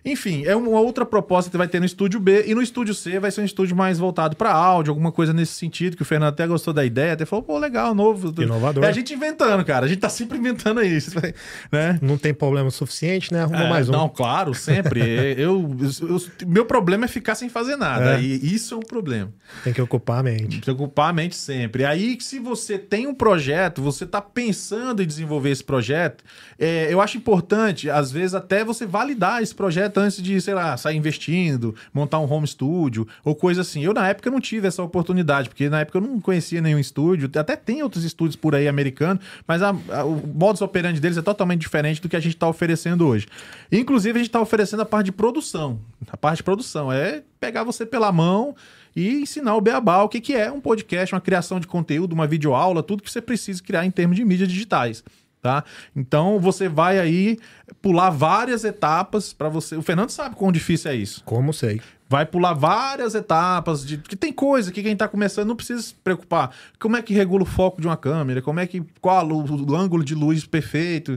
Enfim, 0.06 0.44
é 0.46 0.54
uma 0.54 0.78
outra 0.78 1.04
proposta 1.04 1.50
que 1.50 1.56
vai 1.56 1.66
ter 1.66 1.80
no 1.80 1.84
estúdio 1.84 2.20
B. 2.20 2.44
E 2.46 2.54
no 2.54 2.62
estúdio 2.62 2.94
C 2.94 3.18
vai 3.18 3.32
ser 3.32 3.40
um 3.40 3.44
estúdio 3.44 3.74
mais 3.74 3.98
voltado 3.98 4.36
para 4.36 4.52
áudio, 4.52 4.92
alguma 4.92 5.10
coisa 5.10 5.32
nesse 5.32 5.54
sentido, 5.54 5.96
que 5.96 6.02
o 6.02 6.04
Fernando 6.04 6.28
até 6.28 6.46
gostou 6.46 6.72
da 6.72 6.84
ideia, 6.84 7.14
até 7.14 7.24
falou, 7.26 7.42
pô, 7.42 7.58
legal, 7.58 7.92
novo. 7.92 8.32
Inovador. 8.40 8.84
É 8.84 8.88
a 8.88 8.92
gente 8.92 9.12
inventando, 9.12 9.64
cara. 9.64 9.84
A 9.84 9.88
gente 9.88 9.98
tá 9.98 10.08
sempre 10.08 10.38
inventando 10.38 10.80
isso, 10.80 11.16
né? 11.72 11.98
Não 12.00 12.16
tem 12.16 12.32
problema 12.32 12.70
suficiente, 12.70 13.32
né? 13.32 13.42
Arruma 13.42 13.64
é, 13.64 13.68
mais 13.68 13.88
um. 13.88 13.92
Não, 13.92 14.08
claro, 14.08 14.54
sempre. 14.54 15.00
eu, 15.36 15.74
eu, 16.00 16.08
eu, 16.08 16.22
meu 16.46 16.64
problema 16.64 17.06
é 17.06 17.08
ficar 17.08 17.34
sem 17.34 17.48
fazer 17.48 17.74
nada. 17.74 18.16
É. 18.16 18.22
E 18.22 18.54
isso 18.54 18.74
é 18.74 18.76
um 18.76 18.80
problema. 18.80 19.32
Tem 19.64 19.72
que 19.72 19.82
ocupar 19.82 20.20
a 20.20 20.22
mente. 20.22 20.48
Tem 20.48 20.60
que 20.60 20.70
ocupar 20.70 21.10
a 21.10 21.12
mente 21.12 21.34
sempre. 21.34 21.84
Aí, 21.84 22.16
se 22.20 22.38
você 22.38 22.78
tem 22.78 23.08
um 23.08 23.14
projeto, 23.14 23.82
você 23.82 24.06
tá 24.06 24.20
pensando 24.20 25.02
em 25.02 25.06
desenvolver 25.06 25.50
esse 25.50 25.64
projeto, 25.64 26.22
é, 26.56 26.92
eu 26.92 27.00
acho 27.00 27.16
importante, 27.16 27.90
às 27.90 28.12
vezes, 28.12 28.34
até 28.34 28.64
você 28.64 28.86
validar 28.86 29.42
esse 29.42 29.54
projeto 29.54 29.95
antes 30.00 30.22
de, 30.22 30.40
sei 30.40 30.54
lá, 30.54 30.76
sair 30.76 30.96
investindo, 30.96 31.74
montar 31.92 32.18
um 32.18 32.30
home 32.30 32.46
studio 32.46 33.06
ou 33.24 33.34
coisa 33.34 33.60
assim. 33.62 33.82
Eu, 33.82 33.92
na 33.92 34.08
época, 34.08 34.30
não 34.30 34.40
tive 34.40 34.68
essa 34.68 34.82
oportunidade, 34.82 35.48
porque 35.48 35.68
na 35.68 35.80
época 35.80 35.98
eu 35.98 36.02
não 36.02 36.20
conhecia 36.20 36.60
nenhum 36.60 36.78
estúdio. 36.78 37.30
Até 37.34 37.56
tem 37.56 37.82
outros 37.82 38.04
estúdios 38.04 38.36
por 38.36 38.54
aí 38.54 38.68
americanos, 38.68 39.24
mas 39.46 39.62
a, 39.62 39.70
a, 39.90 40.04
o 40.04 40.26
modus 40.26 40.62
operandi 40.62 41.00
deles 41.00 41.18
é 41.18 41.22
totalmente 41.22 41.60
diferente 41.60 42.00
do 42.00 42.08
que 42.08 42.16
a 42.16 42.20
gente 42.20 42.34
está 42.34 42.48
oferecendo 42.48 43.06
hoje. 43.06 43.26
Inclusive, 43.70 44.18
a 44.18 44.22
gente 44.22 44.28
está 44.28 44.40
oferecendo 44.40 44.82
a 44.82 44.86
parte 44.86 45.06
de 45.06 45.12
produção. 45.12 45.78
A 46.08 46.16
parte 46.16 46.38
de 46.38 46.42
produção 46.42 46.92
é 46.92 47.22
pegar 47.40 47.64
você 47.64 47.84
pela 47.84 48.12
mão 48.12 48.54
e 48.94 49.22
ensinar 49.22 49.54
o 49.56 49.60
Beabá 49.60 50.02
o 50.02 50.08
que, 50.08 50.20
que 50.20 50.34
é 50.34 50.50
um 50.50 50.60
podcast, 50.60 51.14
uma 51.14 51.20
criação 51.20 51.60
de 51.60 51.66
conteúdo, 51.66 52.12
uma 52.12 52.26
videoaula, 52.26 52.82
tudo 52.82 53.02
que 53.02 53.10
você 53.10 53.20
precisa 53.20 53.62
criar 53.62 53.84
em 53.84 53.90
termos 53.90 54.16
de 54.16 54.24
mídias 54.24 54.48
digitais 54.48 55.04
tá? 55.46 55.64
Então 55.94 56.40
você 56.40 56.68
vai 56.68 56.98
aí 56.98 57.38
pular 57.80 58.10
várias 58.10 58.64
etapas 58.64 59.32
para 59.32 59.48
você. 59.48 59.76
O 59.76 59.82
Fernando 59.82 60.10
sabe 60.10 60.34
quão 60.34 60.50
difícil 60.50 60.90
é 60.90 60.96
isso. 60.96 61.22
Como 61.24 61.52
sei. 61.52 61.80
Vai 62.08 62.26
pular 62.26 62.52
várias 62.52 63.14
etapas 63.14 63.86
de 63.86 63.98
que 63.98 64.16
tem 64.16 64.32
coisa 64.32 64.72
que 64.72 64.82
quem 64.82 64.96
tá 64.96 65.06
começando 65.06 65.46
não 65.46 65.56
precisa 65.56 65.82
se 65.82 65.94
preocupar. 65.94 66.50
Como 66.80 66.96
é 66.96 67.02
que 67.02 67.14
regula 67.14 67.44
o 67.44 67.46
foco 67.46 67.80
de 67.80 67.86
uma 67.86 67.96
câmera? 67.96 68.42
Como 68.42 68.58
é 68.58 68.66
que 68.66 68.82
qual 69.00 69.28
o, 69.28 69.70
o 69.70 69.76
ângulo 69.76 70.02
de 70.04 70.16
luz 70.16 70.44
perfeito? 70.44 71.16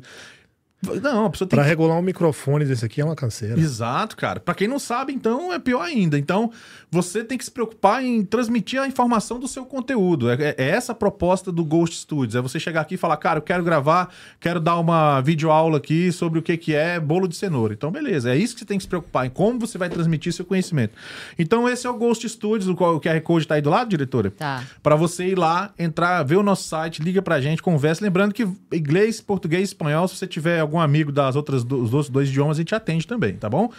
Não, 0.81 1.25
a 1.25 1.29
pessoa 1.29 1.47
tem 1.47 1.57
Pra 1.57 1.63
que... 1.63 1.69
regular 1.69 1.97
um 1.97 2.01
microfone 2.01 2.63
desse 2.63 2.85
aqui 2.85 3.01
é 3.01 3.05
uma 3.05 3.15
canseira. 3.15 3.59
Exato, 3.59 4.15
cara. 4.15 4.39
Para 4.39 4.55
quem 4.55 4.67
não 4.67 4.79
sabe, 4.79 5.11
então, 5.11 5.51
é 5.51 5.59
pior 5.59 5.81
ainda. 5.81 6.17
Então, 6.17 6.51
você 6.89 7.21
tem 7.21 7.37
que 7.37 7.43
se 7.43 7.51
preocupar 7.51 8.03
em 8.03 8.23
transmitir 8.23 8.81
a 8.81 8.87
informação 8.87 9.39
do 9.39 9.47
seu 9.47 9.65
conteúdo. 9.65 10.29
É, 10.29 10.35
é, 10.35 10.55
é 10.57 10.69
essa 10.69 10.93
a 10.93 10.95
proposta 10.95 11.51
do 11.51 11.65
Ghost 11.65 11.97
Studios. 11.97 12.35
É 12.35 12.41
você 12.41 12.59
chegar 12.59 12.81
aqui 12.81 12.95
e 12.95 12.97
falar, 12.97 13.17
cara, 13.17 13.39
eu 13.39 13.43
quero 13.43 13.61
gravar, 13.61 14.09
quero 14.39 14.59
dar 14.59 14.79
uma 14.79 15.19
videoaula 15.19 15.77
aqui 15.77 16.13
sobre 16.13 16.39
o 16.39 16.41
que, 16.41 16.55
que 16.55 16.73
é 16.73 16.97
bolo 16.97 17.27
de 17.27 17.35
cenoura. 17.35 17.73
Então, 17.73 17.91
beleza. 17.91 18.31
É 18.31 18.37
isso 18.37 18.53
que 18.53 18.61
você 18.61 18.65
tem 18.65 18.77
que 18.77 18.83
se 18.83 18.89
preocupar, 18.89 19.25
em 19.25 19.29
como 19.29 19.59
você 19.59 19.77
vai 19.77 19.89
transmitir 19.89 20.31
seu 20.31 20.45
conhecimento. 20.45 20.93
Então, 21.37 21.67
esse 21.67 21.85
é 21.85 21.89
o 21.89 21.93
Ghost 21.93 22.27
Studios, 22.29 22.69
o 22.69 22.75
QR 22.75 23.21
Code 23.21 23.45
tá 23.45 23.55
aí 23.55 23.61
do 23.61 23.69
lado, 23.69 23.89
diretora? 23.89 24.31
Tá. 24.31 24.63
Para 24.81 24.95
você 24.95 25.27
ir 25.27 25.37
lá, 25.37 25.73
entrar, 25.77 26.23
ver 26.23 26.37
o 26.37 26.43
nosso 26.43 26.63
site, 26.63 27.01
liga 27.01 27.21
pra 27.21 27.41
gente, 27.41 27.61
conversa. 27.61 28.03
Lembrando 28.03 28.33
que 28.33 28.47
inglês, 28.71 29.19
português, 29.19 29.69
espanhol, 29.69 30.07
se 30.07 30.15
você 30.15 30.25
tiver 30.25 30.68
algum 30.69 30.79
amigo 30.79 31.11
das 31.11 31.35
outras 31.35 31.63
dos 31.63 31.93
outros 31.93 32.09
dois 32.09 32.29
idiomas, 32.29 32.57
a 32.57 32.61
gente 32.61 32.75
atende 32.75 33.05
também, 33.05 33.33
tá 33.33 33.49
bom? 33.49 33.71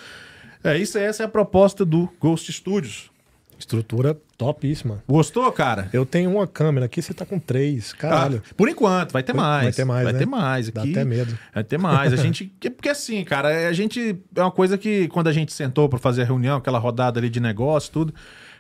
É 0.63 0.77
isso, 0.77 0.99
essa 0.99 1.23
é 1.23 1.27
a 1.27 1.29
proposta 1.29 1.85
do 1.85 2.09
Ghost 2.21 2.53
Studios. 2.53 3.11
Estrutura 3.59 4.17
topíssima. 4.39 5.05
Gostou, 5.07 5.51
cara? 5.53 5.91
Eu 5.93 6.07
tenho 6.07 6.31
uma 6.31 6.47
câmera 6.47 6.87
aqui, 6.87 7.03
você 7.03 7.13
tá 7.13 7.27
com 7.27 7.39
três. 7.39 7.93
Caralho. 7.93 8.43
Ah, 8.45 8.55
por 8.57 8.71
enquanto, 8.71 9.13
vai 9.13 9.23
ter 9.23 9.35
mais. 9.35 9.65
Vai 9.65 9.73
ter 9.73 9.85
mais. 9.85 10.05
Vai 10.05 10.13
né? 10.15 10.19
ter 10.19 10.27
mais. 10.27 10.69
Aqui, 10.69 10.75
Dá 10.75 10.83
até 10.83 11.05
medo. 11.05 11.39
Vai 11.55 11.65
ter 11.65 11.79
mais. 11.79 12.13
A 12.15 12.17
gente. 12.17 12.47
Porque 12.47 12.89
assim, 12.89 13.23
cara, 13.23 13.69
a 13.69 13.73
gente. 13.75 14.19
É 14.35 14.41
uma 14.41 14.51
coisa 14.51 14.79
que 14.79 15.09
quando 15.09 15.29
a 15.29 15.33
gente 15.33 15.53
sentou 15.53 15.91
para 15.91 15.99
fazer 15.99 16.23
a 16.23 16.25
reunião, 16.25 16.57
aquela 16.57 16.79
rodada 16.79 17.21
ali 17.21 17.29
de 17.29 17.39
negócio, 17.39 17.93
tudo. 17.93 18.15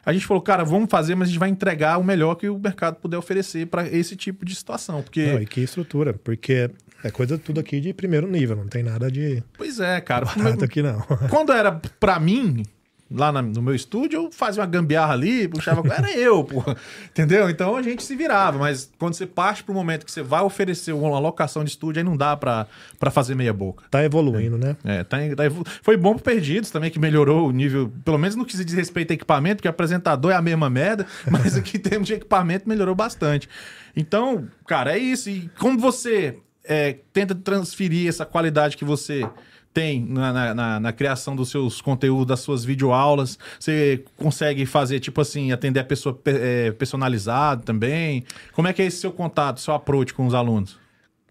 A 0.04 0.12
gente 0.12 0.26
falou, 0.26 0.42
cara, 0.42 0.64
vamos 0.64 0.88
fazer, 0.90 1.14
mas 1.14 1.28
a 1.28 1.30
gente 1.30 1.40
vai 1.40 1.48
entregar 1.48 1.98
o 1.98 2.04
melhor 2.04 2.34
que 2.34 2.48
o 2.48 2.58
mercado 2.58 2.96
puder 2.96 3.18
oferecer 3.18 3.66
para 3.66 3.86
esse 3.88 4.16
tipo 4.16 4.44
de 4.44 4.54
situação. 4.54 5.02
Porque... 5.02 5.26
Não, 5.26 5.42
e 5.42 5.46
que 5.46 5.60
estrutura, 5.60 6.14
porque 6.14 6.70
é 7.02 7.10
coisa 7.10 7.38
tudo 7.38 7.60
aqui 7.60 7.80
de 7.80 7.92
primeiro 7.92 8.26
nível, 8.26 8.56
não 8.56 8.66
tem 8.66 8.82
nada 8.82 9.10
de. 9.10 9.42
Pois 9.56 9.80
é, 9.80 10.00
cara. 10.00 10.26
Nada 10.36 10.64
aqui 10.64 10.82
não. 10.82 11.00
Quando 11.30 11.52
era 11.52 11.72
para 11.72 12.18
mim, 12.20 12.62
lá 13.10 13.32
no 13.32 13.60
meu 13.60 13.74
estúdio, 13.74 14.24
eu 14.24 14.32
fazia 14.32 14.62
uma 14.62 14.68
gambiarra 14.68 15.12
ali, 15.12 15.48
puxava. 15.48 15.82
Era 15.92 16.12
eu, 16.12 16.44
pô. 16.44 16.62
Entendeu? 17.10 17.50
Então 17.50 17.76
a 17.76 17.82
gente 17.82 18.02
se 18.02 18.14
virava. 18.14 18.58
Mas 18.58 18.90
quando 18.98 19.14
você 19.14 19.26
parte 19.26 19.64
pro 19.64 19.74
momento 19.74 20.04
que 20.04 20.12
você 20.12 20.22
vai 20.22 20.42
oferecer 20.42 20.92
uma 20.92 21.18
locação 21.18 21.64
de 21.64 21.70
estúdio, 21.70 22.00
aí 22.00 22.04
não 22.04 22.16
dá 22.16 22.36
pra, 22.36 22.66
pra 22.98 23.10
fazer 23.10 23.34
meia 23.34 23.52
boca. 23.52 23.84
Tá 23.90 24.04
evoluindo, 24.04 24.56
né? 24.56 24.76
É, 24.84 25.02
tá, 25.02 25.18
tá 25.36 25.44
evolu... 25.44 25.64
Foi 25.82 25.96
bom 25.96 26.14
pro 26.14 26.22
Perdidos 26.22 26.70
também, 26.70 26.90
que 26.90 26.98
melhorou 26.98 27.48
o 27.48 27.50
nível, 27.50 27.92
pelo 28.04 28.18
menos 28.18 28.36
no 28.36 28.44
que 28.44 28.56
se 28.56 28.64
diz 28.64 28.74
respeito 28.74 29.10
a 29.10 29.14
equipamento, 29.14 29.56
porque 29.56 29.68
apresentador 29.68 30.30
é 30.30 30.36
a 30.36 30.42
mesma 30.42 30.70
merda, 30.70 31.06
mas 31.28 31.56
aqui 31.56 31.78
temos 31.78 32.06
de 32.06 32.14
equipamento 32.14 32.68
melhorou 32.68 32.94
bastante. 32.94 33.48
Então, 33.96 34.46
cara, 34.66 34.92
é 34.92 34.98
isso. 34.98 35.28
E 35.28 35.50
como 35.58 35.78
você 35.78 36.36
é, 36.70 36.98
tenta 37.12 37.34
transferir 37.34 38.08
essa 38.08 38.24
qualidade 38.24 38.76
que 38.76 38.84
você 38.84 39.28
tem 39.74 40.04
na, 40.04 40.54
na, 40.54 40.80
na, 40.80 40.92
criação 40.92 41.34
dos 41.34 41.50
seus 41.50 41.80
conteúdos, 41.80 42.28
das 42.28 42.40
suas 42.40 42.64
videoaulas? 42.64 43.36
Você 43.58 44.04
consegue 44.16 44.64
fazer, 44.64 45.00
tipo 45.00 45.20
assim, 45.20 45.50
atender 45.50 45.80
a 45.80 45.84
pessoa 45.84 46.16
é, 46.26 46.70
personalizado 46.70 47.64
também? 47.64 48.24
Como 48.52 48.68
é 48.68 48.72
que 48.72 48.80
é 48.80 48.86
esse 48.86 48.98
seu 48.98 49.10
contato, 49.10 49.60
seu 49.60 49.74
approach 49.74 50.14
com 50.14 50.24
os 50.26 50.32
alunos? 50.32 50.78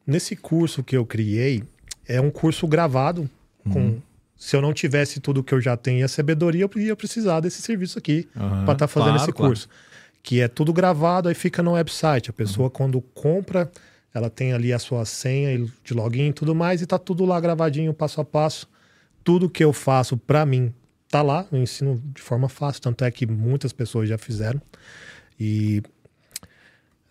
Nesse 0.05 0.35
curso 0.35 0.83
que 0.83 0.97
eu 0.97 1.05
criei, 1.05 1.63
é 2.05 2.19
um 2.19 2.29
curso 2.29 2.67
gravado 2.67 3.29
com 3.63 3.79
uhum. 3.79 4.01
Se 4.35 4.55
eu 4.55 4.61
não 4.61 4.71
tivesse 4.73 5.19
tudo 5.19 5.43
que 5.43 5.53
eu 5.53 5.59
já 5.59 5.75
tenho 5.75 5.99
e 5.99 6.03
a 6.03 6.07
sabedoria, 6.07 6.63
eu 6.63 6.81
ia 6.81 6.95
precisar 6.95 7.41
desse 7.41 7.61
serviço 7.61 7.99
aqui 7.99 8.25
uhum, 8.33 8.49
para 8.49 8.59
estar 8.59 8.75
tá 8.75 8.87
fazendo 8.87 9.15
claro, 9.15 9.23
esse 9.23 9.33
curso. 9.33 9.67
Claro. 9.67 9.83
Que 10.23 10.39
é 10.39 10.47
tudo 10.47 10.71
gravado, 10.71 11.27
aí 11.27 11.35
fica 11.35 11.61
no 11.61 11.73
website. 11.73 12.29
A 12.29 12.33
pessoa, 12.33 12.67
uhum. 12.67 12.69
quando 12.69 13.01
compra 13.01 13.69
ela 14.13 14.29
tem 14.29 14.53
ali 14.53 14.73
a 14.73 14.79
sua 14.79 15.05
senha 15.05 15.65
de 15.83 15.93
login 15.93 16.29
e 16.29 16.33
tudo 16.33 16.55
mais, 16.55 16.81
e 16.81 16.85
tá 16.85 16.97
tudo 16.97 17.25
lá 17.25 17.39
gravadinho, 17.39 17.93
passo 17.93 18.21
a 18.21 18.25
passo. 18.25 18.67
Tudo 19.23 19.49
que 19.49 19.63
eu 19.63 19.73
faço 19.73 20.17
para 20.17 20.45
mim 20.45 20.73
tá 21.09 21.21
lá, 21.21 21.45
eu 21.51 21.59
ensino 21.59 22.01
de 22.13 22.21
forma 22.21 22.47
fácil, 22.49 22.81
tanto 22.81 23.03
é 23.03 23.11
que 23.11 23.25
muitas 23.25 23.73
pessoas 23.73 24.07
já 24.07 24.17
fizeram. 24.17 24.61
E 25.39 25.81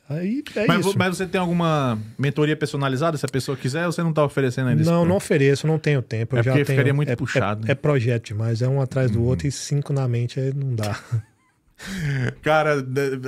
Aí 0.09 0.43
é 0.57 0.67
mas, 0.67 0.87
isso. 0.87 0.99
mas 0.99 1.17
você 1.17 1.27
tem 1.27 1.39
alguma 1.39 1.99
mentoria 2.19 2.57
personalizada, 2.57 3.19
se 3.19 3.27
a 3.27 3.29
pessoa 3.29 3.57
quiser, 3.57 3.85
ou 3.85 3.93
você 3.93 4.03
não 4.03 4.09
está 4.09 4.25
oferecendo 4.25 4.69
ainda? 4.69 4.83
Não, 4.83 5.05
não 5.05 5.17
ofereço, 5.17 5.67
não 5.67 5.79
tenho 5.79 6.01
tempo. 6.01 6.35
É 6.35 6.39
eu 6.39 6.43
já 6.43 6.53
porque 6.53 6.65
tenho, 6.65 6.77
ficaria 6.77 6.95
muito 6.95 7.13
é, 7.13 7.17
puxado. 7.17 7.65
É, 7.65 7.67
né? 7.67 7.73
é 7.73 7.75
projeto 7.75 8.29
demais, 8.29 8.63
é 8.63 8.69
um 8.69 8.81
atrás 8.81 9.11
do 9.11 9.21
uhum. 9.21 9.27
outro 9.27 9.47
e 9.47 9.53
cinco 9.53 9.93
na 9.93 10.09
mente, 10.09 10.41
aí 10.41 10.55
não 10.55 10.75
dá. 10.75 10.99
Cara, 12.41 12.75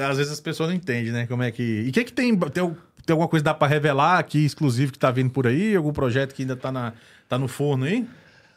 às 0.09 0.17
vezes 0.17 0.33
as 0.33 0.41
pessoas 0.41 0.71
não 0.71 0.77
entendem, 0.77 1.13
né? 1.13 1.27
Como 1.27 1.43
é 1.43 1.51
que. 1.51 1.63
E 1.63 1.89
o 1.91 1.93
que, 1.93 2.05
que 2.05 2.13
tem. 2.13 2.35
Tem 2.37 2.77
tem 3.05 3.13
alguma 3.13 3.29
coisa 3.29 3.43
que 3.43 3.51
dá 3.51 3.55
para 3.55 3.69
revelar 3.69 4.19
aqui, 4.19 4.45
exclusivo, 4.45 4.93
que 4.93 4.99
está 4.99 5.11
vindo 5.11 5.31
por 5.31 5.47
aí? 5.47 5.75
Algum 5.75 5.93
projeto 5.93 6.35
que 6.35 6.43
ainda 6.43 6.55
está 6.55 6.93
tá 7.29 7.39
no 7.39 7.49
forno 7.49 7.85
aí? 7.85 8.07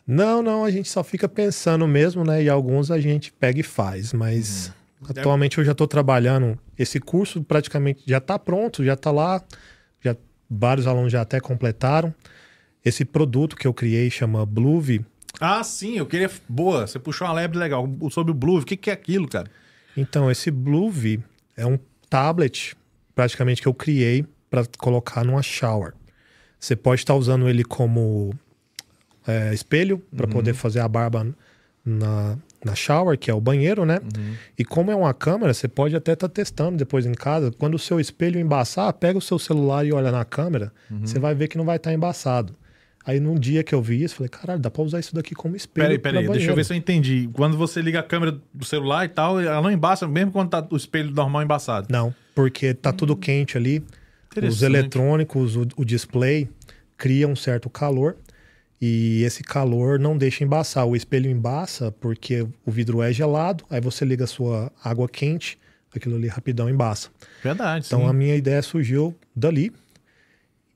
Não, 0.06 0.42
não, 0.42 0.66
a 0.66 0.72
gente 0.72 0.90
só 0.90 1.04
fica 1.04 1.30
pensando 1.30 1.88
mesmo, 1.88 2.24
né? 2.24 2.44
E 2.44 2.50
alguns 2.50 2.92
a 2.92 3.00
gente 3.00 3.32
pega 3.32 3.60
e 3.60 3.64
faz, 3.64 4.12
mas 4.12 4.74
uhum. 5.02 5.08
atualmente 5.10 5.58
eu 5.58 5.64
já 5.64 5.72
estou 5.72 5.88
trabalhando. 5.88 6.60
Esse 6.78 7.00
curso 7.00 7.42
praticamente 7.42 8.04
já 8.06 8.18
está 8.18 8.38
pronto, 8.38 8.84
já 8.84 8.94
está 8.94 9.12
lá, 9.12 9.42
já 10.02 10.16
vários 10.50 10.88
alunos 10.88 11.12
já 11.12 11.22
até 11.22 11.40
completaram. 11.40 12.14
Esse 12.84 13.06
produto 13.06 13.56
que 13.56 13.66
eu 13.66 13.74
criei 13.74 14.10
chama 14.10 14.46
Blueve. 14.46 15.06
Ah, 15.40 15.64
sim, 15.64 15.98
eu 15.98 16.06
queria. 16.06 16.30
Boa, 16.50 16.86
você 16.86 17.00
puxou 17.00 17.26
uma 17.26 17.34
lebre 17.34 17.58
legal. 17.58 17.90
Sobre 18.12 18.32
o 18.32 18.36
Blue, 18.36 18.60
o 18.60 18.66
que, 18.66 18.76
que 18.76 18.90
é 18.90 18.94
aquilo, 18.94 19.28
cara? 19.28 19.50
Então, 19.96 20.30
esse 20.30 20.52
Bluevee 20.52 21.24
é 21.56 21.66
um 21.66 21.80
tablet, 22.10 22.76
praticamente, 23.16 23.62
que 23.62 23.68
eu 23.68 23.74
criei 23.74 24.26
para 24.50 24.64
colocar 24.78 25.24
numa 25.24 25.42
shower. 25.42 25.94
Você 26.60 26.76
pode 26.76 27.02
estar 27.02 27.16
usando 27.16 27.50
ele 27.50 27.64
como 27.64 28.34
é, 29.28 29.54
espelho 29.54 30.02
para 30.16 30.28
poder 30.28 30.54
fazer 30.54 30.80
a 30.80 30.88
barba 30.88 31.28
na, 31.86 32.38
na 32.64 32.76
shower, 32.76 33.18
que 33.18 33.30
é 33.30 33.34
o 33.34 33.42
banheiro, 33.42 33.86
né? 33.86 34.00
E 34.58 34.64
como 34.64 34.90
é 34.90 34.96
uma 34.96 35.14
câmera, 35.14 35.54
você 35.54 35.68
pode 35.68 35.96
até 35.96 36.14
estar 36.14 36.30
testando 36.30 36.78
depois 36.78 37.06
em 37.06 37.14
casa. 37.14 37.52
Quando 37.52 37.76
o 37.76 37.80
seu 37.80 38.00
espelho 38.00 38.40
embaçar, 38.40 38.92
pega 38.94 39.18
o 39.18 39.22
seu 39.22 39.38
celular 39.38 39.86
e 39.86 39.92
olha 39.92 40.12
na 40.12 40.24
câmera, 40.24 40.72
você 41.02 41.20
vai 41.20 41.36
ver 41.36 41.48
que 41.48 41.58
não 41.58 41.66
vai 41.66 41.76
estar 41.78 41.94
embaçado. 41.94 42.56
Aí 43.06 43.20
num 43.20 43.36
dia 43.36 43.64
que 43.64 43.76
eu 43.76 43.82
vi 43.82 44.02
isso, 44.02 44.16
falei, 44.16 44.30
caralho, 44.30 44.62
dá 44.62 44.72
pra 44.72 44.82
usar 44.82 45.00
isso 45.00 45.14
daqui 45.14 45.36
como 45.36 45.58
espelho. 45.58 45.88
Peraí, 45.88 46.00
peraí, 46.00 46.22
deixa 46.22 46.30
eu 46.30 46.34
banheiro." 46.34 46.56
ver 46.56 46.64
se 46.64 46.72
eu 46.72 46.78
entendi. 46.78 47.30
Quando 47.34 47.58
você 47.58 47.82
liga 47.82 48.00
a 48.00 48.04
câmera 48.04 48.40
do 48.54 48.64
celular 48.64 49.04
e 49.04 49.10
tal, 49.10 49.42
ela 49.42 49.62
não 49.62 49.70
embaça, 49.70 50.08
mesmo 50.08 50.32
quando 50.32 50.50
tá 50.50 50.66
o 50.70 50.78
espelho 50.78 51.12
normal 51.12 51.44
embaçado. 51.44 51.88
Não, 51.92 52.16
porque 52.36 52.74
tá 52.74 52.92
tudo 52.92 53.16
quente 53.16 53.58
ali. 53.58 53.84
Os 54.48 54.62
eletrônicos, 54.64 55.56
o, 55.56 55.68
o 55.78 55.86
display 55.86 56.50
cria 56.98 57.28
um 57.28 57.36
certo 57.36 57.70
calor 57.70 58.16
e 58.82 59.24
esse 59.24 59.44
calor 59.44 60.00
não 60.00 60.18
deixa 60.18 60.44
embaçar. 60.44 60.86
O 60.88 60.96
espelho 60.96 61.30
embaça 61.30 61.92
porque 62.00 62.46
o 62.66 62.72
vidro 62.72 63.02
é 63.02 63.14
gelado, 63.14 63.64
aí 63.70 63.80
você 63.80 64.04
liga 64.04 64.24
a 64.24 64.28
sua 64.28 64.72
água 64.84 65.08
quente, 65.08 65.58
aquilo 65.96 66.16
ali 66.16 66.28
rapidão 66.28 66.70
embaça. 66.70 67.10
Verdade, 67.44 67.86
Então 67.86 68.02
sim. 68.02 68.08
a 68.08 68.14
minha 68.14 68.36
ideia 68.36 68.62
surgiu 68.62 69.16
dali. 69.36 69.72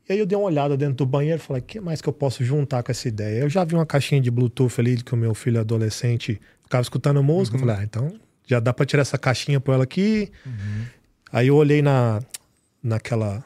E 0.08 0.14
aí 0.14 0.20
eu 0.20 0.26
dei 0.26 0.38
uma 0.38 0.46
olhada 0.48 0.78
dentro 0.78 0.96
do 0.96 1.06
banheiro 1.06 1.42
e 1.42 1.44
falei, 1.44 1.62
o 1.62 1.66
que 1.66 1.82
mais 1.82 2.00
que 2.02 2.08
eu 2.08 2.14
posso 2.14 2.44
juntar 2.44 2.82
com 2.82 2.92
essa 2.92 3.08
ideia? 3.08 3.42
Eu 3.42 3.50
já 3.50 3.66
vi 3.66 3.74
uma 3.76 3.86
caixinha 3.86 4.22
de 4.22 4.32
Bluetooth 4.32 4.80
ali 4.80 4.98
que 5.04 5.14
o 5.14 5.18
meu 5.18 5.34
filho 5.34 5.60
adolescente 5.60 6.40
ficava 6.64 6.82
escutando 6.82 7.22
música. 7.22 7.58
Eu 7.58 7.60
falei, 7.62 7.76
ah, 7.78 7.84
então 7.84 8.14
já 8.46 8.62
dá 8.62 8.72
pra 8.72 8.86
tirar 8.86 9.02
essa 9.02 9.18
caixinha 9.18 9.60
por 9.60 9.74
ela 9.74 9.84
aqui. 9.84 10.32
Aí 11.32 11.48
eu 11.48 11.56
olhei 11.56 11.82
na, 11.82 12.22
naquela, 12.82 13.44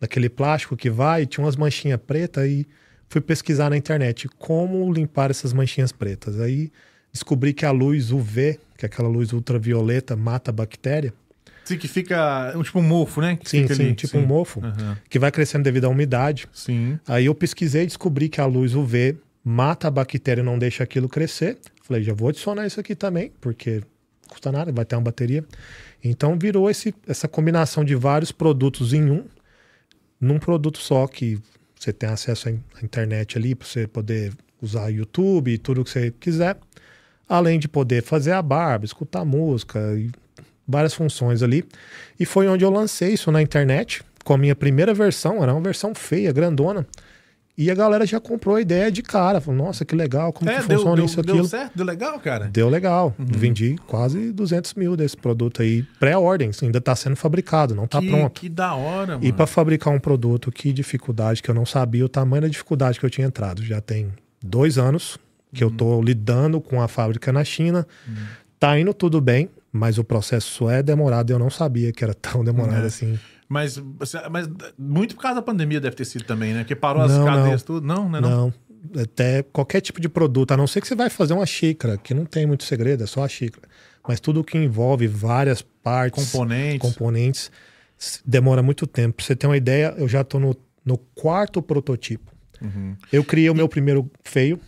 naquele 0.00 0.28
plástico 0.28 0.76
que 0.76 0.90
vai, 0.90 1.26
tinha 1.26 1.44
umas 1.44 1.56
manchinhas 1.56 2.00
pretas 2.04 2.48
e 2.48 2.66
fui 3.08 3.20
pesquisar 3.20 3.70
na 3.70 3.76
internet 3.76 4.28
como 4.38 4.92
limpar 4.92 5.30
essas 5.30 5.52
manchinhas 5.52 5.92
pretas. 5.92 6.40
Aí 6.40 6.70
descobri 7.12 7.52
que 7.52 7.66
a 7.66 7.70
luz 7.70 8.10
UV, 8.10 8.58
que 8.76 8.84
é 8.84 8.86
aquela 8.86 9.08
luz 9.08 9.32
ultravioleta, 9.32 10.16
mata 10.16 10.50
a 10.50 10.54
bactéria. 10.54 11.12
Sim, 11.64 11.76
que 11.76 11.86
fica 11.86 12.52
um, 12.56 12.62
tipo 12.62 12.78
um 12.78 12.82
mofo, 12.82 13.20
né? 13.20 13.36
Que 13.36 13.48
Sim, 13.48 13.66
sim, 13.68 13.72
ali, 13.74 13.94
tipo 13.94 14.18
um 14.18 14.26
mofo, 14.26 14.60
Aham. 14.64 14.98
que 15.08 15.18
vai 15.18 15.30
crescendo 15.30 15.62
devido 15.62 15.84
à 15.84 15.88
umidade. 15.88 16.48
Sim. 16.52 16.98
Aí 17.06 17.26
eu 17.26 17.34
pesquisei 17.34 17.84
e 17.84 17.86
descobri 17.86 18.28
que 18.28 18.40
a 18.40 18.46
luz 18.46 18.74
UV 18.74 19.16
mata 19.44 19.88
a 19.88 19.90
bactéria 19.90 20.42
e 20.42 20.44
não 20.44 20.58
deixa 20.58 20.82
aquilo 20.82 21.08
crescer. 21.08 21.58
Falei, 21.82 22.02
já 22.02 22.12
vou 22.12 22.28
adicionar 22.28 22.66
isso 22.66 22.80
aqui 22.80 22.94
também, 22.94 23.32
porque 23.40 23.82
não 24.22 24.28
custa 24.28 24.50
nada, 24.50 24.72
vai 24.72 24.84
ter 24.84 24.96
uma 24.96 25.02
bateria. 25.02 25.44
Então 26.02 26.38
virou 26.38 26.70
esse, 26.70 26.94
essa 27.06 27.28
combinação 27.28 27.84
de 27.84 27.94
vários 27.94 28.32
produtos 28.32 28.92
em 28.92 29.10
um, 29.10 29.24
num 30.20 30.38
produto 30.38 30.78
só 30.78 31.06
que 31.06 31.38
você 31.78 31.92
tem 31.92 32.08
acesso 32.08 32.48
à 32.48 32.52
in- 32.52 32.62
à 32.80 32.84
internet 32.84 33.38
ali 33.38 33.54
para 33.54 33.66
você 33.66 33.86
poder 33.86 34.32
usar 34.60 34.88
YouTube 34.90 35.52
e 35.52 35.58
tudo 35.58 35.82
que 35.84 35.90
você 35.90 36.10
quiser, 36.20 36.56
além 37.28 37.58
de 37.58 37.68
poder 37.68 38.02
fazer 38.02 38.32
a 38.32 38.42
barba, 38.42 38.84
escutar 38.84 39.24
música 39.24 39.78
e 39.96 40.10
várias 40.68 40.92
funções 40.94 41.42
ali. 41.42 41.64
E 42.18 42.26
foi 42.26 42.46
onde 42.48 42.64
eu 42.64 42.70
lancei 42.70 43.14
isso 43.14 43.32
na 43.32 43.40
internet 43.40 44.02
com 44.24 44.34
a 44.34 44.38
minha 44.38 44.54
primeira 44.54 44.92
versão, 44.92 45.42
era 45.42 45.52
uma 45.52 45.62
versão 45.62 45.94
feia, 45.94 46.32
grandona. 46.32 46.86
E 47.58 47.70
a 47.70 47.74
galera 47.74 48.06
já 48.06 48.18
comprou 48.18 48.56
a 48.56 48.60
ideia 48.60 48.90
de 48.90 49.02
cara, 49.02 49.40
falou: 49.40 49.66
"Nossa, 49.66 49.84
que 49.84 49.94
legal, 49.94 50.32
como 50.32 50.48
É, 50.50 50.60
que 50.62 50.68
deu, 50.68 50.78
funciona 50.78 50.96
deu, 50.96 51.04
isso 51.04 51.22
deu 51.22 51.34
aquilo?" 51.34 51.48
certo? 51.48 51.72
Deu 51.76 51.84
legal, 51.84 52.18
cara? 52.20 52.48
Deu 52.48 52.68
legal. 52.70 53.14
Uhum. 53.18 53.26
Vendi 53.26 53.76
quase 53.86 54.32
200 54.32 54.72
mil 54.74 54.96
desse 54.96 55.16
produto 55.16 55.60
aí, 55.60 55.82
pré-ordem, 55.98 56.50
ainda 56.62 56.78
está 56.78 56.96
sendo 56.96 57.16
fabricado, 57.16 57.74
não 57.74 57.84
está 57.84 58.00
pronto. 58.00 58.40
Que 58.40 58.48
da 58.48 58.74
hora, 58.74 59.14
mano. 59.14 59.24
E 59.26 59.32
para 59.32 59.46
fabricar 59.46 59.92
um 59.92 59.98
produto, 60.00 60.50
que 60.50 60.72
dificuldade 60.72 61.42
que 61.42 61.50
eu 61.50 61.54
não 61.54 61.66
sabia 61.66 62.04
o 62.04 62.08
tamanho 62.08 62.42
da 62.42 62.48
dificuldade 62.48 62.98
que 62.98 63.04
eu 63.04 63.10
tinha 63.10 63.26
entrado. 63.26 63.62
Já 63.62 63.80
tem 63.80 64.10
dois 64.42 64.78
anos 64.78 65.18
que 65.52 65.62
eu 65.62 65.68
Uhum. 65.68 65.74
estou 65.74 66.02
lidando 66.02 66.60
com 66.60 66.80
a 66.80 66.88
fábrica 66.88 67.30
na 67.32 67.44
China. 67.44 67.86
Tá 68.58 68.78
indo 68.78 68.94
tudo 68.94 69.20
bem, 69.20 69.48
mas 69.72 69.98
o 69.98 70.04
processo 70.04 70.68
é 70.70 70.82
demorado. 70.82 71.30
Eu 71.30 71.38
não 71.38 71.50
sabia 71.50 71.92
que 71.92 72.04
era 72.04 72.14
tão 72.14 72.44
demorado 72.44 72.84
É. 72.84 72.86
assim. 72.86 73.18
Mas, 73.50 73.82
mas 74.30 74.48
muito 74.78 75.16
por 75.16 75.22
causa 75.22 75.34
da 75.40 75.42
pandemia 75.42 75.80
deve 75.80 75.96
ter 75.96 76.04
sido 76.04 76.22
também, 76.24 76.54
né? 76.54 76.62
Que 76.62 76.76
parou 76.76 77.02
as 77.02 77.10
Não, 77.10 77.24
cadeias, 77.24 77.60
não. 77.62 77.66
tudo. 77.66 77.84
Não, 77.84 78.08
né? 78.08 78.20
Não. 78.20 78.30
Não. 78.30 79.02
Até 79.02 79.42
qualquer 79.42 79.80
tipo 79.80 80.00
de 80.00 80.08
produto, 80.08 80.52
a 80.52 80.56
não 80.56 80.68
ser 80.68 80.80
que 80.80 80.86
você 80.86 80.94
vai 80.94 81.10
fazer 81.10 81.34
uma 81.34 81.44
xícara, 81.44 81.98
que 81.98 82.14
não 82.14 82.24
tem 82.24 82.46
muito 82.46 82.62
segredo, 82.62 83.02
é 83.02 83.06
só 83.08 83.24
a 83.24 83.28
xícara. 83.28 83.66
Mas 84.06 84.20
tudo 84.20 84.44
que 84.44 84.56
envolve 84.56 85.08
várias 85.08 85.62
partes, 85.62 86.30
Componentes. 86.30 86.78
componentes, 86.80 87.50
demora 88.24 88.62
muito 88.62 88.86
tempo. 88.86 89.16
Pra 89.16 89.26
você 89.26 89.34
ter 89.34 89.48
uma 89.48 89.56
ideia, 89.56 89.94
eu 89.98 90.06
já 90.06 90.20
estou 90.20 90.38
no, 90.40 90.56
no 90.84 90.96
quarto 90.96 91.60
prototipo. 91.60 92.32
Uhum. 92.62 92.94
Eu 93.12 93.24
criei 93.24 93.50
o 93.50 93.54
meu 93.54 93.68
primeiro 93.68 94.08
feio, 94.22 94.60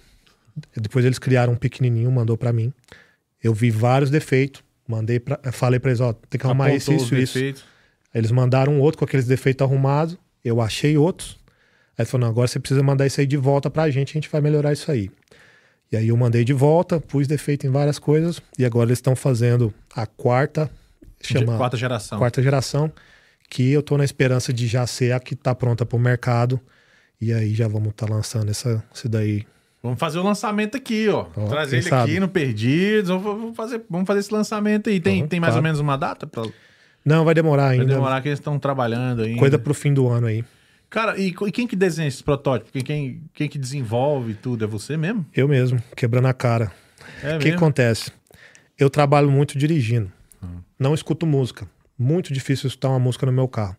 depois 0.76 1.04
eles 1.04 1.20
criaram 1.20 1.52
um 1.52 1.56
pequenininho, 1.56 2.10
mandou 2.10 2.36
para 2.36 2.52
mim. 2.52 2.72
Eu 3.42 3.54
vi 3.54 3.70
vários 3.70 4.10
defeitos, 4.10 4.62
mandei 4.88 5.20
para, 5.20 5.52
falei 5.52 5.78
para 5.78 5.90
eles, 5.92 6.00
ó, 6.00 6.12
tem 6.12 6.38
que 6.40 6.44
arrumar 6.46 6.74
isso, 6.74 6.90
Apontou 6.90 7.06
isso, 7.06 7.16
isso. 7.16 7.34
defeitos. 7.34 7.62
Aí 7.62 7.71
eles 8.14 8.30
mandaram 8.30 8.74
um 8.74 8.80
outro 8.80 8.98
com 8.98 9.04
aqueles 9.04 9.26
defeitos 9.26 9.64
arrumados. 9.66 10.16
Eu 10.44 10.60
achei 10.60 10.96
outros. 10.96 11.38
Aí 11.98 12.04
falou: 12.04 12.24
não, 12.26 12.32
agora 12.32 12.48
você 12.48 12.58
precisa 12.58 12.82
mandar 12.82 13.06
isso 13.06 13.20
aí 13.20 13.26
de 13.26 13.36
volta 13.36 13.70
pra 13.70 13.88
gente, 13.90 14.10
a 14.10 14.14
gente 14.14 14.28
vai 14.28 14.40
melhorar 14.40 14.72
isso 14.72 14.90
aí. 14.90 15.10
E 15.90 15.96
aí 15.96 16.08
eu 16.08 16.16
mandei 16.16 16.42
de 16.44 16.52
volta, 16.54 16.98
pus 17.00 17.26
defeito 17.26 17.66
em 17.66 17.70
várias 17.70 17.98
coisas. 17.98 18.40
E 18.58 18.64
agora 18.64 18.88
eles 18.88 18.98
estão 18.98 19.14
fazendo 19.14 19.72
a 19.94 20.06
quarta, 20.06 20.70
chama 21.20 21.56
Quarta 21.58 21.76
geração. 21.76 22.18
quarta 22.18 22.42
geração, 22.42 22.90
que 23.50 23.70
eu 23.72 23.82
tô 23.82 23.98
na 23.98 24.04
esperança 24.04 24.52
de 24.52 24.66
já 24.66 24.86
ser 24.86 25.12
a 25.12 25.20
que 25.20 25.36
tá 25.36 25.54
pronta 25.54 25.84
pro 25.84 25.98
mercado. 25.98 26.58
E 27.20 27.32
aí 27.32 27.54
já 27.54 27.68
vamos 27.68 27.90
estar 27.90 28.08
lançando 28.08 28.50
essa, 28.50 28.82
esse 28.94 29.06
daí. 29.08 29.46
Vamos 29.82 29.98
fazer 29.98 30.18
o 30.18 30.22
lançamento 30.22 30.76
aqui, 30.76 31.08
ó. 31.08 31.26
Ó, 31.36 31.48
Trazer 31.48 31.76
ele 31.76 31.88
sabe? 31.88 32.10
aqui 32.12 32.20
no 32.20 32.28
Perdidos. 32.28 33.10
Vamos 33.10 33.54
fazer, 33.56 33.82
vamos 33.90 34.06
fazer 34.06 34.20
esse 34.20 34.32
lançamento 34.32 34.88
aí. 34.88 34.98
Tem, 34.98 35.22
Uhum, 35.22 35.28
tem 35.28 35.38
mais 35.40 35.52
ou 35.54 35.56
claro. 35.56 35.62
menos 35.64 35.78
uma 35.80 35.96
data 35.98 36.26
pra 36.26 36.42
Não, 37.04 37.24
vai 37.24 37.34
demorar 37.34 37.68
ainda. 37.68 37.84
demorar 37.84 38.20
que 38.20 38.28
eles 38.28 38.38
estão 38.38 38.58
trabalhando 38.58 39.22
aí. 39.22 39.36
Coisa 39.36 39.58
pro 39.58 39.74
fim 39.74 39.92
do 39.92 40.08
ano 40.08 40.26
aí. 40.26 40.44
Cara, 40.88 41.18
e, 41.18 41.28
e 41.28 41.52
quem 41.52 41.66
que 41.66 41.74
desenha 41.74 42.06
esses 42.06 42.20
protótipos? 42.22 42.70
Quem, 42.70 42.82
quem, 42.82 43.22
quem 43.32 43.48
que 43.48 43.58
desenvolve 43.58 44.34
tudo? 44.34 44.64
É 44.64 44.66
você 44.66 44.96
mesmo? 44.96 45.24
Eu 45.34 45.48
mesmo, 45.48 45.82
quebrando 45.96 46.28
a 46.28 46.34
cara. 46.34 46.70
É 47.22 47.36
O 47.36 47.38
que 47.38 47.46
mesmo? 47.46 47.56
acontece? 47.56 48.12
Eu 48.78 48.90
trabalho 48.90 49.30
muito 49.30 49.56
dirigindo. 49.56 50.12
Hum. 50.42 50.60
Não 50.78 50.94
escuto 50.94 51.26
música. 51.26 51.66
Muito 51.98 52.32
difícil 52.32 52.66
escutar 52.68 52.90
uma 52.90 52.98
música 52.98 53.24
no 53.24 53.32
meu 53.32 53.48
carro. 53.48 53.76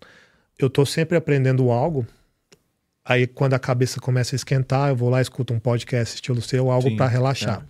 Eu 0.57 0.69
tô 0.69 0.85
sempre 0.85 1.17
aprendendo 1.17 1.69
algo. 1.69 2.05
Aí 3.05 3.27
quando 3.27 3.53
a 3.53 3.59
cabeça 3.59 3.99
começa 3.99 4.33
a 4.33 4.37
esquentar, 4.37 4.89
eu 4.89 4.95
vou 4.95 5.09
lá 5.09 5.19
e 5.19 5.21
escuto 5.21 5.53
um 5.53 5.59
podcast 5.59 6.15
estilo 6.15 6.41
seu, 6.41 6.71
algo 6.71 6.95
para 6.95 7.07
relaxar. 7.07 7.63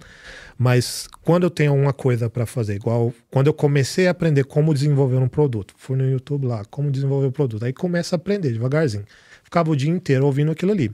Mas 0.57 1.07
quando 1.23 1.43
eu 1.43 1.49
tenho 1.49 1.73
uma 1.73 1.93
coisa 1.93 2.29
para 2.29 2.45
fazer, 2.45 2.75
igual 2.75 3.13
quando 3.31 3.47
eu 3.47 3.53
comecei 3.53 4.07
a 4.07 4.11
aprender 4.11 4.43
como 4.43 4.73
desenvolver 4.73 5.17
um 5.17 5.27
produto, 5.27 5.73
fui 5.77 5.97
no 5.97 6.09
YouTube 6.09 6.47
lá, 6.47 6.63
como 6.65 6.91
desenvolver 6.91 7.27
o 7.27 7.31
produto, 7.31 7.65
aí 7.65 7.73
começa 7.73 8.15
a 8.15 8.17
aprender 8.17 8.51
devagarzinho. 8.51 9.05
Ficava 9.43 9.71
o 9.71 9.75
dia 9.75 9.89
inteiro 9.89 10.25
ouvindo 10.25 10.51
aquilo 10.51 10.71
ali. 10.71 10.91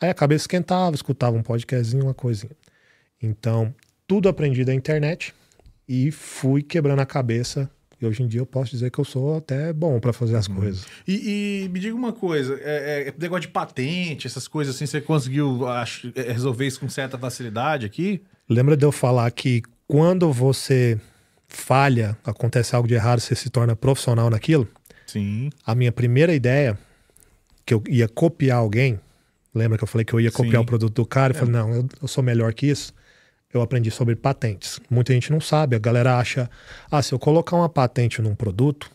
Aí 0.00 0.08
a 0.08 0.14
cabeça 0.14 0.44
esquentava, 0.44 0.94
escutava 0.94 1.36
um 1.36 1.42
podcastzinho, 1.42 2.04
uma 2.04 2.14
coisinha. 2.14 2.52
Então, 3.20 3.74
tudo 4.06 4.28
aprendi 4.28 4.64
da 4.64 4.72
internet 4.72 5.34
e 5.88 6.10
fui 6.10 6.62
quebrando 6.62 7.00
a 7.00 7.06
cabeça. 7.06 7.68
E 8.00 8.06
hoje 8.06 8.22
em 8.22 8.28
dia 8.28 8.40
eu 8.40 8.46
posso 8.46 8.70
dizer 8.70 8.92
que 8.92 8.98
eu 9.00 9.04
sou 9.04 9.36
até 9.36 9.72
bom 9.72 9.98
para 9.98 10.12
fazer 10.12 10.36
as 10.36 10.46
coisas. 10.46 10.86
E, 11.06 11.64
e 11.64 11.68
me 11.68 11.80
diga 11.80 11.96
uma 11.96 12.12
coisa, 12.12 12.56
é, 12.62 13.08
é, 13.08 13.14
negócio 13.18 13.42
de 13.42 13.48
patente, 13.48 14.26
essas 14.26 14.46
coisas 14.46 14.76
assim, 14.76 14.86
você 14.86 15.00
conseguiu 15.00 15.66
acho, 15.66 16.12
é, 16.14 16.30
resolver 16.30 16.64
isso 16.64 16.78
com 16.78 16.88
certa 16.88 17.18
facilidade 17.18 17.84
aqui? 17.84 18.22
Lembra 18.48 18.76
de 18.76 18.84
eu 18.84 18.92
falar 18.92 19.30
que 19.30 19.62
quando 19.86 20.32
você 20.32 20.98
falha, 21.48 22.16
acontece 22.24 22.74
algo 22.76 22.86
de 22.86 22.94
errado, 22.94 23.20
você 23.20 23.34
se 23.34 23.50
torna 23.50 23.74
profissional 23.74 24.30
naquilo? 24.30 24.68
Sim. 25.06 25.50
A 25.64 25.74
minha 25.74 25.90
primeira 25.90 26.34
ideia, 26.34 26.78
que 27.64 27.72
eu 27.72 27.82
ia 27.88 28.06
copiar 28.08 28.58
alguém, 28.58 29.00
lembra 29.54 29.78
que 29.78 29.84
eu 29.84 29.88
falei 29.88 30.04
que 30.04 30.12
eu 30.12 30.20
ia 30.20 30.30
copiar 30.30 30.52
Sim. 30.52 30.58
É. 30.58 30.60
o 30.60 30.64
produto 30.64 30.94
do 30.94 31.06
cara? 31.06 31.32
Eu 31.32 31.38
falei, 31.38 31.52
não, 31.52 31.74
eu, 31.74 31.88
eu 32.02 32.08
sou 32.08 32.22
melhor 32.22 32.52
que 32.52 32.66
isso. 32.66 32.92
Eu 33.52 33.62
aprendi 33.62 33.90
sobre 33.90 34.14
patentes. 34.14 34.78
Muita 34.90 35.14
gente 35.14 35.32
não 35.32 35.40
sabe, 35.40 35.74
a 35.74 35.78
galera 35.78 36.18
acha, 36.18 36.50
ah, 36.90 37.02
se 37.02 37.14
eu 37.14 37.18
colocar 37.18 37.56
uma 37.56 37.68
patente 37.68 38.20
num 38.20 38.34
produto, 38.34 38.90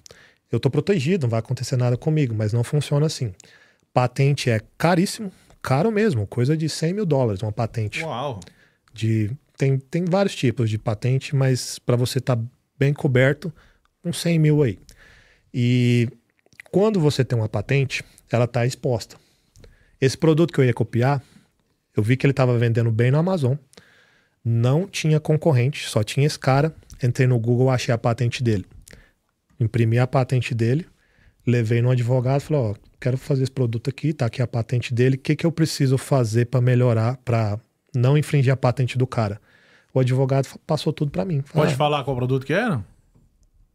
eu 0.52 0.60
tô 0.60 0.70
protegido, 0.70 1.24
não 1.24 1.30
vai 1.30 1.40
acontecer 1.40 1.76
nada 1.76 1.98
comigo, 1.98 2.36
mas 2.36 2.54
não 2.54 2.64
funciona 2.64 3.08
assim. 3.08 3.34
Patente 3.92 4.52
é 4.52 4.62
caríssimo, 4.78 5.32
caro 5.60 5.92
mesmo, 5.92 6.28
coisa 6.28 6.56
de 6.56 6.70
100 6.70 6.94
mil 6.94 7.06
dólares 7.06 7.42
uma 7.42 7.52
patente 7.52 8.04
Uau. 8.04 8.40
de 8.94 9.32
tem, 9.64 9.78
tem 9.78 10.06
vários 10.06 10.36
tipos 10.36 10.70
de 10.70 10.78
patente, 10.78 11.34
mas 11.34 11.80
para 11.80 11.96
você 11.96 12.20
estar 12.20 12.38
bem 12.78 12.94
coberto, 12.94 13.54
uns 14.04 14.20
100 14.20 14.40
mil 14.40 14.62
aí. 14.62 14.78
E 15.54 16.10
quando 16.70 17.00
você 17.00 17.24
tem 17.24 17.38
uma 17.38 17.48
patente, 17.48 18.04
ela 18.30 18.44
está 18.44 18.66
exposta. 18.66 19.16
Esse 20.02 20.18
produto 20.18 20.52
que 20.52 20.60
eu 20.60 20.66
ia 20.66 20.74
copiar, 20.74 21.24
Eu 21.96 22.02
vi 22.02 22.18
que 22.18 22.26
ele 22.26 22.32
estava 22.32 22.58
vendendo 22.58 22.92
bem 22.92 23.12
no 23.12 23.20
Amazon. 23.20 23.56
Não 24.44 24.88
tinha 24.88 25.20
concorrente, 25.20 25.88
só 25.88 26.04
tinha 26.04 26.26
esse 26.26 26.40
cara. 26.40 26.74
Entrei 27.04 27.28
no 27.28 27.38
Google, 27.38 27.70
achei 27.70 27.94
a 27.94 27.98
patente 28.00 28.42
dele. 28.42 28.66
Imprimi 29.60 30.00
a 30.00 30.08
patente 30.08 30.56
dele, 30.56 30.88
levei 31.46 31.84
no 31.84 31.92
advogado, 31.92 32.42
falei, 32.42 32.64
ó, 32.64 32.76
quero 33.00 33.16
fazer 33.16 33.44
esse 33.44 33.52
produto 33.52 33.92
aqui, 33.92 34.12
tá 34.12 34.26
aqui 34.26 34.42
a 34.42 34.48
patente 34.48 34.92
dele. 34.92 35.18
O 35.18 35.20
que, 35.20 35.36
que 35.36 35.46
eu 35.46 35.52
preciso 35.52 36.00
fazer 36.00 36.48
para 36.48 36.60
melhorar, 36.62 37.18
para 37.18 37.60
não 37.96 38.18
infringir 38.18 38.52
a 38.52 38.58
patente 38.58 38.98
do 38.98 39.06
cara? 39.06 39.40
O 39.94 40.00
advogado 40.00 40.48
passou 40.66 40.92
tudo 40.92 41.12
para 41.12 41.24
mim. 41.24 41.42
Pode 41.54 41.76
falar 41.76 42.04
qual 42.04 42.16
produto 42.16 42.46
que 42.46 42.54
era? 42.54 42.84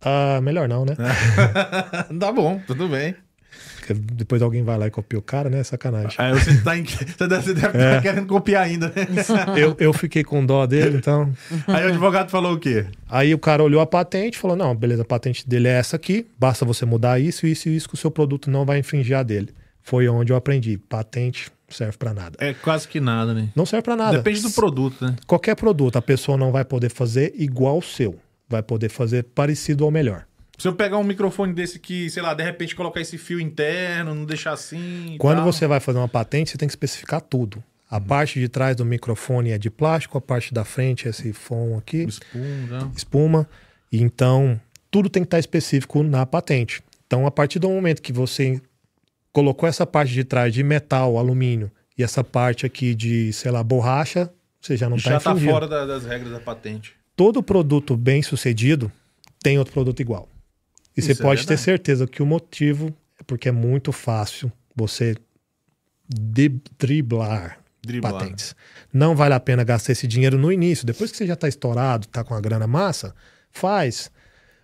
ah, 0.02 0.40
melhor 0.42 0.68
não, 0.68 0.84
né? 0.84 0.94
tá 2.18 2.32
bom, 2.32 2.60
tudo 2.66 2.88
bem. 2.88 3.14
Porque 3.78 3.94
depois 3.94 4.42
alguém 4.42 4.62
vai 4.62 4.76
lá 4.78 4.86
e 4.86 4.90
copia 4.90 5.18
o 5.18 5.22
cara, 5.22 5.48
né? 5.48 5.62
Sacanagem. 5.64 6.14
Aí 6.18 6.32
você, 6.32 6.60
tá 6.60 6.76
em... 6.76 6.84
você 6.84 7.26
deve, 7.26 7.54
deve 7.54 7.78
É. 7.78 7.88
estar 7.88 8.02
querendo 8.02 8.26
copiar 8.26 8.64
ainda, 8.64 8.88
né? 8.88 9.06
eu, 9.56 9.74
eu 9.78 9.92
fiquei 9.92 10.22
com 10.22 10.44
dó 10.44 10.66
dele, 10.66 10.98
então. 10.98 11.32
Aí 11.66 11.84
o 11.84 11.88
advogado 11.88 12.30
falou 12.30 12.52
o 12.54 12.58
quê? 12.58 12.86
Aí 13.08 13.32
o 13.32 13.38
cara 13.38 13.62
olhou 13.62 13.80
a 13.80 13.86
patente 13.86 14.34
e 14.34 14.38
falou: 14.38 14.56
não, 14.56 14.74
beleza, 14.76 15.02
a 15.02 15.06
patente 15.06 15.48
dele 15.48 15.68
é 15.68 15.72
essa 15.78 15.96
aqui, 15.96 16.26
basta 16.38 16.64
você 16.64 16.84
mudar 16.84 17.18
isso, 17.18 17.46
isso 17.46 17.68
e 17.68 17.76
isso, 17.76 17.88
que 17.88 17.94
o 17.94 17.98
seu 17.98 18.10
produto 18.10 18.50
não 18.50 18.64
vai 18.66 18.78
infringir 18.78 19.16
a 19.16 19.22
dele. 19.22 19.48
Foi 19.82 20.06
onde 20.08 20.32
eu 20.32 20.36
aprendi. 20.36 20.76
Patente 20.76 21.50
serve 21.68 21.96
pra 21.96 22.14
nada. 22.14 22.36
É 22.40 22.54
quase 22.54 22.88
que 22.88 23.00
nada, 23.00 23.34
né? 23.34 23.50
Não 23.54 23.66
serve 23.66 23.82
pra 23.82 23.96
nada. 23.96 24.18
Depende 24.18 24.42
do 24.42 24.50
produto, 24.50 25.04
né? 25.04 25.16
Qualquer 25.26 25.54
produto, 25.54 25.96
a 25.96 26.02
pessoa 26.02 26.36
não 26.36 26.50
vai 26.50 26.64
poder 26.64 26.90
fazer 26.90 27.32
igual 27.36 27.78
o 27.78 27.82
seu. 27.82 28.18
Vai 28.48 28.62
poder 28.62 28.88
fazer 28.88 29.24
parecido 29.24 29.84
ou 29.84 29.90
melhor. 29.90 30.24
Se 30.56 30.66
eu 30.66 30.74
pegar 30.74 30.98
um 30.98 31.04
microfone 31.04 31.52
desse 31.52 31.76
aqui, 31.76 32.10
sei 32.10 32.22
lá, 32.22 32.34
de 32.34 32.42
repente 32.42 32.74
colocar 32.74 33.00
esse 33.00 33.16
fio 33.16 33.38
interno, 33.38 34.14
não 34.14 34.24
deixar 34.24 34.52
assim. 34.52 35.16
Quando 35.18 35.38
tal. 35.38 35.52
você 35.52 35.66
vai 35.66 35.78
fazer 35.78 35.98
uma 35.98 36.08
patente, 36.08 36.50
você 36.50 36.58
tem 36.58 36.66
que 36.66 36.72
especificar 36.72 37.20
tudo. 37.20 37.62
A 37.90 38.00
parte 38.00 38.38
de 38.40 38.48
trás 38.48 38.76
do 38.76 38.84
microfone 38.84 39.50
é 39.50 39.58
de 39.58 39.70
plástico, 39.70 40.18
a 40.18 40.20
parte 40.20 40.52
da 40.52 40.64
frente 40.64 41.06
é 41.06 41.10
esse 41.10 41.32
fone 41.32 41.74
aqui. 41.74 42.02
Espuma, 42.02 42.66
né? 42.70 42.90
espuma. 42.94 43.48
Então, 43.90 44.60
tudo 44.90 45.08
tem 45.08 45.22
que 45.22 45.28
estar 45.28 45.38
específico 45.38 46.02
na 46.02 46.26
patente. 46.26 46.82
Então, 47.06 47.26
a 47.26 47.30
partir 47.30 47.58
do 47.58 47.70
momento 47.70 48.02
que 48.02 48.12
você 48.12 48.60
colocou 49.32 49.68
essa 49.68 49.86
parte 49.86 50.12
de 50.12 50.24
trás 50.24 50.52
de 50.52 50.62
metal, 50.62 51.16
alumínio, 51.18 51.70
e 51.96 52.02
essa 52.02 52.22
parte 52.24 52.64
aqui 52.66 52.94
de, 52.94 53.32
sei 53.32 53.50
lá, 53.50 53.62
borracha, 53.62 54.30
você 54.60 54.76
já 54.76 54.88
não 54.88 54.96
está 54.96 55.10
Já 55.12 55.20
tá 55.20 55.30
infringindo. 55.32 55.52
fora 55.52 55.68
da- 55.68 55.86
das 55.86 56.04
regras 56.04 56.32
da 56.32 56.40
patente. 56.40 56.92
Todo 57.16 57.42
produto 57.42 57.96
bem 57.96 58.22
sucedido 58.22 58.90
tem 59.42 59.58
outro 59.58 59.72
produto 59.72 60.00
igual. 60.00 60.28
E 60.96 61.02
você 61.02 61.12
Isso 61.12 61.22
é 61.22 61.24
pode 61.24 61.46
ter 61.46 61.56
certeza 61.56 62.06
que 62.06 62.22
o 62.22 62.26
motivo 62.26 62.94
é 63.18 63.22
porque 63.24 63.48
é 63.48 63.52
muito 63.52 63.92
fácil 63.92 64.50
você 64.74 65.16
driblar 66.08 67.58
Driblar. 67.84 68.12
patentes. 68.12 68.54
Não 68.92 69.14
vale 69.14 69.34
a 69.34 69.40
pena 69.40 69.62
gastar 69.64 69.92
esse 69.92 70.06
dinheiro 70.06 70.36
no 70.38 70.50
início. 70.52 70.86
Depois 70.86 71.10
que 71.10 71.16
você 71.16 71.26
já 71.26 71.34
está 71.34 71.48
estourado, 71.48 72.06
está 72.06 72.24
com 72.24 72.34
a 72.34 72.40
grana 72.40 72.66
massa, 72.66 73.14
faz. 73.50 74.10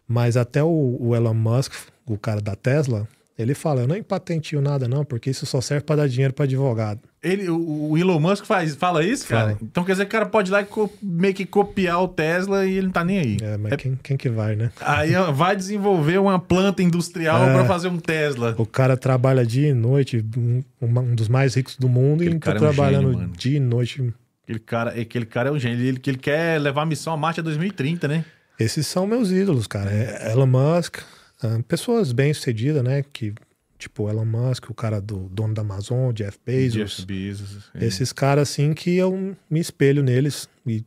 Mas 0.06 0.36
até 0.36 0.62
o, 0.62 0.96
o 1.00 1.14
Elon 1.14 1.34
Musk, 1.34 1.72
o 2.06 2.18
cara 2.18 2.40
da 2.40 2.54
Tesla, 2.54 3.08
ele 3.39 3.55
fala: 3.55 3.80
eu 3.82 3.89
nem 3.89 4.03
patentio 4.03 4.61
nada, 4.61 4.87
não, 4.89 5.05
porque 5.05 5.30
isso 5.30 5.45
só 5.47 5.61
serve 5.61 5.85
para 5.85 5.97
dar 5.97 6.09
dinheiro 6.09 6.32
para 6.32 6.45
advogado. 6.45 7.01
Ele, 7.22 7.49
o, 7.49 7.97
Elon 7.97 8.20
Musk 8.20 8.45
faz, 8.45 8.74
fala 8.74 9.03
isso, 9.03 9.26
cara? 9.26 9.55
Fala. 9.55 9.59
Então 9.62 9.82
quer 9.82 9.93
dizer 9.93 10.05
que 10.05 10.11
o 10.11 10.12
cara 10.12 10.26
pode 10.26 10.51
ir 10.51 10.53
lá 10.53 10.61
e 10.61 10.66
meio 11.03 11.32
que 11.32 11.47
copiar 11.47 12.03
o 12.03 12.07
Tesla 12.09 12.66
e 12.66 12.74
ele 12.76 12.87
não 12.89 12.93
tá 12.93 13.03
nem 13.03 13.18
aí. 13.18 13.37
É, 13.41 13.57
mas 13.57 13.72
É- 13.72 13.76
quem, 13.78 13.99
quem 14.03 14.16
que 14.16 14.28
vai, 14.28 14.55
né? 14.55 14.70
Aí 14.80 15.12
vai 15.32 15.57
desenvolver 15.57 16.18
uma 16.18 16.39
planta 16.39 16.82
industrial 16.82 17.43
É. 17.49 17.53
pra 17.55 17.64
fazer 17.64 17.89
um 17.89 17.97
Tesla. 17.99 18.55
O 18.59 18.66
cara 18.66 18.95
trabalha 18.97 19.45
dia 19.45 19.70
e 19.70 19.72
noite, 19.74 20.22
um, 20.37 20.62
um 20.82 21.14
dos 21.14 21.28
mais 21.28 21.55
ricos 21.55 21.76
do 21.76 21.89
mundo, 21.89 22.20
Aquele 22.20 22.37
e 22.37 22.39
tá 22.39 22.53
cara 22.53 22.59
é 22.59 22.61
um 22.61 22.72
trabalhando 22.74 23.12
gênio, 23.12 23.28
dia 23.37 23.57
e 23.57 23.61
noite. 23.61 24.14
Aquele 24.45 24.59
cara, 24.59 24.91
aquele 25.01 25.24
cara 25.26 25.49
é 25.49 25.53
um 25.53 25.59
gênio. 25.59 25.78
Ele, 25.80 26.01
ele 26.07 26.18
quer 26.18 26.61
levar 26.61 26.82
a 26.82 26.87
missão 26.87 27.14
a 27.14 27.16
Marte 27.16 27.41
a 27.41 27.43
2030, 27.43 28.07
né? 28.07 28.22
Esses 28.61 28.87
são 28.87 29.07
meus 29.07 29.30
ídolos, 29.30 29.66
cara. 29.66 29.91
É 29.91 30.30
Elon 30.30 30.47
Musk, 30.47 30.99
ah, 31.43 31.61
pessoas 31.66 32.12
bem-sucedidas, 32.12 32.82
né? 32.82 33.05
Que, 33.12 33.35
tipo, 33.78 34.09
Elon 34.09 34.24
Musk, 34.24 34.70
o 34.70 34.74
cara 34.74 35.01
do 35.01 35.28
dono 35.30 35.55
da 35.55 35.62
Amazon, 35.62 36.12
Jeff 36.12 36.39
Bezos. 36.45 36.97
Jeff 36.97 37.07
Bezos. 37.07 37.70
é. 37.74 37.85
Esses 37.85 38.12
caras, 38.12 38.51
assim, 38.51 38.72
que 38.74 38.97
eu 38.97 39.37
me 39.51 39.61
espelho 39.61 40.03
neles 40.03 40.49
e 40.66 40.85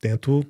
tento. 0.00 0.44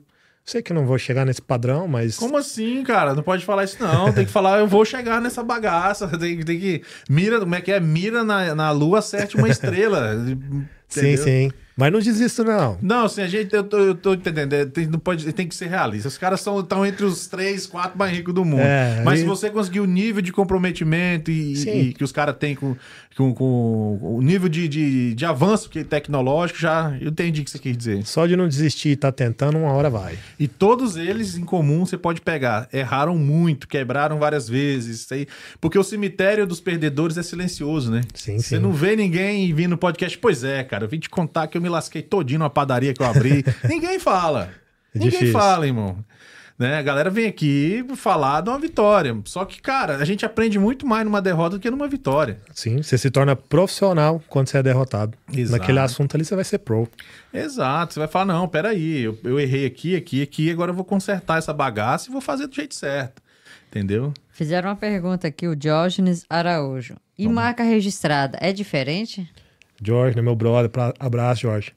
Sei 0.44 0.62
que 0.62 0.72
não 0.72 0.86
vou 0.86 0.96
chegar 0.96 1.26
nesse 1.26 1.42
padrão, 1.42 1.86
mas. 1.86 2.16
Como 2.16 2.36
assim, 2.38 2.82
cara? 2.82 3.14
Não 3.14 3.22
pode 3.22 3.44
falar 3.44 3.64
isso, 3.64 3.76
não. 3.82 4.10
Tem 4.12 4.24
que 4.24 4.32
falar, 4.32 4.60
eu 4.60 4.66
vou 4.66 4.82
chegar 4.84 5.20
nessa 5.20 5.42
bagaça. 5.44 6.08
Tem, 6.18 6.40
tem 6.42 6.58
que. 6.58 6.82
Mira, 7.10 7.38
como 7.40 7.54
é 7.54 7.60
que 7.60 7.70
é? 7.70 7.78
Mira 7.78 8.24
na, 8.24 8.54
na 8.54 8.70
lua, 8.70 9.00
acerte 9.00 9.36
uma 9.36 9.48
estrela. 9.48 10.14
Sim, 10.88 11.00
Entendeu? 11.00 11.24
sim. 11.24 11.52
Mas 11.78 11.92
não 11.92 12.00
desisto, 12.00 12.42
não. 12.42 12.76
Não, 12.82 13.04
assim, 13.04 13.22
a 13.22 13.28
gente, 13.28 13.54
eu 13.54 13.62
tô, 13.62 13.78
eu 13.78 13.94
tô 13.94 14.12
entendendo, 14.14 14.52
é, 14.52 14.66
tem, 14.66 14.86
não 14.88 14.98
pode, 14.98 15.32
tem 15.32 15.46
que 15.46 15.54
ser 15.54 15.68
realista. 15.68 16.08
Os 16.08 16.18
caras 16.18 16.40
estão 16.40 16.84
entre 16.84 17.04
os 17.04 17.28
três, 17.28 17.66
quatro 17.68 17.96
mais 17.96 18.10
ricos 18.16 18.34
do 18.34 18.44
mundo. 18.44 18.60
É, 18.62 19.00
Mas 19.04 19.14
aí- 19.14 19.20
se 19.20 19.24
você 19.26 19.48
conseguir 19.48 19.78
o 19.78 19.84
nível 19.86 20.20
de 20.20 20.32
comprometimento 20.32 21.30
e, 21.30 21.52
e 21.88 21.94
que 21.94 22.02
os 22.02 22.10
caras 22.10 22.34
têm 22.36 22.56
com, 22.56 22.74
com, 23.16 23.32
com 23.32 23.98
o 24.02 24.20
nível 24.20 24.48
de, 24.48 24.66
de, 24.66 25.14
de 25.14 25.24
avanço 25.24 25.70
que 25.70 25.84
tecnológico, 25.84 26.58
já 26.58 26.96
eu 27.00 27.10
entendi 27.10 27.42
o 27.42 27.44
que 27.44 27.50
você 27.52 27.58
quis 27.60 27.76
dizer. 27.76 28.04
Só 28.04 28.26
de 28.26 28.36
não 28.36 28.48
desistir 28.48 28.88
e 28.90 28.96
tá 28.96 29.12
tentando, 29.12 29.56
uma 29.58 29.70
hora 29.72 29.88
vai. 29.88 30.18
E 30.38 30.48
todos 30.48 30.96
eles, 30.96 31.36
em 31.36 31.44
comum, 31.44 31.86
você 31.86 31.96
pode 31.96 32.20
pegar. 32.20 32.68
Erraram 32.72 33.16
muito, 33.16 33.68
quebraram 33.68 34.18
várias 34.18 34.48
vezes. 34.48 35.00
isso 35.02 35.14
aí. 35.14 35.26
Porque 35.60 35.78
o 35.78 35.84
cemitério 35.84 36.44
dos 36.46 36.58
perdedores 36.60 37.16
é 37.16 37.22
silencioso, 37.22 37.90
né? 37.92 38.00
Sim, 38.14 38.38
Você 38.38 38.56
sim. 38.56 38.62
não 38.62 38.72
vê 38.72 38.96
ninguém 38.96 39.54
vindo 39.54 39.70
no 39.70 39.78
podcast. 39.78 40.18
Pois 40.18 40.42
é, 40.42 40.64
cara, 40.64 40.84
eu 40.84 40.88
vim 40.88 40.98
te 40.98 41.08
contar 41.08 41.46
que 41.46 41.56
eu 41.56 41.62
me 41.62 41.67
lasquei 41.68 42.02
todinho 42.02 42.40
numa 42.40 42.50
padaria 42.50 42.92
que 42.92 43.02
eu 43.02 43.06
abri. 43.06 43.44
ninguém 43.68 43.98
fala. 43.98 44.50
É 44.94 44.98
ninguém 44.98 45.10
difícil. 45.10 45.32
fala, 45.32 45.66
irmão. 45.66 46.04
Né? 46.58 46.76
A 46.76 46.82
galera 46.82 47.08
vem 47.08 47.26
aqui 47.26 47.86
falar 47.94 48.40
de 48.40 48.50
uma 48.50 48.58
vitória. 48.58 49.16
Só 49.24 49.44
que, 49.44 49.62
cara, 49.62 49.96
a 49.96 50.04
gente 50.04 50.26
aprende 50.26 50.58
muito 50.58 50.84
mais 50.84 51.04
numa 51.04 51.22
derrota 51.22 51.56
do 51.56 51.60
que 51.60 51.70
numa 51.70 51.86
vitória. 51.86 52.40
Sim, 52.52 52.82
você 52.82 52.98
se 52.98 53.10
torna 53.12 53.36
profissional 53.36 54.20
quando 54.28 54.48
você 54.48 54.58
é 54.58 54.62
derrotado. 54.62 55.16
Exato. 55.32 55.60
Naquele 55.60 55.78
assunto 55.78 56.16
ali 56.16 56.24
você 56.24 56.34
vai 56.34 56.44
ser 56.44 56.58
pro. 56.58 56.88
Exato. 57.32 57.94
Você 57.94 58.00
vai 58.00 58.08
falar, 58.08 58.24
não, 58.24 58.48
peraí, 58.48 59.02
eu, 59.02 59.16
eu 59.22 59.38
errei 59.38 59.66
aqui, 59.66 59.94
aqui, 59.94 60.20
aqui, 60.20 60.50
agora 60.50 60.72
eu 60.72 60.74
vou 60.74 60.84
consertar 60.84 61.38
essa 61.38 61.52
bagaça 61.52 62.08
e 62.08 62.12
vou 62.12 62.20
fazer 62.20 62.48
do 62.48 62.54
jeito 62.54 62.74
certo. 62.74 63.22
Entendeu? 63.68 64.12
Fizeram 64.30 64.70
uma 64.70 64.76
pergunta 64.76 65.28
aqui, 65.28 65.46
o 65.46 65.54
Diógenes 65.54 66.24
Araújo. 66.28 66.96
E 67.16 67.28
marca 67.28 67.62
registrada 67.62 68.38
é 68.40 68.52
diferente? 68.52 69.30
Jorge, 69.82 70.16
né, 70.16 70.22
meu 70.22 70.34
brother, 70.34 70.70
pra- 70.70 70.94
abraço, 70.98 71.42
Jorge. 71.42 71.72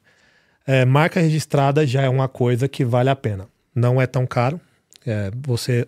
É, 0.65 0.85
marca 0.85 1.19
registrada 1.19 1.85
já 1.85 2.01
é 2.01 2.09
uma 2.09 2.27
coisa 2.27 2.67
que 2.67 2.85
vale 2.85 3.09
a 3.09 3.15
pena. 3.15 3.47
Não 3.75 4.01
é 4.01 4.05
tão 4.07 4.25
caro. 4.25 4.59
É, 5.05 5.31
você, 5.45 5.87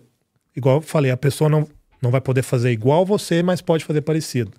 igual 0.56 0.76
eu 0.76 0.80
falei, 0.82 1.10
a 1.10 1.16
pessoa 1.16 1.48
não, 1.48 1.68
não 2.02 2.10
vai 2.10 2.20
poder 2.20 2.42
fazer 2.42 2.70
igual 2.72 3.04
você, 3.06 3.42
mas 3.42 3.60
pode 3.60 3.84
fazer 3.84 4.00
parecido. 4.00 4.52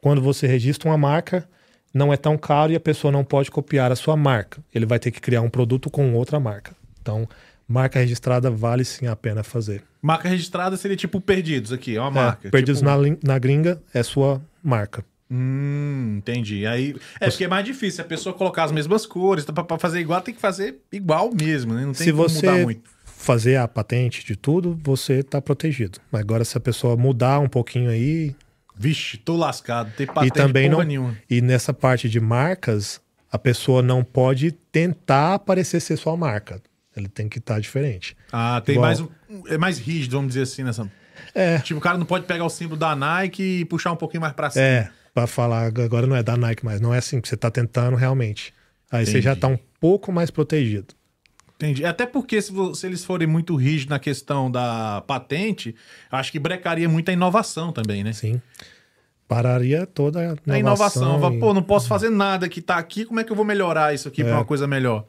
Quando 0.00 0.20
você 0.20 0.46
registra 0.46 0.88
uma 0.90 0.98
marca, 0.98 1.48
não 1.94 2.12
é 2.12 2.16
tão 2.16 2.36
caro 2.36 2.72
e 2.72 2.76
a 2.76 2.80
pessoa 2.80 3.10
não 3.12 3.24
pode 3.24 3.50
copiar 3.50 3.90
a 3.92 3.96
sua 3.96 4.16
marca. 4.16 4.60
Ele 4.74 4.84
vai 4.86 4.98
ter 4.98 5.10
que 5.10 5.20
criar 5.20 5.40
um 5.42 5.48
produto 5.50 5.88
com 5.90 6.12
outra 6.14 6.38
marca. 6.40 6.72
Então, 7.00 7.28
marca 7.66 7.98
registrada 7.98 8.50
vale 8.50 8.84
sim 8.84 9.06
a 9.06 9.16
pena 9.16 9.42
fazer. 9.42 9.82
Marca 10.02 10.28
registrada 10.28 10.76
seria 10.76 10.96
tipo 10.96 11.20
Perdidos 11.20 11.72
aqui, 11.72 11.96
é 11.96 12.00
uma 12.00 12.08
É, 12.10 12.24
marca. 12.24 12.50
Perdidos 12.50 12.80
tipo... 12.80 12.90
na, 12.90 13.16
na 13.22 13.38
gringa 13.38 13.80
é 13.94 14.02
sua 14.02 14.42
marca. 14.62 15.04
Hum, 15.32 16.16
entendi. 16.18 16.66
Aí 16.66 16.94
é 17.18 17.28
porque 17.30 17.44
é 17.44 17.48
mais 17.48 17.64
difícil. 17.64 17.96
Se 17.96 18.00
a 18.02 18.04
pessoa 18.04 18.34
colocar 18.34 18.64
as 18.64 18.72
mesmas 18.72 19.06
cores, 19.06 19.44
pra, 19.46 19.64
pra 19.64 19.78
fazer 19.78 20.00
igual, 20.00 20.20
tem 20.20 20.34
que 20.34 20.40
fazer 20.40 20.76
igual 20.92 21.30
mesmo, 21.34 21.72
né? 21.74 21.86
Não 21.86 21.92
tem 21.92 22.06
Se 22.06 22.12
como 22.12 22.28
você 22.28 22.46
mudar 22.46 22.62
muito. 22.62 22.90
fazer 23.04 23.56
a 23.56 23.66
patente 23.66 24.24
de 24.26 24.36
tudo, 24.36 24.78
você 24.82 25.14
está 25.20 25.40
protegido. 25.40 25.98
Agora, 26.12 26.44
se 26.44 26.56
a 26.56 26.60
pessoa 26.60 26.96
mudar 26.96 27.38
um 27.40 27.48
pouquinho 27.48 27.90
aí, 27.90 28.34
Vixe, 28.76 29.16
tô 29.18 29.36
lascado. 29.36 29.92
Tem 29.96 30.06
patente 30.06 30.28
e 30.28 30.30
também 30.34 30.68
não. 30.68 30.82
nenhuma. 30.82 31.16
E 31.28 31.40
nessa 31.42 31.72
parte 31.74 32.08
de 32.08 32.18
marcas, 32.20 33.00
a 33.30 33.38
pessoa 33.38 33.82
não 33.82 34.02
pode 34.02 34.50
tentar 34.50 35.38
parecer 35.40 35.78
ser 35.80 35.96
sua 35.96 36.16
marca. 36.16 36.60
Ele 36.96 37.08
tem 37.08 37.28
que 37.28 37.38
estar 37.38 37.58
diferente. 37.60 38.16
Ah, 38.32 38.60
tem 38.64 38.74
Igual- 38.74 38.86
mais 38.88 39.00
um. 39.00 39.08
É 39.46 39.56
mais 39.58 39.78
rígido, 39.78 40.12
vamos 40.16 40.28
dizer 40.28 40.42
assim, 40.42 40.62
nessa. 40.62 40.90
É, 41.34 41.58
Tipo, 41.60 41.78
o 41.78 41.82
cara 41.82 41.96
não 41.98 42.04
pode 42.06 42.24
pegar 42.26 42.44
o 42.44 42.50
símbolo 42.50 42.78
da 42.78 42.94
Nike 42.96 43.60
e 43.60 43.64
puxar 43.66 43.92
um 43.92 43.96
pouquinho 43.96 44.20
mais 44.22 44.32
pra 44.34 44.50
cima. 44.50 44.64
é. 44.64 44.90
Para 45.14 45.26
falar, 45.26 45.66
agora 45.66 46.06
não 46.06 46.16
é 46.16 46.22
da 46.22 46.36
Nike 46.36 46.64
mais. 46.64 46.80
Não 46.80 46.94
é 46.94 46.98
assim 46.98 47.20
que 47.20 47.28
você 47.28 47.34
está 47.34 47.50
tentando 47.50 47.96
realmente. 47.96 48.54
Aí 48.90 49.04
você 49.04 49.12
Entendi. 49.12 49.24
já 49.24 49.32
está 49.34 49.48
um 49.48 49.58
pouco 49.80 50.10
mais 50.12 50.30
protegido. 50.30 50.94
Entendi. 51.56 51.84
Até 51.84 52.06
porque 52.06 52.40
se, 52.42 52.52
se 52.74 52.86
eles 52.86 53.04
forem 53.04 53.28
muito 53.28 53.54
rígidos 53.54 53.86
na 53.90 53.98
questão 53.98 54.50
da 54.50 55.02
patente, 55.06 55.74
acho 56.10 56.32
que 56.32 56.38
brecaria 56.38 56.88
muito 56.88 57.08
a 57.10 57.12
inovação 57.12 57.72
também, 57.72 58.02
né? 58.02 58.12
Sim. 58.12 58.40
Pararia 59.28 59.86
toda 59.86 60.18
a 60.20 60.22
inovação. 60.24 60.54
A 60.54 60.58
inovação. 60.58 61.34
E- 61.34 61.38
Pô, 61.40 61.54
não 61.54 61.62
posso 61.62 61.88
fazer 61.88 62.10
nada 62.10 62.48
que 62.48 62.60
tá 62.60 62.76
aqui, 62.76 63.04
como 63.04 63.20
é 63.20 63.24
que 63.24 63.30
eu 63.32 63.36
vou 63.36 63.44
melhorar 63.44 63.94
isso 63.94 64.08
aqui 64.08 64.22
É. 64.22 64.32
uma 64.32 64.44
coisa 64.44 64.66
melhor? 64.66 65.06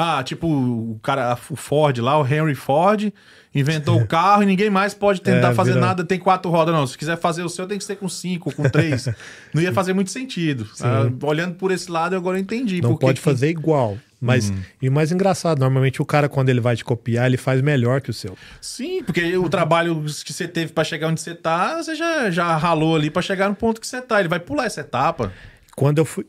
Ah, 0.00 0.22
tipo, 0.22 0.46
o 0.46 1.00
cara, 1.02 1.36
o 1.50 1.56
Ford 1.56 1.98
lá, 1.98 2.16
o 2.20 2.24
Henry 2.24 2.54
Ford, 2.54 3.12
inventou 3.54 4.00
o 4.00 4.06
carro 4.06 4.44
e 4.44 4.46
ninguém 4.46 4.70
mais 4.70 4.94
pode 4.94 5.20
tentar 5.22 5.50
É, 5.50 5.54
fazer 5.54 5.72
vira- 5.72 5.84
nada, 5.84 6.04
tem 6.04 6.18
quatro 6.18 6.48
rodas. 6.50 6.72
Não, 6.74 6.86
se 6.86 6.96
quiser 6.96 7.18
fazer 7.18 7.42
o 7.42 7.48
seu, 7.48 7.66
tem 7.66 7.76
que 7.78 7.84
ser 7.84 7.96
com 7.96 8.08
cinco, 8.08 8.54
com 8.54 8.62
três. 8.68 9.08
Não 9.52 9.60
ia 9.60 9.72
fazer 9.72 9.92
muito 9.92 10.10
sentido. 10.12 10.68
Ah, 10.80 11.10
olhando 11.26 11.54
por 11.56 11.72
esse 11.72 11.90
lado, 11.90 12.14
eu 12.14 12.18
agora 12.20 12.38
entendi. 12.38 12.80
Não 12.80 12.96
pode 12.96 13.18
que- 13.18 13.24
fazer 13.24 13.48
igual. 13.50 13.98
Mas, 14.20 14.52
e 14.82 14.88
o 14.88 14.92
mais 14.92 15.12
engraçado, 15.12 15.60
normalmente 15.60 16.02
o 16.02 16.04
cara, 16.04 16.28
quando 16.28 16.48
ele 16.48 16.60
vai 16.60 16.74
te 16.74 16.84
copiar, 16.84 17.26
ele 17.26 17.36
faz 17.36 17.60
melhor 17.62 18.00
que 18.00 18.10
o 18.10 18.12
seu. 18.12 18.36
Sim, 18.60 19.00
porque 19.04 19.36
o 19.36 19.48
trabalho 19.48 20.04
que 20.24 20.32
você 20.32 20.48
teve 20.48 20.72
pra 20.72 20.82
chegar 20.82 21.06
onde 21.06 21.20
você 21.20 21.36
tá, 21.36 21.80
você 21.80 21.94
já, 21.94 22.28
já 22.28 22.56
ralou 22.56 22.96
ali 22.96 23.10
pra 23.10 23.22
chegar 23.22 23.48
no 23.48 23.54
ponto 23.54 23.80
que 23.80 23.86
você 23.86 24.00
tá. 24.02 24.18
Ele 24.18 24.28
vai 24.28 24.40
pular 24.40 24.64
essa 24.66 24.80
etapa. 24.80 25.32
Quando 25.76 25.98
eu 25.98 26.04
fui, 26.04 26.26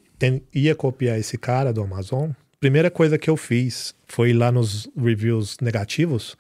ia 0.54 0.76
copiar 0.76 1.18
esse 1.18 1.36
cara 1.36 1.74
do 1.74 1.82
Amazon, 1.82 2.30
primeira 2.60 2.92
coisa 2.92 3.18
que 3.18 3.30
eu 3.30 3.38
fiz 3.38 3.96
foi 4.06 4.32
ir 4.32 4.34
lá 4.34 4.52
nos 4.52 4.90
reviews 4.98 5.58
negativos, 5.62 6.36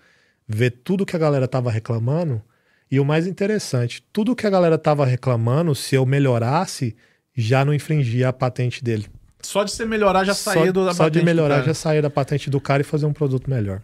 ver 0.47 0.71
tudo 0.83 1.05
que 1.05 1.15
a 1.15 1.19
galera 1.19 1.47
tava 1.47 1.71
reclamando. 1.71 2.41
E 2.91 2.99
o 2.99 3.05
mais 3.05 3.27
interessante, 3.27 4.03
tudo 4.11 4.35
que 4.35 4.47
a 4.47 4.49
galera 4.49 4.77
tava 4.77 5.05
reclamando, 5.05 5.75
se 5.75 5.95
eu 5.95 6.05
melhorasse, 6.05 6.95
já 7.35 7.63
não 7.63 7.73
infringia 7.73 8.29
a 8.29 8.33
patente 8.33 8.83
dele. 8.83 9.05
Só 9.41 9.63
de 9.63 9.71
você 9.71 9.85
melhorar 9.85 10.23
já 10.23 10.33
só, 10.33 10.53
saía 10.53 10.73
do 10.73 10.85
da 10.85 10.93
só 10.93 11.07
de 11.07 11.23
melhorar 11.23 11.63
já 11.63 11.73
saía 11.73 12.01
da 12.01 12.09
patente 12.09 12.49
do 12.49 12.59
cara 12.59 12.81
e 12.81 12.83
fazer 12.83 13.05
um 13.05 13.13
produto 13.13 13.49
melhor. 13.49 13.81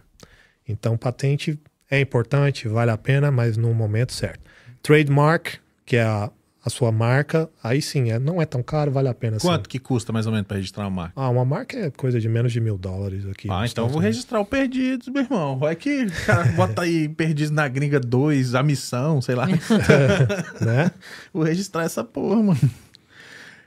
Então, 0.67 0.97
patente 0.97 1.59
é 1.89 1.99
importante, 1.99 2.67
vale 2.67 2.91
a 2.91 2.97
pena, 2.97 3.31
mas 3.31 3.55
no 3.55 3.73
momento 3.73 4.11
certo. 4.11 4.41
Trademark, 4.81 5.59
que 5.85 5.97
é 5.97 6.03
a, 6.03 6.31
a 6.65 6.69
sua 6.69 6.91
marca, 6.91 7.47
aí 7.63 7.79
sim, 7.79 8.09
é, 8.09 8.17
não 8.17 8.41
é 8.41 8.45
tão 8.45 8.63
caro, 8.63 8.91
vale 8.91 9.07
a 9.07 9.13
pena. 9.13 9.39
sim. 9.39 9.47
Quanto 9.47 9.69
que 9.69 9.77
custa 9.77 10.11
mais 10.11 10.25
ou 10.25 10.31
menos 10.31 10.47
pra 10.47 10.57
registrar 10.57 10.85
uma 10.85 10.89
marca? 10.89 11.13
Ah, 11.15 11.29
uma 11.29 11.45
marca 11.45 11.77
é 11.77 11.91
coisa 11.91 12.19
de 12.19 12.27
menos 12.27 12.51
de 12.51 12.59
mil 12.59 12.75
dólares 12.75 13.23
aqui. 13.27 13.47
Ah, 13.51 13.65
então 13.65 13.85
eu 13.85 13.89
vou 13.89 14.01
registrar 14.01 14.39
o 14.39 14.45
Perdidos, 14.45 15.07
meu 15.09 15.21
irmão. 15.21 15.59
Vai 15.59 15.75
que 15.75 16.07
cara 16.25 16.43
bota 16.57 16.81
aí 16.81 17.07
Perdidos 17.07 17.51
na 17.51 17.67
Gringa 17.67 17.99
2, 17.99 18.55
a 18.55 18.63
missão, 18.63 19.21
sei 19.21 19.35
lá. 19.35 19.43
Unidos, 19.45 19.69
né? 20.59 20.89
vou 21.31 21.43
registrar 21.43 21.83
essa 21.83 22.03
porra, 22.03 22.41
mano. 22.41 22.59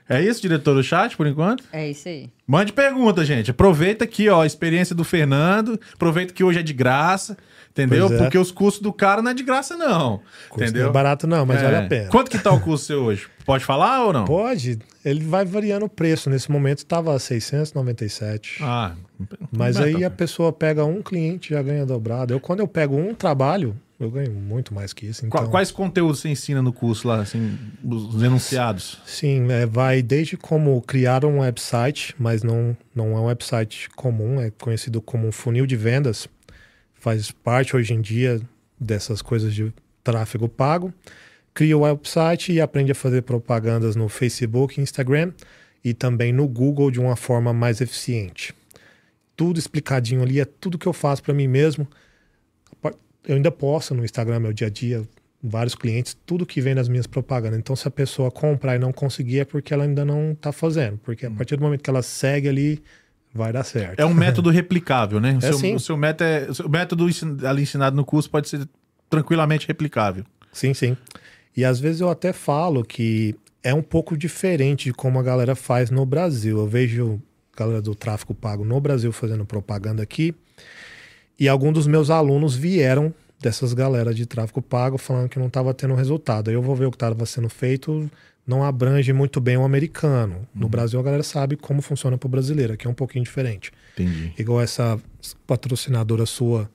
É 0.09 0.23
isso, 0.23 0.41
diretor 0.41 0.75
do 0.75 0.83
chat, 0.83 1.17
por 1.17 1.27
enquanto? 1.27 1.63
É 1.73 1.91
isso 1.91 2.09
aí. 2.09 2.31
Mande 2.47 2.73
pergunta, 2.73 3.25
gente. 3.25 3.51
Aproveita 3.51 4.05
aqui, 4.05 4.29
ó, 4.29 4.43
a 4.43 4.47
experiência 4.47 4.95
do 4.95 5.05
Fernando. 5.05 5.79
Aproveita 5.93 6.33
que 6.33 6.43
hoje 6.43 6.59
é 6.61 6.63
de 6.63 6.73
graça, 6.73 7.37
entendeu? 7.71 8.07
É. 8.13 8.17
Porque 8.17 8.39
os 8.39 8.51
custos 8.51 8.81
do 8.83 8.91
cara 8.93 9.21
não 9.21 9.31
é 9.31 9.35
de 9.35 9.43
graça, 9.43 9.77
não. 9.77 10.23
Custo 10.49 10.65
entendeu? 10.65 10.85
Não 10.85 10.91
é 10.91 10.93
barato 10.93 11.27
não, 11.27 11.45
mas 11.45 11.61
É. 11.61 11.65
vale 11.65 11.77
a 11.77 11.87
pena. 11.89 12.09
Quanto 12.09 12.31
que 12.31 12.39
tá 12.39 12.51
o 12.51 12.59
custo 12.61 12.87
seu 12.87 13.03
hoje? 13.05 13.27
Pode 13.45 13.65
falar 13.67 14.05
ou 14.07 14.13
não? 14.13 14.25
Pode, 14.25 14.79
ele 15.05 15.21
vai 15.25 15.45
variando 15.45 15.85
o 15.85 15.89
preço. 15.91 16.31
Nesse 16.31 16.51
momento 16.51 16.79
estava 16.79 17.19
697. 17.19 18.59
Ah, 18.63 18.93
mas 19.53 19.77
é 19.79 19.85
aí 19.85 20.05
a 20.05 20.11
pessoa 20.11 20.53
pega 20.53 20.85
um 20.85 21.03
cliente 21.03 21.53
e 21.53 21.57
já 21.57 21.63
ganha 21.63 21.85
dobrado. 21.85 22.33
Eu, 22.33 22.41
quando 22.41 22.61
eu 22.61 22.69
pego 22.69 22.97
um 22.97 23.15
trabalho, 23.15 23.77
eu 24.01 24.11
ganho 24.11 24.33
muito 24.33 24.73
mais 24.73 24.93
que 24.93 25.07
isso. 25.07 25.27
Então, 25.27 25.49
Quais 25.49 25.73
conteúdos 25.73 26.21
você 26.21 26.29
ensina 26.29 26.63
no 26.63 26.73
curso 26.73 27.09
lá, 27.09 27.21
assim, 27.21 27.59
os 27.83 28.23
enunciados? 28.23 29.01
Sim, 29.05 29.51
é, 29.51 29.67
vai 29.67 30.03
desde 30.03 30.37
como 30.37 30.81
criar 30.83 31.25
um 31.25 31.41
website, 31.41 32.15
mas 32.19 32.45
não, 32.45 32.77
não 32.95 33.17
é 33.17 33.21
um 33.21 33.25
website 33.25 33.91
comum, 33.91 34.41
é 34.41 34.51
conhecido 34.51 35.03
como 35.03 35.27
um 35.27 35.33
funil 35.33 35.67
de 35.67 35.77
vendas. 35.77 36.29
Faz 36.95 37.31
parte 37.33 37.75
hoje 37.75 37.93
em 37.93 38.01
dia 38.01 38.41
dessas 38.79 39.21
coisas 39.21 39.53
de 39.53 39.73
tráfego 40.05 40.49
pago. 40.49 40.95
Cria 41.53 41.77
o 41.77 41.81
website 41.81 42.53
e 42.53 42.61
aprende 42.61 42.93
a 42.93 42.95
fazer 42.95 43.23
propagandas 43.23 43.97
no 43.97 44.09
Facebook, 44.09 44.81
Instagram 44.81 45.33
e 45.85 45.93
também 45.93 46.33
no 46.33 46.47
Google 46.47 46.91
de 46.91 47.01
uma 47.01 47.17
forma 47.17 47.53
mais 47.53 47.81
eficiente. 47.81 48.55
Tudo 49.37 49.59
explicadinho 49.59 50.23
ali, 50.23 50.39
é 50.39 50.45
tudo 50.45 50.79
que 50.79 50.87
eu 50.87 50.93
faço 50.93 51.23
para 51.23 51.35
mim 51.35 51.49
mesmo. 51.49 51.87
Eu 53.29 53.37
ainda 53.37 53.51
posto 53.51 53.95
no 53.95 54.05
Instagram 54.05 54.41
meu 54.41 54.53
dia 54.55 54.69
a 54.69 54.71
dia, 54.71 55.07
vários 55.43 55.75
clientes, 55.75 56.17
tudo 56.27 56.47
que 56.47 56.61
vem 56.61 56.75
das 56.75 56.89
minhas 56.89 57.07
propagandas. 57.07 57.59
Então, 57.59 57.77
se 57.77 57.87
a 57.87 57.91
pessoa 57.91 58.31
comprar 58.31 58.77
e 58.77 58.79
não 58.79 58.93
conseguir, 58.93 59.41
é 59.41 59.45
porque 59.45 59.75
ela 59.75 59.85
ainda 59.85 60.05
não 60.05 60.33
está 60.33 60.51
fazendo. 60.51 60.99
Porque 60.99 61.27
a 61.27 61.31
partir 61.31 61.57
do 61.57 61.63
momento 61.63 61.83
que 61.83 61.91
ela 61.91 62.03
segue 62.03 62.49
ali, 62.49 62.83
vai 63.33 63.53
dar 63.53 63.65
certo. 63.65 64.01
É 64.01 64.07
um 64.07 64.15
método 64.15 64.51
replicável, 64.51 65.21
né? 65.21 65.35
O, 65.35 65.39
É 65.39 65.41
seu, 65.53 65.59
sim. 65.59 65.75
o 65.75 65.81
seu 65.81 65.97
método, 65.97 66.25
é, 66.25 66.51
o 66.51 66.55
seu 66.55 66.69
método 66.69 67.07
ali 67.47 67.63
ensinado 67.63 67.95
no 67.95 68.05
curso 68.05 68.31
pode 68.31 68.49
ser 68.49 68.67
tranquilamente 69.11 69.69
replicável. 69.69 70.25
Sim, 70.53 70.73
sim. 70.75 70.97
E 71.57 71.65
às 71.65 71.79
vezes 71.79 72.01
eu 72.01 72.09
até 72.09 72.33
falo 72.33 72.85
que 72.85 73.35
é 73.63 73.75
um 73.75 73.83
pouco 73.83 74.17
diferente 74.17 74.87
de 74.87 74.93
como 74.93 75.19
a 75.19 75.23
galera 75.23 75.55
faz 75.55 75.91
no 75.91 76.07
Brasil. 76.07 76.59
Eu 76.59 76.67
vejo 76.67 77.21
a 77.55 77.59
galera 77.59 77.83
do 77.83 77.95
tráfico 77.95 78.35
pago 78.35 78.65
no 78.65 78.81
Brasil 78.81 79.13
fazendo 79.13 79.45
propaganda 79.45 80.03
aqui. 80.03 80.35
E 81.39 81.49
alguns 81.49 81.73
dos 81.75 81.87
meus 81.87 82.11
alunos 82.11 82.57
vieram 82.57 83.15
dessas 83.41 83.73
galera 83.73 84.13
de 84.13 84.27
tráfico 84.27 84.61
pago 84.61 84.99
falando 84.99 85.29
que 85.29 85.39
não 85.39 85.47
estava 85.47 85.73
tendo 85.73 85.95
resultado. 85.95 86.49
Aí 86.49 86.55
eu 86.55 86.63
vou 86.63 86.75
ver 86.75 86.87
o 86.87 86.91
que 86.91 86.97
estava 86.97 87.25
sendo 87.25 87.49
feito, 87.49 88.11
não 88.47 88.65
abrange 88.65 89.13
muito 89.13 89.41
bem 89.41 89.57
o 89.57 89.65
americano. 89.65 90.49
No 90.55 90.69
Brasil 90.69 90.99
a 90.99 91.03
galera 91.03 91.23
sabe 91.23 91.57
como 91.57 91.81
funciona 91.81 92.19
para 92.19 92.27
o 92.27 92.31
brasileiro, 92.31 92.73
aqui 92.73 92.87
é 92.87 92.91
um 92.91 92.95
pouquinho 92.95 93.25
diferente. 93.25 93.71
Entendi. 93.95 94.33
Igual 94.37 94.61
essa 94.61 94.99
patrocinadora 95.47 96.27
sua, 96.27 96.69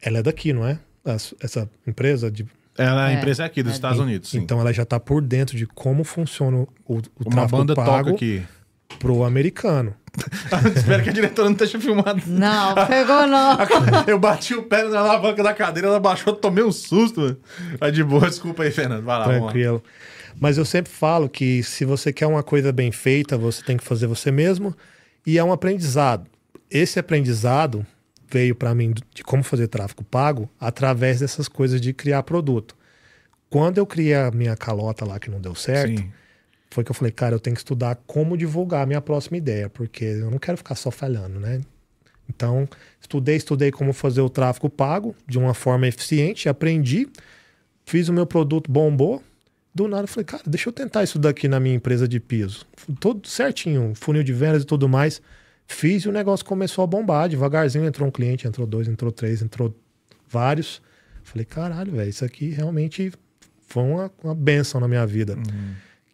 ela 0.00 0.18
é 0.18 0.22
daqui, 0.22 0.52
não 0.52 0.66
é? 0.66 0.78
Essa 1.40 1.68
empresa 1.86 2.30
de 2.30 2.46
Ela, 2.76 3.06
a 3.06 3.10
É, 3.12 3.14
empresa 3.14 3.42
é 3.42 3.46
aqui 3.46 3.62
dos 3.62 3.72
é 3.72 3.74
Estados 3.74 3.98
Unidos, 3.98 4.30
sim. 4.30 4.38
então 4.38 4.60
ela 4.60 4.72
já 4.72 4.82
está 4.84 5.00
por 5.00 5.20
dentro 5.22 5.56
de 5.56 5.66
como 5.66 6.04
funciona 6.04 6.58
o, 6.58 6.68
o 6.86 7.02
Uma 7.20 7.30
tráfego 7.30 7.56
banda 7.58 7.74
pago 7.74 7.90
toca 7.90 8.10
aqui. 8.10 8.42
Pro 8.98 9.24
americano. 9.24 9.94
Espero 10.74 11.02
que 11.02 11.10
a 11.10 11.12
diretora 11.12 11.48
não 11.48 11.52
esteja 11.52 11.78
filmando. 11.78 12.22
Não, 12.26 12.74
pegou 12.86 13.26
não. 13.26 13.58
Eu 14.06 14.18
bati 14.18 14.54
o 14.54 14.62
pé 14.64 14.84
na 14.84 15.00
alavanca 15.00 15.42
da 15.42 15.54
cadeira, 15.54 15.88
ela 15.88 16.00
baixou, 16.00 16.34
tomei 16.34 16.64
um 16.64 16.72
susto. 16.72 17.20
mano. 17.20 17.36
Mas 17.80 17.92
de 17.92 18.02
boa, 18.02 18.28
desculpa 18.28 18.62
aí, 18.62 18.70
Fernando. 18.70 19.04
Vai 19.04 19.18
lá, 19.18 19.24
vamos 19.26 19.40
lá. 19.40 19.46
Tranquilo. 19.46 19.82
Mas 20.40 20.56
eu 20.56 20.64
sempre 20.64 20.90
falo 20.90 21.28
que 21.28 21.62
se 21.62 21.84
você 21.84 22.12
quer 22.12 22.26
uma 22.26 22.42
coisa 22.42 22.72
bem 22.72 22.92
feita, 22.92 23.36
você 23.36 23.62
tem 23.62 23.76
que 23.76 23.84
fazer 23.84 24.06
você 24.06 24.30
mesmo. 24.30 24.74
E 25.26 25.38
é 25.38 25.44
um 25.44 25.52
aprendizado. 25.52 26.26
Esse 26.70 26.98
aprendizado 26.98 27.86
veio 28.30 28.54
para 28.54 28.74
mim 28.74 28.94
de 29.14 29.22
como 29.22 29.42
fazer 29.42 29.68
tráfego 29.68 30.04
pago 30.04 30.48
através 30.60 31.20
dessas 31.20 31.48
coisas 31.48 31.80
de 31.80 31.92
criar 31.92 32.22
produto. 32.22 32.76
Quando 33.50 33.78
eu 33.78 33.86
criei 33.86 34.14
a 34.14 34.30
minha 34.30 34.56
calota 34.56 35.04
lá 35.04 35.18
que 35.18 35.30
não 35.30 35.40
deu 35.40 35.54
certo, 35.54 35.98
Sim. 35.98 36.12
Foi 36.70 36.84
que 36.84 36.90
eu 36.90 36.94
falei, 36.94 37.12
cara, 37.12 37.34
eu 37.34 37.40
tenho 37.40 37.54
que 37.54 37.60
estudar 37.60 37.96
como 38.06 38.36
divulgar 38.36 38.82
a 38.82 38.86
minha 38.86 39.00
próxima 39.00 39.36
ideia, 39.36 39.68
porque 39.68 40.04
eu 40.04 40.30
não 40.30 40.38
quero 40.38 40.56
ficar 40.56 40.74
só 40.74 40.90
falhando, 40.90 41.40
né? 41.40 41.60
Então, 42.28 42.68
estudei, 43.00 43.36
estudei 43.36 43.70
como 43.70 43.92
fazer 43.92 44.20
o 44.20 44.28
tráfego 44.28 44.68
pago 44.68 45.16
de 45.26 45.38
uma 45.38 45.54
forma 45.54 45.88
eficiente, 45.88 46.48
aprendi, 46.48 47.08
fiz 47.86 48.08
o 48.08 48.12
meu 48.12 48.26
produto, 48.26 48.70
bombou. 48.70 49.22
Do 49.74 49.88
nada, 49.88 50.04
eu 50.04 50.08
falei, 50.08 50.24
cara, 50.24 50.42
deixa 50.46 50.68
eu 50.68 50.72
tentar 50.72 51.04
isso 51.04 51.18
daqui 51.18 51.48
na 51.48 51.58
minha 51.58 51.74
empresa 51.74 52.06
de 52.06 52.20
piso. 52.20 52.66
Todo 53.00 53.26
certinho, 53.26 53.92
funil 53.94 54.22
de 54.22 54.32
vendas 54.32 54.62
e 54.62 54.66
tudo 54.66 54.88
mais. 54.88 55.22
Fiz 55.66 56.02
e 56.02 56.08
o 56.08 56.12
negócio 56.12 56.44
começou 56.44 56.82
a 56.82 56.86
bombar. 56.86 57.28
Devagarzinho 57.28 57.84
entrou 57.84 58.08
um 58.08 58.10
cliente, 58.10 58.46
entrou 58.46 58.66
dois, 58.66 58.88
entrou 58.88 59.12
três, 59.12 59.40
entrou 59.40 59.74
vários. 60.26 60.82
Falei, 61.22 61.44
caralho, 61.44 61.92
velho, 61.92 62.08
isso 62.08 62.24
aqui 62.24 62.48
realmente 62.48 63.12
foi 63.66 63.82
uma, 63.82 64.10
uma 64.24 64.34
benção 64.34 64.80
na 64.80 64.88
minha 64.88 65.06
vida. 65.06 65.36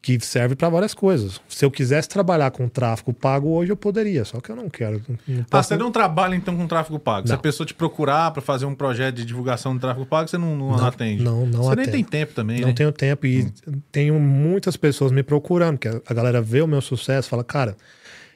Que 0.05 0.21
serve 0.21 0.55
para 0.55 0.69
várias 0.69 0.93
coisas. 0.93 1.41
Se 1.49 1.65
eu 1.65 1.71
quisesse 1.71 2.07
trabalhar 2.11 2.51
com 2.51 2.69
tráfego 2.69 3.11
pago 3.15 3.49
hoje, 3.49 3.73
eu 3.73 3.77
poderia, 3.77 4.23
só 4.27 4.39
que 4.39 4.51
eu 4.51 4.57
não 4.57 4.69
quero. 4.69 5.01
Não 5.27 5.41
Ah, 5.41 5.45
posso- 5.49 5.69
você 5.71 5.77
não 5.79 5.91
trabalha 5.91 6.37
então 6.37 6.55
com 6.55 6.67
tráfego 6.67 6.99
pago? 6.99 7.27
Se 7.27 7.33
Não. 7.33 7.39
a 7.39 7.43
pessoa 7.43 7.67
te 7.67 7.73
procurar 7.73 8.31
para 8.31 8.43
fazer 8.43 8.67
um 8.67 8.75
projeto 8.75 9.15
de 9.15 9.25
divulgação 9.25 9.73
do 9.75 9.81
tráfego 9.81 10.05
pago, 10.05 10.29
você 10.29 10.37
não, 10.37 10.55
não, 10.55 10.77
Não, 10.77 10.87
atende? 10.87 11.23
não, 11.23 11.47
não 11.47 11.63
Você 11.63 11.77
nem 11.77 11.89
tem 11.89 12.05
tempo 12.05 12.35
também, 12.35 12.61
não 12.61 12.69
né? 12.69 12.75
tenho 12.75 12.93
tempo 12.93 13.27
e 13.27 13.51
tenho 13.91 14.21
muitas 14.21 14.77
pessoas 14.77 15.11
me 15.11 15.23
procurando, 15.23 15.79
que 15.79 15.89
a 15.89 16.13
galera 16.13 16.43
vê 16.43 16.61
o 16.61 16.67
meu 16.69 16.83
sucesso, 16.83 17.31
fala, 17.31 17.43
cara, 17.43 17.75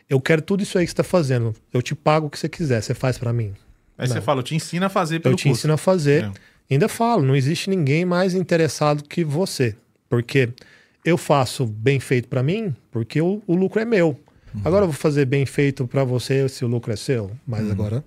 eu 0.08 0.18
quero 0.22 0.40
tudo 0.40 0.62
isso 0.62 0.78
aí 0.78 0.86
que 0.86 0.90
você 0.90 0.94
está 0.94 1.04
fazendo, 1.04 1.52
eu 1.70 1.82
te 1.82 1.94
pago 1.94 2.28
o 2.28 2.30
que 2.30 2.38
você 2.38 2.48
quiser, 2.48 2.80
você 2.82 2.94
faz 2.94 3.18
para 3.18 3.30
mim. 3.30 3.52
Aí 3.98 4.08
você 4.08 4.22
fala, 4.22 4.38
eu 4.40 4.42
te 4.42 4.54
ensino 4.56 4.86
a 4.86 4.88
fazer 4.88 5.20
pelo 5.20 5.34
eu 5.34 5.36
te 5.36 5.42
curso. 5.44 5.58
ensino 5.60 5.74
a 5.74 5.76
fazer. 5.76 6.24
É. 6.24 6.30
Ainda 6.74 6.88
falo, 6.88 7.22
não 7.22 7.36
existe 7.36 7.68
ninguém 7.68 8.06
mais 8.06 8.32
interessado 8.34 9.04
que 9.04 9.22
você, 9.22 9.76
porque 10.08 10.48
eu 11.08 11.18
faço 11.18 11.66
bem 11.66 11.98
feito 12.00 12.28
para 12.28 12.42
mim, 12.42 12.74
porque 12.90 13.20
o, 13.20 13.42
o 13.46 13.54
lucro 13.54 13.80
é 13.80 13.84
meu. 13.84 14.18
Uhum. 14.54 14.60
Agora 14.64 14.84
eu 14.84 14.88
vou 14.88 14.96
fazer 14.96 15.24
bem 15.24 15.44
feito 15.46 15.86
para 15.86 16.04
você 16.04 16.48
se 16.48 16.64
o 16.64 16.68
lucro 16.68 16.92
é 16.92 16.96
seu, 16.96 17.30
mas 17.46 17.64
Uhum. 17.64 17.72
agora 17.72 18.04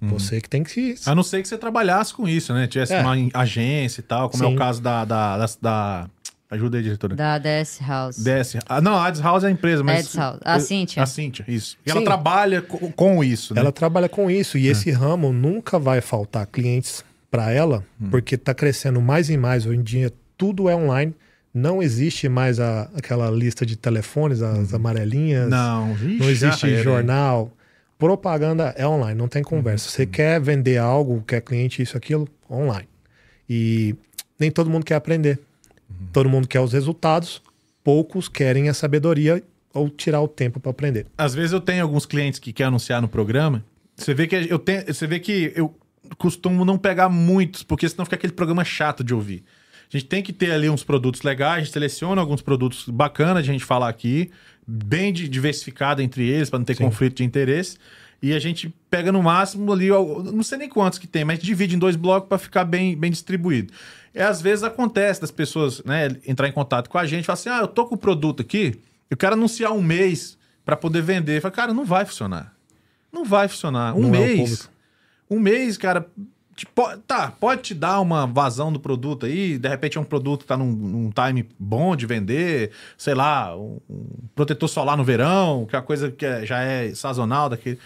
você 0.00 0.40
que 0.40 0.48
tem 0.48 0.62
que 0.62 0.94
A 1.06 1.14
não 1.14 1.22
ser 1.22 1.40
que 1.42 1.48
você 1.48 1.56
trabalhasse 1.56 2.12
com 2.14 2.28
isso, 2.28 2.52
né? 2.52 2.66
Tivesse 2.66 2.92
É. 2.94 3.00
uma 3.00 3.14
agência 3.34 4.00
e 4.00 4.04
tal, 4.04 4.28
como 4.30 4.44
é 4.44 4.46
Sim. 4.48 4.54
o 4.54 4.56
caso 4.58 4.80
da. 4.82 5.04
da, 5.04 5.38
da, 5.38 5.46
da- 5.60 6.10
Ajuda 6.48 6.76
aí, 6.76 6.82
diretora. 6.84 7.16
Da 7.16 7.38
DS 7.38 7.80
House. 7.84 8.18
DS. 8.22 8.58
Ah, 8.68 8.80
não, 8.80 8.94
a 8.94 9.06
Ads 9.08 9.20
House 9.20 9.42
é 9.42 9.48
a 9.48 9.50
empresa, 9.50 9.82
mas. 9.82 10.00
Ads 10.06 10.14
House. 10.14 10.38
A 10.44 10.60
Cíntia. 10.60 11.02
A 11.02 11.06
Cíntia, 11.06 11.44
isso. 11.48 11.76
E 11.84 11.90
ela 11.90 11.98
Sim. 12.00 12.04
trabalha 12.04 12.62
co- 12.62 12.92
com 12.94 13.24
isso, 13.24 13.52
né? 13.52 13.60
Ela 13.60 13.72
trabalha 13.72 14.08
com 14.08 14.30
isso 14.30 14.56
É. 14.56 14.60
e 14.60 14.68
esse 14.68 14.90
ramo 14.92 15.32
nunca 15.32 15.76
vai 15.76 16.00
faltar 16.00 16.46
clientes 16.46 17.04
para 17.32 17.50
ela, 17.50 17.82
Hum. 18.00 18.10
porque 18.10 18.36
está 18.36 18.54
crescendo 18.54 19.00
mais 19.00 19.28
e 19.28 19.36
mais. 19.36 19.66
Hoje 19.66 19.78
em 19.80 19.82
dia 19.82 20.12
tudo 20.38 20.68
é 20.68 20.76
online. 20.76 21.12
Não 21.58 21.82
existe 21.82 22.28
mais 22.28 22.60
a- 22.60 22.90
aquela 22.94 23.30
lista 23.30 23.64
de 23.64 23.76
telefones, 23.76 24.42
as 24.42 24.74
amarelinhas. 24.74 25.46
Hum. 25.46 25.50
Não, 25.50 25.94
vixe, 25.94 26.18
não 26.22 26.28
existe 26.30 26.82
jornal. 26.82 27.50
propaganda 27.98 28.74
é 28.76 28.86
online, 28.86 29.16
não 29.18 29.26
tem 29.26 29.42
conversa. 29.42 29.88
Você 29.88 30.04
quer 30.04 30.38
vender 30.38 30.76
algo, 30.76 31.24
quer 31.26 31.40
cliente, 31.40 31.80
isso, 31.80 31.96
aquilo, 31.96 32.28
online. 32.50 32.86
E 33.48 33.94
nem 34.38 34.50
todo 34.50 34.68
mundo 34.68 34.84
quer 34.84 34.96
aprender. 34.96 35.38
Todo 36.12 36.28
mundo 36.28 36.46
quer 36.46 36.60
os 36.60 36.74
resultados, 36.74 37.40
poucos 37.82 38.28
querem 38.28 38.68
a 38.68 38.74
sabedoria 38.74 39.42
ou 39.72 39.88
tirar 39.88 40.20
o 40.20 40.28
tempo 40.28 40.60
para 40.60 40.70
aprender. 40.72 41.06
Às 41.16 41.34
vezes 41.34 41.52
eu 41.52 41.60
tenho 41.60 41.82
alguns 41.82 42.04
clientes 42.04 42.38
que 42.38 42.52
querem 42.52 42.68
anunciar 42.68 43.00
no 43.00 43.08
programa. 43.08 43.64
Você 43.96 44.12
vê 44.12 44.26
que 44.26 44.36
eu 44.36 44.58
tenho, 44.58 44.84
você 44.92 45.06
vê 45.06 45.18
que 45.18 45.52
eu 45.56 45.74
costumo 46.18 46.66
não 46.66 46.76
pegar 46.76 47.08
muitos, 47.08 47.62
porque 47.62 47.88
senão 47.88 48.04
fica 48.04 48.16
aquele 48.16 48.34
programa 48.34 48.62
chato 48.62 49.02
de 49.02 49.14
ouvir. 49.14 49.42
A 49.92 49.96
gente 49.96 50.06
tem 50.06 50.22
que 50.22 50.32
ter 50.32 50.50
ali 50.50 50.68
uns 50.68 50.82
produtos 50.82 51.22
legais, 51.22 51.54
a 51.54 51.58
gente 51.60 51.72
seleciona 51.72 52.20
alguns 52.20 52.42
produtos 52.42 52.88
bacanas 52.88 53.44
de 53.44 53.50
a 53.50 53.52
gente 53.52 53.64
falar 53.64 53.88
aqui, 53.88 54.30
bem 54.66 55.12
diversificado 55.12 56.02
entre 56.02 56.28
eles, 56.28 56.50
para 56.50 56.58
não 56.58 56.66
ter 56.66 56.76
Sim. 56.76 56.84
conflito 56.84 57.16
de 57.16 57.24
interesse. 57.24 57.78
E 58.20 58.32
a 58.32 58.38
gente 58.38 58.74
pega 58.90 59.12
no 59.12 59.22
máximo 59.22 59.72
ali, 59.72 59.88
não 59.88 60.42
sei 60.42 60.58
nem 60.58 60.68
quantos 60.68 60.98
que 60.98 61.06
tem, 61.06 61.24
mas 61.24 61.38
divide 61.38 61.76
em 61.76 61.78
dois 61.78 61.96
blocos 61.96 62.28
para 62.28 62.38
ficar 62.38 62.64
bem, 62.64 62.96
bem 62.96 63.10
distribuído. 63.10 63.72
E 64.14 64.20
às 64.20 64.40
vezes 64.40 64.64
acontece 64.64 65.20
das 65.20 65.30
pessoas 65.30 65.84
né, 65.84 66.08
entrar 66.26 66.48
em 66.48 66.52
contato 66.52 66.88
com 66.88 66.96
a 66.96 67.06
gente 67.06 67.24
e 67.24 67.26
falar 67.26 67.34
assim: 67.34 67.50
ah, 67.50 67.58
eu 67.60 67.68
tô 67.68 67.84
com 67.86 67.94
o 67.94 67.98
produto 67.98 68.40
aqui, 68.40 68.80
eu 69.10 69.16
quero 69.16 69.34
anunciar 69.34 69.72
um 69.72 69.82
mês 69.82 70.38
para 70.64 70.76
poder 70.76 71.02
vender. 71.02 71.40
Fala, 71.40 71.52
cara, 71.52 71.74
não 71.74 71.84
vai 71.84 72.04
funcionar. 72.06 72.54
Não 73.12 73.24
vai 73.24 73.46
funcionar. 73.46 73.94
Um 73.94 74.08
não 74.08 74.14
é 74.14 74.18
mês. 74.18 74.68
É 75.30 75.34
um 75.34 75.38
mês, 75.38 75.76
cara. 75.76 76.06
Tipo, 76.56 76.96
tá, 77.06 77.30
pode 77.30 77.60
te 77.60 77.74
dar 77.74 78.00
uma 78.00 78.26
vazão 78.26 78.72
do 78.72 78.80
produto 78.80 79.26
aí, 79.26 79.58
de 79.58 79.68
repente 79.68 79.98
é 79.98 80.00
um 80.00 80.04
produto 80.04 80.40
que 80.40 80.46
tá 80.46 80.56
num, 80.56 80.72
num 80.72 81.10
time 81.10 81.46
bom 81.58 81.94
de 81.94 82.06
vender, 82.06 82.70
sei 82.96 83.12
lá, 83.12 83.54
um, 83.54 83.78
um, 83.90 84.06
protetor 84.34 84.66
solar 84.66 84.96
no 84.96 85.04
verão, 85.04 85.66
que 85.68 85.76
é 85.76 85.78
uma 85.78 85.84
coisa 85.84 86.10
que 86.10 86.24
é, 86.24 86.46
já 86.46 86.60
é 86.62 86.94
sazonal 86.94 87.50
daquele. 87.50 87.78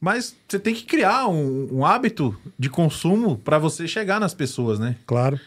Mas 0.00 0.34
você 0.48 0.58
tem 0.58 0.74
que 0.74 0.84
criar 0.84 1.28
um, 1.28 1.68
um 1.70 1.84
hábito 1.84 2.34
de 2.58 2.70
consumo 2.70 3.36
para 3.36 3.58
você 3.58 3.86
chegar 3.86 4.18
nas 4.18 4.32
pessoas, 4.32 4.78
né? 4.78 4.96
Claro. 5.06 5.38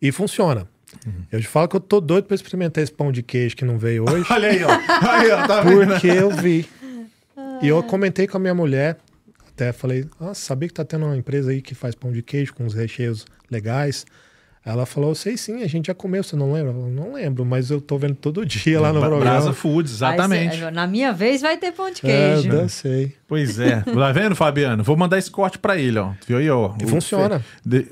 E 0.00 0.12
funciona. 0.12 0.68
Uhum. 1.06 1.12
Eu 1.32 1.40
te 1.40 1.48
falo 1.48 1.66
que 1.66 1.76
eu 1.76 1.80
tô 1.80 1.98
doido 1.98 2.26
para 2.26 2.34
experimentar 2.34 2.84
esse 2.84 2.92
pão 2.92 3.10
de 3.10 3.22
queijo 3.22 3.56
que 3.56 3.64
não 3.64 3.78
veio 3.78 4.04
hoje. 4.08 4.26
Olha 4.30 4.48
aí, 4.50 4.62
ó. 4.62 4.70
Aí, 5.08 5.30
ó 5.30 5.46
tá 5.46 5.62
porque 5.62 6.08
eu 6.08 6.30
vi. 6.30 6.68
E 7.62 7.68
eu 7.68 7.82
comentei 7.82 8.26
com 8.26 8.36
a 8.36 8.40
minha 8.40 8.54
mulher, 8.54 8.98
até 9.56 9.72
falei, 9.72 10.04
ah, 10.20 10.34
sabia 10.34 10.68
que 10.68 10.74
tá 10.74 10.84
tendo 10.84 11.06
uma 11.06 11.16
empresa 11.16 11.50
aí 11.50 11.62
que 11.62 11.74
faz 11.74 11.94
pão 11.94 12.12
de 12.12 12.22
queijo 12.22 12.52
com 12.52 12.66
os 12.66 12.74
recheios 12.74 13.24
legais. 13.50 14.04
Ela 14.62 14.84
falou, 14.84 15.14
sei 15.14 15.36
sim, 15.36 15.62
a 15.62 15.66
gente 15.66 15.86
já 15.86 15.94
comeu, 15.94 16.22
você 16.22 16.36
não 16.36 16.52
lembra? 16.52 16.72
Falei, 16.72 16.90
não 16.90 17.12
lembro, 17.14 17.44
mas 17.44 17.70
eu 17.70 17.80
tô 17.80 17.96
vendo 17.96 18.16
todo 18.16 18.44
dia 18.44 18.80
lá 18.80 18.92
no 18.92 18.98
Brasa 18.98 19.08
programa. 19.08 19.40
Brasa 19.40 19.52
Foods, 19.54 19.92
exatamente. 19.92 20.62
Aí, 20.62 20.70
na 20.72 20.86
minha 20.86 21.12
vez 21.12 21.40
vai 21.40 21.56
ter 21.56 21.72
pão 21.72 21.90
de 21.90 22.02
queijo. 22.02 22.52
É, 22.52 22.68
sei. 22.68 23.16
Pois 23.26 23.58
é. 23.58 23.80
Tá 23.80 24.12
vendo, 24.12 24.34
Fabiano? 24.34 24.82
Vou 24.82 24.96
mandar 24.96 25.18
esse 25.18 25.30
corte 25.30 25.58
pra 25.58 25.78
ele, 25.78 25.98
ó. 25.98 26.12
Viu 26.26 26.36
aí, 26.36 26.50
ó. 26.50 26.74
E 26.82 26.86
funciona. 26.86 27.42
De... 27.64 27.86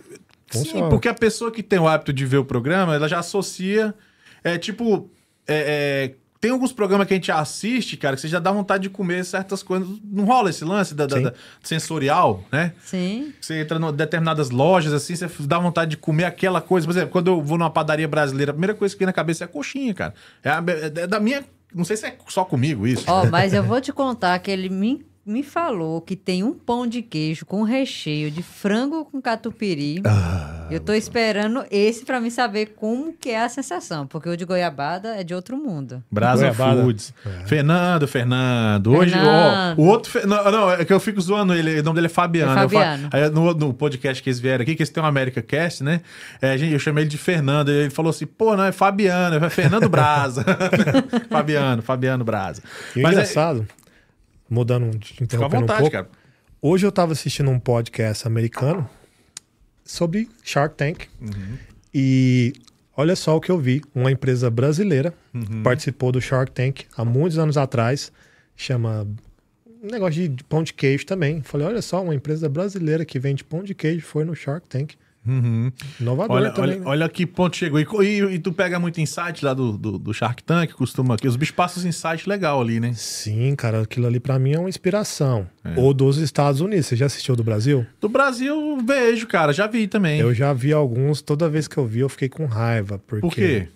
Funciona. 0.49 0.87
Sim, 0.87 0.91
porque 0.91 1.09
a 1.09 1.15
pessoa 1.15 1.51
que 1.51 1.63
tem 1.63 1.79
o 1.79 1.89
hábito 1.89 2.13
de 2.13 2.27
ver 2.27 2.39
o 2.39 2.45
programa, 2.45 2.95
ela 2.95 3.09
já 3.09 3.21
associa. 3.21 3.95
É 4.43 4.59
tipo. 4.59 5.09
É, 5.47 6.11
é, 6.11 6.15
tem 6.45 6.51
alguns 6.51 6.75
programas 6.75 7.07
que 7.07 7.15
a 7.15 7.17
gente 7.17 7.33
assiste, 7.33 7.97
cara, 7.97 8.17
que 8.17 8.21
você 8.21 8.29
já 8.29 8.39
dá 8.39 8.53
vontade 8.53 8.83
de 8.83 8.91
comer 8.91 9.25
certas 9.25 9.63
coisas. 9.63 9.89
Não 10.05 10.27
rola 10.27 10.51
esse 10.51 10.63
lance 10.63 10.95
da, 10.95 11.07
da, 11.07 11.19
da 11.19 11.33
sensorial, 11.63 12.45
né? 12.53 12.75
Sim. 12.85 13.33
Você 13.41 13.63
entra 13.63 13.79
em 13.79 13.93
determinadas 13.95 14.51
lojas, 14.51 14.93
assim, 14.93 15.17
você 15.17 15.27
dá 15.47 15.59
vontade 15.59 15.93
de 15.93 15.97
comer 15.97 16.25
aquela 16.25 16.61
coisa. 16.61 16.87
Por 16.87 16.93
exemplo, 16.93 17.09
quando 17.09 17.29
eu 17.29 17.41
vou 17.41 17.57
numa 17.57 17.71
padaria 17.71 18.07
brasileira, 18.07 18.51
a 18.51 18.53
primeira 18.53 18.75
coisa 18.75 18.95
que 18.95 18.99
vem 18.99 19.07
na 19.07 19.13
cabeça 19.15 19.45
é 19.45 19.47
a 19.47 19.49
coxinha, 19.49 19.95
cara. 19.95 20.13
É, 20.43 20.51
a, 20.51 20.63
é 21.03 21.07
da 21.07 21.19
minha. 21.19 21.43
Não 21.75 21.83
sei 21.83 21.97
se 21.97 22.05
é 22.05 22.15
só 22.29 22.45
comigo 22.45 22.87
isso. 22.87 23.07
Ó, 23.09 23.23
oh, 23.23 23.31
mas 23.31 23.55
eu 23.55 23.63
vou 23.63 23.81
te 23.81 23.91
contar 23.91 24.39
que 24.41 24.51
ele 24.51 24.69
me 24.69 25.03
me 25.27 25.43
falou 25.43 26.01
que 26.01 26.15
tem 26.17 26.43
um 26.43 26.53
pão 26.53 26.87
de 26.87 27.01
queijo 27.01 27.47
com 27.47 27.63
recheio 27.63 28.31
de 28.31 28.43
frango 28.43 29.05
com 29.05 29.21
catupiry. 29.23 30.03
Ah, 30.05 30.67
eu 30.71 30.81
tô 30.81 30.93
esperando 30.93 31.65
esse 31.71 32.05
para 32.05 32.21
me 32.21 32.31
saber 32.31 32.75
como 32.77 33.13
que 33.13 33.31
é 33.31 33.43
a 33.43 33.49
sensação, 33.49 34.07
porque 34.07 34.29
o 34.29 34.37
de 34.37 34.45
goiabada 34.45 35.17
é 35.17 35.25
de 35.25 35.35
outro 35.35 35.57
mundo. 35.57 36.03
Brasa 36.11 36.51
goiabada. 36.51 36.83
Foods. 36.83 37.15
É. 37.25 37.47
Fernando, 37.47 38.07
Fernando. 38.07 38.93
Hoje, 38.93 39.13
Fernando. 39.13 39.79
Ó, 39.79 39.83
o 39.83 39.87
outro... 39.87 40.27
Não, 40.27 40.51
não, 40.51 40.71
é 40.71 40.85
que 40.85 40.93
eu 40.93 41.01
fico 41.01 41.21
zoando 41.21 41.55
ele, 41.55 41.81
o 41.81 41.83
nome 41.83 41.97
dele 41.97 42.07
é 42.07 42.11
Fabiano. 42.11 42.53
É 42.53 42.55
Fabiano. 42.55 43.09
Aí, 43.11 43.31
no, 43.31 43.55
no, 43.55 43.73
podcast 43.73 44.23
que 44.23 44.29
eles 44.29 44.41
vieram 44.41 44.63
aqui, 44.63 44.75
que 44.75 44.83
eles 44.83 44.91
têm 44.91 45.03
um 45.03 45.07
América 45.07 45.41
Cast, 45.41 45.83
né? 45.83 46.03
É, 46.41 46.57
gente, 46.59 46.73
eu 46.73 46.79
chamei 46.79 47.05
ele 47.05 47.11
de 47.11 47.19
Fernando, 47.19 47.71
ele 47.71 47.91
falou 47.91 48.11
assim, 48.11 48.27
pô, 48.27 48.57
não, 48.57 48.65
é 48.65 48.73
Fabiano, 48.73 49.45
é 49.45 49.51
Fernando 49.51 49.89
Brasa. 49.89 50.45
Fabiano, 51.31 51.83
Fabiano 51.83 52.25
Brasa. 52.25 52.63
E 52.95 53.01
Mas 53.01 53.13
é 53.13 53.15
engraçado... 53.15 53.67
É, 53.81 53.84
mudando, 54.55 54.97
interrompendo 55.21 55.63
vontade, 55.63 55.81
um 55.81 55.91
pouco. 55.91 55.93
Cara. 55.93 56.09
Hoje 56.63 56.87
eu 56.87 56.91
estava 56.91 57.13
assistindo 57.13 57.51
um 57.51 57.59
podcast 57.59 58.27
americano 58.27 58.89
sobre 59.85 60.29
Shark 60.43 60.77
Tank. 60.77 61.09
Uhum. 61.21 61.59
E 61.93 62.53
olha 62.97 63.17
só 63.17 63.37
o 63.37 63.41
que 63.41 63.51
eu 63.51 63.59
vi. 63.59 63.83
Uma 63.95 64.11
empresa 64.11 64.49
brasileira 64.49 65.13
uhum. 65.35 65.63
participou 65.63 66.13
do 66.13 66.21
Shark 66.21 66.53
Tank 66.53 66.85
há 66.97 67.05
muitos 67.05 67.39
anos 67.39 67.57
atrás. 67.57 68.13
Chama 68.57 69.07
um 69.83 69.89
negócio 69.91 70.29
de 70.29 70.45
pão 70.45 70.63
de 70.63 70.73
queijo 70.73 71.05
também. 71.05 71.43
Falei, 71.43 71.67
olha 71.67 71.83
só, 71.83 72.03
uma 72.03 72.15
empresa 72.15 72.49
brasileira 72.49 73.05
que 73.05 73.19
vende 73.19 73.45
pão 73.45 73.63
de 73.63 73.75
queijo 73.75 74.07
foi 74.07 74.25
no 74.25 74.35
Shark 74.35 74.67
Tank. 74.69 74.95
Uhum. 75.27 75.73
Inovador 76.01 76.37
olha, 76.37 76.51
também. 76.51 76.71
Olha, 76.73 76.81
né? 76.81 76.87
olha 76.87 77.09
que 77.09 77.27
ponto 77.27 77.57
chegou. 77.57 77.81
E, 77.81 77.87
e, 78.03 78.35
e, 78.35 78.39
tu 78.39 78.53
pega 78.53 78.79
muito 78.79 79.01
insight 79.01 79.45
lá 79.45 79.55
do, 79.55 79.77
do, 79.77 79.99
do 79.99 80.13
Shark 80.13 80.43
Tank, 80.43 80.73
costuma. 80.73 81.17
Que 81.17 81.27
os 81.27 81.37
bichos 81.37 81.55
passam 81.55 81.87
insight 81.87 82.29
legal 82.29 82.61
ali, 82.61 82.79
né? 82.79 82.93
Sim, 82.95 83.55
cara, 83.57 83.83
aquilo 83.83 84.07
ali 84.07 84.21
para 84.21 84.39
mim 84.39 84.53
é 84.53 84.59
uma 84.59 84.69
inspiração. 84.69 85.47
É. 85.65 85.79
Ou 85.79 85.95
dos 85.95 86.19
Estados 86.19 86.61
Unidos. 86.61 86.87
Você 86.87 86.97
já 86.97 87.07
assistiu 87.07 87.35
do 87.35 87.43
Brasil? 87.43 87.87
Do 88.01 88.09
Brasil, 88.09 88.79
vejo, 88.85 89.27
cara, 89.27 89.53
já 89.53 89.67
vi 89.67 89.87
também. 89.87 90.21
Eu 90.21 90.35
já 90.35 90.53
vi 90.53 90.73
alguns, 90.73 91.23
toda 91.23 91.49
vez 91.49 91.67
que 91.67 91.79
eu 91.79 91.87
vi, 91.87 92.01
eu 92.01 92.09
fiquei 92.09 92.29
com 92.29 92.45
raiva. 92.45 92.99
Porque 92.99 93.21
Por 93.21 93.35
quê? 93.35 93.69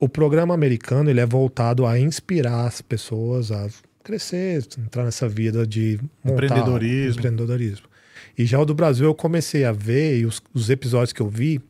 O 0.00 0.08
programa 0.08 0.52
americano 0.52 1.10
ele 1.10 1.20
é 1.20 1.26
voltado 1.26 1.86
a 1.86 1.96
inspirar 1.96 2.66
as 2.66 2.82
pessoas 2.82 3.52
a 3.52 3.68
crescer, 4.02 4.66
entrar 4.76 5.04
nessa 5.04 5.28
vida 5.28 5.64
de 5.64 6.00
montar 6.24 6.46
empreendedorismo. 6.46 7.20
empreendedorismo. 7.20 7.91
E 8.36 8.44
já 8.46 8.58
o 8.58 8.64
do 8.64 8.74
Brasil 8.74 9.06
eu 9.06 9.14
comecei 9.14 9.64
a 9.64 9.72
ver, 9.72 10.18
e 10.18 10.26
os, 10.26 10.42
os 10.54 10.70
episódios 10.70 11.12
que 11.12 11.20
eu 11.20 11.28
vi, 11.28 11.60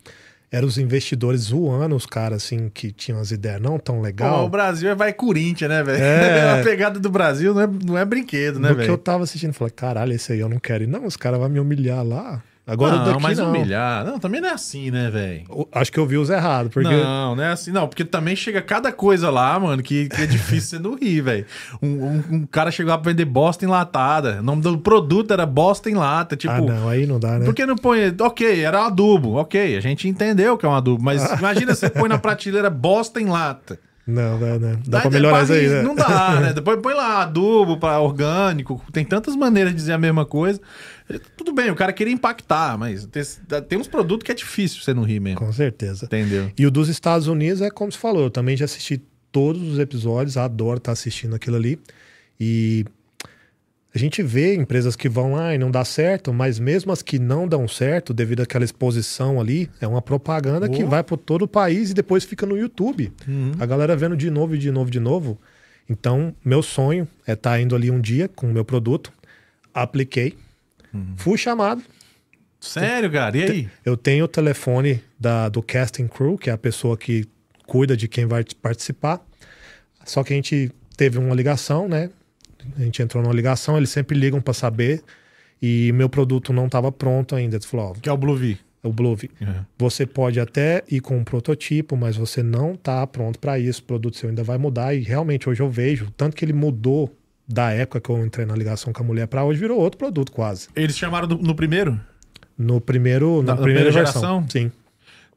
eram 0.51 0.69
os 0.69 0.77
investidores 0.77 1.43
zoando 1.43 1.97
os 1.97 2.05
caras, 2.05 2.45
assim, 2.45 2.71
que 2.73 2.93
tinham 2.93 3.19
as 3.19 3.31
ideias 3.31 3.61
não 3.61 3.79
tão 3.79 4.03
legal. 4.03 4.45
o 4.45 4.49
Brasil 4.51 4.91
é 4.91 4.95
vai 4.95 5.13
Corinthians, 5.13 5.71
né, 5.71 5.83
velho? 5.83 6.03
É... 6.03 6.61
a 6.61 6.63
pegada 6.63 7.01
do 7.01 7.11
Brasil 7.11 7.55
não 7.55 7.63
é, 7.63 7.67
não 7.67 7.99
é 7.99 8.05
brinquedo, 8.05 8.61
né, 8.61 8.69
velho? 8.75 8.85
que 8.85 8.91
eu 8.91 8.99
tava 8.99 9.25
assistindo, 9.25 9.55
falei, 9.55 9.73
caralho, 9.75 10.13
esse 10.13 10.33
aí 10.33 10.41
eu 10.41 10.51
não 10.51 10.59
quero 10.59 10.85
ir. 10.85 10.87
Não, 10.87 11.07
os 11.07 11.17
caras 11.17 11.41
vão 11.41 11.49
me 11.49 11.59
humilhar 11.59 12.05
lá. 12.05 12.43
Agora 12.65 12.97
não, 12.97 13.05
daqui 13.05 13.23
mas 13.23 13.39
não. 13.39 13.49
humilhar. 13.49 14.05
Não, 14.05 14.21
também 14.21 14.41
não 14.41 14.49
é 14.49 14.53
assim, 14.53 14.89
né, 14.89 15.11
velho? 15.11 15.67
Acho 15.73 15.91
que 15.91 15.99
eu 15.99 16.07
vi 16.07 16.17
os 16.17 16.31
errados. 16.31 16.73
Porque... 16.73 16.95
Não, 16.95 17.35
não 17.35 17.43
é 17.43 17.51
assim. 17.51 17.73
Não, 17.73 17.89
porque 17.89 18.05
também 18.05 18.37
chega 18.37 18.63
cada 18.63 18.93
coisa 18.93 19.31
lá, 19.31 19.59
mano, 19.59 19.83
que, 19.83 20.09
que 20.09 20.23
é 20.23 20.27
difícil 20.27 20.79
você 20.79 20.79
não 20.79 20.95
rir, 20.95 21.23
velho. 21.23 21.47
Um, 21.83 21.89
um, 21.89 22.25
um, 22.31 22.47
cara 22.47 22.71
chegou 22.71 22.91
lá 22.91 22.99
pra 22.99 23.11
vender 23.11 23.25
bosta 23.25 23.65
enlatada. 23.65 24.39
O 24.39 24.43
nome 24.45 24.63
do 24.63 24.79
produto 24.79 25.33
era 25.33 25.45
bosta 25.45 25.91
em 25.91 25.95
lata. 25.95 26.37
Tipo, 26.37 26.55
ah, 26.55 26.61
não, 26.61 26.89
aí 26.89 27.05
não 27.05 27.19
dá, 27.19 27.41
né? 27.41 27.45
Por 27.45 27.53
que 27.53 27.67
não 27.67 27.75
põe. 27.75 28.15
Ok, 28.21 28.61
era 28.63 28.81
um 28.81 28.87
adubo. 28.87 29.35
Ok, 29.35 29.77
a 29.77 29.81
gente 29.81 30.09
entendeu 30.09 30.57
que 30.57 30.65
é 30.65 30.69
um 30.69 30.75
adubo. 30.75 31.03
Mas 31.03 31.33
imagina 31.33 31.75
você 31.75 31.91
põe 31.91 32.09
na 32.09 32.19
prateleira 32.19 32.71
bosta 32.71 33.21
em 33.21 33.27
lata. 33.27 33.77
Não, 34.07 34.37
não, 34.37 34.59
não. 34.59 34.73
Dá, 34.85 34.99
dá 34.99 35.01
pra 35.01 35.11
melhorar 35.11 35.45
isso 35.45 35.53
aí, 35.53 35.69
né? 35.69 35.83
Não 35.83 35.95
dá, 35.95 36.41
né? 36.41 36.53
Depois 36.55 36.81
põe 36.81 36.93
lá 36.95 37.23
adubo 37.23 37.77
para 37.77 38.01
orgânico. 38.01 38.83
Tem 38.93 39.05
tantas 39.05 39.37
maneiras 39.37 39.73
de 39.73 39.79
dizer 39.79 39.93
a 39.93 39.99
mesma 39.99 40.25
coisa. 40.25 40.61
Tudo 41.19 41.53
bem, 41.53 41.71
o 41.71 41.75
cara 41.75 41.93
queria 41.93 42.13
impactar, 42.13 42.79
mas 42.79 43.07
tem, 43.07 43.23
tem 43.69 43.79
uns 43.79 43.89
produtos 43.89 44.25
que 44.25 44.33
é 44.33 44.35
difícil 44.35 44.83
você 44.83 44.95
não 44.95 45.03
rir 45.03 45.21
mesmo. 45.21 45.39
Com 45.39 45.53
certeza. 45.53 46.07
Entendeu? 46.07 46.51
E 46.59 46.67
o 46.67 46.71
dos 46.71 46.89
Estados 46.89 47.27
Unidos 47.27 47.61
é 47.61 47.71
como 47.71 47.91
se 47.91 47.99
falou. 47.99 48.25
Eu 48.25 48.31
também 48.31 48.57
já 48.57 48.65
assisti 48.65 49.03
todos 49.31 49.63
os 49.63 49.79
episódios, 49.79 50.37
adoro 50.37 50.79
estar 50.79 50.93
assistindo 50.93 51.35
aquilo 51.35 51.57
ali. 51.57 51.79
E 52.39 52.85
a 53.95 53.99
gente 53.99 54.23
vê 54.23 54.55
empresas 54.55 54.97
que 54.97 55.09
vão 55.09 55.33
lá 55.33 55.55
e 55.55 55.59
não 55.59 55.71
dá 55.71 55.85
certo, 55.85 56.33
mas 56.33 56.59
mesmo 56.59 56.93
as 56.93 57.03
que 57.03 57.19
não 57.19 57.47
dão 57.47 57.69
certo, 57.69 58.15
devido 58.15 58.41
àquela 58.41 58.65
exposição 58.65 59.39
ali, 59.39 59.69
é 59.81 59.87
uma 59.87 60.01
propaganda 60.01 60.67
que 60.69 60.83
vai 60.83 61.03
para 61.03 61.17
todo 61.17 61.43
o 61.43 61.49
país 61.49 61.91
e 61.91 61.95
depois 61.95 62.25
fica 62.25 62.47
no 62.47 62.57
YouTube. 62.57 63.13
Uhum. 63.29 63.53
A 63.61 63.67
galera 63.67 63.95
vendo 63.95 64.17
de 64.17 64.31
novo, 64.31 64.57
de 64.57 64.71
novo, 64.71 64.91
de 64.91 64.99
novo. 64.99 65.39
Então, 65.89 66.35
meu 66.43 66.63
sonho 66.63 67.07
é 67.27 67.33
estar 67.33 67.51
tá 67.51 67.61
indo 67.61 67.77
ali 67.77 67.91
um 67.91 68.01
dia 68.01 68.29
com 68.29 68.47
o 68.47 68.53
meu 68.53 68.65
produto, 68.65 69.13
apliquei, 69.75 70.37
uhum. 70.93 71.15
fui 71.17 71.39
chamado. 71.39 71.83
Sério, 72.61 73.11
cara? 73.11 73.37
E 73.37 73.43
aí? 73.43 73.69
Eu 73.85 73.97
tenho 73.97 74.25
o 74.25 74.29
telefone 74.29 75.03
da, 75.19 75.49
do 75.49 75.63
casting 75.63 76.07
crew, 76.07 76.39
que 76.39 76.49
é 76.49 76.53
a 76.53 76.59
pessoa 76.59 76.97
que 76.97 77.27
cuida 77.67 77.97
de 77.97 78.07
quem 78.07 78.25
vai 78.25 78.45
participar. 78.61 79.21
Só 80.05 80.23
que 80.23 80.33
a 80.33 80.37
gente 80.37 80.71
teve 80.97 81.19
uma 81.19 81.35
ligação, 81.35 81.89
né? 81.89 82.11
A 82.79 82.83
gente 82.83 83.03
entrou 83.03 83.23
numa 83.23 83.35
ligação, 83.35 83.77
eles 83.77 83.91
sempre 83.91 84.17
ligam 84.17 84.41
para 84.41 84.55
saber. 84.55 85.03
E 85.61 85.93
meu 85.93 86.09
produto 86.09 86.53
não 86.53 86.67
estava 86.67 86.91
pronto 86.93 87.35
ainda. 87.35 87.57
Eles 87.57 87.67
falaram, 87.67 87.95
que 87.95 88.09
é 88.09 88.13
o 88.13 88.17
Blue 88.17 88.37
V. 88.37 88.59
É 88.83 88.89
o 88.89 88.93
Blue 88.93 89.15
V. 89.15 89.31
Uhum. 89.41 89.65
Você 89.79 90.05
pode 90.05 90.41
até 90.41 90.83
ir 90.91 91.01
com 91.01 91.17
um 91.17 91.25
prototipo, 91.25 91.97
mas 91.97 92.17
você 92.17 92.43
não 92.43 92.75
está 92.75 93.07
pronto 93.07 93.39
para 93.39 93.59
isso. 93.59 93.81
O 93.81 93.85
produto 93.85 94.17
seu 94.17 94.29
ainda 94.29 94.43
vai 94.43 94.59
mudar. 94.59 94.95
E 94.95 95.01
realmente 95.01 95.49
hoje 95.49 95.63
eu 95.63 95.71
vejo, 95.71 96.11
tanto 96.17 96.37
que 96.37 96.45
ele 96.45 96.53
mudou 96.53 97.13
da 97.47 97.71
época 97.71 98.01
que 98.01 98.11
eu 98.11 98.25
entrei 98.25 98.47
na 98.47 98.55
ligação 98.55 98.93
com 98.93 99.03
a 99.03 99.07
mulher 99.07 99.27
para 99.27 99.45
hoje 99.45 99.59
virou 99.61 99.79
outro 99.81 99.99
produto 99.99 100.33
quase. 100.33 100.69
Eles 100.77 100.97
chamaram 100.97 101.27
do- 101.29 101.39
no 101.39 101.55
primeiro? 101.55 102.01
No 102.57 102.81
primeiro, 102.81 103.43
na 103.43 103.55
da 103.55 103.63
primeira 103.63 103.91
primeira 103.91 104.05
versão. 104.05 104.23
geração? 104.23 104.49
Sim. 104.49 104.73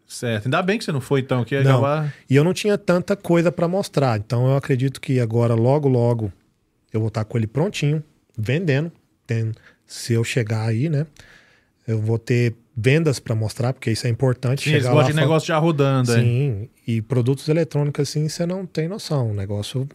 Certo. 0.07 0.45
Ainda 0.45 0.61
bem 0.61 0.77
que 0.77 0.83
você 0.85 0.91
não 0.91 1.01
foi, 1.01 1.21
então, 1.21 1.43
que 1.43 1.55
ia 1.55 1.63
Não. 1.63 1.71
acabar... 1.83 2.13
E 2.29 2.35
eu 2.35 2.43
não 2.43 2.53
tinha 2.53 2.77
tanta 2.77 3.15
coisa 3.15 3.51
para 3.51 3.67
mostrar. 3.67 4.19
Então 4.19 4.47
eu 4.47 4.55
acredito 4.55 5.01
que 5.01 5.19
agora, 5.19 5.55
logo, 5.55 5.87
logo, 5.89 6.31
eu 6.93 6.99
vou 6.99 7.07
estar 7.07 7.23
com 7.25 7.37
ele 7.37 7.47
prontinho, 7.47 8.03
vendendo. 8.37 8.91
Tem- 9.25 9.51
se 9.87 10.13
eu 10.13 10.23
chegar 10.23 10.67
aí, 10.67 10.89
né? 10.89 11.07
Eu 11.87 11.99
vou 11.99 12.19
ter 12.19 12.53
vendas 12.77 13.19
para 13.19 13.33
mostrar, 13.35 13.73
porque 13.73 13.89
isso 13.91 14.05
é 14.05 14.09
importante. 14.09 14.63
Sim, 14.63 14.71
eles 14.71 14.83
chegar 14.83 14.93
gostam 14.93 15.07
lá 15.15 15.19
de 15.19 15.25
negócio 15.25 15.47
já 15.47 15.57
rodando. 15.57 16.11
Sim, 16.11 16.69
e 16.85 17.01
produtos 17.01 17.47
eletrônicos 17.47 18.07
assim, 18.09 18.27
você 18.29 18.45
não 18.45 18.65
tem 18.65 18.87
noção. 18.87 19.31
O 19.31 19.33
negócio. 19.33 19.87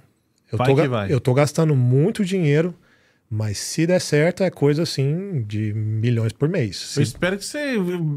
Eu 0.53 0.59
Vai 0.59 0.67
tô, 0.75 0.89
vai. 0.89 1.13
eu 1.13 1.21
tô 1.21 1.33
gastando 1.35 1.75
muito 1.77 2.25
dinheiro, 2.25 2.75
mas 3.31 3.59
se 3.59 3.87
der 3.87 4.01
certo, 4.01 4.43
é 4.43 4.51
coisa 4.51 4.83
assim 4.83 5.45
de 5.47 5.73
milhões 5.73 6.33
por 6.33 6.49
mês. 6.49 6.81
Eu 6.81 6.89
Se- 6.89 7.03
espero 7.03 7.39
que 7.39 7.45
você, 7.45 7.75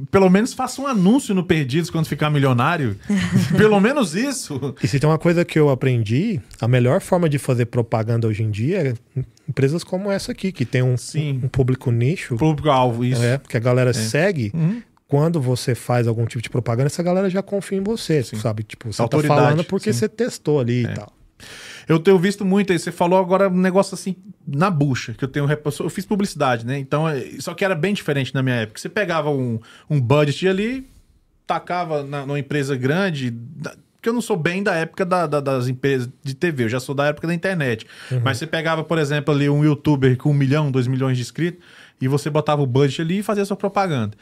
pelo 0.10 0.28
menos, 0.30 0.54
faça 0.54 0.82
um 0.82 0.88
anúncio 0.88 1.36
no 1.36 1.44
Perdidos 1.44 1.92
quando 1.92 2.08
ficar 2.08 2.32
milionário. 2.32 2.98
pelo 3.56 3.80
menos 3.80 4.16
isso. 4.16 4.74
E 4.82 4.88
se 4.88 5.00
tem 5.00 5.08
uma 5.08 5.20
coisa 5.20 5.46
que 5.46 5.60
eu 5.60 5.70
aprendi, 5.70 6.42
a 6.60 6.68
melhor 6.68 7.00
forma 7.02 7.30
de 7.30 7.38
fazer 7.38 7.68
propaganda 7.68 8.28
hoje 8.28 8.42
em 8.42 8.50
dia 8.50 8.96
é 9.18 9.22
empresas 9.48 9.84
como 9.84 10.10
essa 10.10 10.32
aqui, 10.32 10.52
que 10.52 10.66
tem 10.66 10.82
um, 10.82 10.98
Sim. 10.98 11.42
um 11.44 11.48
público 11.48 11.92
nicho, 11.92 12.36
Público-alvo, 12.38 13.06
isso. 13.06 13.22
é, 13.24 13.40
que 13.48 13.56
a 13.58 13.60
galera 13.60 13.94
segue. 13.94 14.52
Uhum. 14.56 14.82
Quando 15.08 15.40
você 15.40 15.76
faz 15.76 16.08
algum 16.08 16.26
tipo 16.26 16.42
de 16.42 16.50
propaganda, 16.50 16.88
essa 16.88 17.04
galera 17.04 17.30
já 17.30 17.44
confia 17.44 17.78
em 17.78 17.84
você, 17.84 18.24
sabe? 18.24 18.64
Tipo, 18.64 18.92
você 18.92 19.00
Autoridade, 19.00 19.40
tá 19.40 19.46
falando 19.46 19.64
porque 19.66 19.94
sim. 19.94 19.98
É. 19.98 20.00
você 20.00 20.10
testou 20.10 20.60
ali 20.60 20.86
e 20.86 20.88
tal. 20.88 21.14
Eu 21.88 22.00
tenho 22.00 22.18
visto 22.18 22.44
muito 22.46 22.72
aí. 22.72 22.80
Você 22.80 22.92
falou 22.92 23.20
agora 23.20 23.50
um 23.50 23.58
negócio 23.60 23.94
assim 23.96 24.16
na 24.48 24.70
bucha, 24.70 25.14
que 25.14 25.24
eu 25.24 25.28
tenho. 25.28 25.48
Eu 25.80 25.90
fiz 25.90 26.06
publicidade, 26.06 26.66
né? 26.66 26.78
Então, 26.78 27.08
é- 27.08 27.22
só 27.40 27.54
que 27.54 27.64
era 27.66 27.76
bem 27.76 27.94
diferente 27.94 28.34
na 28.34 28.42
minha 28.44 28.56
época. 28.58 28.80
Você 28.80 28.90
pegava 28.90 29.30
um, 29.30 29.60
um 29.90 30.00
budget 30.00 30.48
ali, 30.48 30.88
tacava 31.46 32.04
na, 32.04 32.26
numa 32.26 32.40
empresa 32.40 32.76
grande. 32.76 33.34
que 34.02 34.10
eu 34.10 34.14
não 34.14 34.20
sou 34.22 34.36
bem 34.36 34.62
da 34.62 34.76
época 34.76 35.06
da- 35.06 35.26
da- 35.26 35.40
das 35.40 35.70
empresas 35.70 36.10
de 36.22 36.34
TV, 36.36 36.66
eu 36.66 36.70
já 36.70 36.78
sou 36.78 36.94
da 36.94 37.06
época 37.06 37.26
da 37.26 37.34
internet. 37.34 37.88
Mas 38.22 38.38
você 38.38 38.46
pegava, 38.46 38.84
por 38.84 38.98
exemplo, 38.98 39.34
ali 39.34 39.50
um 39.50 39.64
youtuber 39.64 40.18
com 40.18 40.30
um 40.30 40.34
milhão, 40.34 40.70
dois 40.70 40.88
milhões 40.88 41.16
de 41.16 41.22
inscritos, 41.24 41.64
e 42.02 42.08
você 42.10 42.30
botava 42.30 42.62
o 42.62 42.68
budget 42.68 43.02
ali 43.02 43.20
e 43.20 43.24
fazia 43.24 43.46
sua 43.46 43.56
propaganda. 43.56 44.18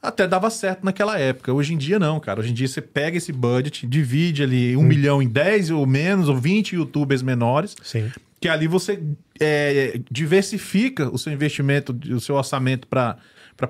Até 0.00 0.28
dava 0.28 0.48
certo 0.48 0.84
naquela 0.84 1.18
época. 1.18 1.52
Hoje 1.52 1.74
em 1.74 1.76
dia, 1.76 1.98
não, 1.98 2.20
cara. 2.20 2.40
Hoje 2.40 2.50
em 2.50 2.54
dia 2.54 2.68
você 2.68 2.80
pega 2.80 3.16
esse 3.18 3.32
budget, 3.32 3.86
divide 3.86 4.42
ali 4.44 4.76
um 4.76 4.82
milhão 4.82 5.20
em 5.20 5.28
10 5.28 5.70
ou 5.70 5.84
menos, 5.86 6.28
ou 6.28 6.36
20 6.36 6.76
youtubers 6.76 7.20
menores, 7.20 7.74
Sim. 7.82 8.10
que 8.40 8.48
ali 8.48 8.68
você 8.68 9.02
é, 9.40 10.00
diversifica 10.10 11.08
o 11.12 11.18
seu 11.18 11.32
investimento, 11.32 11.98
o 12.10 12.20
seu 12.20 12.36
orçamento 12.36 12.86
para 12.86 13.16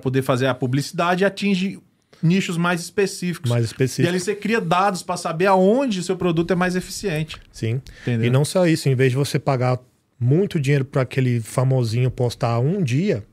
poder 0.03 0.21
fazer 0.23 0.47
a 0.49 0.55
publicidade 0.55 1.25
e 1.25 1.27
atinge 1.27 1.81
nichos 2.23 2.59
mais 2.59 2.81
específicos. 2.83 3.51
Mais 3.51 3.65
E 3.65 3.67
específico. 3.67 4.09
ali 4.09 4.21
você 4.21 4.35
cria 4.35 4.61
dados 4.61 5.03
para 5.03 5.17
saber 5.17 5.47
aonde 5.47 6.01
o 6.01 6.03
seu 6.03 6.17
produto 6.17 6.53
é 6.53 6.57
mais 6.57 6.77
eficiente. 6.77 7.37
Sim. 7.51 7.81
Entendeu? 8.03 8.27
E 8.27 8.31
não 8.31 8.45
só 8.45 8.67
isso, 8.67 8.89
em 8.89 8.95
vez 8.95 9.13
de 9.13 9.17
você 9.17 9.39
pagar 9.39 9.79
muito 10.21 10.59
dinheiro 10.61 10.85
para 10.85 11.03
aquele 11.03 11.41
famosinho 11.41 12.11
postar 12.11 12.59
um 12.59 12.83
dia, 12.83 13.25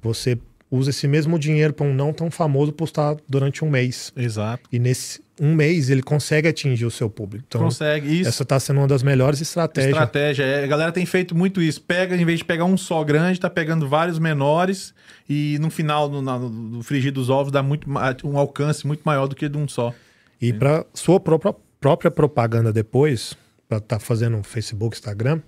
você 0.00 0.38
usa 0.72 0.88
esse 0.90 1.06
mesmo 1.06 1.38
dinheiro 1.38 1.72
para 1.74 1.86
um 1.86 1.92
não 1.94 2.12
tão 2.14 2.30
famoso 2.30 2.72
postar 2.72 3.16
durante 3.28 3.62
um 3.64 3.68
mês. 3.70 4.10
Exato. 4.16 4.62
E 4.72 4.78
nesse 4.78 5.20
um 5.40 5.54
mês 5.54 5.90
ele 5.90 6.02
consegue 6.02 6.48
atingir 6.48 6.86
o 6.86 6.90
seu 6.90 7.10
público. 7.10 7.44
Então, 7.48 7.60
Consegue. 7.62 8.20
Isso. 8.20 8.28
essa 8.28 8.42
está 8.42 8.58
sendo 8.58 8.78
uma 8.78 8.86
das 8.88 9.02
melhores 9.02 9.40
estratégias. 9.40 9.92
Estratégia. 9.92 10.44
É, 10.44 10.64
a 10.64 10.66
galera 10.66 10.90
tem 10.92 11.04
feito 11.04 11.34
muito 11.34 11.60
isso. 11.60 11.80
Pega, 11.82 12.16
em 12.16 12.24
vez 12.24 12.38
de 12.38 12.44
pegar 12.44 12.64
um 12.64 12.76
só 12.76 13.02
grande, 13.04 13.38
tá 13.38 13.50
pegando 13.50 13.86
vários 13.88 14.18
menores 14.18 14.94
e 15.28 15.58
no 15.60 15.68
final, 15.70 16.08
no, 16.08 16.22
na- 16.22 16.38
no 16.38 16.82
frigir 16.82 17.12
dos 17.12 17.28
ovos, 17.28 17.52
dá 17.52 17.62
muito, 17.62 17.86
um 18.24 18.38
alcance 18.38 18.86
muito 18.86 19.02
maior 19.04 19.26
do 19.26 19.34
que 19.36 19.48
de 19.48 19.58
um 19.58 19.68
só. 19.68 19.92
E 20.40 20.52
para 20.52 20.86
sua 20.94 21.20
própria, 21.20 21.54
própria 21.80 22.10
propaganda 22.10 22.72
depois, 22.72 23.34
para 23.68 23.78
estar 23.78 23.98
fazendo 23.98 24.36
um 24.36 24.42
Facebook, 24.42 24.96
Instagram, 24.96 25.40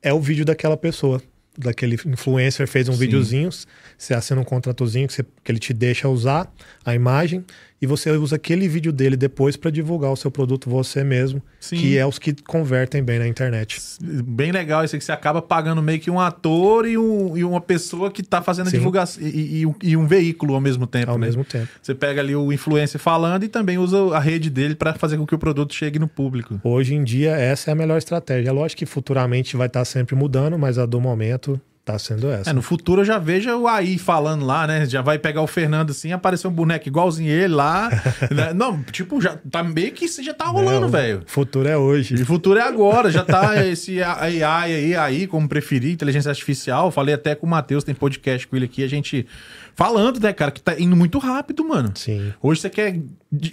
é 0.00 0.12
o 0.12 0.20
vídeo 0.20 0.44
daquela 0.44 0.76
pessoa. 0.76 1.20
Daquele 1.56 1.96
influencer 2.06 2.66
fez 2.66 2.88
um 2.88 2.94
Sim. 2.94 2.98
videozinho, 3.00 3.50
você 3.98 4.14
assina 4.14 4.40
um 4.40 4.44
contratozinho 4.44 5.06
que, 5.06 5.12
você- 5.14 5.24
que 5.44 5.52
ele 5.52 5.58
te 5.58 5.72
deixa 5.74 6.08
usar 6.08 6.50
a 6.84 6.94
imagem 6.94 7.44
e 7.82 7.86
você 7.86 8.12
usa 8.12 8.36
aquele 8.36 8.68
vídeo 8.68 8.92
dele 8.92 9.16
depois 9.16 9.56
para 9.56 9.68
divulgar 9.70 10.12
o 10.12 10.16
seu 10.16 10.30
produto 10.30 10.70
você 10.70 11.02
mesmo, 11.02 11.42
Sim. 11.58 11.76
que 11.76 11.98
é 11.98 12.06
os 12.06 12.16
que 12.18 12.32
convertem 12.44 13.02
bem 13.02 13.18
na 13.18 13.26
internet. 13.26 13.80
Bem 14.00 14.52
legal 14.52 14.84
isso 14.84 14.94
aí, 14.94 14.98
que 15.00 15.04
você 15.04 15.10
acaba 15.10 15.42
pagando 15.42 15.82
meio 15.82 15.98
que 15.98 16.08
um 16.10 16.20
ator 16.20 16.86
e, 16.86 16.96
um- 16.96 17.36
e 17.36 17.42
uma 17.44 17.60
pessoa 17.60 18.08
que 18.10 18.22
tá 18.22 18.40
fazendo 18.40 18.68
a 18.68 18.70
Sim. 18.70 18.76
divulgação 18.78 19.22
e, 19.22 19.58
e 19.60 19.66
um- 19.66 19.74
e 19.82 19.96
um 19.96 20.06
veículo 20.06 20.54
ao 20.54 20.60
mesmo 20.60 20.86
tempo. 20.86 21.10
Ao 21.10 21.18
né? 21.18 21.26
mesmo 21.26 21.44
tempo. 21.44 21.68
Você 21.82 21.94
pega 21.94 22.20
ali 22.20 22.36
o 22.36 22.52
influencer 22.52 23.00
falando 23.00 23.42
e 23.42 23.48
também 23.48 23.76
usa 23.78 24.14
a 24.14 24.20
rede 24.20 24.48
dele 24.48 24.76
para 24.76 24.94
fazer 24.94 25.16
com 25.18 25.26
que 25.26 25.34
o 25.34 25.38
produto 25.38 25.74
chegue 25.74 25.98
no 25.98 26.06
público. 26.06 26.60
Hoje 26.62 26.94
em 26.94 27.02
dia, 27.02 27.32
essa 27.32 27.70
é 27.70 27.72
a 27.72 27.74
melhor 27.74 27.98
estratégia. 27.98 28.48
É 28.50 28.52
lógico 28.52 28.78
que 28.78 28.86
futuramente 28.86 29.56
vai 29.56 29.66
estar 29.66 29.84
sempre 29.84 30.14
mudando, 30.14 30.56
mas 30.56 30.78
a 30.78 30.86
do 30.86 31.00
momento 31.00 31.60
está 31.82 31.98
sendo 31.98 32.30
essa. 32.30 32.50
É, 32.50 32.52
no 32.52 32.62
futuro 32.62 33.00
eu 33.00 33.04
já 33.04 33.18
vejo 33.18 33.50
o 33.50 33.66
AI 33.66 33.98
falando 33.98 34.46
lá, 34.46 34.66
né? 34.66 34.86
Já 34.86 35.02
vai 35.02 35.18
pegar 35.18 35.42
o 35.42 35.46
Fernando 35.46 35.90
assim, 35.90 36.12
aparecer 36.12 36.46
um 36.46 36.52
boneco 36.52 36.88
igualzinho 36.88 37.30
ele 37.30 37.54
lá. 37.54 37.90
né? 38.30 38.52
Não, 38.54 38.82
tipo, 38.84 39.20
já 39.20 39.36
tá 39.50 39.62
meio 39.62 39.92
que 39.92 40.04
isso 40.04 40.22
já 40.22 40.32
tá 40.32 40.46
rolando, 40.46 40.88
velho. 40.88 41.22
O 41.26 41.30
futuro 41.30 41.68
é 41.68 41.76
hoje. 41.76 42.14
E 42.14 42.22
o 42.22 42.26
futuro 42.26 42.58
é 42.58 42.62
agora, 42.62 43.10
já 43.10 43.24
tá 43.24 43.64
esse 43.66 44.02
AI 44.02 44.42
aí, 44.42 44.94
aí, 44.94 45.26
como 45.26 45.48
preferir, 45.48 45.92
inteligência 45.92 46.30
artificial. 46.30 46.90
Falei 46.90 47.14
até 47.14 47.34
com 47.34 47.46
o 47.46 47.50
Matheus, 47.50 47.82
tem 47.82 47.94
podcast 47.94 48.46
com 48.46 48.54
ele 48.54 48.66
aqui, 48.66 48.84
a 48.84 48.88
gente 48.88 49.26
falando, 49.74 50.20
né, 50.20 50.32
cara, 50.32 50.52
que 50.52 50.62
tá 50.62 50.78
indo 50.78 50.94
muito 50.94 51.18
rápido, 51.18 51.64
mano. 51.66 51.90
Sim. 51.94 52.32
Hoje 52.40 52.60
você 52.60 52.70
quer 52.70 53.00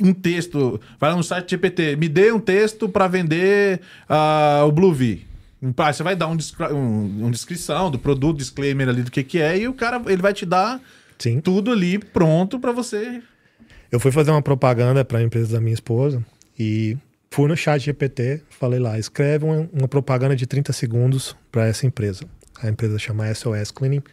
um 0.02 0.14
texto, 0.14 0.80
vai 1.00 1.10
lá 1.10 1.16
no 1.16 1.24
site 1.24 1.50
GPT, 1.52 1.96
me 1.96 2.08
dê 2.08 2.32
um 2.32 2.40
texto 2.40 2.88
para 2.88 3.08
vender 3.08 3.82
ah, 4.08 4.64
o 4.68 4.72
Blue 4.72 4.94
V. 4.94 5.29
Ah, 5.78 5.92
Você 5.92 6.04
vai 6.04 6.16
dar 6.16 6.28
um, 6.28 6.38
um, 6.72 7.26
um 7.26 7.32
descrição 7.32 7.92
do 7.92 8.00
produto, 8.00 8.38
disclaimer 8.38 8.88
ali 8.88 9.04
do 9.04 9.12
que 9.12 9.24
que 9.24 9.40
é, 9.40 9.58
e 9.58 9.68
o 9.68 9.74
cara 9.74 10.02
ele 10.08 10.22
vai 10.22 10.34
te 10.34 10.46
dar 10.46 10.82
Sim. 11.18 11.42
tudo 11.42 11.72
ali 11.72 12.00
pronto 12.00 12.60
para 12.60 12.72
você. 12.72 13.22
Eu 13.92 14.00
fui 14.00 14.12
fazer 14.12 14.32
uma 14.32 14.42
propaganda 14.42 15.04
para 15.04 15.20
a 15.20 15.24
empresa 15.24 15.54
da 15.54 15.62
minha 15.62 15.74
esposa 15.74 16.24
e 16.58 16.98
fui 17.32 17.48
no 17.48 17.58
chat 17.58 17.82
GPT, 17.82 18.42
falei 18.50 18.80
lá, 18.80 18.98
escreve 18.98 19.46
uma, 19.46 19.70
uma 19.74 19.88
propaganda 19.88 20.36
de 20.36 20.46
30 20.46 20.72
segundos 20.72 21.36
para 21.52 21.68
essa 21.68 21.86
empresa. 21.86 22.24
A 22.62 22.70
empresa 22.70 22.98
chama 23.00 23.34
SOS 23.34 23.72
Cleaning. 23.72 24.04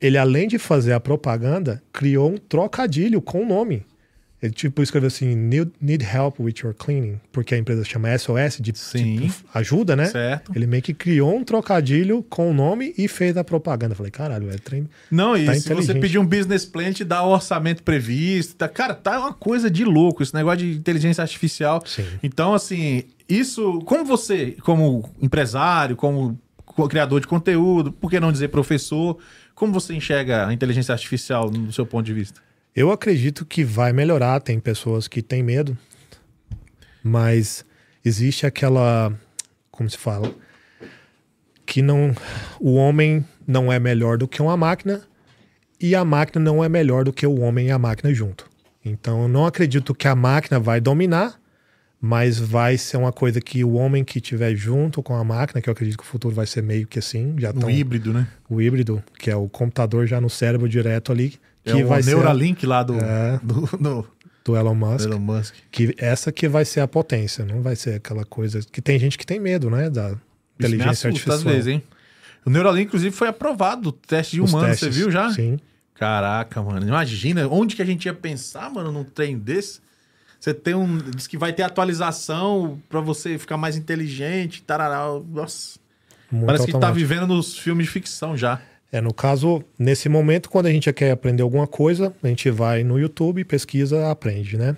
Ele, 0.00 0.18
além 0.18 0.46
de 0.46 0.58
fazer 0.58 0.92
a 0.92 1.00
propaganda, 1.00 1.82
criou 1.92 2.30
um 2.30 2.36
trocadilho 2.36 3.22
com 3.22 3.42
o 3.42 3.46
nome. 3.46 3.84
Ele, 4.44 4.52
tipo, 4.52 4.82
escreveu 4.82 5.06
assim, 5.06 5.34
need, 5.34 5.72
need 5.80 6.04
help 6.04 6.38
with 6.38 6.54
your 6.62 6.74
cleaning, 6.74 7.18
porque 7.32 7.54
a 7.54 7.58
empresa 7.58 7.82
chama 7.82 8.10
SOS, 8.18 8.58
de 8.60 8.76
Sim. 8.76 9.20
tipo, 9.20 9.34
ajuda, 9.54 9.96
né? 9.96 10.04
Certo. 10.04 10.52
Ele 10.54 10.66
meio 10.66 10.82
que 10.82 10.92
criou 10.92 11.34
um 11.34 11.42
trocadilho 11.42 12.22
com 12.28 12.50
o 12.50 12.52
nome 12.52 12.92
e 12.98 13.08
fez 13.08 13.38
a 13.38 13.42
propaganda. 13.42 13.92
Eu 13.92 13.96
falei, 13.96 14.12
caralho, 14.12 14.50
é 14.50 14.58
trem... 14.58 14.86
Não, 15.10 15.34
e 15.34 15.46
Tá 15.46 15.54
se 15.54 15.72
você 15.72 15.94
pedir 15.94 16.18
um 16.18 16.26
business 16.26 16.66
plan, 16.66 16.92
te 16.92 17.04
dá 17.04 17.22
o 17.24 17.30
orçamento 17.30 17.82
previsto. 17.82 18.54
Tá, 18.56 18.68
cara, 18.68 18.92
tá 18.94 19.18
uma 19.18 19.32
coisa 19.32 19.70
de 19.70 19.82
louco 19.82 20.22
esse 20.22 20.34
negócio 20.34 20.58
de 20.58 20.76
inteligência 20.76 21.22
artificial. 21.22 21.82
Sim. 21.86 22.04
Então, 22.22 22.52
assim, 22.52 23.04
isso, 23.26 23.78
como 23.86 24.04
você, 24.04 24.56
como 24.62 25.08
empresário, 25.22 25.96
como 25.96 26.38
co- 26.66 26.86
criador 26.86 27.18
de 27.20 27.26
conteúdo, 27.26 27.92
por 27.92 28.10
que 28.10 28.20
não 28.20 28.30
dizer 28.30 28.48
professor, 28.48 29.16
como 29.54 29.72
você 29.72 29.94
enxerga 29.94 30.46
a 30.48 30.52
inteligência 30.52 30.92
artificial 30.92 31.50
no 31.50 31.72
seu 31.72 31.86
ponto 31.86 32.04
de 32.04 32.12
vista? 32.12 32.43
Eu 32.74 32.90
acredito 32.90 33.46
que 33.46 33.62
vai 33.62 33.92
melhorar. 33.92 34.40
Tem 34.40 34.58
pessoas 34.58 35.06
que 35.06 35.22
têm 35.22 35.42
medo, 35.42 35.78
mas 37.02 37.64
existe 38.04 38.46
aquela, 38.46 39.12
como 39.70 39.88
se 39.88 39.96
fala, 39.96 40.34
que 41.64 41.80
não, 41.80 42.14
o 42.58 42.74
homem 42.74 43.24
não 43.46 43.72
é 43.72 43.78
melhor 43.78 44.18
do 44.18 44.26
que 44.26 44.42
uma 44.42 44.56
máquina 44.56 45.02
e 45.80 45.94
a 45.94 46.04
máquina 46.04 46.44
não 46.44 46.64
é 46.64 46.68
melhor 46.68 47.04
do 47.04 47.12
que 47.12 47.26
o 47.26 47.40
homem 47.40 47.68
e 47.68 47.70
a 47.70 47.78
máquina 47.78 48.12
junto. 48.12 48.50
Então, 48.84 49.22
eu 49.22 49.28
não 49.28 49.46
acredito 49.46 49.94
que 49.94 50.08
a 50.08 50.14
máquina 50.14 50.58
vai 50.58 50.80
dominar, 50.80 51.40
mas 52.00 52.38
vai 52.38 52.76
ser 52.76 52.96
uma 52.96 53.12
coisa 53.12 53.40
que 53.40 53.64
o 53.64 53.74
homem 53.74 54.04
que 54.04 54.18
estiver 54.18 54.54
junto 54.54 55.02
com 55.02 55.14
a 55.14 55.24
máquina, 55.24 55.62
que 55.62 55.68
eu 55.68 55.72
acredito 55.72 55.96
que 55.96 56.04
o 56.04 56.06
futuro 56.06 56.34
vai 56.34 56.46
ser 56.46 56.62
meio 56.62 56.86
que 56.86 56.98
assim, 56.98 57.34
já 57.38 57.52
tão, 57.52 57.70
híbrido, 57.70 58.12
né? 58.12 58.28
o 58.48 58.60
híbrido, 58.60 59.02
que 59.18 59.30
é 59.30 59.36
o 59.36 59.48
computador 59.48 60.06
já 60.06 60.20
no 60.20 60.28
cérebro 60.28 60.68
direto 60.68 61.12
ali, 61.12 61.38
que 61.64 61.70
é 61.80 61.84
o 61.84 61.88
vai 61.88 62.02
ser 62.02 62.10
Neuralink 62.10 62.66
lá 62.66 62.82
do, 62.82 62.94
É. 63.00 63.40
do, 63.42 63.60
do 63.78 64.06
do 64.44 64.54
Elon 64.56 64.74
Musk. 64.74 65.06
Elon 65.06 65.18
Musk. 65.18 65.54
que 65.72 65.94
essa 65.96 66.30
que 66.30 66.46
vai 66.48 66.64
ser 66.66 66.80
a 66.80 66.86
potência, 66.88 67.44
não 67.46 67.62
vai 67.62 67.74
ser 67.74 67.94
aquela 67.94 68.24
coisa 68.26 68.60
que 68.70 68.82
tem 68.82 68.98
gente 68.98 69.16
que 69.16 69.24
tem 69.24 69.40
medo, 69.40 69.70
né, 69.70 69.88
da 69.88 70.08
Isso 70.10 70.18
inteligência 70.58 71.08
artificial. 71.08 71.36
às 71.36 71.42
vezes, 71.42 71.66
hein? 71.68 71.82
O 72.44 72.50
Neuralink, 72.50 72.88
inclusive, 72.88 73.14
foi 73.16 73.28
aprovado, 73.28 73.88
o 73.88 73.92
teste 73.92 74.36
de 74.36 74.42
Os 74.42 74.52
humano, 74.52 74.68
testes. 74.68 74.88
você 74.94 75.00
viu 75.00 75.10
já? 75.10 75.32
Sim. 75.32 75.58
Caraca, 75.94 76.60
mano. 76.62 76.86
Imagina 76.86 77.48
onde 77.48 77.74
que 77.74 77.80
a 77.80 77.86
gente 77.86 78.04
ia 78.04 78.12
pensar, 78.12 78.70
mano, 78.70 78.92
num 78.92 79.02
trem 79.04 79.38
desse. 79.38 79.80
Você 80.38 80.52
tem 80.52 80.74
um. 80.74 80.98
Diz 80.98 81.26
que 81.26 81.38
vai 81.38 81.54
ter 81.54 81.62
atualização 81.62 82.78
pra 82.90 83.00
você 83.00 83.38
ficar 83.38 83.56
mais 83.56 83.76
inteligente, 83.76 84.62
tarará. 84.62 85.06
Nossa. 85.30 85.78
Muito 86.30 86.44
Parece 86.46 86.66
que 86.66 86.72
tá 86.72 86.76
automático. 86.78 86.98
vivendo 87.08 87.26
nos 87.28 87.56
filmes 87.56 87.86
de 87.86 87.92
ficção 87.92 88.36
já. 88.36 88.60
É, 88.94 89.00
no 89.00 89.12
caso, 89.12 89.60
nesse 89.76 90.08
momento, 90.08 90.48
quando 90.48 90.66
a 90.66 90.70
gente 90.70 90.92
quer 90.92 91.10
aprender 91.10 91.42
alguma 91.42 91.66
coisa, 91.66 92.14
a 92.22 92.28
gente 92.28 92.48
vai 92.48 92.84
no 92.84 92.96
YouTube, 92.96 93.42
pesquisa, 93.42 94.08
aprende, 94.08 94.56
né? 94.56 94.76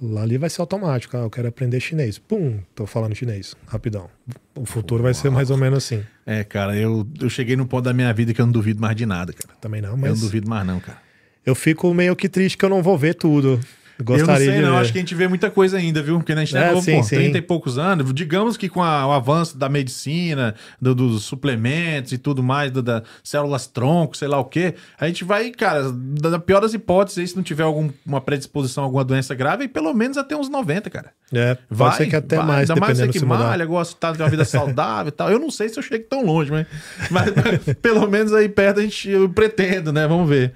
Lá 0.00 0.22
ali 0.22 0.38
vai 0.38 0.48
ser 0.48 0.62
automático. 0.62 1.14
Ah, 1.18 1.20
eu 1.20 1.28
quero 1.28 1.48
aprender 1.48 1.78
chinês. 1.78 2.18
Pum, 2.18 2.60
tô 2.74 2.86
falando 2.86 3.14
chinês, 3.14 3.54
rapidão. 3.66 4.08
O 4.54 4.64
futuro 4.64 5.02
vai 5.02 5.12
ser 5.12 5.30
mais 5.30 5.50
ou 5.50 5.58
menos 5.58 5.84
assim. 5.84 6.02
É, 6.24 6.42
cara, 6.42 6.74
eu, 6.74 7.06
eu 7.20 7.28
cheguei 7.28 7.54
num 7.54 7.66
ponto 7.66 7.84
da 7.84 7.92
minha 7.92 8.10
vida 8.14 8.32
que 8.32 8.40
eu 8.40 8.46
não 8.46 8.52
duvido 8.54 8.80
mais 8.80 8.96
de 8.96 9.04
nada, 9.04 9.34
cara. 9.34 9.54
Também 9.60 9.82
não, 9.82 9.90
Eu 9.90 9.96
mas 9.98 10.12
não 10.14 10.18
duvido 10.20 10.48
mais, 10.48 10.66
não, 10.66 10.80
cara. 10.80 10.96
eu 11.44 11.54
fico 11.54 11.92
meio 11.92 12.16
que 12.16 12.30
triste 12.30 12.56
que 12.56 12.64
eu 12.64 12.70
não 12.70 12.82
vou 12.82 12.96
ver 12.96 13.14
tudo. 13.14 13.60
Gostaria 14.02 14.46
eu 14.46 14.50
não 14.52 14.60
sei, 14.60 14.62
não. 14.70 14.78
Acho 14.78 14.92
que 14.92 14.98
a 14.98 15.00
gente 15.00 15.14
vê 15.14 15.28
muita 15.28 15.50
coisa 15.50 15.76
ainda, 15.78 16.02
viu? 16.02 16.18
Porque 16.18 16.32
a 16.32 16.36
gente 16.36 16.56
É, 16.56 16.60
é, 16.68 16.72
novo, 16.72 16.82
sim, 16.82 16.96
pô, 16.96 17.02
sim. 17.02 17.16
30 17.16 17.38
e 17.38 17.42
poucos 17.42 17.78
anos. 17.78 18.12
Digamos 18.12 18.56
que 18.56 18.68
com 18.68 18.82
a- 18.82 19.06
o 19.06 19.12
avanço 19.12 19.56
da 19.56 19.68
medicina, 19.68 20.54
do- 20.80 20.94
dos 20.94 21.24
suplementos 21.24 22.12
e 22.12 22.18
tudo 22.18 22.42
mais, 22.42 22.70
do- 22.70 22.82
das 22.82 23.02
células 23.22 23.66
tronco, 23.66 24.16
sei 24.16 24.28
lá 24.28 24.38
o 24.38 24.44
quê, 24.44 24.74
a 24.98 25.06
gente 25.06 25.24
vai, 25.24 25.50
cara, 25.50 25.90
da 25.92 26.30
da 26.30 26.38
pior 26.38 26.60
das 26.60 26.74
hipóteses, 26.74 27.18
aí, 27.18 27.26
se 27.28 27.36
não 27.36 27.42
tiver 27.42 27.62
alguma 27.64 28.20
predisposição 28.20 28.84
a 28.84 28.86
alguma 28.86 29.04
doença 29.04 29.34
grave, 29.34 29.68
pelo 29.68 29.92
menos 29.94 30.16
até 30.16 30.36
uns 30.36 30.48
90, 30.48 30.88
cara. 30.90 31.10
É, 31.32 31.54
pode 31.54 31.66
Vai, 31.70 31.92
ser 31.96 32.06
que 32.08 32.16
até 32.16 32.36
vai. 32.36 32.46
mais, 32.46 32.70
Ainda 32.70 32.80
mais 32.80 32.98
você 32.98 33.08
que 33.08 33.24
malha, 33.24 33.64
gosta 33.64 33.92
de 33.92 33.96
estar- 33.96 34.12
de 34.12 34.22
uma 34.22 34.28
vida 34.28 34.44
saudável 34.44 35.08
e 35.08 35.12
tal. 35.12 35.30
Eu 35.30 35.38
não 35.38 35.50
sei 35.50 35.68
se 35.68 35.78
eu 35.78 35.82
chego 35.82 36.04
tão 36.08 36.24
longe, 36.24 36.50
mas, 36.50 36.66
mas 37.10 37.24
pelo 37.80 38.06
menos 38.08 38.32
aí 38.34 38.48
perto 38.48 38.80
a 38.80 38.82
gente, 38.82 39.08
eu 39.08 39.28
pretendo, 39.28 39.92
né? 39.92 40.06
Vamos 40.06 40.28
ver. 40.28 40.52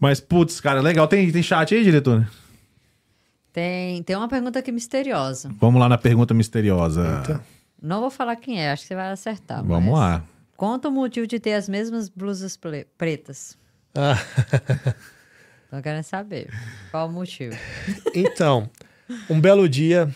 Mas, 0.00 0.20
putz, 0.20 0.60
cara, 0.60 0.80
legal. 0.82 1.06
Tem, 1.08 1.30
tem 1.30 1.42
chat 1.42 1.74
aí, 1.74 1.82
diretor? 1.82 2.26
Tem, 3.54 4.02
tem 4.02 4.16
uma 4.16 4.26
pergunta 4.26 4.58
aqui 4.58 4.72
misteriosa. 4.72 5.48
Vamos 5.60 5.80
lá 5.80 5.88
na 5.88 5.96
pergunta 5.96 6.34
misteriosa. 6.34 7.18
Eita. 7.18 7.40
Não 7.80 8.00
vou 8.00 8.10
falar 8.10 8.34
quem 8.34 8.60
é, 8.60 8.72
acho 8.72 8.82
que 8.82 8.88
você 8.88 8.96
vai 8.96 9.12
acertar. 9.12 9.64
Vamos 9.64 9.92
mas 9.92 10.00
lá. 10.00 10.24
Conta 10.56 10.88
o 10.88 10.90
motivo 10.90 11.24
de 11.24 11.38
ter 11.38 11.52
as 11.52 11.68
mesmas 11.68 12.08
blusas 12.08 12.58
pretas. 12.98 13.56
Ah, 13.94 14.16
Tô 15.70 15.80
querendo 15.80 16.02
saber. 16.02 16.48
Qual 16.90 17.08
o 17.08 17.12
motivo? 17.12 17.56
então, 18.12 18.68
um 19.30 19.40
belo 19.40 19.68
dia 19.68 20.12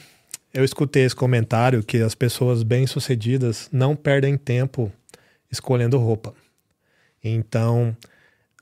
eu 0.53 0.65
escutei 0.65 1.05
esse 1.05 1.15
comentário 1.15 1.85
que 1.85 1.99
as 1.99 2.17
pessoas 2.17 2.65
bem-sucedidas 2.65 3.69
não 3.71 3.95
perdem 3.95 4.37
tempo 4.37 4.93
escolhendo 5.49 5.97
roupa. 5.97 6.35
Então, 7.23 7.97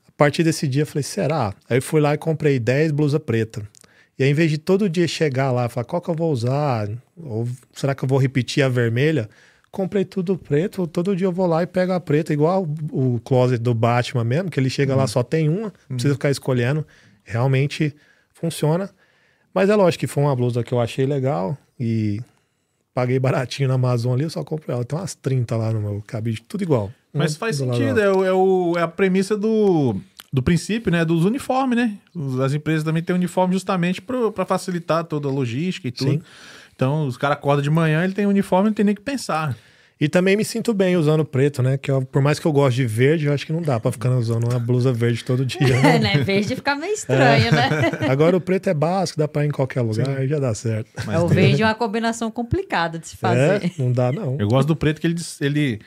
a 0.07 0.13
partir 0.19 0.43
desse 0.43 0.69
dia 0.69 0.83
eu 0.83 0.87
falei, 0.87 1.03
será? 1.03 1.55
Aí 1.67 1.79
eu 1.79 1.83
fui 1.83 1.99
lá 1.99 2.13
e 2.13 2.19
comprei 2.19 2.59
10 2.59 2.93
blusas 2.93 3.23
preta. 3.25 3.67
E 4.19 4.25
aí, 4.25 4.31
em 4.31 4.35
vez 4.35 4.51
de 4.51 4.59
todo 4.59 4.89
dia 4.89 5.07
chegar 5.07 5.53
lá 5.53 5.67
e 5.67 5.69
falar 5.69 5.85
qual 5.85 6.01
que 6.01 6.09
eu 6.11 6.15
vou 6.15 6.33
usar, 6.33 6.89
ou 7.17 7.47
será 7.73 7.95
que 7.95 8.03
eu 8.05 8.09
vou 8.09 8.19
repetir 8.19 8.63
a 8.65 8.69
vermelha, 8.69 9.29
comprei 9.71 10.05
tudo 10.07 10.39
preto. 10.39 10.87
Todo 10.87 11.15
dia 11.15 11.27
eu 11.27 11.33
vou 11.33 11.47
lá 11.47 11.63
e 11.63 11.67
pego 11.67 11.93
a 11.93 12.01
preta, 12.01 12.33
igual 12.33 12.67
o, 12.91 13.17
o 13.17 13.21
closet 13.21 13.59
do 13.63 13.75
Batman 13.75 14.25
mesmo, 14.25 14.51
que 14.51 14.59
ele 14.59 14.71
chega 14.71 14.95
lá 14.97 15.07
só 15.07 15.23
tem 15.23 15.49
uma, 15.51 15.65
não 15.89 15.97
precisa 15.97 16.15
ficar 16.15 16.31
escolhendo. 16.31 16.87
Realmente 17.25 17.95
funciona. 18.33 18.89
Mas 19.53 19.69
é 19.69 19.75
lógico 19.77 20.01
que 20.01 20.07
foi 20.07 20.23
uma 20.23 20.35
blusa 20.37 20.63
que 20.63 20.73
eu 20.73 20.81
achei 20.81 21.05
legal 21.07 21.57
e 21.79 22.21
paguei 22.95 23.19
baratinho 23.19 23.69
na 23.69 23.75
Amazon 23.75 24.15
ali, 24.15 24.23
eu 24.25 24.31
só 24.31 24.43
comprei 24.43 24.75
ela. 24.75 24.85
Tem 24.85 24.99
umas 24.99 25.15
30 25.15 25.57
lá 25.57 25.71
no 25.73 25.81
meu 25.81 26.03
cabide, 26.07 26.41
tudo 26.43 26.63
igual. 26.63 26.91
Mas 27.13 27.35
Um 27.35 27.39
faz 27.39 27.57
sentido, 27.57 28.01
é, 28.01 28.05
é, 28.29 28.33
o- 28.33 28.75
é 28.79 28.83
a 28.83 28.89
premissa 28.89 29.37
do, 29.37 29.97
do 30.33 30.43
princípio, 30.43 30.91
né? 30.93 31.05
Dos 31.05 31.25
uniformes, 31.25 31.77
né? 31.77 31.95
As 32.45 32.53
empresas 32.55 32.83
também 32.85 33.03
têm 33.03 33.15
uniforme 33.17 33.55
justamente 33.55 34.03
para 34.03 34.45
facilitar 34.45 35.05
toda 35.05 35.29
a 35.29 35.31
logística 35.31 35.89
e 35.89 35.93
tudo. 35.93 36.11
Sim. 36.13 36.23
Então, 36.75 37.07
os 37.07 37.17
caras 37.17 37.39
acordam 37.39 37.63
de 37.63 37.71
manhã, 37.71 38.05
ele 38.05 38.13
tem 38.13 38.27
uniforme, 38.27 38.69
não 38.69 38.75
tem 38.75 38.85
nem 38.85 38.95
que 38.95 39.01
pensar. 39.01 39.57
E 39.99 40.11
também 40.11 40.37
me 40.37 40.45
sinto 40.45 40.75
bem 40.75 40.95
usando 40.95 41.25
preto, 41.25 41.63
né? 41.63 41.79
Que 41.79 41.91
eu- 41.91 42.03
por 42.03 42.21
mais 42.21 42.39
que 42.39 42.45
eu 42.47 42.53
goste 42.53 42.83
de 42.83 42.87
verde, 42.87 43.25
eu 43.25 43.33
acho 43.33 43.47
que 43.47 43.53
não 43.53 43.63
dá 43.63 43.81
pra 43.81 43.91
ficar 43.91 44.11
usando 44.11 44.45
uma 44.45 44.59
blusa 44.59 44.93
verde 44.93 45.25
todo 45.25 45.43
dia. 45.47 45.75
É, 45.75 45.99
né? 45.99 45.99
né? 46.17 46.19
Verde 46.23 46.55
fica 46.55 46.77
meio 46.77 46.93
estranho, 46.93 47.51
né? 47.51 47.69
Agora 48.11 48.37
o 48.37 48.41
preto 48.41 48.69
é 48.69 48.75
básico, 48.75 49.19
dá 49.19 49.27
pra 49.27 49.47
ir 49.47 49.49
em 49.49 49.51
qualquer 49.53 49.81
lugar, 49.81 50.19
aí 50.19 50.29
já 50.29 50.39
dá 50.39 50.53
certo. 50.55 50.91
É, 51.11 51.19
o 51.19 51.27
verde 51.27 51.63
é 51.63 51.65
uma 51.67 51.75
combinação 51.75 52.31
complicada 52.31 52.99
de 52.99 53.09
se 53.09 53.17
fazer. 53.17 53.65
É, 53.65 53.71
não 53.79 53.91
dá 53.91 54.13
não. 54.13 54.37
Eu 54.39 54.47
gosto 54.49 54.69
do 54.69 54.77
preto 54.77 55.01
que 55.01 55.07
ele, 55.07 55.17
ele 55.41 55.81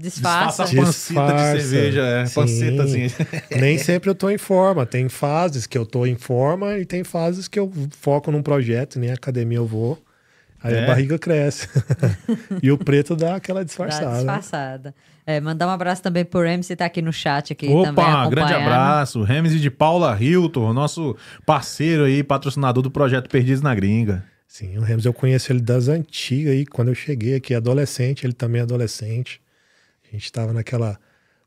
Disfarça. 0.00 0.64
disfarça 0.64 0.80
a 0.80 0.84
pancita 0.84 1.32
de 1.56 1.62
cerveja. 1.62 2.00
É, 2.00 2.26
Sim. 2.26 2.34
panceta, 2.34 2.82
assim. 2.84 3.06
Nem 3.60 3.76
sempre 3.78 4.08
eu 4.08 4.14
tô 4.14 4.30
em 4.30 4.38
forma. 4.38 4.86
Tem 4.86 5.08
fases 5.08 5.66
que 5.66 5.76
eu 5.76 5.84
tô 5.84 6.06
em 6.06 6.16
forma 6.16 6.78
e 6.78 6.86
tem 6.86 7.04
fases 7.04 7.46
que 7.46 7.58
eu 7.58 7.70
foco 8.00 8.30
num 8.32 8.42
projeto, 8.42 8.98
nem 8.98 9.10
academia 9.10 9.58
eu 9.58 9.66
vou. 9.66 10.02
Aí 10.62 10.74
É? 10.74 10.84
a 10.84 10.86
barriga 10.86 11.18
cresce. 11.18 11.68
e 12.62 12.70
o 12.72 12.78
preto 12.78 13.14
dá 13.16 13.36
aquela 13.36 13.60
Dá 13.60 13.64
disfarçada. 13.64 14.16
disfarçada. 14.16 14.94
É, 15.26 15.38
mandar 15.40 15.66
um 15.66 15.70
abraço 15.70 16.02
também 16.02 16.24
pro 16.24 16.40
Remy, 16.42 16.62
você 16.62 16.74
tá 16.74 16.86
aqui 16.86 17.00
no 17.02 17.12
chat 17.12 17.52
aqui 17.52 17.66
também 17.66 17.82
Opa, 18.04 18.28
grande 18.28 18.52
acompanhando. 18.52 18.72
abraço. 18.72 19.22
Remes 19.22 19.60
de 19.60 19.70
Paula 19.70 20.16
Hilton, 20.20 20.72
nosso 20.72 21.16
parceiro 21.46 22.04
aí, 22.04 22.22
patrocinador 22.22 22.82
do 22.82 22.90
projeto 22.90 23.28
Perdidos 23.28 23.62
na 23.62 23.74
Gringa. 23.74 24.24
Sim, 24.48 24.76
o 24.78 24.82
Ramos 24.82 25.04
eu 25.06 25.12
conheço 25.14 25.52
ele 25.52 25.60
das 25.60 25.88
antigas 25.88 26.52
aí, 26.52 26.66
quando 26.66 26.88
eu 26.88 26.94
cheguei 26.94 27.36
aqui, 27.36 27.54
adolescente, 27.54 28.26
ele 28.26 28.32
também 28.32 28.60
é 28.60 28.62
adolescente. 28.64 29.40
A 30.10 30.16
gente 30.16 30.30
tava 30.32 30.52
naquela 30.52 30.98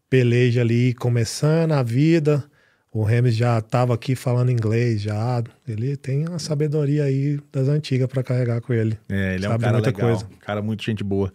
peleja 0.10 0.62
ali, 0.62 0.94
começando 0.94 1.72
a 1.74 1.84
vida. 1.84 2.44
O 2.92 3.04
Remes 3.04 3.36
já 3.36 3.60
tava 3.60 3.94
aqui 3.96 4.16
falando 4.16 4.52
inglês, 4.52 5.02
já. 5.02 5.44
Ele 5.68 5.98
tem 5.98 6.28
uma 6.28 6.38
sabedoria 6.40 7.04
aí 7.06 7.40
das 7.52 7.68
antigas 7.68 8.08
para 8.08 8.22
carregar 8.24 8.62
com 8.62 8.72
ele. 8.74 8.98
É, 9.10 9.36
ele 9.36 9.46
é 9.46 9.50
um 9.50 9.52
Sabe 9.54 9.64
cara 9.64 9.74
muita 9.74 9.90
legal, 9.90 10.10
coisa. 10.10 10.28
cara 10.42 10.62
muito 10.62 10.84
gente 10.84 11.04
boa. 11.04 11.34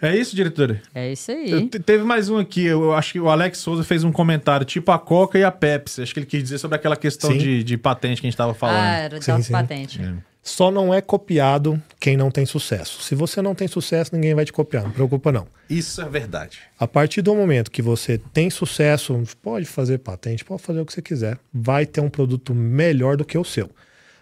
É 0.00 0.16
isso, 0.16 0.34
diretor? 0.36 0.80
É 0.94 1.12
isso 1.12 1.30
Eu 1.30 1.58
aí. 1.58 1.68
te- 1.68 1.78
teve 1.78 2.02
mais 2.04 2.28
um 2.28 2.36
aqui, 2.36 2.64
eu 2.64 2.92
acho 2.92 3.12
que 3.12 3.20
o 3.20 3.28
Alex 3.30 3.58
Souza 3.58 3.84
fez 3.84 4.02
um 4.02 4.10
comentário, 4.10 4.66
tipo 4.66 4.90
a 4.90 4.98
Coca 4.98 5.38
e 5.38 5.44
a 5.44 5.50
Pepsi. 5.50 6.02
Acho 6.02 6.12
que 6.12 6.18
ele 6.18 6.26
quis 6.26 6.42
dizer 6.42 6.58
sobre 6.58 6.74
aquela 6.76 6.96
questão 6.96 7.30
Sim. 7.30 7.38
de, 7.38 7.62
de 7.64 7.78
patente 7.78 8.20
que 8.20 8.26
a 8.26 8.30
gente 8.30 8.36
tava 8.36 8.50
Ah, 8.50 8.54
falando. 8.54 8.84
era 8.84 9.20
Sim, 9.22 9.32
das 9.32 9.46
sim. 9.46 9.52
patentes. 9.52 10.00
Só 10.42 10.72
não 10.72 10.92
é 10.92 11.00
copiado 11.00 11.80
quem 12.00 12.16
não 12.16 12.28
tem 12.28 12.44
sucesso. 12.44 13.00
Se 13.00 13.14
você 13.14 13.40
não 13.40 13.54
tem 13.54 13.68
sucesso, 13.68 14.12
ninguém 14.12 14.34
vai 14.34 14.44
te 14.44 14.52
copiar, 14.52 14.82
não 14.82 14.90
preocupa 14.90 15.30
não. 15.30 15.46
Isso 15.70 16.02
é 16.02 16.08
verdade. 16.08 16.58
A 16.78 16.86
partir 16.86 17.22
do 17.22 17.32
momento 17.34 17.70
que 17.70 17.80
você 17.80 18.18
tem 18.18 18.50
sucesso, 18.50 19.22
pode 19.40 19.66
fazer 19.66 19.98
patente, 19.98 20.44
pode 20.44 20.60
fazer 20.60 20.80
o 20.80 20.86
que 20.86 20.92
você 20.92 21.00
quiser, 21.00 21.38
vai 21.54 21.86
ter 21.86 22.00
um 22.00 22.10
produto 22.10 22.52
melhor 22.52 23.16
do 23.16 23.24
que 23.24 23.38
o 23.38 23.44
seu. 23.44 23.70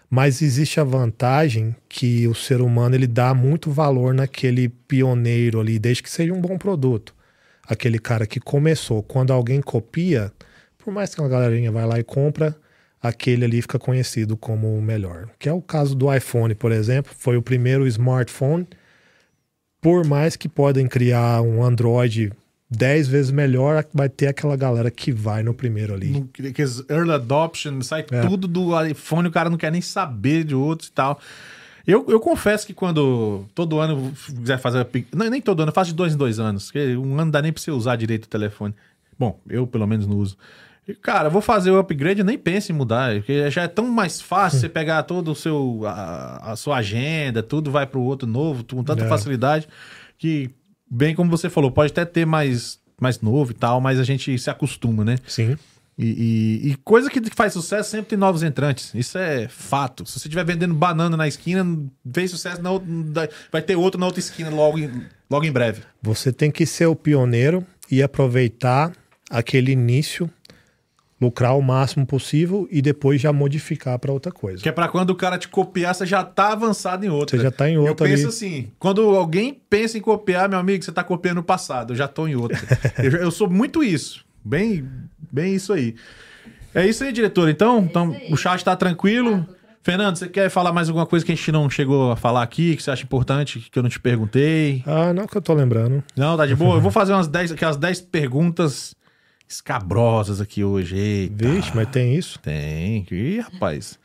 Mas 0.07 0.43
existe 0.43 0.79
a 0.79 0.83
vantagem 0.83 1.75
que 1.89 2.27
o 2.27 2.35
ser 2.35 2.61
humano 2.61 2.93
ele 2.93 3.07
dá 3.07 3.33
muito 3.33 3.71
valor 3.71 4.13
naquele 4.13 4.69
pioneiro 4.69 5.59
ali, 5.59 5.79
desde 5.79 6.03
que 6.03 6.09
seja 6.11 6.33
um 6.33 6.41
bom 6.41 6.57
produto. 6.57 7.15
Aquele 7.65 7.97
cara 7.97 8.27
que 8.27 8.39
começou, 8.39 9.01
quando 9.01 9.31
alguém 9.33 9.61
copia, 9.61 10.31
por 10.77 10.93
mais 10.93 11.15
que 11.15 11.21
uma 11.21 11.29
galerinha 11.29 11.71
vai 11.71 11.85
lá 11.85 11.97
e 11.97 12.03
compra, 12.03 12.55
aquele 13.01 13.45
ali 13.45 13.61
fica 13.61 13.79
conhecido 13.79 14.37
como 14.37 14.77
o 14.77 14.81
melhor. 14.81 15.29
Que 15.39 15.49
é 15.49 15.53
o 15.53 15.61
caso 15.61 15.95
do 15.95 16.13
iPhone, 16.13 16.53
por 16.55 16.71
exemplo, 16.71 17.11
foi 17.17 17.35
o 17.37 17.41
primeiro 17.41 17.87
smartphone 17.87 18.67
por 19.81 20.05
mais 20.05 20.35
que 20.35 20.47
podem 20.47 20.87
criar 20.87 21.41
um 21.41 21.63
Android 21.63 22.31
10 22.69 23.07
vezes 23.07 23.31
melhor, 23.31 23.83
vai 23.93 24.07
ter 24.07 24.27
aquela 24.27 24.55
galera 24.55 24.89
que 24.91 25.11
vai 25.11 25.41
no 25.43 25.53
primeiro 25.53 25.93
ali. 25.93 26.07
No, 26.11 26.27
que- 26.27 26.53
que 26.53 26.61
early 26.89 27.11
adoption, 27.11 27.81
sai 27.81 28.05
É. 28.11 28.21
tudo 28.21 28.47
do 28.47 28.79
iPhone, 28.85 29.27
o 29.27 29.31
cara 29.31 29.49
não 29.49 29.57
quer 29.57 29.71
nem 29.71 29.81
saber 29.81 30.43
de 30.43 30.53
outros 30.55 30.89
e 30.89 30.91
tal. 30.91 31.19
Eu, 31.85 32.05
eu 32.07 32.19
confesso 32.19 32.65
que 32.67 32.73
quando 32.75 33.43
todo 33.55 33.79
ano 33.79 34.13
quiser 34.39 34.59
fazer. 34.59 34.87
Não, 35.13 35.27
nem 35.31 35.41
todo 35.41 35.61
ano, 35.63 35.71
eu 35.71 35.73
faço 35.73 35.89
de 35.89 35.95
dois 35.97 36.13
em 36.13 36.17
dois 36.17 36.39
anos. 36.39 36.71
Um 37.03 37.19
ano 37.19 37.31
dá 37.31 37.41
nem 37.41 37.51
pra 37.51 37.59
você 37.61 37.71
usar 37.71 37.95
direito 37.95 38.25
o 38.25 38.29
telefone. 38.29 38.73
Bom, 39.17 39.39
eu 39.49 39.65
pelo 39.65 39.87
menos 39.87 40.05
não 40.05 40.15
uso. 40.17 40.37
E, 40.87 40.93
Cara, 40.95 41.29
vou 41.29 41.41
fazer 41.41 41.71
o 41.71 41.77
upgrade, 41.79 42.23
nem 42.23 42.37
penso 42.37 42.71
em 42.71 42.75
mudar, 42.75 43.15
porque 43.15 43.49
já 43.51 43.63
é 43.63 43.67
tão 43.67 43.87
mais 43.87 44.19
fácil 44.19 44.59
você 44.59 44.69
pegar 44.69 45.03
todo 45.03 45.31
o 45.31 45.35
seu 45.35 45.81
a, 45.85 46.51
a 46.51 46.55
sua 46.55 46.77
agenda, 46.77 47.43
tudo 47.43 47.69
vai 47.71 47.85
para 47.85 47.99
o 47.99 48.03
outro 48.03 48.27
novo, 48.27 48.63
com 48.63 48.83
tanta 48.83 49.05
É. 49.05 49.07
facilidade 49.07 49.67
que 50.17 50.49
bem 50.89 51.15
como 51.15 51.29
você 51.29 51.49
falou, 51.49 51.71
pode 51.71 51.91
até 51.91 52.03
ter 52.05 52.25
mais 52.25 52.79
mais 52.99 53.19
novo 53.21 53.51
e 53.51 53.55
tal, 53.55 53.81
mas 53.81 53.99
a 53.99 54.03
gente 54.03 54.37
se 54.37 54.49
acostuma, 54.49 55.03
né? 55.03 55.17
Sim. 55.25 55.57
E, 55.97 56.05
e- 56.05 56.71
e 56.71 56.75
coisa 56.83 57.09
que 57.09 57.19
faz 57.35 57.53
sucesso 57.53 57.89
sempre 57.89 58.07
tem 58.09 58.17
novos 58.17 58.43
entrantes. 58.43 58.91
Isso 58.93 59.17
é 59.17 59.47
fato. 59.47 60.05
Se 60.05 60.13
você 60.19 60.27
estiver 60.27 60.45
vendendo 60.45 60.73
banana 60.73 61.17
na 61.17 61.27
esquina, 61.27 61.65
fez 62.13 62.29
sucesso, 62.31 62.61
na 62.61 62.71
outra- 62.71 63.29
vai 63.51 63.61
ter 63.61 63.75
outro 63.75 63.99
na 63.99 64.05
outra 64.05 64.19
esquina 64.19 64.49
logo 64.51 64.77
em, 64.79 64.89
logo 65.29 65.45
em 65.45 65.51
breve. 65.51 65.81
Você 66.01 66.31
tem 66.31 66.51
que 66.51 66.65
ser 66.65 66.85
o 66.87 66.95
pioneiro 66.95 67.65
e 67.89 68.01
aproveitar 68.03 68.91
aquele 69.31 69.71
início, 69.71 70.29
lucrar 71.21 71.55
o 71.55 71.61
máximo 71.61 72.03
possível 72.03 72.67
e 72.71 72.81
depois 72.81 73.21
já 73.21 73.31
modificar 73.31 73.99
para 73.99 74.11
outra 74.11 74.31
coisa. 74.31 74.63
Que 74.63 74.67
é 74.67 74.71
pra 74.71 74.87
quando 74.87 75.11
o 75.11 75.15
cara 75.15 75.37
te 75.37 75.47
copiar, 75.47 75.93
você 75.93 76.03
já 76.03 76.23
tá 76.23 76.51
avançado 76.51 77.05
em 77.05 77.09
outra. 77.09 77.37
Você 77.37 77.43
já 77.43 77.51
tá 77.51 77.69
em 77.69 77.75
Eu 77.75 77.85
outra 77.85 78.07
penso 78.07 78.23
ali. 78.23 78.29
assim, 78.29 78.71
quando 78.79 79.01
alguém 79.15 79.61
pensa 79.69 79.99
em 79.99 80.01
copiar, 80.01 80.49
meu 80.49 80.57
amigo, 80.57 80.83
você 80.83 80.91
tá 80.91 81.03
copiando 81.03 81.37
o 81.37 81.43
passado, 81.43 81.93
eu 81.93 81.97
já 81.97 82.07
tô 82.07 82.27
em 82.27 82.35
outra. 82.35 82.59
eu, 82.97 83.11
eu 83.11 83.29
sou 83.29 83.47
muito 83.47 83.83
isso. 83.83 84.25
Bem, 84.43 84.83
bem 85.31 85.53
isso 85.53 85.71
aí. 85.71 85.93
É 86.73 86.87
isso 86.87 87.03
aí, 87.03 87.11
diretor. 87.11 87.49
Então, 87.49 87.79
então 87.87 88.15
o 88.31 88.35
chat 88.35 88.63
tá 88.65 88.75
tranquilo. 88.75 89.45
Fernando, 89.83 90.15
você 90.15 90.27
quer 90.27 90.49
falar 90.49 90.71
mais 90.73 90.89
alguma 90.89 91.05
coisa 91.05 91.23
que 91.23 91.31
a 91.31 91.35
gente 91.35 91.51
não 91.51 91.69
chegou 91.69 92.11
a 92.11 92.15
falar 92.15 92.41
aqui, 92.41 92.75
que 92.75 92.81
você 92.81 92.89
acha 92.89 93.03
importante, 93.03 93.67
que 93.71 93.77
eu 93.77 93.83
não 93.83 93.89
te 93.89 93.99
perguntei? 93.99 94.83
Ah, 94.87 95.13
não 95.13 95.27
que 95.27 95.37
eu 95.37 95.41
tô 95.41 95.53
lembrando. 95.53 96.03
Não, 96.15 96.35
tá 96.37 96.45
de 96.45 96.55
boa? 96.55 96.77
Eu 96.77 96.81
vou 96.81 96.91
fazer 96.91 97.13
umas 97.13 97.27
10, 97.27 97.51
aquelas 97.51 97.77
10 97.77 98.01
perguntas 98.01 98.95
escabrosas 99.53 100.39
aqui 100.41 100.63
hoje. 100.63 100.97
Eita. 100.97 101.47
Vixe, 101.49 101.71
mas 101.75 101.87
tem 101.89 102.15
isso? 102.15 102.39
Tem. 102.39 103.05
Ih, 103.11 103.39
rapaz. 103.39 103.99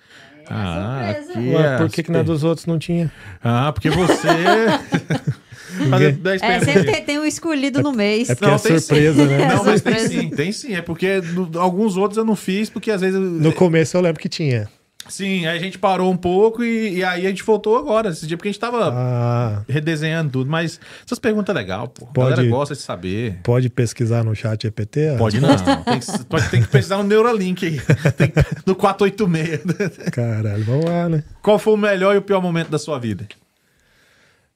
Ah, 0.49 1.13
surpresa. 1.15 1.33
aqui 1.41 1.49
Ué, 1.51 1.75
é 1.75 1.77
por 1.79 1.89
que, 1.91 2.03
que 2.05 2.11
na 2.13 2.23
dos 2.23 2.45
outros 2.45 2.67
não 2.67 2.79
tinha? 2.79 3.11
Ah, 3.43 3.73
porque 3.73 3.91
você. 3.91 4.29
Fazer 5.91 6.13
10 6.13 6.43
É, 6.43 6.61
sempre 6.61 6.85
tem, 6.85 7.05
tem 7.05 7.19
um 7.19 7.25
escolhido 7.25 7.83
no 7.83 7.93
mês. 7.93 8.31
É 8.31 8.35
porque 8.35 8.47
Não, 8.47 8.55
é 8.55 8.59
tem 8.59 8.79
surpresa, 8.79 9.27
né? 9.27 9.43
É 9.43 9.49
Não, 9.49 9.65
mas 9.65 9.83
tem 9.83 9.99
sim, 9.99 10.31
tem 10.31 10.53
sim. 10.53 10.75
É 10.75 10.81
porque 10.81 11.21
no- 11.21 11.51
alguns 11.61 11.97
outros 11.97 12.17
eu 12.17 12.25
não 12.25 12.37
fiz, 12.37 12.71
porque 12.71 12.91
às 12.91 13.01
vezes. 13.01 13.17
eu- 13.17 13.21
No 13.21 13.53
começo 13.53 13.97
eu 13.97 14.01
lembro 14.01 14.21
que 14.21 14.29
tinha. 14.29 14.69
Sim, 15.09 15.47
aí 15.47 15.57
a 15.57 15.61
gente 15.61 15.79
parou 15.79 16.11
um 16.13 16.17
pouco 16.17 16.63
e, 16.65 16.97
e 16.97 17.05
aí 17.05 17.27
a 17.27 17.29
gente 17.29 17.43
voltou 17.43 17.77
agora, 17.77 18.11
esse 18.11 18.27
dia, 18.27 18.37
porque 18.37 18.49
a 18.49 18.53
gente 18.53 18.61
tava 18.61 18.91
Ah, 18.93 19.63
redesenhando 19.69 20.31
tudo. 20.33 20.51
Mas 20.51 20.81
essas 21.05 21.19
perguntas 21.19 21.55
é 21.55 21.59
legal, 21.59 21.89
pô. 21.89 22.05
A 22.05 22.09
Pode- 22.09 22.31
galera 22.31 22.49
gosta 22.51 22.75
de 22.75 22.81
saber. 22.81 23.39
pode 23.43 23.69
pesquisar 23.71 24.25
no 24.25 24.35
chat 24.35 24.67
EPT? 24.67 25.17
Pode 25.19 25.41
não. 25.41 25.49
Tem 25.85 26.01
que, 26.01 26.25
pode, 26.25 26.49
tem 26.51 26.63
que 26.63 26.69
pesquisar 26.69 26.97
no 26.99 27.05
Neuralink 27.05 27.67
aí. 27.67 27.81
Tem 28.17 28.33
no 28.67 28.75
486. 28.75 30.11
Caralho, 30.11 30.65
vamos 30.65 30.85
lá, 30.85 31.09
né? 31.09 31.25
Qual 31.43 31.59
foi 31.59 31.75
o 31.75 31.77
melhor 31.77 32.15
e 32.15 32.19
o 32.19 32.23
pior 32.23 32.41
momento 32.43 32.71
da 32.71 32.79
sua 32.79 32.99
vida? 32.99 33.27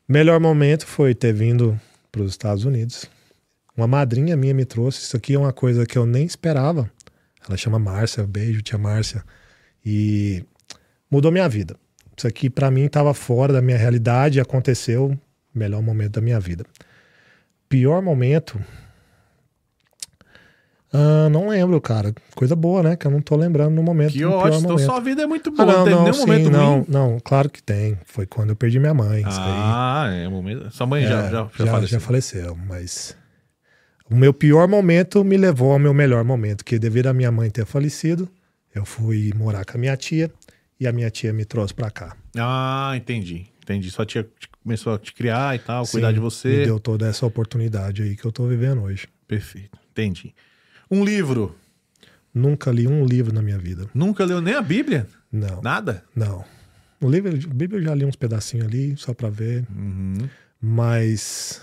Melhor 0.09 0.41
momento 0.41 0.87
foi 0.87 1.15
ter 1.15 1.33
vindo 1.33 1.79
para 2.11 2.23
os 2.23 2.31
Estados 2.31 2.65
Unidos. 2.65 3.07
Uma 3.77 3.87
madrinha 3.87 4.37
minha 4.37 4.53
me 4.53 4.65
trouxe. 4.65 5.03
Isso 5.03 5.17
aqui 5.17 5.35
é 5.35 5.39
uma 5.39 5.53
coisa 5.53 5.87
que 5.87 5.97
eu 5.97 6.05
nem 6.05 6.25
esperava. 6.25 6.91
Ela 7.49 7.57
chama 7.57 7.79
Márcia, 7.79 8.27
beijo, 8.27 8.61
tia 8.63 8.77
Márcia. 8.79 9.23
E 9.85 10.45
mudou 11.11 11.31
minha 11.33 11.49
vida. 11.49 11.77
Isso 12.17 12.27
aqui 12.27 12.51
para 12.51 12.71
mim 12.71 12.85
estava 12.85 13.15
fora 13.15 13.53
da 13.53 13.63
minha 13.63 13.79
realidade 13.79 14.39
e 14.39 14.41
aconteceu. 14.41 15.19
Melhor 15.55 15.83
momento 15.83 16.13
da 16.13 16.21
minha 16.21 16.39
vida. 16.39 16.65
Pior 17.69 18.01
momento. 18.03 18.61
Ah, 20.93 21.29
não 21.31 21.49
lembro, 21.49 21.81
cara. 21.81 22.13
Coisa 22.35 22.57
boa, 22.57 22.83
né? 22.83 22.97
Que 22.97 23.07
eu 23.07 23.11
não 23.11 23.21
tô 23.23 23.37
lembrando 23.37 23.75
no 23.75 23.83
momento. 23.83 24.13
Que 24.13 24.25
ótimo. 24.25 24.65
Então 24.65 24.79
sua 24.79 25.01
vida 25.01 25.23
é 25.23 25.27
muito 25.27 25.51
Ah, 25.57 25.65
boa. 25.65 25.67
não, 25.67 25.85
não, 25.85 25.91
não, 25.93 26.03
nenhum 26.03 26.13
sim, 26.15 26.21
momento 26.21 26.51
não, 26.51 26.75
ruim. 26.79 26.85
não, 26.89 27.21
claro 27.23 27.49
que 27.49 27.63
tem. 27.63 27.97
Foi 28.05 28.27
quando 28.27 28.51
eu 28.51 28.57
perdi 28.57 28.79
minha 28.81 28.93
mãe. 28.95 29.23
Ah, 29.27 30.09
é 30.13 30.29
momento. 30.29 30.69
Sua 30.73 30.87
mãe 30.87 31.03
já, 31.05 31.21
É, 31.27 31.31
já, 31.31 31.31
já, 31.31 31.51
já, 31.65 31.67
faleceu. 31.67 31.89
já 31.89 32.01
faleceu, 32.01 32.59
mas 32.67 33.17
o 34.11 34.17
meu 34.17 34.35
pior 34.35 34.67
momento 34.67 35.23
me 35.25 35.37
levou 35.37 35.73
ao 35.73 35.79
meu 35.79 35.95
melhor 35.95 36.25
momento, 36.25 36.65
que 36.65 36.77
devido 36.79 37.07
à 37.07 37.13
minha 37.13 37.31
mãe 37.31 37.49
ter 37.51 37.65
falecido, 37.65 38.29
eu 38.75 38.85
fui 38.85 39.33
morar 39.35 39.65
com 39.65 39.77
a 39.77 39.81
minha 39.81 39.97
tia 39.97 40.31
e 40.79 40.87
a 40.87 40.93
minha 40.93 41.11
tia 41.11 41.33
me 41.33 41.45
trouxe 41.45 41.75
pra 41.75 41.91
cá. 41.91 42.17
Ah, 42.37 42.93
entendi. 42.97 43.47
Entendi. 43.63 43.91
Sua 43.91 44.05
tia 44.07 44.29
começou 44.63 44.95
a 44.95 44.99
te 44.99 45.13
criar 45.13 45.55
e 45.55 45.59
tal, 45.59 45.87
cuidar 45.87 46.09
Sim, 46.09 46.15
de 46.15 46.21
Me 46.21 46.25
você. 46.25 46.65
deu 46.65 46.81
toda 46.81 47.07
essa 47.09 47.25
oportunidade 47.27 48.03
aí 48.03 48.17
que 48.17 48.25
eu 48.25 48.33
tô 48.33 48.47
vivendo 48.47 48.83
hoje. 48.83 49.07
Perfeito. 49.29 49.79
Entendi. 49.91 50.35
Um 50.91 51.05
livro. 51.05 51.55
Nunca 52.35 52.71
li 52.71 52.87
um 52.87 53.05
livro 53.05 53.33
na 53.35 53.43
minha 53.43 53.59
vida. 53.59 53.87
Nunca 53.95 54.25
leu 54.25 54.41
nem 54.41 54.55
a 54.55 54.63
Bíblia? 54.63 55.07
Não, 55.33 55.61
Nada? 55.63 56.05
não. 56.15 56.45
O 57.01 57.09
livro, 57.09 57.31
a 57.31 57.55
Bíblia 57.55 57.81
eu 57.81 57.85
já 57.85 57.95
li 57.95 58.05
uns 58.05 58.15
pedacinhos 58.17 58.67
ali, 58.67 58.95
só 58.97 59.13
pra 59.15 59.29
ver, 59.31 59.65
Uhum. 59.75 60.29
mas 60.61 61.61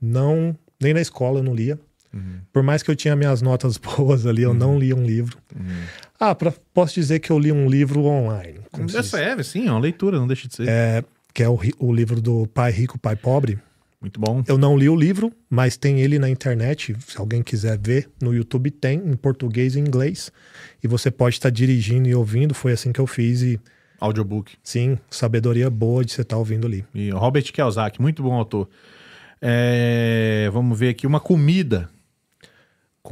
não, 0.00 0.56
nem 0.80 0.94
na 0.94 1.00
escola 1.00 1.38
eu 1.40 1.42
não 1.44 1.54
lia. 1.54 1.78
Uhum. 2.12 2.40
Por 2.52 2.62
mais 2.62 2.82
que 2.82 2.90
eu 2.90 2.96
tinha 2.96 3.14
minhas 3.14 3.40
notas 3.42 3.76
boas 3.78 4.26
ali, 4.26 4.42
eu 4.42 4.52
não 4.54 4.78
lia 4.78 4.96
um 4.96 5.04
livro. 5.04 5.38
Ah, 6.24 6.36
pra, 6.36 6.52
posso 6.72 6.94
dizer 6.94 7.18
que 7.18 7.30
eu 7.30 7.38
li 7.38 7.50
um 7.50 7.68
livro 7.68 8.04
online. 8.04 8.60
se 8.72 8.96
É 8.96 9.00
diz. 9.00 9.06
sério, 9.10 9.42
sim, 9.42 9.66
é 9.66 9.70
uma 9.72 9.80
leitura, 9.80 10.20
não 10.20 10.26
deixa 10.28 10.46
de 10.46 10.54
ser. 10.54 10.68
É, 10.68 11.02
que 11.34 11.42
é 11.42 11.48
o, 11.48 11.58
o 11.80 11.92
livro 11.92 12.20
do 12.20 12.46
Pai 12.46 12.70
Rico, 12.70 12.96
Pai 12.96 13.16
Pobre. 13.16 13.58
Muito 14.00 14.20
bom. 14.20 14.44
Eu 14.46 14.56
não 14.56 14.78
li 14.78 14.88
o 14.88 14.94
livro, 14.94 15.32
mas 15.50 15.76
tem 15.76 16.00
ele 16.00 16.20
na 16.20 16.30
internet. 16.30 16.94
Se 17.08 17.18
alguém 17.18 17.42
quiser 17.42 17.76
ver, 17.76 18.08
no 18.22 18.32
YouTube 18.32 18.70
tem, 18.70 18.98
em 19.04 19.16
português 19.16 19.74
e 19.74 19.80
inglês. 19.80 20.30
E 20.80 20.86
você 20.86 21.10
pode 21.10 21.34
estar 21.34 21.50
dirigindo 21.50 22.08
e 22.08 22.14
ouvindo. 22.14 22.54
Foi 22.54 22.70
assim 22.70 22.92
que 22.92 23.00
eu 23.00 23.06
fiz. 23.08 23.42
E 23.42 23.58
Audiobook. 23.98 24.54
sim, 24.62 24.96
sabedoria 25.10 25.68
boa 25.68 26.04
de 26.04 26.12
você 26.12 26.22
estar 26.22 26.36
ouvindo 26.36 26.68
ali. 26.68 26.84
E 26.94 27.10
Robert 27.10 27.52
Kiyosaki, 27.52 28.00
muito 28.00 28.22
bom 28.22 28.34
autor. 28.34 28.68
É, 29.40 30.48
vamos 30.52 30.78
ver 30.78 30.90
aqui, 30.90 31.04
uma 31.04 31.18
comida. 31.20 31.88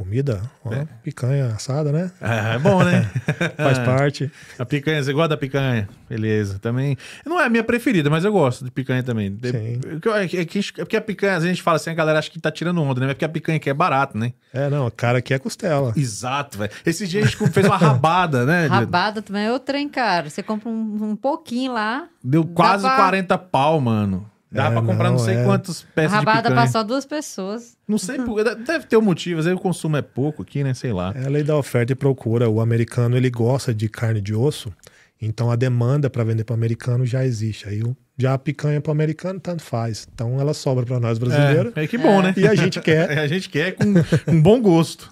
Comida, 0.01 0.41
ó, 0.63 0.73
É. 0.73 0.87
picanha 1.03 1.47
assada, 1.47 1.91
né? 1.91 2.09
É, 2.21 2.55
é 2.55 2.59
bom, 2.59 2.81
né? 2.81 3.11
Faz 3.57 3.77
parte. 3.79 4.31
A 4.57 4.65
picanha, 4.65 5.03
você 5.03 5.11
gosta 5.11 5.27
da 5.29 5.37
picanha? 5.37 5.89
Beleza, 6.09 6.57
também. 6.59 6.97
Não 7.25 7.37
é 7.37 7.45
a 7.45 7.49
minha 7.49 7.63
preferida, 7.63 8.09
mas 8.09 8.23
eu 8.23 8.31
gosto 8.31 8.63
de 8.63 8.71
picanha 8.71 9.03
também. 9.03 9.35
De- 9.35 9.51
Sim. 9.51 9.81
É, 10.15 10.27
que- 10.29 10.37
é 10.37 10.41
é 10.41 10.45
que- 10.45 10.59
é 10.59 10.85
porque 10.85 10.95
a 10.95 11.01
picanha, 11.01 11.33
às 11.33 11.39
vezes 11.43 11.49
a 11.51 11.53
gente 11.55 11.61
fala 11.61 11.75
assim, 11.75 11.89
a 11.89 11.93
galera 11.93 12.19
acha 12.19 12.31
que 12.31 12.39
tá 12.39 12.49
tirando 12.49 12.81
onda, 12.81 13.01
né? 13.01 13.07
Mas 13.07 13.11
É 13.11 13.13
porque 13.15 13.25
a 13.25 13.29
picanha 13.29 13.57
aqui 13.57 13.69
é 13.69 13.73
barato, 13.73 14.17
né? 14.17 14.31
É, 14.53 14.69
não, 14.69 14.87
a 14.87 14.91
cara 14.91 15.17
aqui 15.17 15.33
é 15.33 15.39
costela. 15.39 15.91
Exato, 15.97 16.57
velho. 16.57 16.71
Esse 16.85 17.05
dia 17.05 17.21
a 17.21 17.25
gente 17.25 17.35
fez 17.49 17.65
uma 17.65 17.75
rabada, 17.77 18.45
né? 18.45 18.67
Rabada 18.67 19.21
também 19.21 19.43
é 19.45 19.51
o 19.51 19.59
trem 19.59 19.89
caro. 19.89 20.29
Você 20.29 20.41
compra 20.41 20.69
um, 20.69 21.09
um 21.11 21.15
pouquinho 21.17 21.73
lá. 21.73 22.07
Deu 22.23 22.45
quase 22.45 22.83
pra- 22.87 22.95
40 22.95 23.37
pau, 23.37 23.81
mano. 23.81 24.30
Dá 24.51 24.65
É, 24.67 24.71
pra 24.71 24.81
comprar 24.81 25.05
não, 25.05 25.17
não, 25.17 25.19
sei 25.19 25.35
é. 25.35 25.43
quantas 25.45 25.81
peças 25.95 26.11
de 26.11 26.17
rabada 26.17 26.49
picanha. 26.49 26.61
pra 26.61 26.67
só 26.71 26.83
duas 26.83 27.05
pessoas. 27.05 27.77
Não 27.87 27.97
sei, 27.97 28.17
deve 28.65 28.85
ter 28.85 28.97
um 28.97 29.01
motivo. 29.01 29.39
Às 29.39 29.45
vezes 29.45 29.57
o 29.57 29.61
consumo 29.61 29.95
é 29.95 30.01
pouco 30.01 30.41
aqui, 30.41 30.61
né? 30.63 30.73
Sei 30.73 30.91
lá. 30.91 31.13
É 31.15 31.25
a 31.25 31.29
lei 31.29 31.41
da 31.43 31.55
oferta 31.55 31.93
e 31.93 31.95
procura. 31.95 32.49
O 32.49 32.59
americano 32.59 33.15
ele 33.15 33.29
gosta 33.29 33.73
de 33.73 33.87
carne 33.87 34.19
de 34.19 34.35
osso, 34.35 34.73
então 35.21 35.49
a 35.49 35.55
demanda 35.55 36.09
para 36.09 36.23
vender 36.25 36.43
para 36.43 36.53
o 36.53 36.57
americano 36.57 37.05
já 37.05 37.23
existe. 37.25 37.67
Aí 37.69 37.81
o- 37.81 37.95
já 38.17 38.33
a 38.33 38.37
picanha 38.37 38.81
para 38.81 38.89
o 38.89 38.91
americano 38.91 39.39
tanto 39.39 39.63
faz. 39.63 40.05
Então 40.13 40.37
ela 40.39 40.53
sobra 40.53 40.85
para 40.85 40.99
nós 40.99 41.17
brasileiros 41.17 41.71
É, 41.75 41.83
é 41.85 41.87
que 41.87 41.97
bom, 41.97 42.21
né? 42.21 42.33
e 42.35 42.45
a 42.45 42.53
gente 42.53 42.79
quer. 42.81 43.09
A 43.19 43.27
gente 43.27 43.47
quer 43.49 43.71
com 43.71 43.85
um 44.27 44.41
bom 44.41 44.61
gosto. 44.61 45.11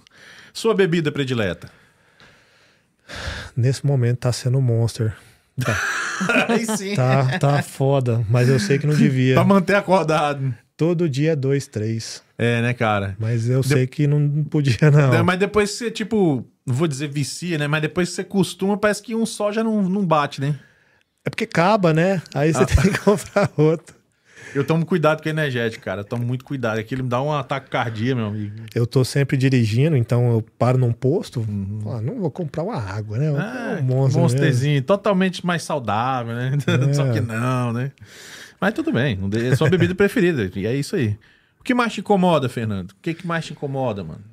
Sua 0.52 0.76
bebida 0.76 1.12
predileta? 1.14 1.70
Nesse 3.56 3.86
momento 3.86 4.18
tá 4.20 4.32
sendo 4.34 4.60
Monster. 4.62 5.16
Aí 6.48 6.66
sim. 6.78 6.96
Tá, 6.96 7.38
tá 7.40 7.62
foda, 7.62 8.26
mas 8.30 8.50
eu 8.50 8.60
sei 8.60 8.78
que 8.78 8.88
não 8.88 8.96
devia. 8.96 9.36
Pra 9.36 9.44
manter 9.44 9.76
acordado. 9.76 10.54
Todo 10.76 11.10
dia 11.10 11.36
dois, 11.36 11.68
três. 11.68 12.24
É, 12.38 12.62
né, 12.62 12.74
cara? 12.74 13.16
Mas 13.20 13.50
eu 13.50 13.62
sei 13.62 13.86
que 13.86 14.08
não 14.08 14.44
podia, 14.46 14.90
não. 14.90 15.14
É, 15.14 15.22
Mas 15.22 15.38
depois 15.38 15.72
que 15.72 15.78
você, 15.78 15.92
tipo, 15.92 16.46
não 16.66 16.74
vou 16.74 16.88
dizer 16.88 17.10
vicia, 17.10 17.58
né? 17.58 17.68
Mas 17.68 17.82
depois 17.82 18.10
que 18.10 18.16
você 18.16 18.24
costuma, 18.24 18.78
parece 18.78 19.04
que 19.04 19.14
um 19.14 19.26
só 19.26 19.52
já 19.52 19.62
não, 19.64 19.82
não 19.90 20.06
bate, 20.06 20.40
né? 20.40 20.56
É 21.26 21.30
porque 21.30 21.44
acaba, 21.44 21.94
né? 21.94 22.22
Aí 22.34 22.52
Ah. 22.52 22.54
você 22.54 22.66
tem 22.66 22.92
que 22.94 23.00
comprar 23.00 23.50
outro. 23.58 23.94
Eu 24.56 24.64
tomo 24.66 24.86
cuidado 24.86 25.22
com 25.22 25.30
a 25.30 25.32
energético, 25.32 25.84
cara. 25.84 26.02
Eu 26.02 26.06
tomo 26.06 26.26
muito 26.26 26.44
cuidado. 26.44 26.80
Aquilo 26.80 27.04
me 27.04 27.10
dá 27.10 27.22
um 27.22 27.32
ataque 27.32 27.70
cardíaco, 27.70 28.18
meu 28.20 28.28
amigo. 28.28 28.56
Eu 28.74 28.88
tô 28.88 29.04
sempre 29.04 29.38
dirigindo, 29.38 29.96
então 29.96 30.32
eu 30.32 30.42
paro 30.58 30.78
num 30.78 30.92
posto. 30.92 31.46
Ah, 31.88 32.02
não 32.02 32.20
vou 32.20 32.32
comprar 32.32 32.64
uma 32.64 32.78
água, 32.78 33.18
né? 33.18 33.30
Comprar 33.30 33.80
um 33.80 33.84
monster 33.84 34.04
mesmo. 34.04 34.22
monsterzinho, 34.22 34.82
totalmente 34.82 35.46
mais 35.46 35.64
saudável, 35.64 36.36
né? 36.36 36.58
Só 36.94 37.12
que 37.12 37.22
não, 37.22 37.74
né? 37.74 37.92
Mas 38.60 38.74
tudo 38.74 38.92
bem, 38.92 39.18
é 39.50 39.56
sua 39.56 39.70
bebida 39.70 39.96
preferida. 39.96 40.52
E 40.56 40.66
é 40.66 40.76
isso 40.76 40.96
aí. 40.96 41.18
O 41.60 41.64
que 41.64 41.74
mais 41.74 41.94
te 41.94 42.02
incomoda, 42.02 42.50
Fernando? 42.50 42.92
O 42.92 42.96
que, 43.02 43.14
que 43.14 43.28
mais 43.28 43.46
te 43.46 43.54
incomoda, 43.54 44.04
mano? 44.04 44.24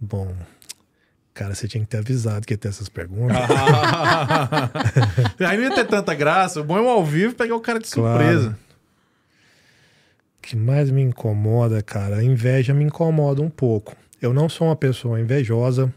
Bom, 0.00 0.34
cara, 1.40 1.54
você 1.54 1.66
tinha 1.66 1.82
que 1.82 1.88
ter 1.88 1.96
avisado 1.96 2.46
que 2.46 2.52
ia 2.52 2.58
ter 2.58 2.68
essas 2.68 2.90
perguntas. 2.90 3.34
Aí 5.40 5.56
não 5.56 5.64
ia 5.64 5.74
ter 5.74 5.86
tanta 5.86 6.14
graça. 6.14 6.60
O 6.60 6.64
bom 6.64 6.76
é 6.76 6.80
um 6.82 6.88
ao 6.88 7.04
vivo 7.04 7.34
pegar 7.34 7.56
o 7.56 7.60
cara 7.60 7.78
de 7.78 7.88
Claro. 7.88 8.18
surpresa. 8.22 8.58
O 10.38 10.42
que 10.42 10.56
mais 10.56 10.90
me 10.90 11.00
incomoda, 11.02 11.82
cara, 11.82 12.16
a 12.16 12.24
inveja 12.24 12.74
me 12.74 12.84
incomoda 12.84 13.40
um 13.40 13.48
pouco. 13.48 13.96
Eu 14.20 14.34
não 14.34 14.48
sou 14.48 14.68
uma 14.68 14.76
pessoa 14.76 15.20
invejosa. 15.20 15.92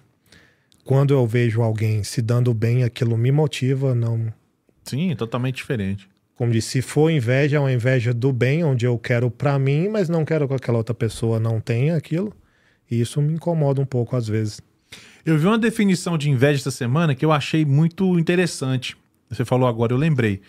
Quando 0.85 1.13
eu 1.13 1.25
vejo 1.27 1.61
alguém 1.61 2.03
se 2.03 2.21
dando 2.21 2.53
bem, 2.53 2.83
aquilo 2.83 3.17
me 3.17 3.31
motiva. 3.31 3.93
Não, 3.93 4.33
Sim, 4.85 5.13
totalmente 5.15 5.55
diferente. 5.55 6.09
como 6.35 6.51
disse, 6.51 6.69
se 6.69 6.81
for 6.81 7.09
inveja, 7.09 7.57
é 7.57 7.59
uma 7.59 7.71
inveja 7.71 8.13
do 8.13 8.31
bem, 8.33 8.63
onde 8.63 8.85
eu 8.85 8.97
quero 8.97 9.29
pra 9.31 9.57
mim, 9.59 9.87
mas 9.89 10.07
não 10.09 10.23
quero 10.25 10.47
que 10.47 10.53
aquela 10.53 10.77
outra 10.77 10.93
pessoa 10.93 11.39
não 11.39 11.59
tenha 11.59 11.95
aquilo. 11.97 12.33
E 12.91 12.99
isso 12.99 13.21
me 13.21 13.33
incomoda 13.33 13.81
um 13.81 13.85
pouco 13.85 14.15
às 14.15 14.27
vezes. 14.27 14.61
Eu 15.25 15.37
vi 15.37 15.47
uma 15.47 15.57
definição 15.57 16.17
de 16.17 16.29
inveja 16.29 16.59
essa 16.59 16.71
semana 16.71 17.15
que 17.15 17.23
eu 17.23 17.31
achei 17.31 17.63
muito 17.65 18.19
interessante. 18.19 18.95
Você 19.29 19.45
falou 19.45 19.67
agora, 19.67 19.93
eu 19.93 19.97
lembrei. 19.97 20.41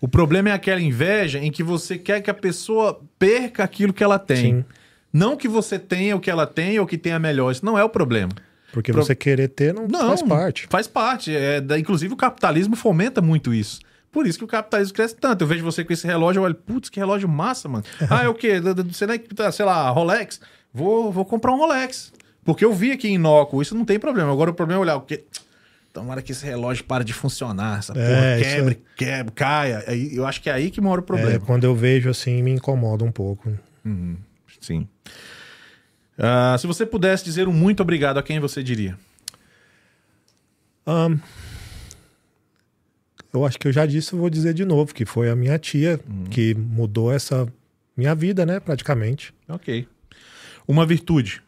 O 0.00 0.08
problema 0.08 0.48
é 0.50 0.52
aquela 0.52 0.80
inveja 0.80 1.38
em 1.38 1.50
que 1.50 1.62
você 1.62 1.98
quer 1.98 2.20
que 2.22 2.30
a 2.30 2.34
pessoa 2.34 3.00
perca 3.18 3.64
aquilo 3.64 3.92
que 3.92 4.02
ela 4.02 4.18
tem. 4.18 4.36
Sim. 4.36 4.64
Não 5.12 5.36
que 5.36 5.48
você 5.48 5.78
tenha 5.78 6.16
o 6.16 6.20
que 6.20 6.30
ela 6.30 6.46
tem 6.46 6.78
ou 6.78 6.86
que 6.86 6.96
tenha 6.96 7.18
melhor. 7.18 7.50
Isso 7.50 7.64
não 7.64 7.76
é 7.76 7.84
o 7.84 7.88
problema. 7.88 8.32
Porque 8.72 8.92
Pro- 8.92 9.02
você 9.02 9.14
querer 9.14 9.48
ter 9.48 9.74
não, 9.74 9.88
Não, 9.88 10.08
faz 10.08 10.22
parte. 10.22 10.66
Faz 10.70 10.86
parte. 10.86 11.34
É, 11.34 11.60
da- 11.60 11.78
inclusive 11.78 12.14
o 12.14 12.16
capitalismo 12.16 12.76
fomenta 12.76 13.20
muito 13.20 13.52
isso. 13.52 13.80
Por 14.12 14.26
isso 14.26 14.38
que 14.38 14.44
o 14.44 14.48
capitalismo 14.48 14.94
cresce 14.94 15.16
tanto. 15.16 15.42
Eu 15.42 15.48
vejo 15.48 15.64
você 15.64 15.84
com 15.84 15.92
esse 15.92 16.06
relógio, 16.06 16.40
eu 16.40 16.44
olho, 16.44 16.54
putz, 16.54 16.88
que 16.88 16.98
relógio 16.98 17.28
massa, 17.28 17.68
mano. 17.68 17.84
ah, 18.08 18.22
é 18.24 18.28
o 18.28 18.34
quê? 18.34 18.54
Nem, 19.08 19.18
tá, 19.18 19.50
sei 19.52 19.64
lá, 19.64 19.88
Rolex? 19.90 20.40
Vou, 20.72 21.12
vou 21.12 21.24
comprar 21.24 21.52
um 21.52 21.58
Rolex. 21.58 22.12
Porque 22.44 22.64
eu 22.64 22.72
vi 22.72 22.92
aqui 22.92 23.08
em 23.08 23.14
Inócuo, 23.14 23.60
isso 23.62 23.74
não 23.74 23.84
tem 23.84 23.98
problema. 23.98 24.32
Agora 24.32 24.50
o 24.50 24.54
problema 24.54 24.80
é 24.80 24.82
olhar 24.82 24.96
o 24.96 25.02
quê? 25.02 25.24
tomara 25.92 26.22
que 26.22 26.30
esse 26.30 26.46
relógio 26.46 26.84
pare 26.84 27.02
de 27.02 27.12
funcionar, 27.12 27.80
essa 27.80 27.92
É, 27.92 27.94
porra 27.96 28.40
isso 28.40 28.50
quebre, 28.54 28.78
quebre, 28.96 29.32
caia. 29.32 29.84
Eu 30.12 30.24
acho 30.24 30.40
que 30.40 30.48
é 30.48 30.52
aí 30.52 30.70
que 30.70 30.80
mora 30.80 31.00
o 31.00 31.02
É, 31.02 31.06
problema. 31.06 31.40
quando 31.40 31.64
eu 31.64 31.74
vejo 31.74 32.08
assim, 32.08 32.40
me 32.44 32.52
incomoda 32.52 33.04
um 33.04 33.10
pouco. 33.10 33.52
Sim. 34.60 34.86
Ah, 36.16 36.56
se 36.60 36.66
você 36.68 36.86
pudesse 36.86 37.24
dizer 37.24 37.48
um 37.48 37.52
muito 37.52 37.82
obrigado 37.82 38.18
a 38.18 38.22
quem 38.22 38.38
você 38.38 38.62
diria? 38.62 38.96
Ahn, 40.86 41.18
eu 43.32 43.44
acho 43.44 43.58
que 43.58 43.66
eu 43.68 43.72
já 43.72 43.84
disse, 43.84 44.12
eu 44.12 44.18
vou 44.18 44.30
dizer 44.30 44.54
de 44.54 44.64
novo, 44.64 44.94
que 44.94 45.04
foi 45.04 45.28
a 45.28 45.34
minha 45.36 45.58
tia 45.58 45.98
que 46.30 46.54
mudou 46.54 47.12
essa 47.12 47.48
minha 47.96 48.14
vida, 48.14 48.46
né, 48.46 48.60
praticamente. 48.60 49.34
Ok. 49.48 49.88
Uma 50.68 50.86
virtude. 50.86 51.42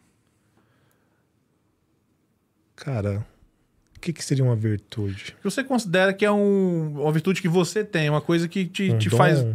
Cara, 2.83 3.25
o 3.95 3.99
que, 3.99 4.11
que 4.11 4.23
seria 4.23 4.43
uma 4.43 4.55
virtude? 4.55 5.35
Você 5.43 5.63
considera 5.63 6.11
que 6.13 6.25
é 6.25 6.31
um- 6.31 7.01
uma 7.01 7.11
virtude 7.11 7.41
que 7.41 7.47
você 7.47 7.83
tem, 7.83 8.09
uma 8.09 8.19
coisa 8.21 8.47
que 8.47 8.65
te, 8.65 8.91
Um 8.91 8.97
te 8.97 9.09
faz. 9.09 9.45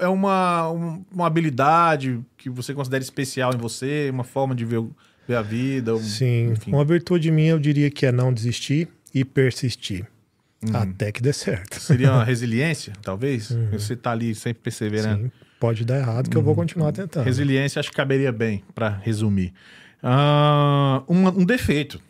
É 0.00 0.08
uma, 0.08 0.70
um- 0.72 1.04
uma 1.12 1.26
habilidade 1.26 2.18
que 2.36 2.50
você 2.50 2.74
considera 2.74 3.02
especial 3.02 3.52
em 3.54 3.58
você, 3.58 4.08
uma 4.12 4.24
forma 4.24 4.54
de 4.54 4.64
ver, 4.64 4.82
ver 5.28 5.36
a 5.36 5.42
vida. 5.42 5.94
um- 5.94 5.98
Sim, 6.02 6.52
enfim. 6.52 6.72
uma 6.72 6.84
virtude 6.84 7.30
minha 7.30 7.50
eu 7.52 7.58
diria 7.58 7.90
que 7.90 8.04
é 8.06 8.10
não 8.10 8.32
desistir 8.32 8.88
e 9.14 9.24
persistir. 9.24 10.06
Até 10.74 11.12
que 11.12 11.22
dê 11.22 11.32
certo. 11.32 11.78
Seria 11.78 12.10
uma 12.10 12.24
resiliência, 12.24 12.92
talvez? 13.00 13.56
Você 13.70 13.94
tá 13.94 14.10
ali 14.10 14.34
sempre 14.34 14.60
perseverando. 14.64 15.24
Sim, 15.26 15.32
pode 15.60 15.84
dar 15.84 15.98
errado 15.98 16.28
que 16.28 16.36
eu 16.36 16.42
vou 16.42 16.54
continuar 16.56 16.90
tentando. 16.90 17.24
Resiliência 17.24 17.78
acho 17.78 17.90
que 17.90 17.96
caberia 17.96 18.32
bem, 18.32 18.64
pra 18.74 18.88
resumir. 18.88 19.52
Ah, 20.02 21.02
um, 21.08 21.28
um 21.28 21.44
defeito. 21.44 22.00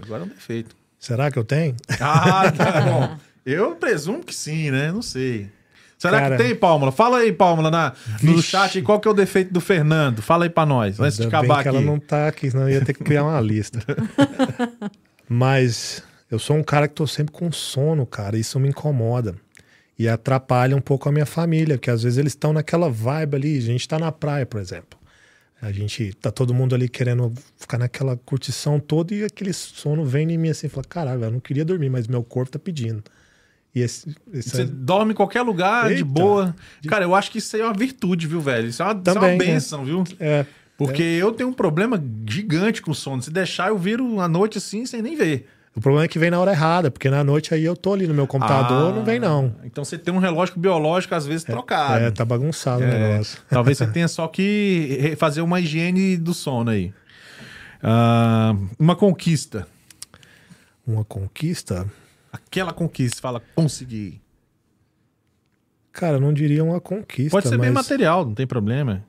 Agora 0.00 0.22
é 0.22 0.24
um 0.26 0.28
defeito. 0.28 0.76
Será 0.98 1.30
que 1.30 1.38
eu 1.38 1.44
tenho? 1.44 1.74
Ah, 2.00 2.50
tá 2.52 2.80
bom. 2.86 3.16
Eu 3.44 3.74
presumo 3.74 4.22
que 4.22 4.34
sim, 4.34 4.70
né? 4.70 4.92
Não 4.92 5.02
sei. 5.02 5.50
Será 5.98 6.20
Cara- 6.20 6.36
que 6.36 6.42
tem, 6.42 6.54
Pálmula? 6.54 6.90
Fala 6.92 7.18
aí, 7.18 7.32
Pálmula, 7.32 7.70
na, 7.70 7.92
no 8.22 8.34
Vixe. 8.36 8.42
chat, 8.48 8.82
qual 8.82 8.98
que 8.98 9.06
é 9.06 9.10
o 9.10 9.14
defeito 9.14 9.52
do 9.52 9.60
Fernando? 9.60 10.20
Fala 10.22 10.44
aí 10.44 10.50
pra 10.50 10.66
nós, 10.66 10.98
antes 10.98 11.16
de 11.16 11.24
Ainda 11.24 11.36
acabar 11.38 11.54
bem 11.54 11.62
que 11.62 11.68
aqui. 11.68 11.76
ela 11.78 11.86
não 11.86 11.98
tá 12.00 12.28
aqui, 12.28 12.50
senão 12.50 12.68
eu 12.68 12.74
ia 12.74 12.84
ter 12.84 12.92
que 12.94 13.04
criar 13.04 13.22
uma 13.24 13.40
lista. 13.40 13.78
Mas 15.28 16.02
eu 16.30 16.38
sou 16.38 16.56
um 16.56 16.62
cara 16.62 16.88
que 16.88 16.94
tô 16.94 17.06
sempre 17.06 17.32
com 17.32 17.50
sono, 17.52 18.04
cara. 18.06 18.36
Isso 18.36 18.58
me 18.58 18.68
incomoda. 18.68 19.34
E 19.98 20.08
atrapalha 20.08 20.76
um 20.76 20.80
pouco 20.80 21.08
a 21.08 21.12
minha 21.12 21.26
família, 21.26 21.76
porque 21.76 21.90
às 21.90 22.02
vezes 22.02 22.18
eles 22.18 22.32
estão 22.32 22.52
naquela 22.52 22.90
vibe 22.90 23.36
ali. 23.36 23.58
A 23.58 23.60
gente 23.60 23.86
tá 23.86 23.98
na 23.98 24.10
praia, 24.10 24.44
por 24.46 24.60
exemplo. 24.60 24.98
A 25.62 25.70
gente 25.70 26.12
tá 26.14 26.32
todo 26.32 26.52
mundo 26.52 26.74
ali 26.74 26.88
querendo 26.88 27.32
ficar 27.56 27.78
naquela 27.78 28.16
curtição 28.16 28.80
toda 28.80 29.14
e 29.14 29.22
aquele 29.22 29.52
sono 29.52 30.04
vem 30.04 30.28
em 30.32 30.36
mim 30.36 30.48
assim, 30.48 30.68
fala, 30.68 30.84
caralho, 30.84 31.22
eu 31.22 31.30
não 31.30 31.38
queria 31.38 31.64
dormir, 31.64 31.88
mas 31.88 32.08
meu 32.08 32.24
corpo 32.24 32.50
tá 32.50 32.58
pedindo. 32.58 33.00
E 33.72 33.80
esse, 33.80 34.12
esse 34.34 34.50
Você 34.50 34.64
dorme 34.64 35.12
em 35.12 35.14
qualquer 35.14 35.42
lugar, 35.42 35.86
de 35.88 35.94
Eita. 35.94 36.04
boa. 36.04 36.56
Cara, 36.88 37.04
eu 37.04 37.14
acho 37.14 37.30
que 37.30 37.38
isso 37.38 37.54
aí 37.54 37.62
é 37.62 37.64
uma 37.64 37.72
virtude, 37.72 38.26
viu, 38.26 38.40
velho? 38.40 38.66
Isso 38.68 38.82
é 38.82 38.86
uma, 38.86 38.92
isso 39.00 39.08
é 39.08 39.12
uma 39.12 39.20
Também, 39.20 39.38
né? 39.38 39.44
benção, 39.54 39.84
viu? 39.84 40.02
é, 40.18 40.44
Porque 40.76 41.00
eu 41.02 41.30
tenho 41.30 41.48
um 41.48 41.54
problema 41.54 42.02
gigante 42.28 42.82
com 42.82 42.92
sono. 42.92 43.22
Se 43.22 43.30
deixar, 43.30 43.68
eu 43.68 43.78
viro 43.78 44.20
a 44.20 44.26
noite 44.26 44.58
assim, 44.58 44.84
sem 44.84 45.00
nem 45.00 45.16
ver. 45.16 45.46
O 45.74 45.80
problema 45.80 46.04
é 46.04 46.08
que 46.08 46.18
vem 46.18 46.30
na 46.30 46.38
hora 46.38 46.50
errada, 46.52 46.90
porque 46.90 47.08
na 47.08 47.24
noite 47.24 47.54
aí 47.54 47.64
eu 47.64 47.74
tô 47.76 47.92
ali 47.94 48.06
no 48.06 48.12
meu 48.14 48.26
computador, 48.26 48.92
Ah, 48.92 48.96
não 48.96 49.04
vem 49.04 49.18
não. 49.18 49.54
Então 49.64 49.84
você 49.84 49.96
tem 49.96 50.12
um 50.12 50.18
relógio 50.18 50.54
biológico, 50.58 51.14
às 51.14 51.26
vezes, 51.26 51.44
trocado. 51.44 52.04
É, 52.04 52.10
tá 52.10 52.24
bagunçado 52.24 52.82
o 52.82 52.86
É, 52.86 53.10
negócio. 53.10 53.38
talvez 53.48 53.78
você 53.78 53.86
tenha 53.86 54.06
só 54.08 54.28
que 54.28 55.14
fazer 55.18 55.40
uma 55.40 55.60
higiene 55.60 56.16
do 56.16 56.34
sono 56.34 56.70
aí. 56.70 56.92
Ah, 57.82 58.54
uma 58.78 58.94
conquista. 58.94 59.66
Uma 60.86 61.04
conquista? 61.04 61.86
Aquela 62.32 62.72
conquista, 62.72 63.20
fala, 63.20 63.42
consegui. 63.54 64.20
Cara, 65.92 66.16
eu 66.16 66.20
não 66.20 66.32
diria 66.32 66.62
uma 66.64 66.80
conquista, 66.80 67.30
Pode 67.30 67.48
ser 67.48 67.56
mas 67.56 67.66
bem 67.66 67.70
material, 67.74 68.24
não 68.26 68.34
tem 68.34 68.46
problema. 68.46 69.04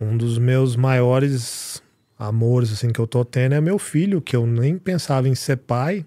um 0.00 0.16
dos 0.16 0.36
meus 0.38 0.74
maiores 0.76 1.81
amores 2.26 2.72
assim 2.72 2.92
que 2.92 3.00
eu 3.00 3.06
tô 3.06 3.24
tendo 3.24 3.54
é 3.54 3.60
meu 3.60 3.78
filho, 3.78 4.20
que 4.20 4.36
eu 4.36 4.46
nem 4.46 4.78
pensava 4.78 5.28
em 5.28 5.34
ser 5.34 5.56
pai, 5.58 6.06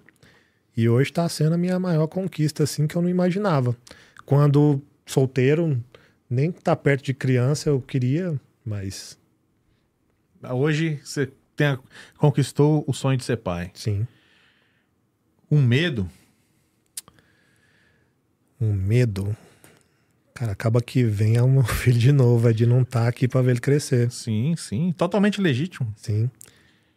e 0.76 0.88
hoje 0.88 1.12
tá 1.12 1.28
sendo 1.28 1.54
a 1.54 1.58
minha 1.58 1.78
maior 1.78 2.06
conquista 2.06 2.62
assim 2.64 2.86
que 2.86 2.96
eu 2.96 3.02
não 3.02 3.08
imaginava. 3.08 3.76
Quando 4.24 4.82
solteiro, 5.04 5.82
nem 6.28 6.50
tá 6.50 6.74
perto 6.74 7.04
de 7.04 7.14
criança 7.14 7.68
eu 7.68 7.80
queria, 7.80 8.38
mas 8.64 9.18
Hoje 10.50 11.00
você 11.02 11.30
tem 11.56 11.76
conquistou 12.18 12.84
o 12.86 12.92
sonho 12.92 13.16
de 13.18 13.24
ser 13.24 13.38
pai. 13.38 13.70
sim, 13.74 14.06
Um 15.50 15.62
medo. 15.62 16.08
um 18.60 18.72
medo. 18.72 19.36
Cara, 20.36 20.52
acaba 20.52 20.82
que 20.82 21.02
vem 21.02 21.38
ao 21.38 21.48
meu 21.48 21.64
filho 21.64 21.98
de 21.98 22.12
novo, 22.12 22.48
é 22.48 22.52
de 22.52 22.66
não 22.66 22.82
estar 22.82 23.08
aqui 23.08 23.26
para 23.26 23.40
ver 23.40 23.52
ele 23.52 23.60
crescer. 23.60 24.10
Sim, 24.10 24.54
sim. 24.56 24.92
Totalmente 24.92 25.40
legítimo. 25.40 25.90
Sim. 25.96 26.30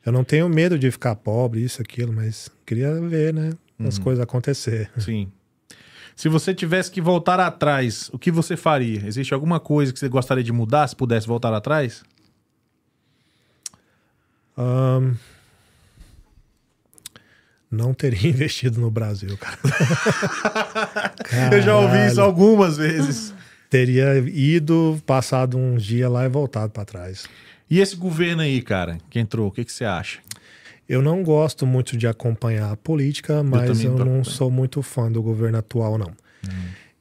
Eu 0.06 0.12
não 0.12 0.26
tenho 0.26 0.48
medo 0.50 0.78
de 0.78 0.92
ficar 0.92 1.16
pobre, 1.16 1.64
isso, 1.64 1.82
aquilo, 1.82 2.12
mas 2.12 2.50
queria 2.66 2.94
ver, 3.02 3.34
né? 3.34 3.52
As 3.88 3.98
coisas 3.98 4.22
acontecer. 4.22 4.92
Sim. 5.00 5.32
Se 6.16 6.28
você 6.28 6.54
tivesse 6.54 6.92
que 6.92 7.00
voltar 7.00 7.40
atrás, 7.40 8.10
o 8.12 8.20
que 8.20 8.30
você 8.30 8.58
faria? 8.58 9.08
Existe 9.08 9.34
alguma 9.34 9.58
coisa 9.58 9.94
que 9.94 10.00
você 10.00 10.10
gostaria 10.10 10.44
de 10.44 10.52
mudar 10.52 10.86
se 10.88 10.96
pudesse 10.96 11.26
voltar 11.26 11.54
atrás? 11.54 12.04
Ahn, 14.58 15.14
não 17.72 17.94
teria 17.94 18.30
investido 18.30 18.80
no 18.80 18.90
Brasil, 18.90 19.38
cara. 19.38 19.58
Eu 21.54 21.62
já 21.62 21.78
ouvi 21.78 22.08
isso 22.08 22.22
algumas 22.22 22.78
vezes. 22.78 23.34
Teria 23.70 24.18
ido, 24.18 25.00
passado 25.06 25.58
uns 25.58 25.84
dias 25.84 26.12
lá 26.12 26.26
e 26.26 26.30
voltado 26.30 26.72
para 26.72 26.86
trás. 26.86 27.28
E 27.70 27.80
esse 27.80 27.96
governo 27.96 28.42
aí, 28.42 28.62
cara, 28.62 28.98
que 29.10 29.20
entrou, 29.20 29.48
o 29.48 29.52
que, 29.52 29.64
que 29.64 29.72
você 29.72 29.86
acha? 29.86 30.20
Eu 30.88 31.04
não 31.04 31.22
gosto 31.22 31.68
muito 31.68 31.96
de 31.96 32.08
acompanhar 32.08 32.72
a 32.72 32.76
política, 32.76 33.44
mas 33.44 33.68
também 33.68 33.86
eu, 33.86 34.06
não 34.06 34.24
sou 34.24 34.50
muito 34.50 34.82
fã 34.82 35.12
do 35.12 35.22
governo 35.22 35.60
atual, 35.60 36.00
não. 36.00 36.12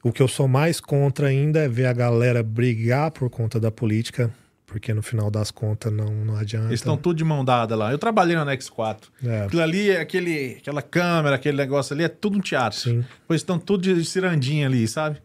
O 0.03 0.13
que 0.13 0.23
eu 0.23 0.29
sou 0.29 0.47
mais 0.47 0.79
contra 0.79 1.29
ainda 1.29 1.61
é 1.61 1.69
ver 1.69 1.87
a 1.87 1.93
galera 1.95 2.43
brigar 2.43 3.11
por 3.11 3.31
conta 3.31 3.59
da 3.59 3.71
política, 3.71 4.31
porque 4.69 4.93
no 4.93 5.03
final 5.03 5.31
das 5.31 5.51
contas 5.51 5.91
não, 5.91 6.13
não 6.13 6.37
adianta. 6.37 6.67
Eles 6.67 6.81
estão 6.81 6.95
tudo 6.95 7.17
de 7.17 7.25
mão 7.25 7.43
dada 7.43 7.75
lá. 7.75 7.91
Eu 7.91 7.99
trabalhei 7.99 8.37
na 8.37 8.45
X4. 8.45 9.05
É. 9.25 9.43
Aquilo 9.45 9.63
ali, 9.63 9.91
aquele, 9.97 10.59
aquela 10.61 10.83
câmera, 10.83 11.37
aquele 11.37 11.57
negócio 11.57 11.95
ali, 11.95 12.05
é 12.05 12.09
tudo 12.09 12.37
um 12.37 12.41
teatro. 12.41 12.79
Sim. 12.79 13.05
Pois 13.27 13.41
estão 13.41 13.59
tudo 13.59 13.83
de 13.83 14.05
cirandinha 14.05 14.67
ali, 14.67 14.87
sabe? 14.87 15.23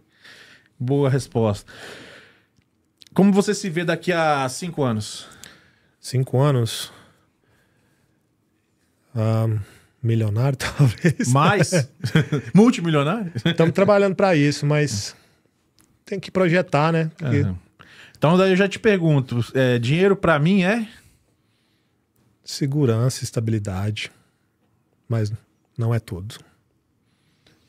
Boa 0.79 1.09
resposta. 1.09 1.69
Como 3.13 3.33
você 3.33 3.53
se 3.53 3.69
vê 3.69 3.83
daqui 3.83 4.13
a 4.13 4.47
cinco 4.47 4.81
anos? 4.81 5.27
Cinco 5.99 6.39
anos. 6.39 6.91
Ahn, 9.13 9.59
milionário, 10.01 10.55
talvez. 10.57 11.27
Mais? 11.33 11.89
Multimilionário? 12.55 13.29
Estamos 13.43 13.73
trabalhando 13.73 14.15
para 14.15 14.37
isso, 14.37 14.65
mas 14.65 15.13
tem 16.05 16.17
que 16.17 16.31
projetar, 16.31 16.93
né? 16.93 17.11
Porque 17.17 17.41
Aham. 17.41 17.62
Então 18.23 18.37
daí 18.37 18.51
eu 18.51 18.55
já 18.55 18.69
te 18.69 18.79
pergunto, 18.79 19.45
é, 19.53 19.77
dinheiro 19.77 20.15
pra 20.15 20.39
mim 20.39 20.63
é? 20.63 20.87
segurança, 22.41 23.21
estabilidade, 23.21 24.09
mas 25.09 25.29
não 25.77 25.93
é 25.93 25.99
tudo. 25.99 26.35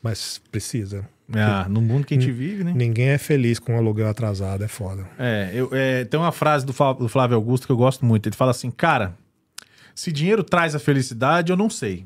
Mas 0.01 0.41
precisa. 0.49 1.05
Ah, 1.33 1.67
no 1.67 1.81
mundo 1.81 2.05
que 2.05 2.13
a 2.13 2.17
gente 2.17 2.31
vive, 2.31 2.63
né? 2.63 2.71
Ninguém 2.73 3.09
é 3.09 3.17
feliz 3.17 3.59
com 3.59 3.73
um 3.73 3.77
aluguel 3.77 4.07
atrasado, 4.07 4.63
é 4.63 4.67
foda. 4.69 5.05
É, 5.19 5.51
eu, 5.53 5.69
é, 5.73 6.05
tem 6.05 6.17
uma 6.17 6.31
frase 6.31 6.65
do, 6.65 6.71
do 6.71 7.09
Flávio 7.09 7.35
Augusto 7.35 7.65
que 7.65 7.73
eu 7.73 7.77
gosto 7.77 8.05
muito. 8.05 8.29
Ele 8.29 8.35
fala 8.37 8.51
assim, 8.51 8.71
cara, 8.71 9.13
se 9.93 10.09
dinheiro 10.09 10.41
traz 10.41 10.73
a 10.73 10.79
felicidade, 10.79 11.51
eu 11.51 11.57
não 11.57 11.69
sei. 11.69 12.05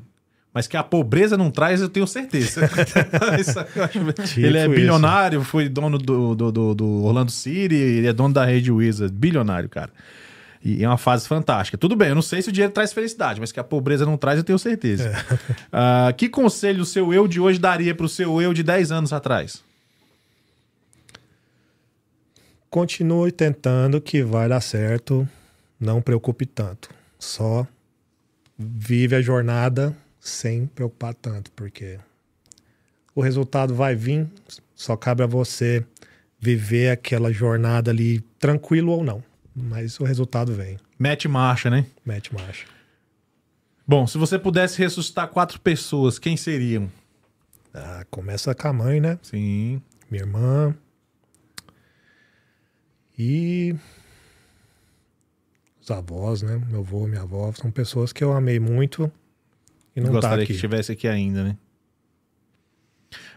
Mas 0.52 0.66
que 0.66 0.76
a 0.76 0.82
pobreza 0.82 1.36
não 1.36 1.48
traz, 1.50 1.80
eu 1.80 1.88
tenho 1.88 2.06
certeza. 2.08 2.68
Isso 3.40 3.58
acho- 3.60 4.40
ele 4.40 4.58
é 4.58 4.62
Tipo 4.62 4.74
bilionário, 4.74 5.44
foi 5.44 5.68
dono 5.68 5.96
do, 5.96 6.34
do, 6.34 6.50
do- 6.52 6.74
do 6.74 7.04
Orlando 7.04 7.30
City, 7.30 7.74
ele 7.76 8.08
é 8.08 8.12
dono 8.12 8.34
da 8.34 8.44
rede 8.44 8.72
Wizard. 8.72 9.12
Bilionário, 9.14 9.68
cara. 9.68 9.90
E 10.62 10.82
é 10.84 10.88
uma 10.88 10.98
fase 10.98 11.26
fantástica. 11.28 11.78
Tudo 11.78 11.94
bem, 11.96 12.08
eu 12.08 12.14
não 12.14 12.20
sei 12.22 12.42
se 12.42 12.48
o 12.48 12.52
dinheiro 12.52 12.72
traz 12.72 12.92
felicidade, 12.92 13.40
mas 13.40 13.52
que 13.52 13.60
a 13.60 13.64
pobreza 13.64 14.04
não 14.04 14.16
traz, 14.16 14.38
eu 14.38 14.44
tenho 14.44 14.58
certeza. 14.58 15.10
Ah, 15.72 16.12
que 16.16 16.28
conselho 16.28 16.82
o 16.82 16.86
seu 16.86 17.14
eu 17.14 17.28
de 17.28 17.40
hoje 17.40 17.58
daria 17.58 17.94
pro 17.94 18.08
seu 18.08 18.42
eu 18.42 18.52
de 18.52 18.62
10 18.64 18.90
anos 18.90 19.12
atrás? 19.12 19.62
Continue 22.68 23.32
tentando 23.32 24.00
que 24.00 24.22
vai 24.22 24.48
dar 24.48 24.60
certo. 24.60 25.28
Não 25.78 26.00
preocupe 26.02 26.44
tanto. 26.46 26.90
Só 27.18 27.66
vive 28.58 29.16
a 29.16 29.22
jornada 29.22 29.96
sem 30.20 30.66
preocupar 30.66 31.14
tanto, 31.14 31.50
porque 31.52 31.98
o 33.14 33.22
resultado 33.22 33.74
vai 33.74 33.96
vir, 33.96 34.28
só 34.74 34.96
cabe 34.96 35.22
a 35.22 35.26
você 35.26 35.84
viver 36.38 36.90
aquela 36.90 37.32
jornada 37.32 37.90
ali 37.90 38.20
tranquilo 38.38 38.92
ou 38.92 39.02
não. 39.02 39.22
Mas 39.54 39.98
o 39.98 40.04
resultado 40.04 40.52
vem. 40.52 40.78
Mete 40.98 41.26
marcha, 41.26 41.68
né? 41.68 41.86
Mete 42.04 42.32
marcha. 42.32 42.66
Bom, 43.86 44.06
se 44.06 44.16
você 44.16 44.38
pudesse 44.38 44.78
ressuscitar 44.78 45.28
quatro 45.28 45.58
pessoas, 45.60 46.18
quem 46.18 46.36
seriam? 46.36 46.90
Ah, 47.74 48.04
começa 48.10 48.54
com 48.54 48.68
a 48.68 48.72
mãe, 48.72 49.00
né? 49.00 49.18
Sim. 49.22 49.82
Minha 50.10 50.22
irmã. 50.22 50.74
E. 53.18 53.74
Os 55.80 55.90
avós, 55.90 56.42
né? 56.42 56.60
Meu 56.68 56.80
avô, 56.80 57.06
minha 57.06 57.22
avó. 57.22 57.52
São 57.52 57.70
pessoas 57.70 58.12
que 58.12 58.22
eu 58.22 58.32
amei 58.32 58.60
muito 58.60 59.10
e 59.94 60.00
não 60.00 60.08
tá 60.08 60.12
Gostaria 60.12 60.36
aqui. 60.44 60.46
que 60.46 60.52
estivesse 60.52 60.92
aqui 60.92 61.08
ainda, 61.08 61.44
né? 61.44 61.56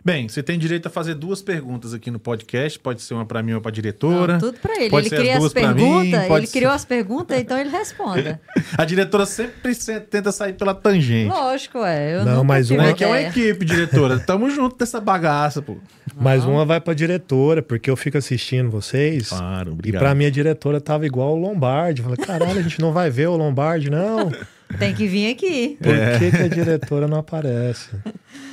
Bem, 0.06 0.28
você 0.28 0.44
tem 0.44 0.60
direito 0.60 0.88
a 0.88 0.90
fazer 0.90 1.14
duas 1.16 1.42
perguntas 1.42 1.94
aqui 1.94 2.12
no 2.12 2.20
podcast. 2.20 2.78
Pode 2.78 3.02
ser 3.02 3.14
uma 3.14 3.26
para 3.26 3.42
mim 3.42 3.54
ou 3.54 3.62
para 3.62 3.72
diretora. 3.72 4.34
Não, 4.34 4.40
tudo 4.42 4.60
pra 4.60 4.76
ele. 4.76 4.90
Pode 4.90 5.08
ele 5.08 5.16
ser 5.16 5.16
as 5.16 5.22
cria 5.22 5.38
as 5.38 5.44
mim, 5.44 5.50
perguntas, 5.50 6.28
pode 6.28 6.40
ele 6.42 6.48
ser- 6.48 6.58
criou 6.60 6.72
as 6.74 6.84
perguntas, 6.86 7.40
então 7.40 7.58
ele 7.58 7.70
responda. 7.70 8.42
A 8.78 8.84
diretora 8.84 9.26
sempre 9.26 9.74
se- 9.74 10.02
tenta 10.02 10.32
sair 10.34 10.54
pela 10.54 10.74
tangente. 10.76 11.30
Lógico, 11.30 11.78
é. 11.86 12.16
Eu 12.16 12.26
Não, 12.26 12.44
mas 12.44 12.70
uma- 12.70 12.88
É 12.90 12.94
que 12.94 13.04
é 13.04 13.08
uma 13.08 13.22
equipe, 13.22 13.64
diretora. 13.64 14.20
Tamo 14.20 14.50
junto 14.50 14.76
nessa 14.78 15.00
bagaça, 15.00 15.62
pô. 15.62 15.78
Mas 16.20 16.44
uma 16.44 16.66
vai 16.66 16.82
pra 16.82 16.94
diretora, 16.94 17.62
porque 17.62 17.90
eu 17.90 17.96
fico 17.96 18.18
assistindo 18.18 18.70
vocês. 18.70 19.30
Claro, 19.30 19.70
E 19.70 19.74
obrigado. 19.74 20.02
pra 20.02 20.14
mim 20.14 20.26
a 20.26 20.30
diretora 20.30 20.82
tava 20.82 21.06
igual 21.06 21.34
o 21.34 21.40
Lombardi. 21.40 22.02
Eu 22.02 22.10
falei, 22.10 22.26
caralho, 22.26 22.60
a 22.60 22.62
gente 22.62 22.80
não 22.82 22.92
vai 22.92 23.10
ver 23.10 23.30
o 23.30 23.38
Lombardi, 23.38 23.90
não. 23.90 24.30
Tem 24.78 24.94
que 24.94 25.08
vir 25.08 25.32
aqui. 25.32 25.78
Por 25.82 25.94
É. 25.96 26.20
que, 26.20 26.30
que 26.32 26.38
a 26.44 26.48
diretora 26.50 27.08
não 27.08 27.20
aparece? 27.20 27.90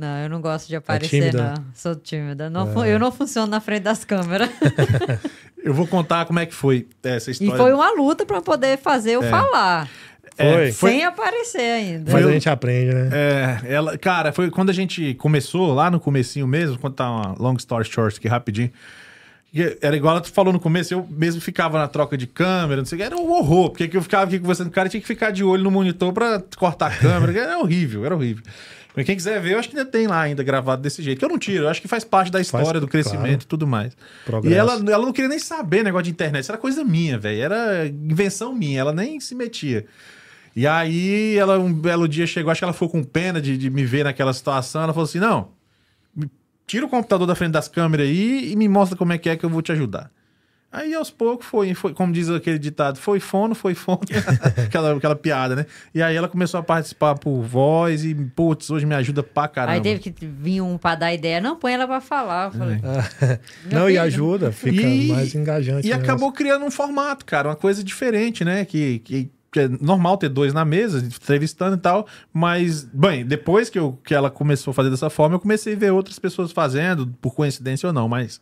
Não, 0.00 0.18
eu 0.22 0.28
não 0.28 0.40
gosto 0.40 0.66
de 0.68 0.76
aparecer, 0.76 1.08
tímida? 1.20 1.54
não. 1.56 1.64
Sou 1.74 1.94
tímida. 1.94 2.48
Não 2.50 2.72
fu- 2.72 2.84
Eu 2.84 2.98
não 2.98 3.12
funciono 3.12 3.46
na 3.50 3.60
frente 3.60 3.82
das 3.82 4.04
câmeras. 4.04 4.48
Eu 5.62 5.74
vou 5.74 5.86
contar 5.86 6.24
como 6.24 6.38
é 6.38 6.46
que 6.46 6.54
foi 6.54 6.86
essa 7.02 7.30
E 7.30 7.32
história. 7.32 7.56
foi 7.56 7.72
uma 7.74 7.90
luta 7.92 8.24
pra 8.24 8.40
poder 8.40 8.78
fazer 8.78 9.12
eu 9.12 9.22
falar. 9.24 9.86
É, 10.38 10.72
Foi. 10.72 10.90
Sem 10.92 11.04
aparecer 11.04 11.60
ainda. 11.60 12.10
Mas 12.12 12.22
eu- 12.22 12.30
a 12.30 12.32
gente 12.32 12.48
aprende, 12.48 12.94
né? 12.94 13.10
É, 13.12 13.74
ela, 13.74 13.98
cara, 13.98 14.32
foi 14.32 14.50
quando 14.50 14.70
a 14.70 14.72
gente 14.72 15.12
começou, 15.14 15.74
lá 15.74 15.90
no 15.90 16.00
comecinho 16.00 16.46
mesmo, 16.46 16.78
quando 16.78 16.94
tá 16.94 17.10
uma 17.10 17.34
long 17.38 17.56
story 17.56 17.84
short 17.84 18.16
aqui 18.18 18.26
rapidinho. 18.26 18.70
Era 19.82 19.96
igual 19.96 20.16
ela 20.16 20.24
falou 20.24 20.50
no 20.52 20.60
começo, 20.60 20.94
eu 20.94 21.06
mesmo 21.10 21.40
ficava 21.42 21.76
na 21.76 21.88
troca 21.88 22.16
de 22.16 22.26
câmera, 22.26 22.76
não 22.80 22.86
sei 22.86 22.96
o 22.96 22.98
que, 23.00 23.04
era 23.04 23.16
um 23.16 23.30
horror, 23.32 23.68
porque 23.70 23.86
que 23.88 23.96
eu 23.98 24.02
ficava 24.02 24.24
aqui 24.24 24.38
conversando 24.38 24.68
com 24.68 24.70
o 24.70 24.74
cara 24.74 24.86
e 24.86 24.90
tinha 24.92 25.00
que 25.00 25.06
ficar 25.06 25.30
de 25.32 25.42
olho 25.44 25.64
no 25.64 25.70
monitor 25.72 26.10
pra 26.12 26.40
cortar 26.56 26.86
a 26.86 26.96
câmera, 26.96 27.32
era 27.38 27.58
horrível, 27.58 28.06
era 28.06 28.14
horrível. 28.14 28.42
Quem 28.94 29.16
quiser 29.16 29.40
ver, 29.40 29.52
eu 29.52 29.58
acho 29.58 29.68
que 29.68 29.78
ainda 29.78 29.90
tem 29.90 30.06
lá 30.06 30.20
ainda 30.20 30.42
gravado 30.42 30.82
desse 30.82 31.02
jeito, 31.02 31.18
que 31.18 31.24
eu 31.24 31.28
não 31.28 31.38
tiro, 31.38 31.64
eu 31.64 31.68
acho 31.68 31.80
que 31.80 31.88
faz 31.88 32.04
parte 32.04 32.30
da 32.30 32.40
história, 32.40 32.80
do 32.80 32.88
crescimento 32.88 33.22
claro. 33.22 33.42
e 33.42 33.46
tudo 33.46 33.66
mais. 33.66 33.96
Progresso. 34.24 34.54
E 34.54 34.58
ela, 34.58 34.72
ela 34.74 35.06
não 35.06 35.12
queria 35.12 35.28
nem 35.28 35.38
saber 35.38 35.84
negócio 35.84 36.04
de 36.04 36.10
internet, 36.10 36.42
isso 36.42 36.52
era 36.52 36.60
coisa 36.60 36.82
minha, 36.84 37.18
velho, 37.18 37.40
era 37.40 37.86
invenção 37.86 38.52
minha, 38.52 38.80
ela 38.80 38.92
nem 38.92 39.20
se 39.20 39.34
metia. 39.34 39.86
E 40.54 40.66
aí, 40.66 41.36
ela 41.36 41.58
um 41.58 41.72
belo 41.72 42.08
dia 42.08 42.26
chegou, 42.26 42.50
acho 42.50 42.60
que 42.60 42.64
ela 42.64 42.72
ficou 42.72 42.88
com 42.88 43.04
pena 43.04 43.40
de, 43.40 43.56
de 43.56 43.70
me 43.70 43.84
ver 43.84 44.04
naquela 44.04 44.32
situação. 44.32 44.82
Ela 44.82 44.92
falou 44.92 45.04
assim: 45.04 45.20
não, 45.20 45.52
tira 46.66 46.84
o 46.84 46.88
computador 46.88 47.26
da 47.26 47.34
frente 47.34 47.52
das 47.52 47.68
câmeras 47.68 48.06
aí 48.06 48.52
e 48.52 48.56
me 48.56 48.68
mostra 48.68 48.96
como 48.96 49.12
é 49.12 49.18
que 49.18 49.28
é 49.28 49.36
que 49.36 49.44
eu 49.44 49.50
vou 49.50 49.62
te 49.62 49.72
ajudar. 49.72 50.10
Aí, 50.72 50.94
aos 50.94 51.10
poucos, 51.10 51.46
foi, 51.46 51.74
foi 51.74 51.92
como 51.92 52.12
diz 52.12 52.30
aquele 52.30 52.58
ditado, 52.58 52.96
foi 52.96 53.18
fono, 53.18 53.56
foi 53.56 53.74
fono, 53.74 54.00
aquela, 54.66 54.96
aquela 54.96 55.16
piada, 55.16 55.56
né? 55.56 55.66
E 55.92 56.00
aí 56.00 56.14
ela 56.14 56.28
começou 56.28 56.60
a 56.60 56.62
participar 56.62 57.16
por 57.16 57.42
voz 57.42 58.04
e, 58.04 58.14
putz, 58.14 58.70
hoje 58.70 58.86
me 58.86 58.94
ajuda 58.94 59.20
pra 59.22 59.48
caramba. 59.48 59.72
Aí 59.74 59.80
teve 59.80 59.98
que 60.12 60.26
vir 60.26 60.60
um 60.60 60.78
pra 60.78 60.94
dar 60.94 61.12
ideia. 61.12 61.40
Não, 61.40 61.56
põe 61.56 61.72
ela 61.72 61.88
pra 61.88 62.00
falar. 62.00 62.46
Eu 62.46 62.52
falei, 62.52 62.78
Não, 63.70 63.88
e 63.88 63.92
filho. 63.94 64.02
ajuda, 64.02 64.52
fica 64.52 64.80
E- 64.80 65.08
mais 65.08 65.34
engajante. 65.34 65.88
E 65.88 65.92
acabou 65.92 66.30
criando 66.32 66.64
um 66.64 66.70
formato, 66.70 67.24
cara, 67.24 67.48
uma 67.48 67.56
coisa 67.56 67.82
diferente, 67.82 68.44
né? 68.44 68.64
Que, 68.64 69.00
que, 69.00 69.30
que 69.50 69.58
é 69.60 69.68
normal 69.68 70.16
ter 70.18 70.28
dois 70.28 70.54
na 70.54 70.64
mesa, 70.64 70.98
entrevistando 71.04 71.74
e 71.76 71.80
tal, 71.80 72.06
mas, 72.32 72.84
bem, 72.84 73.26
depois 73.26 73.68
que, 73.68 73.78
eu, 73.78 73.98
que 74.04 74.14
ela 74.14 74.30
começou 74.30 74.70
a 74.70 74.74
fazer 74.74 74.90
dessa 74.90 75.10
forma, 75.10 75.34
eu 75.34 75.40
comecei 75.40 75.74
a 75.74 75.76
ver 75.76 75.90
outras 75.90 76.16
pessoas 76.20 76.52
fazendo, 76.52 77.08
por 77.20 77.34
coincidência 77.34 77.88
ou 77.88 77.92
não, 77.92 78.08
mas 78.08 78.40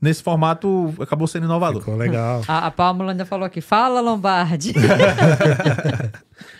nesse 0.00 0.22
formato 0.22 0.94
acabou 1.00 1.26
sendo 1.26 1.44
inovador. 1.44 1.80
Ficou 1.80 1.96
legal. 1.96 2.42
A, 2.48 2.66
a 2.66 2.70
Pálmula 2.70 3.12
ainda 3.12 3.26
falou 3.26 3.44
aqui, 3.46 3.60
fala 3.60 4.00
Lombardi. 4.00 4.72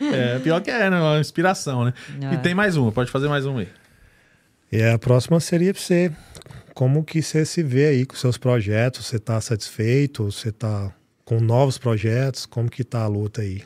É, 0.01 0.39
pior 0.39 0.61
que 0.61 0.71
é, 0.71 0.89
né? 0.91 1.01
Uma 1.01 1.19
inspiração, 1.19 1.85
né? 1.85 1.93
É. 2.21 2.35
E 2.35 2.39
tem 2.39 2.55
mais 2.55 2.77
uma, 2.77 2.93
pode 2.93 3.11
fazer 3.11 3.29
mais 3.29 3.45
uma 3.45 3.61
aí. 3.61 3.69
E 4.71 4.83
a 4.83 4.99
próxima 4.99 5.41
seria 5.41 5.73
pra 5.73 5.83
você. 5.83 6.13
Como 6.73 7.03
que 7.03 7.21
você 7.21 7.45
se 7.45 7.63
vê 7.63 7.87
aí 7.87 8.07
com 8.07 8.15
seus 8.15 8.39
projetos? 8.39 9.07
Você 9.07 9.19
tá 9.19 9.41
satisfeito? 9.41 10.25
Você 10.25 10.53
tá 10.53 10.93
com 11.25 11.41
novos 11.41 11.79
projetos? 11.79 12.47
Como 12.47 12.71
que 12.71 12.85
tá 12.85 13.03
a 13.03 13.07
luta 13.09 13.43
aí? 13.43 13.63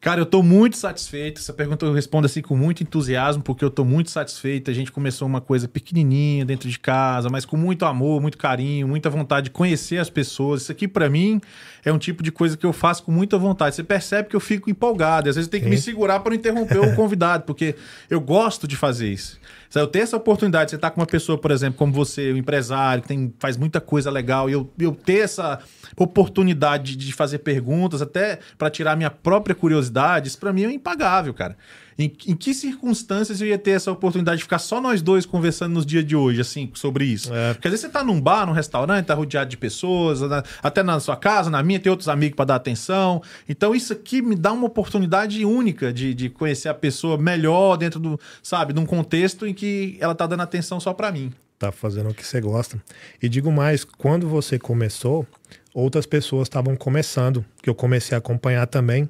Cara, 0.00 0.18
eu 0.18 0.24
tô 0.24 0.42
muito 0.42 0.78
satisfeito. 0.78 1.40
Essa 1.40 1.52
pergunta 1.52 1.84
eu 1.84 1.92
respondo 1.92 2.24
assim 2.24 2.40
com 2.40 2.56
muito 2.56 2.82
entusiasmo, 2.82 3.42
porque 3.42 3.62
eu 3.62 3.70
tô 3.70 3.84
muito 3.84 4.10
satisfeito. 4.10 4.70
A 4.70 4.74
gente 4.74 4.90
começou 4.90 5.28
uma 5.28 5.42
coisa 5.42 5.68
pequenininha 5.68 6.42
dentro 6.42 6.70
de 6.70 6.78
casa, 6.78 7.28
mas 7.28 7.44
com 7.44 7.54
muito 7.54 7.84
amor, 7.84 8.18
muito 8.18 8.38
carinho, 8.38 8.88
muita 8.88 9.10
vontade 9.10 9.44
de 9.44 9.50
conhecer 9.50 9.98
as 9.98 10.08
pessoas. 10.08 10.62
Isso 10.62 10.72
aqui, 10.72 10.88
pra 10.88 11.10
mim, 11.10 11.38
é 11.84 11.92
um 11.92 11.98
tipo 11.98 12.22
de 12.22 12.32
coisa 12.32 12.56
que 12.56 12.64
eu 12.64 12.72
faço 12.72 13.02
com 13.02 13.12
muita 13.12 13.36
vontade. 13.36 13.76
Você 13.76 13.84
percebe 13.84 14.30
que 14.30 14.36
eu 14.36 14.40
fico 14.40 14.70
empolgado. 14.70 15.28
E 15.28 15.30
às 15.30 15.36
vezes 15.36 15.50
tenho 15.50 15.64
que 15.64 15.68
me 15.68 15.76
segurar 15.76 16.20
para 16.20 16.30
não 16.30 16.36
interromper 16.38 16.78
o 16.78 16.94
convidado, 16.96 17.44
porque 17.44 17.74
eu 18.08 18.22
gosto 18.22 18.66
de 18.66 18.76
fazer 18.76 19.12
isso. 19.12 19.38
Se 19.70 19.78
eu 19.78 19.86
ter 19.86 20.00
essa 20.00 20.16
oportunidade, 20.16 20.72
você 20.72 20.78
tá 20.78 20.90
com 20.90 21.00
uma 21.00 21.06
pessoa, 21.06 21.38
por 21.38 21.52
exemplo, 21.52 21.78
como 21.78 21.92
você, 21.92 22.32
um 22.32 22.36
empresário, 22.36 23.02
que 23.02 23.08
tem, 23.08 23.32
faz 23.38 23.56
muita 23.56 23.80
coisa 23.80 24.10
legal, 24.10 24.50
e 24.50 24.52
eu, 24.52 24.68
eu 24.76 24.92
ter 24.92 25.20
essa 25.20 25.60
oportunidade 25.96 26.96
de 26.96 27.12
fazer 27.12 27.38
perguntas, 27.38 28.02
até 28.02 28.40
para 28.58 28.68
tirar 28.68 28.96
minha 28.96 29.12
própria 29.12 29.54
curiosidade, 29.54 30.26
isso 30.26 30.38
para 30.38 30.52
mim 30.52 30.64
é 30.64 30.72
impagável, 30.72 31.32
cara. 31.32 31.56
Em, 32.02 32.12
em 32.28 32.34
que 32.34 32.54
circunstâncias 32.54 33.40
eu 33.40 33.46
ia 33.48 33.58
ter 33.58 33.72
essa 33.72 33.92
oportunidade 33.92 34.38
de 34.38 34.44
ficar 34.44 34.58
só 34.58 34.80
nós 34.80 35.02
dois 35.02 35.26
conversando 35.26 35.74
nos 35.74 35.84
dias 35.84 36.04
de 36.04 36.16
hoje, 36.16 36.40
assim, 36.40 36.70
sobre 36.74 37.04
isso? 37.04 37.32
É. 37.34 37.52
Porque 37.54 37.68
às 37.68 37.72
vezes 37.72 37.86
você 37.86 37.92
tá 37.92 38.02
num 38.02 38.20
bar, 38.20 38.46
num 38.46 38.52
restaurante, 38.52 39.06
tá 39.06 39.14
rodeado 39.14 39.50
de 39.50 39.56
pessoas, 39.56 40.20
na- 40.22 40.42
até 40.62 40.82
na 40.82 40.98
sua 41.00 41.16
casa, 41.16 41.50
na 41.50 41.62
minha, 41.62 41.78
tem 41.78 41.90
outros 41.90 42.08
amigos 42.08 42.36
para 42.36 42.46
dar 42.46 42.54
atenção. 42.56 43.22
Então 43.48 43.74
isso 43.74 43.92
aqui 43.92 44.22
me 44.22 44.34
dá 44.34 44.52
uma 44.52 44.66
oportunidade 44.66 45.44
única 45.44 45.92
de, 45.92 46.14
de 46.14 46.28
conhecer 46.30 46.68
a 46.68 46.74
pessoa 46.74 47.18
melhor 47.18 47.76
dentro 47.76 48.00
do, 48.00 48.18
sabe, 48.42 48.72
de 48.72 48.80
um 48.80 48.86
contexto 48.86 49.46
em 49.46 49.52
que 49.52 49.96
ela 50.00 50.14
tá 50.14 50.26
dando 50.26 50.40
atenção 50.42 50.80
só 50.80 50.94
para 50.94 51.12
mim. 51.12 51.32
Tá 51.58 51.70
fazendo 51.70 52.08
o 52.08 52.14
que 52.14 52.26
você 52.26 52.40
gosta. 52.40 52.82
E 53.22 53.28
digo 53.28 53.52
mais, 53.52 53.84
quando 53.84 54.26
você 54.26 54.58
começou, 54.58 55.26
outras 55.74 56.06
pessoas 56.06 56.46
estavam 56.48 56.74
começando, 56.74 57.44
que 57.62 57.68
eu 57.68 57.74
comecei 57.74 58.14
a 58.14 58.18
acompanhar 58.18 58.66
também. 58.66 59.06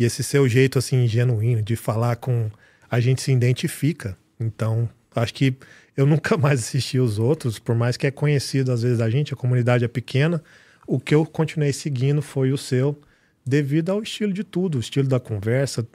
E 0.00 0.04
esse 0.04 0.22
seu 0.22 0.48
jeito 0.48 0.78
assim 0.78 1.06
genuíno 1.06 1.60
de 1.62 1.76
falar 1.76 2.16
com 2.16 2.50
a 2.90 2.98
gente 2.98 3.20
se 3.20 3.30
identifica. 3.30 4.16
Então, 4.40 4.88
acho 5.14 5.34
que 5.34 5.54
eu 5.94 6.06
nunca 6.08 6.38
mais 6.38 6.60
assisti 6.60 6.98
os 6.98 7.18
outros, 7.18 7.58
por 7.58 7.74
mais 7.74 7.98
que 7.98 8.06
é 8.06 8.10
conhecido 8.10 8.72
às 8.72 8.80
vezes 8.82 8.98
da 8.98 9.10
gente, 9.10 9.34
a 9.34 9.36
comunidade 9.36 9.84
é 9.84 9.88
pequena. 9.88 10.42
O 10.86 10.98
que 10.98 11.14
eu 11.14 11.26
continuei 11.26 11.72
seguindo 11.72 12.22
foi 12.22 12.50
o 12.50 12.56
seu, 12.58 12.98
devido 13.44 13.90
ao 13.90 14.02
estilo 14.02 14.32
de 14.32 14.42
tudo, 14.42 14.78
o 14.78 14.80
estilo 14.80 15.06
da 15.06 15.20
conversa. 15.20 15.86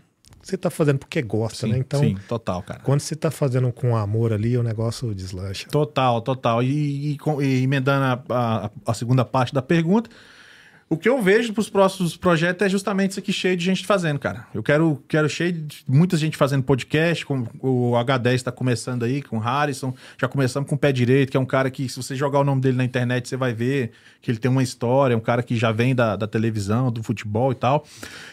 Você 0.41 0.55
tá 0.55 0.69
fazendo 0.69 0.99
porque 0.99 1.23
gosta, 1.23 1.65
Sim, 1.65 1.73
né? 1.73 1.79
Então, 1.79 1.99
sim, 1.99 2.15
total, 2.27 2.61
cara. 2.61 2.79
quando 2.81 2.99
você 2.99 3.15
tá 3.15 3.31
fazendo 3.31 3.71
com 3.73 3.97
amor 3.97 4.31
ali, 4.31 4.55
o 4.55 4.61
negócio 4.61 5.13
deslancha. 5.15 5.67
Total, 5.69 6.21
total. 6.21 6.61
E, 6.61 7.13
e 7.13 7.17
e 7.41 7.63
emendando 7.63 8.23
a, 8.29 8.65
a- 8.65 8.71
a 8.85 8.93
segunda 8.93 9.25
parte 9.25 9.51
da 9.55 9.63
pergunta, 9.63 10.07
o 10.87 10.95
que 10.95 11.09
eu 11.09 11.19
vejo 11.19 11.51
para 11.51 11.61
os 11.61 11.69
próximos 11.69 12.15
projetos 12.15 12.63
é 12.63 12.69
justamente 12.69 13.11
isso 13.11 13.19
aqui 13.19 13.33
cheio 13.33 13.57
de 13.57 13.65
gente 13.65 13.83
fazendo, 13.83 14.19
cara. 14.19 14.45
Eu 14.53 14.61
quero, 14.61 15.03
quero 15.07 15.27
cheio 15.27 15.51
de 15.51 15.83
muita 15.87 16.15
gente 16.15 16.37
fazendo 16.37 16.61
podcast, 16.61 17.25
com 17.25 17.47
o 17.59 17.93
H10 17.93 18.33
está 18.35 18.51
começando 18.51 19.01
aí, 19.01 19.19
com 19.23 19.37
o 19.37 19.39
Harrison. 19.39 19.95
Já 20.15 20.27
começamos 20.27 20.69
com 20.69 20.75
o 20.75 20.77
Pé 20.77 20.91
Direito, 20.91 21.31
que 21.31 21.37
é 21.37 21.39
um 21.39 21.45
cara 21.45 21.71
que, 21.71 21.89
se 21.89 21.97
você 21.97 22.15
jogar 22.15 22.39
o 22.39 22.43
nome 22.43 22.61
dele 22.61 22.77
na 22.77 22.83
internet, 22.83 23.27
você 23.27 23.35
vai 23.35 23.51
ver 23.51 23.93
que 24.21 24.29
ele 24.29 24.37
tem 24.37 24.49
uma 24.49 24.61
história, 24.61 25.15
é 25.15 25.17
um 25.17 25.21
cara 25.21 25.41
que 25.41 25.55
já 25.55 25.71
vem 25.71 25.95
da, 25.95 26.15
da 26.15 26.27
televisão, 26.27 26.91
do 26.91 27.01
futebol 27.01 27.51
e 27.51 27.55
tal. 27.55 27.83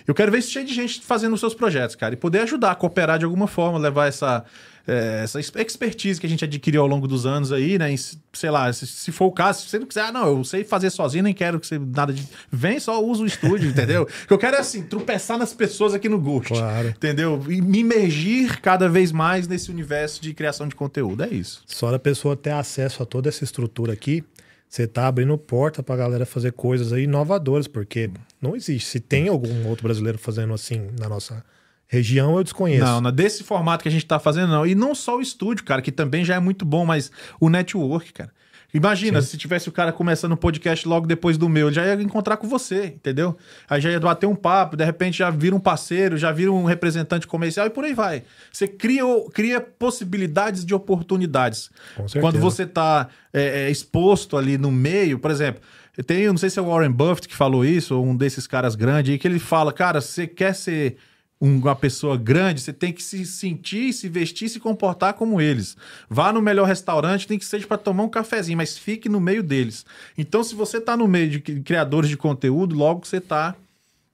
Eu 0.07 0.15
quero 0.15 0.31
ver 0.31 0.39
isso 0.39 0.51
cheio 0.51 0.67
de 0.67 0.75
gente 0.75 1.01
fazendo 1.01 1.33
os 1.33 1.41
seus 1.41 1.55
projetos, 1.55 1.97
cara, 1.97 2.13
e 2.13 2.19
poder 2.19 2.41
ajudar, 2.41 2.75
cooperar 2.75 3.19
de 3.19 3.25
alguma 3.25 3.47
forma, 3.47 3.79
levar 3.79 4.09
essa, 4.09 4.45
é, 4.87 5.21
essa 5.23 5.41
expertise 5.41 6.21
que 6.21 6.27
a 6.27 6.29
gente 6.29 6.45
adquiriu 6.45 6.83
ao 6.83 6.87
longo 6.87 7.07
dos 7.07 7.25
anos 7.25 7.53
aí, 7.53 7.79
né? 7.79 7.91
em, 7.93 7.97
sei 7.97 8.51
lá, 8.51 8.73
se, 8.73 8.87
se 8.87 9.13
for 9.13 9.27
o 9.27 9.33
caso, 9.33 9.63
se 9.63 9.69
você 9.69 9.79
não 9.79 9.87
quiser, 9.87 10.03
ah, 10.03 10.13
não, 10.13 10.27
eu 10.27 10.45
sei 10.45 10.65
fazer 10.65 10.91
sozinho, 10.91 11.23
nem 11.25 11.35
quero 11.35 11.61
que 11.61 11.67
você 11.67 11.79
nada 11.79 12.13
de. 12.13 12.27
Vem, 12.51 12.81
só 12.81 13.03
usa 13.03 13.23
o 13.23 13.27
estúdio, 13.27 13.71
entendeu? 13.71 14.03
O 14.03 14.27
que 14.27 14.33
eu 14.33 14.39
quero 14.39 14.57
é 14.57 14.61
assim, 14.61 14.83
tropeçar 14.83 15.39
nas 15.39 15.55
pessoas 15.55 15.95
aqui 15.95 16.09
no 16.09 16.19
Ghost. 16.19 16.53
Claro. 16.53 16.89
Entendeu? 16.89 17.43
E 17.49 17.61
me 17.61 17.81
imergir 17.81 18.61
cada 18.61 18.89
vez 18.89 19.13
mais 19.13 19.47
nesse 19.47 19.71
universo 19.71 20.21
de 20.21 20.35
criação 20.35 20.67
de 20.67 20.75
conteúdo. 20.75 21.23
É 21.23 21.29
isso. 21.29 21.63
Só 21.67 21.91
da 21.91 21.99
pessoa 21.99 22.37
ter 22.37 22.51
acesso 22.51 23.03
a 23.03 23.07
toda 23.07 23.29
essa 23.29 23.45
estrutura 23.45 23.93
aqui, 23.93 24.25
você 24.69 24.87
tá 24.87 25.07
abrindo 25.07 25.37
porta 25.37 25.83
pra 25.83 25.95
galera 25.97 26.27
fazer 26.27 26.53
coisas 26.53 26.93
aí 26.93 27.05
inovadoras, 27.05 27.69
porque 27.69 28.11
não 28.41 28.57
existe. 28.57 28.89
Se 28.89 29.01
tem 29.01 29.29
algum 29.29 29.69
outro 29.69 29.85
brasileiro 29.85 30.19
fazendo 30.19 30.55
assim 30.55 30.89
na 30.99 31.09
nossa 31.09 31.45
região, 31.93 32.39
eu 32.39 32.43
desconheço. 32.43 32.87
Não, 32.87 33.03
não, 33.03 33.13
desse 33.13 33.45
formato 33.45 33.83
que 33.83 33.89
a 33.89 33.93
gente 33.93 34.07
tá 34.07 34.19
fazendo, 34.19 34.49
não. 34.49 34.67
E 34.67 34.75
não 34.75 34.95
só 34.95 35.19
o 35.19 35.21
estúdio, 35.21 35.63
cara, 35.63 35.83
que 35.83 35.93
também 35.93 36.25
já 36.25 36.35
é 36.35 36.41
muito 36.41 36.65
bom, 36.65 36.87
mas 36.87 37.13
o 37.39 37.51
network, 37.51 38.15
cara. 38.15 38.31
Imagina, 38.73 39.21
se 39.21 39.37
tivesse 39.37 39.69
o 39.69 39.73
cara 39.73 39.93
começando 39.93 40.33
um 40.33 40.37
podcast 40.37 40.89
logo 40.89 41.07
depois 41.07 41.37
do 41.37 41.47
meu, 41.47 41.67
ele 41.67 41.75
já 41.75 41.85
ia 41.85 42.03
encontrar 42.03 42.39
com 42.39 42.49
você, 42.49 42.87
entendeu? 42.87 43.37
Aí 43.69 43.79
já 43.79 43.91
ia 43.91 44.01
bater 44.01 44.25
um 44.25 44.35
papo, 44.35 44.79
de 44.79 44.83
repente 44.83 45.19
já 45.19 45.29
vira 45.29 45.55
um 45.55 45.61
parceiro, 45.61 46.17
já 46.17 46.33
vira 46.33 46.51
um 46.51 46.65
representante 46.65 47.27
comercial 47.27 47.67
e 47.67 47.71
por 47.71 47.85
aí 47.85 47.93
vai. 47.93 48.23
Você 48.51 48.67
cria, 48.67 49.03
cria 49.35 49.61
possibilidades 49.61 50.65
de 50.65 50.75
oportunidades. 50.75 51.69
Com 51.95 52.09
certeza. 52.09 52.21
Quando 52.23 52.41
você 52.41 52.63
está 52.63 53.09
é, 53.31 53.65
é, 53.65 53.71
exposto 53.71 54.39
ali 54.39 54.57
no 54.57 54.73
meio, 54.73 55.19
por 55.19 55.31
exemplo, 55.31 55.61
tem, 56.07 56.27
não 56.29 56.39
sei 56.39 56.49
se 56.49 56.59
é 56.59 56.63
o 56.63 56.69
Warren 56.69 56.91
Buffett 56.91 57.29
que 57.29 57.37
falou 57.37 57.67
isso, 57.67 57.95
ou 57.95 58.07
um 58.07 58.17
desses 58.17 58.47
caras 58.47 58.75
grandes 58.75 59.13
aí, 59.13 59.19
que 59.19 59.29
ele 59.29 59.39
fala, 59.39 59.71
cara, 59.71 60.01
você 60.01 60.27
quer 60.27 60.55
ser 60.55 60.97
uma 61.45 61.75
pessoa 61.75 62.17
grande, 62.17 62.61
você 62.61 62.73
tem 62.73 62.93
que 62.93 63.03
se 63.03 63.27
sentir, 63.27 63.93
se 63.93 64.09
vestir, 64.09 64.49
se 64.49 64.61
comportar 64.61 65.15
como 65.15 65.41
eles. 65.41 65.77
Vá 66.09 66.33
no 66.33 66.41
melhor 66.41 66.69
restaurante, 66.69 67.27
tem 67.27 67.37
que 67.37 67.45
ser 67.45 67.67
para 67.67 67.77
tomar 67.77 68.05
um 68.05 68.09
cafezinho, 68.09 68.57
mas 68.57 68.79
fique 68.79 69.09
no 69.09 69.21
meio 69.21 69.43
deles. 69.43 69.85
Então, 70.17 70.45
se 70.45 70.55
você 70.55 70.77
está 70.77 70.97
no 70.97 71.09
meio 71.09 71.29
de 71.29 71.41
criadores 71.41 72.09
de 72.09 72.17
conteúdo, 72.17 72.77
logo 72.77 73.05
você 73.05 73.17
está 73.17 73.57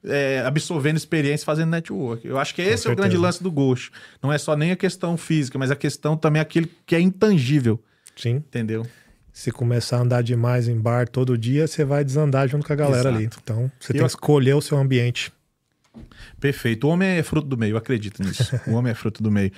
é, 0.03 0.43
absorvendo 0.47 0.97
experiência, 0.97 1.45
fazendo 1.45 1.69
network. 1.69 2.27
Eu 2.27 2.39
acho 2.39 2.55
que 2.55 2.63
esse 2.63 2.89
é 2.89 2.93
o 2.93 2.97
grande 2.97 3.19
lance 3.19 3.43
do 3.43 3.51
Ghost. 3.51 3.91
Não 4.23 4.33
é 4.33 4.39
só 4.39 4.57
nem 4.57 4.71
a 4.71 4.77
questão 4.77 5.19
física, 5.19 5.59
mas 5.59 5.71
a 5.71 5.77
questão 5.77 6.17
também 6.17 6.41
é 6.41 6.43
aquele 6.43 6.71
que 6.87 6.97
é 6.97 7.01
intangível. 7.01 7.79
Sim. 8.17 8.37
Entendeu? 8.37 8.87
Se 9.35 9.53
começar 9.53 9.99
a 9.99 10.01
andar 10.01 10.23
demais 10.23 10.67
em 10.67 10.81
bar 10.81 11.07
todo 11.07 11.37
dia, 11.37 11.67
você 11.67 11.85
vai 11.85 12.03
desandar 12.03 12.49
junto 12.49 12.67
com 12.67 12.73
a 12.73 12.77
galera 12.77 13.11
Exato. 13.11 13.17
ali. 13.17 13.31
Então, 13.43 13.71
você 13.79 13.93
tem 13.93 14.01
que 14.01 14.07
escolher 14.07 14.55
o 14.55 14.63
seu 14.63 14.79
ambiente. 14.79 15.31
Perfeito. 16.41 16.87
O 16.87 16.91
homem 16.91 17.09
é 17.19 17.23
fruto 17.23 17.49
do 17.49 17.57
meio, 17.57 17.77
acredito 17.77 18.23
nisso. 18.23 18.61
o 18.67 18.73
homem 18.73 18.93
é 18.93 18.95
fruto 18.95 19.23
do 19.23 19.31
meio. 19.31 19.53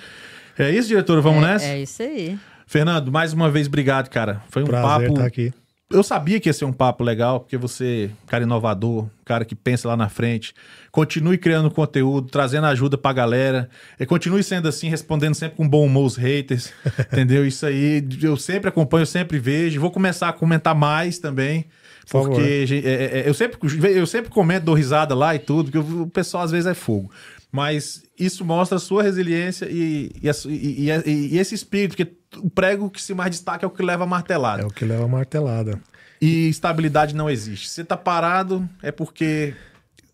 É 0.57 0.69
isso, 0.69 0.87
diretor? 0.87 1.21
Vamos 1.21 1.43
é, 1.43 1.47
nessa? 1.47 1.65
É 1.65 1.81
isso 1.81 2.01
aí. 2.01 2.37
Fernando, 2.65 3.11
mais 3.11 3.33
uma 3.33 3.49
vez, 3.49 3.67
obrigado, 3.67 4.09
cara. 4.09 4.41
Foi 4.49 4.63
um 4.63 4.65
Prazer 4.65 4.87
papo. 4.87 5.13
Estar 5.13 5.25
aqui. 5.25 5.53
Eu 5.91 6.03
sabia 6.03 6.39
que 6.39 6.47
ia 6.47 6.53
ser 6.53 6.63
um 6.63 6.71
papo 6.71 7.03
legal, 7.03 7.41
porque 7.41 7.57
você, 7.57 8.09
cara 8.25 8.45
inovador, 8.45 9.07
cara 9.25 9.43
que 9.43 9.53
pensa 9.53 9.89
lá 9.89 9.97
na 9.97 10.07
frente, 10.07 10.53
continue 10.89 11.37
criando 11.37 11.69
conteúdo, 11.69 12.29
trazendo 12.29 12.65
ajuda 12.67 12.97
pra 12.97 13.11
galera, 13.11 13.69
e 13.99 14.05
continue 14.05 14.41
sendo 14.41 14.69
assim, 14.69 14.87
respondendo 14.87 15.35
sempre 15.35 15.57
com 15.57 15.67
bom 15.67 15.85
humor 15.85 16.05
os 16.05 16.15
haters, 16.15 16.71
entendeu? 17.11 17.45
Isso 17.45 17.65
aí, 17.65 18.07
eu 18.21 18.37
sempre 18.37 18.69
acompanho, 18.69 19.01
eu 19.01 19.07
sempre 19.07 19.37
vejo, 19.37 19.81
vou 19.81 19.91
começar 19.91 20.29
a 20.29 20.33
comentar 20.33 20.73
mais 20.73 21.19
também. 21.19 21.65
Porque 22.09 22.65
é, 22.69 22.75
é, 22.75 23.19
é, 23.19 23.29
eu, 23.29 23.33
sempre, 23.33 23.59
eu 23.95 24.05
sempre 24.05 24.29
comento, 24.29 24.65
dou 24.65 24.75
risada 24.75 25.13
lá 25.15 25.35
e 25.35 25.39
tudo, 25.39 25.71
que 25.71 25.77
o 25.77 26.07
pessoal 26.07 26.43
às 26.43 26.51
vezes 26.51 26.65
é 26.65 26.73
fogo. 26.73 27.11
Mas 27.51 28.03
isso 28.17 28.45
mostra 28.45 28.77
a 28.77 28.79
sua 28.79 29.03
resiliência 29.03 29.67
e, 29.69 30.11
e, 30.21 30.29
e, 30.47 30.89
e, 31.33 31.37
esse 31.37 31.53
espírito, 31.53 31.97
porque 31.97 32.13
o 32.37 32.49
prego 32.49 32.89
que 32.89 33.01
se 33.01 33.13
mais 33.13 33.31
destaca 33.31 33.65
é 33.65 33.67
o 33.67 33.71
que 33.71 33.83
leva 33.83 34.05
a 34.05 34.07
martelada. 34.07 34.63
É 34.63 34.65
o 34.65 34.69
que 34.69 34.85
leva 34.85 35.03
a 35.03 35.07
martelada. 35.07 35.79
E 36.21 36.47
estabilidade 36.47 37.15
não 37.15 37.29
existe. 37.29 37.67
Se 37.67 37.75
você 37.75 37.83
tá 37.83 37.97
parado, 37.97 38.69
é 38.81 38.91
porque 38.91 39.53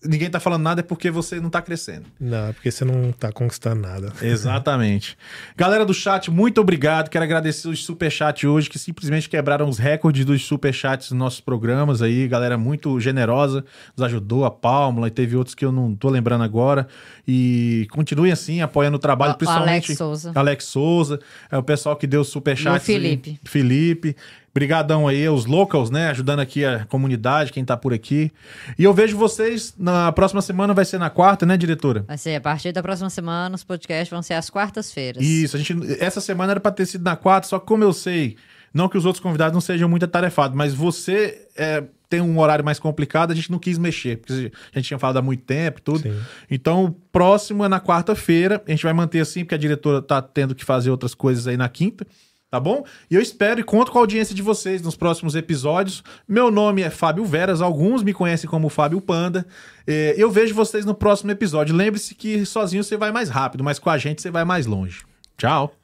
ninguém 0.08 0.30
tá 0.30 0.40
falando 0.40 0.64
nada 0.64 0.82
é 0.82 0.84
porque 0.84 1.12
você 1.12 1.40
não 1.40 1.50
tá 1.50 1.62
crescendo. 1.62 2.06
Não, 2.20 2.48
é 2.48 2.54
porque 2.54 2.72
você 2.72 2.86
não 2.86 3.12
tá 3.12 3.32
conquistando 3.32 3.82
nada. 3.82 4.12
Exatamente. 4.22 5.18
Galera 5.56 5.86
do 5.86 5.94
chat, 5.94 6.32
muito 6.32 6.62
obrigado. 6.62 7.10
Quero 7.10 7.24
agradecer 7.24 7.68
os 7.68 7.84
superchats 7.84 8.44
hoje, 8.44 8.70
que 8.70 8.80
simplesmente 8.80 9.30
quebraram 9.30 9.68
os 9.68 9.78
recordes 9.78 10.26
dos 10.26 10.46
superchats 10.46 11.10
dos 11.10 11.18
nossos 11.18 11.42
programas 11.42 12.02
aí. 12.02 12.28
Galera 12.28 12.58
muito 12.58 13.00
generosa, 13.00 13.64
nos 13.96 14.06
ajudou, 14.06 14.46
a 14.46 14.52
Pálmula, 14.52 15.08
e 15.08 15.12
teve 15.12 15.36
outros 15.36 15.54
que 15.54 15.66
eu 15.66 15.72
não 15.72 15.96
tô 15.96 16.10
lembrando 16.10 16.44
agora. 16.44 16.88
E 17.28 17.88
continue 17.92 18.32
assim, 18.32 18.62
apoiando 18.62 18.98
o 18.98 19.00
trabalho, 19.00 19.34
o 19.34 19.38
principalmente 19.38 19.92
Alex 19.92 19.98
Souza. 19.98 20.32
Alex 20.34 20.66
Souza, 20.66 21.20
é 21.52 21.58
o 21.58 21.64
pessoal 21.64 21.96
que 21.96 22.08
deu 22.08 22.24
superchat. 22.24 22.84
Felipe. 22.84 23.32
Aí. 23.32 23.40
Felipe. 23.44 24.16
Brigadão 24.58 25.08
aí, 25.08 25.30
os 25.30 25.46
locals, 25.46 25.92
né? 25.92 26.10
Ajudando 26.10 26.40
aqui 26.40 26.66
a 26.66 26.84
comunidade, 26.86 27.54
quem 27.54 27.64
tá 27.64 27.78
por 27.78 27.94
aqui. 27.94 28.32
E 28.76 28.84
eu 28.84 28.92
vejo 28.92 29.16
vocês 29.16 29.76
na 29.78 30.12
próxima 30.12 30.42
semana, 30.42 30.74
vai 30.74 30.84
ser 30.84 30.98
na 30.98 31.12
quarta, 31.12 31.46
né, 31.46 31.56
diretora? 31.56 32.04
Vai 32.08 32.18
ser 32.18 32.38
a 32.38 32.42
partir 32.42 32.72
da 32.72 32.82
próxima 32.82 33.08
semana, 33.12 33.54
os 33.54 33.64
podcasts 33.64 34.10
vão 34.10 34.24
ser 34.24 34.34
às 34.34 34.50
quartas-feiras. 34.50 35.24
Isso, 35.24 35.56
a 35.56 35.60
gente. 35.60 35.76
Essa 36.04 36.20
semana 36.20 36.54
era 36.54 36.60
pra 36.60 36.72
ter 36.72 36.88
sido 36.88 37.04
na 37.04 37.16
quarta, 37.16 37.48
só 37.48 37.60
que 37.60 37.68
como 37.68 37.84
eu 37.84 37.94
sei, 37.94 38.36
não 38.74 38.90
que 38.90 38.98
os 38.98 39.06
outros 39.06 39.22
convidados 39.22 39.54
não 39.54 39.62
sejam 39.62 39.88
muito 39.88 40.06
atarefados, 40.06 40.58
mas 40.58 40.74
você 40.74 41.48
é, 41.56 41.84
tem 42.10 42.20
um 42.20 42.40
horário 42.40 42.66
mais 42.66 42.80
complicado, 42.80 43.30
a 43.30 43.36
gente 43.36 43.52
não 43.52 43.60
quis 43.60 43.78
mexer, 43.78 44.18
porque 44.18 44.52
a 44.74 44.80
gente 44.80 44.88
tinha 44.88 44.98
falado 44.98 45.18
há 45.18 45.22
muito 45.22 45.44
tempo 45.44 45.78
e 45.78 45.84
tudo. 45.84 46.00
Sim. 46.00 46.20
Então, 46.50 46.86
o 46.86 46.92
próximo 46.92 47.64
é 47.64 47.68
na 47.68 47.80
quarta-feira. 47.80 48.60
A 48.68 48.72
gente 48.72 48.82
vai 48.82 48.94
manter 48.94 49.20
assim, 49.20 49.42
porque 49.42 49.54
a 49.54 49.60
diretora 49.60 50.02
tá 50.02 50.20
tendo 50.20 50.56
que 50.56 50.66
fazer 50.66 50.90
outras 50.90 51.14
coisas 51.14 51.46
aí 51.46 51.58
na 51.58 51.70
quinta 51.70 52.08
tá 52.50 52.60
bom? 52.60 52.86
E 53.10 53.16
eu 53.16 53.22
espero 53.22 53.60
e 53.60 53.64
conto 53.64 53.92
com 53.92 53.98
a 53.98 54.02
audiência 54.02 54.34
de 54.34 54.42
vocês 54.42 54.82
nos 54.82 54.96
próximos 54.96 55.36
episódios. 55.36 56.04
Meu 56.28 56.50
nome 56.50 56.82
é 56.82 56.90
Fábio 56.90 57.26
Veras, 57.26 57.62
alguns 57.62 58.04
me 58.04 58.14
conhecem 58.14 58.50
como 58.50 58.70
Fábio 58.70 59.02
Panda. 59.02 59.46
É, 59.86 60.16
eu 60.18 60.32
vejo 60.32 60.56
vocês 60.56 60.86
no 60.86 60.96
próximo 60.96 61.32
episódio. 61.32 61.76
Lembre-se 61.76 62.16
que 62.16 62.46
sozinho 62.46 62.84
você 62.84 62.96
vai 62.96 63.12
mais 63.12 63.30
rápido, 63.30 63.64
mas 63.64 63.80
com 63.80 63.90
a 63.90 63.98
gente 63.98 64.22
você 64.22 64.32
vai 64.32 64.46
mais 64.46 64.66
longe. 64.66 65.04
Tchau! 65.38 65.76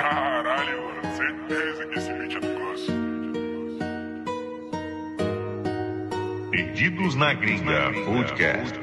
Caralho, 0.00 0.82
certeza 1.16 1.86
que 1.86 1.98
esse 1.98 2.12
vídeo 2.12 2.40
é 2.42 2.46
Perdidos 6.50 7.14
na 7.16 7.34
Gringa 7.34 7.92
Podcast. 8.04 8.78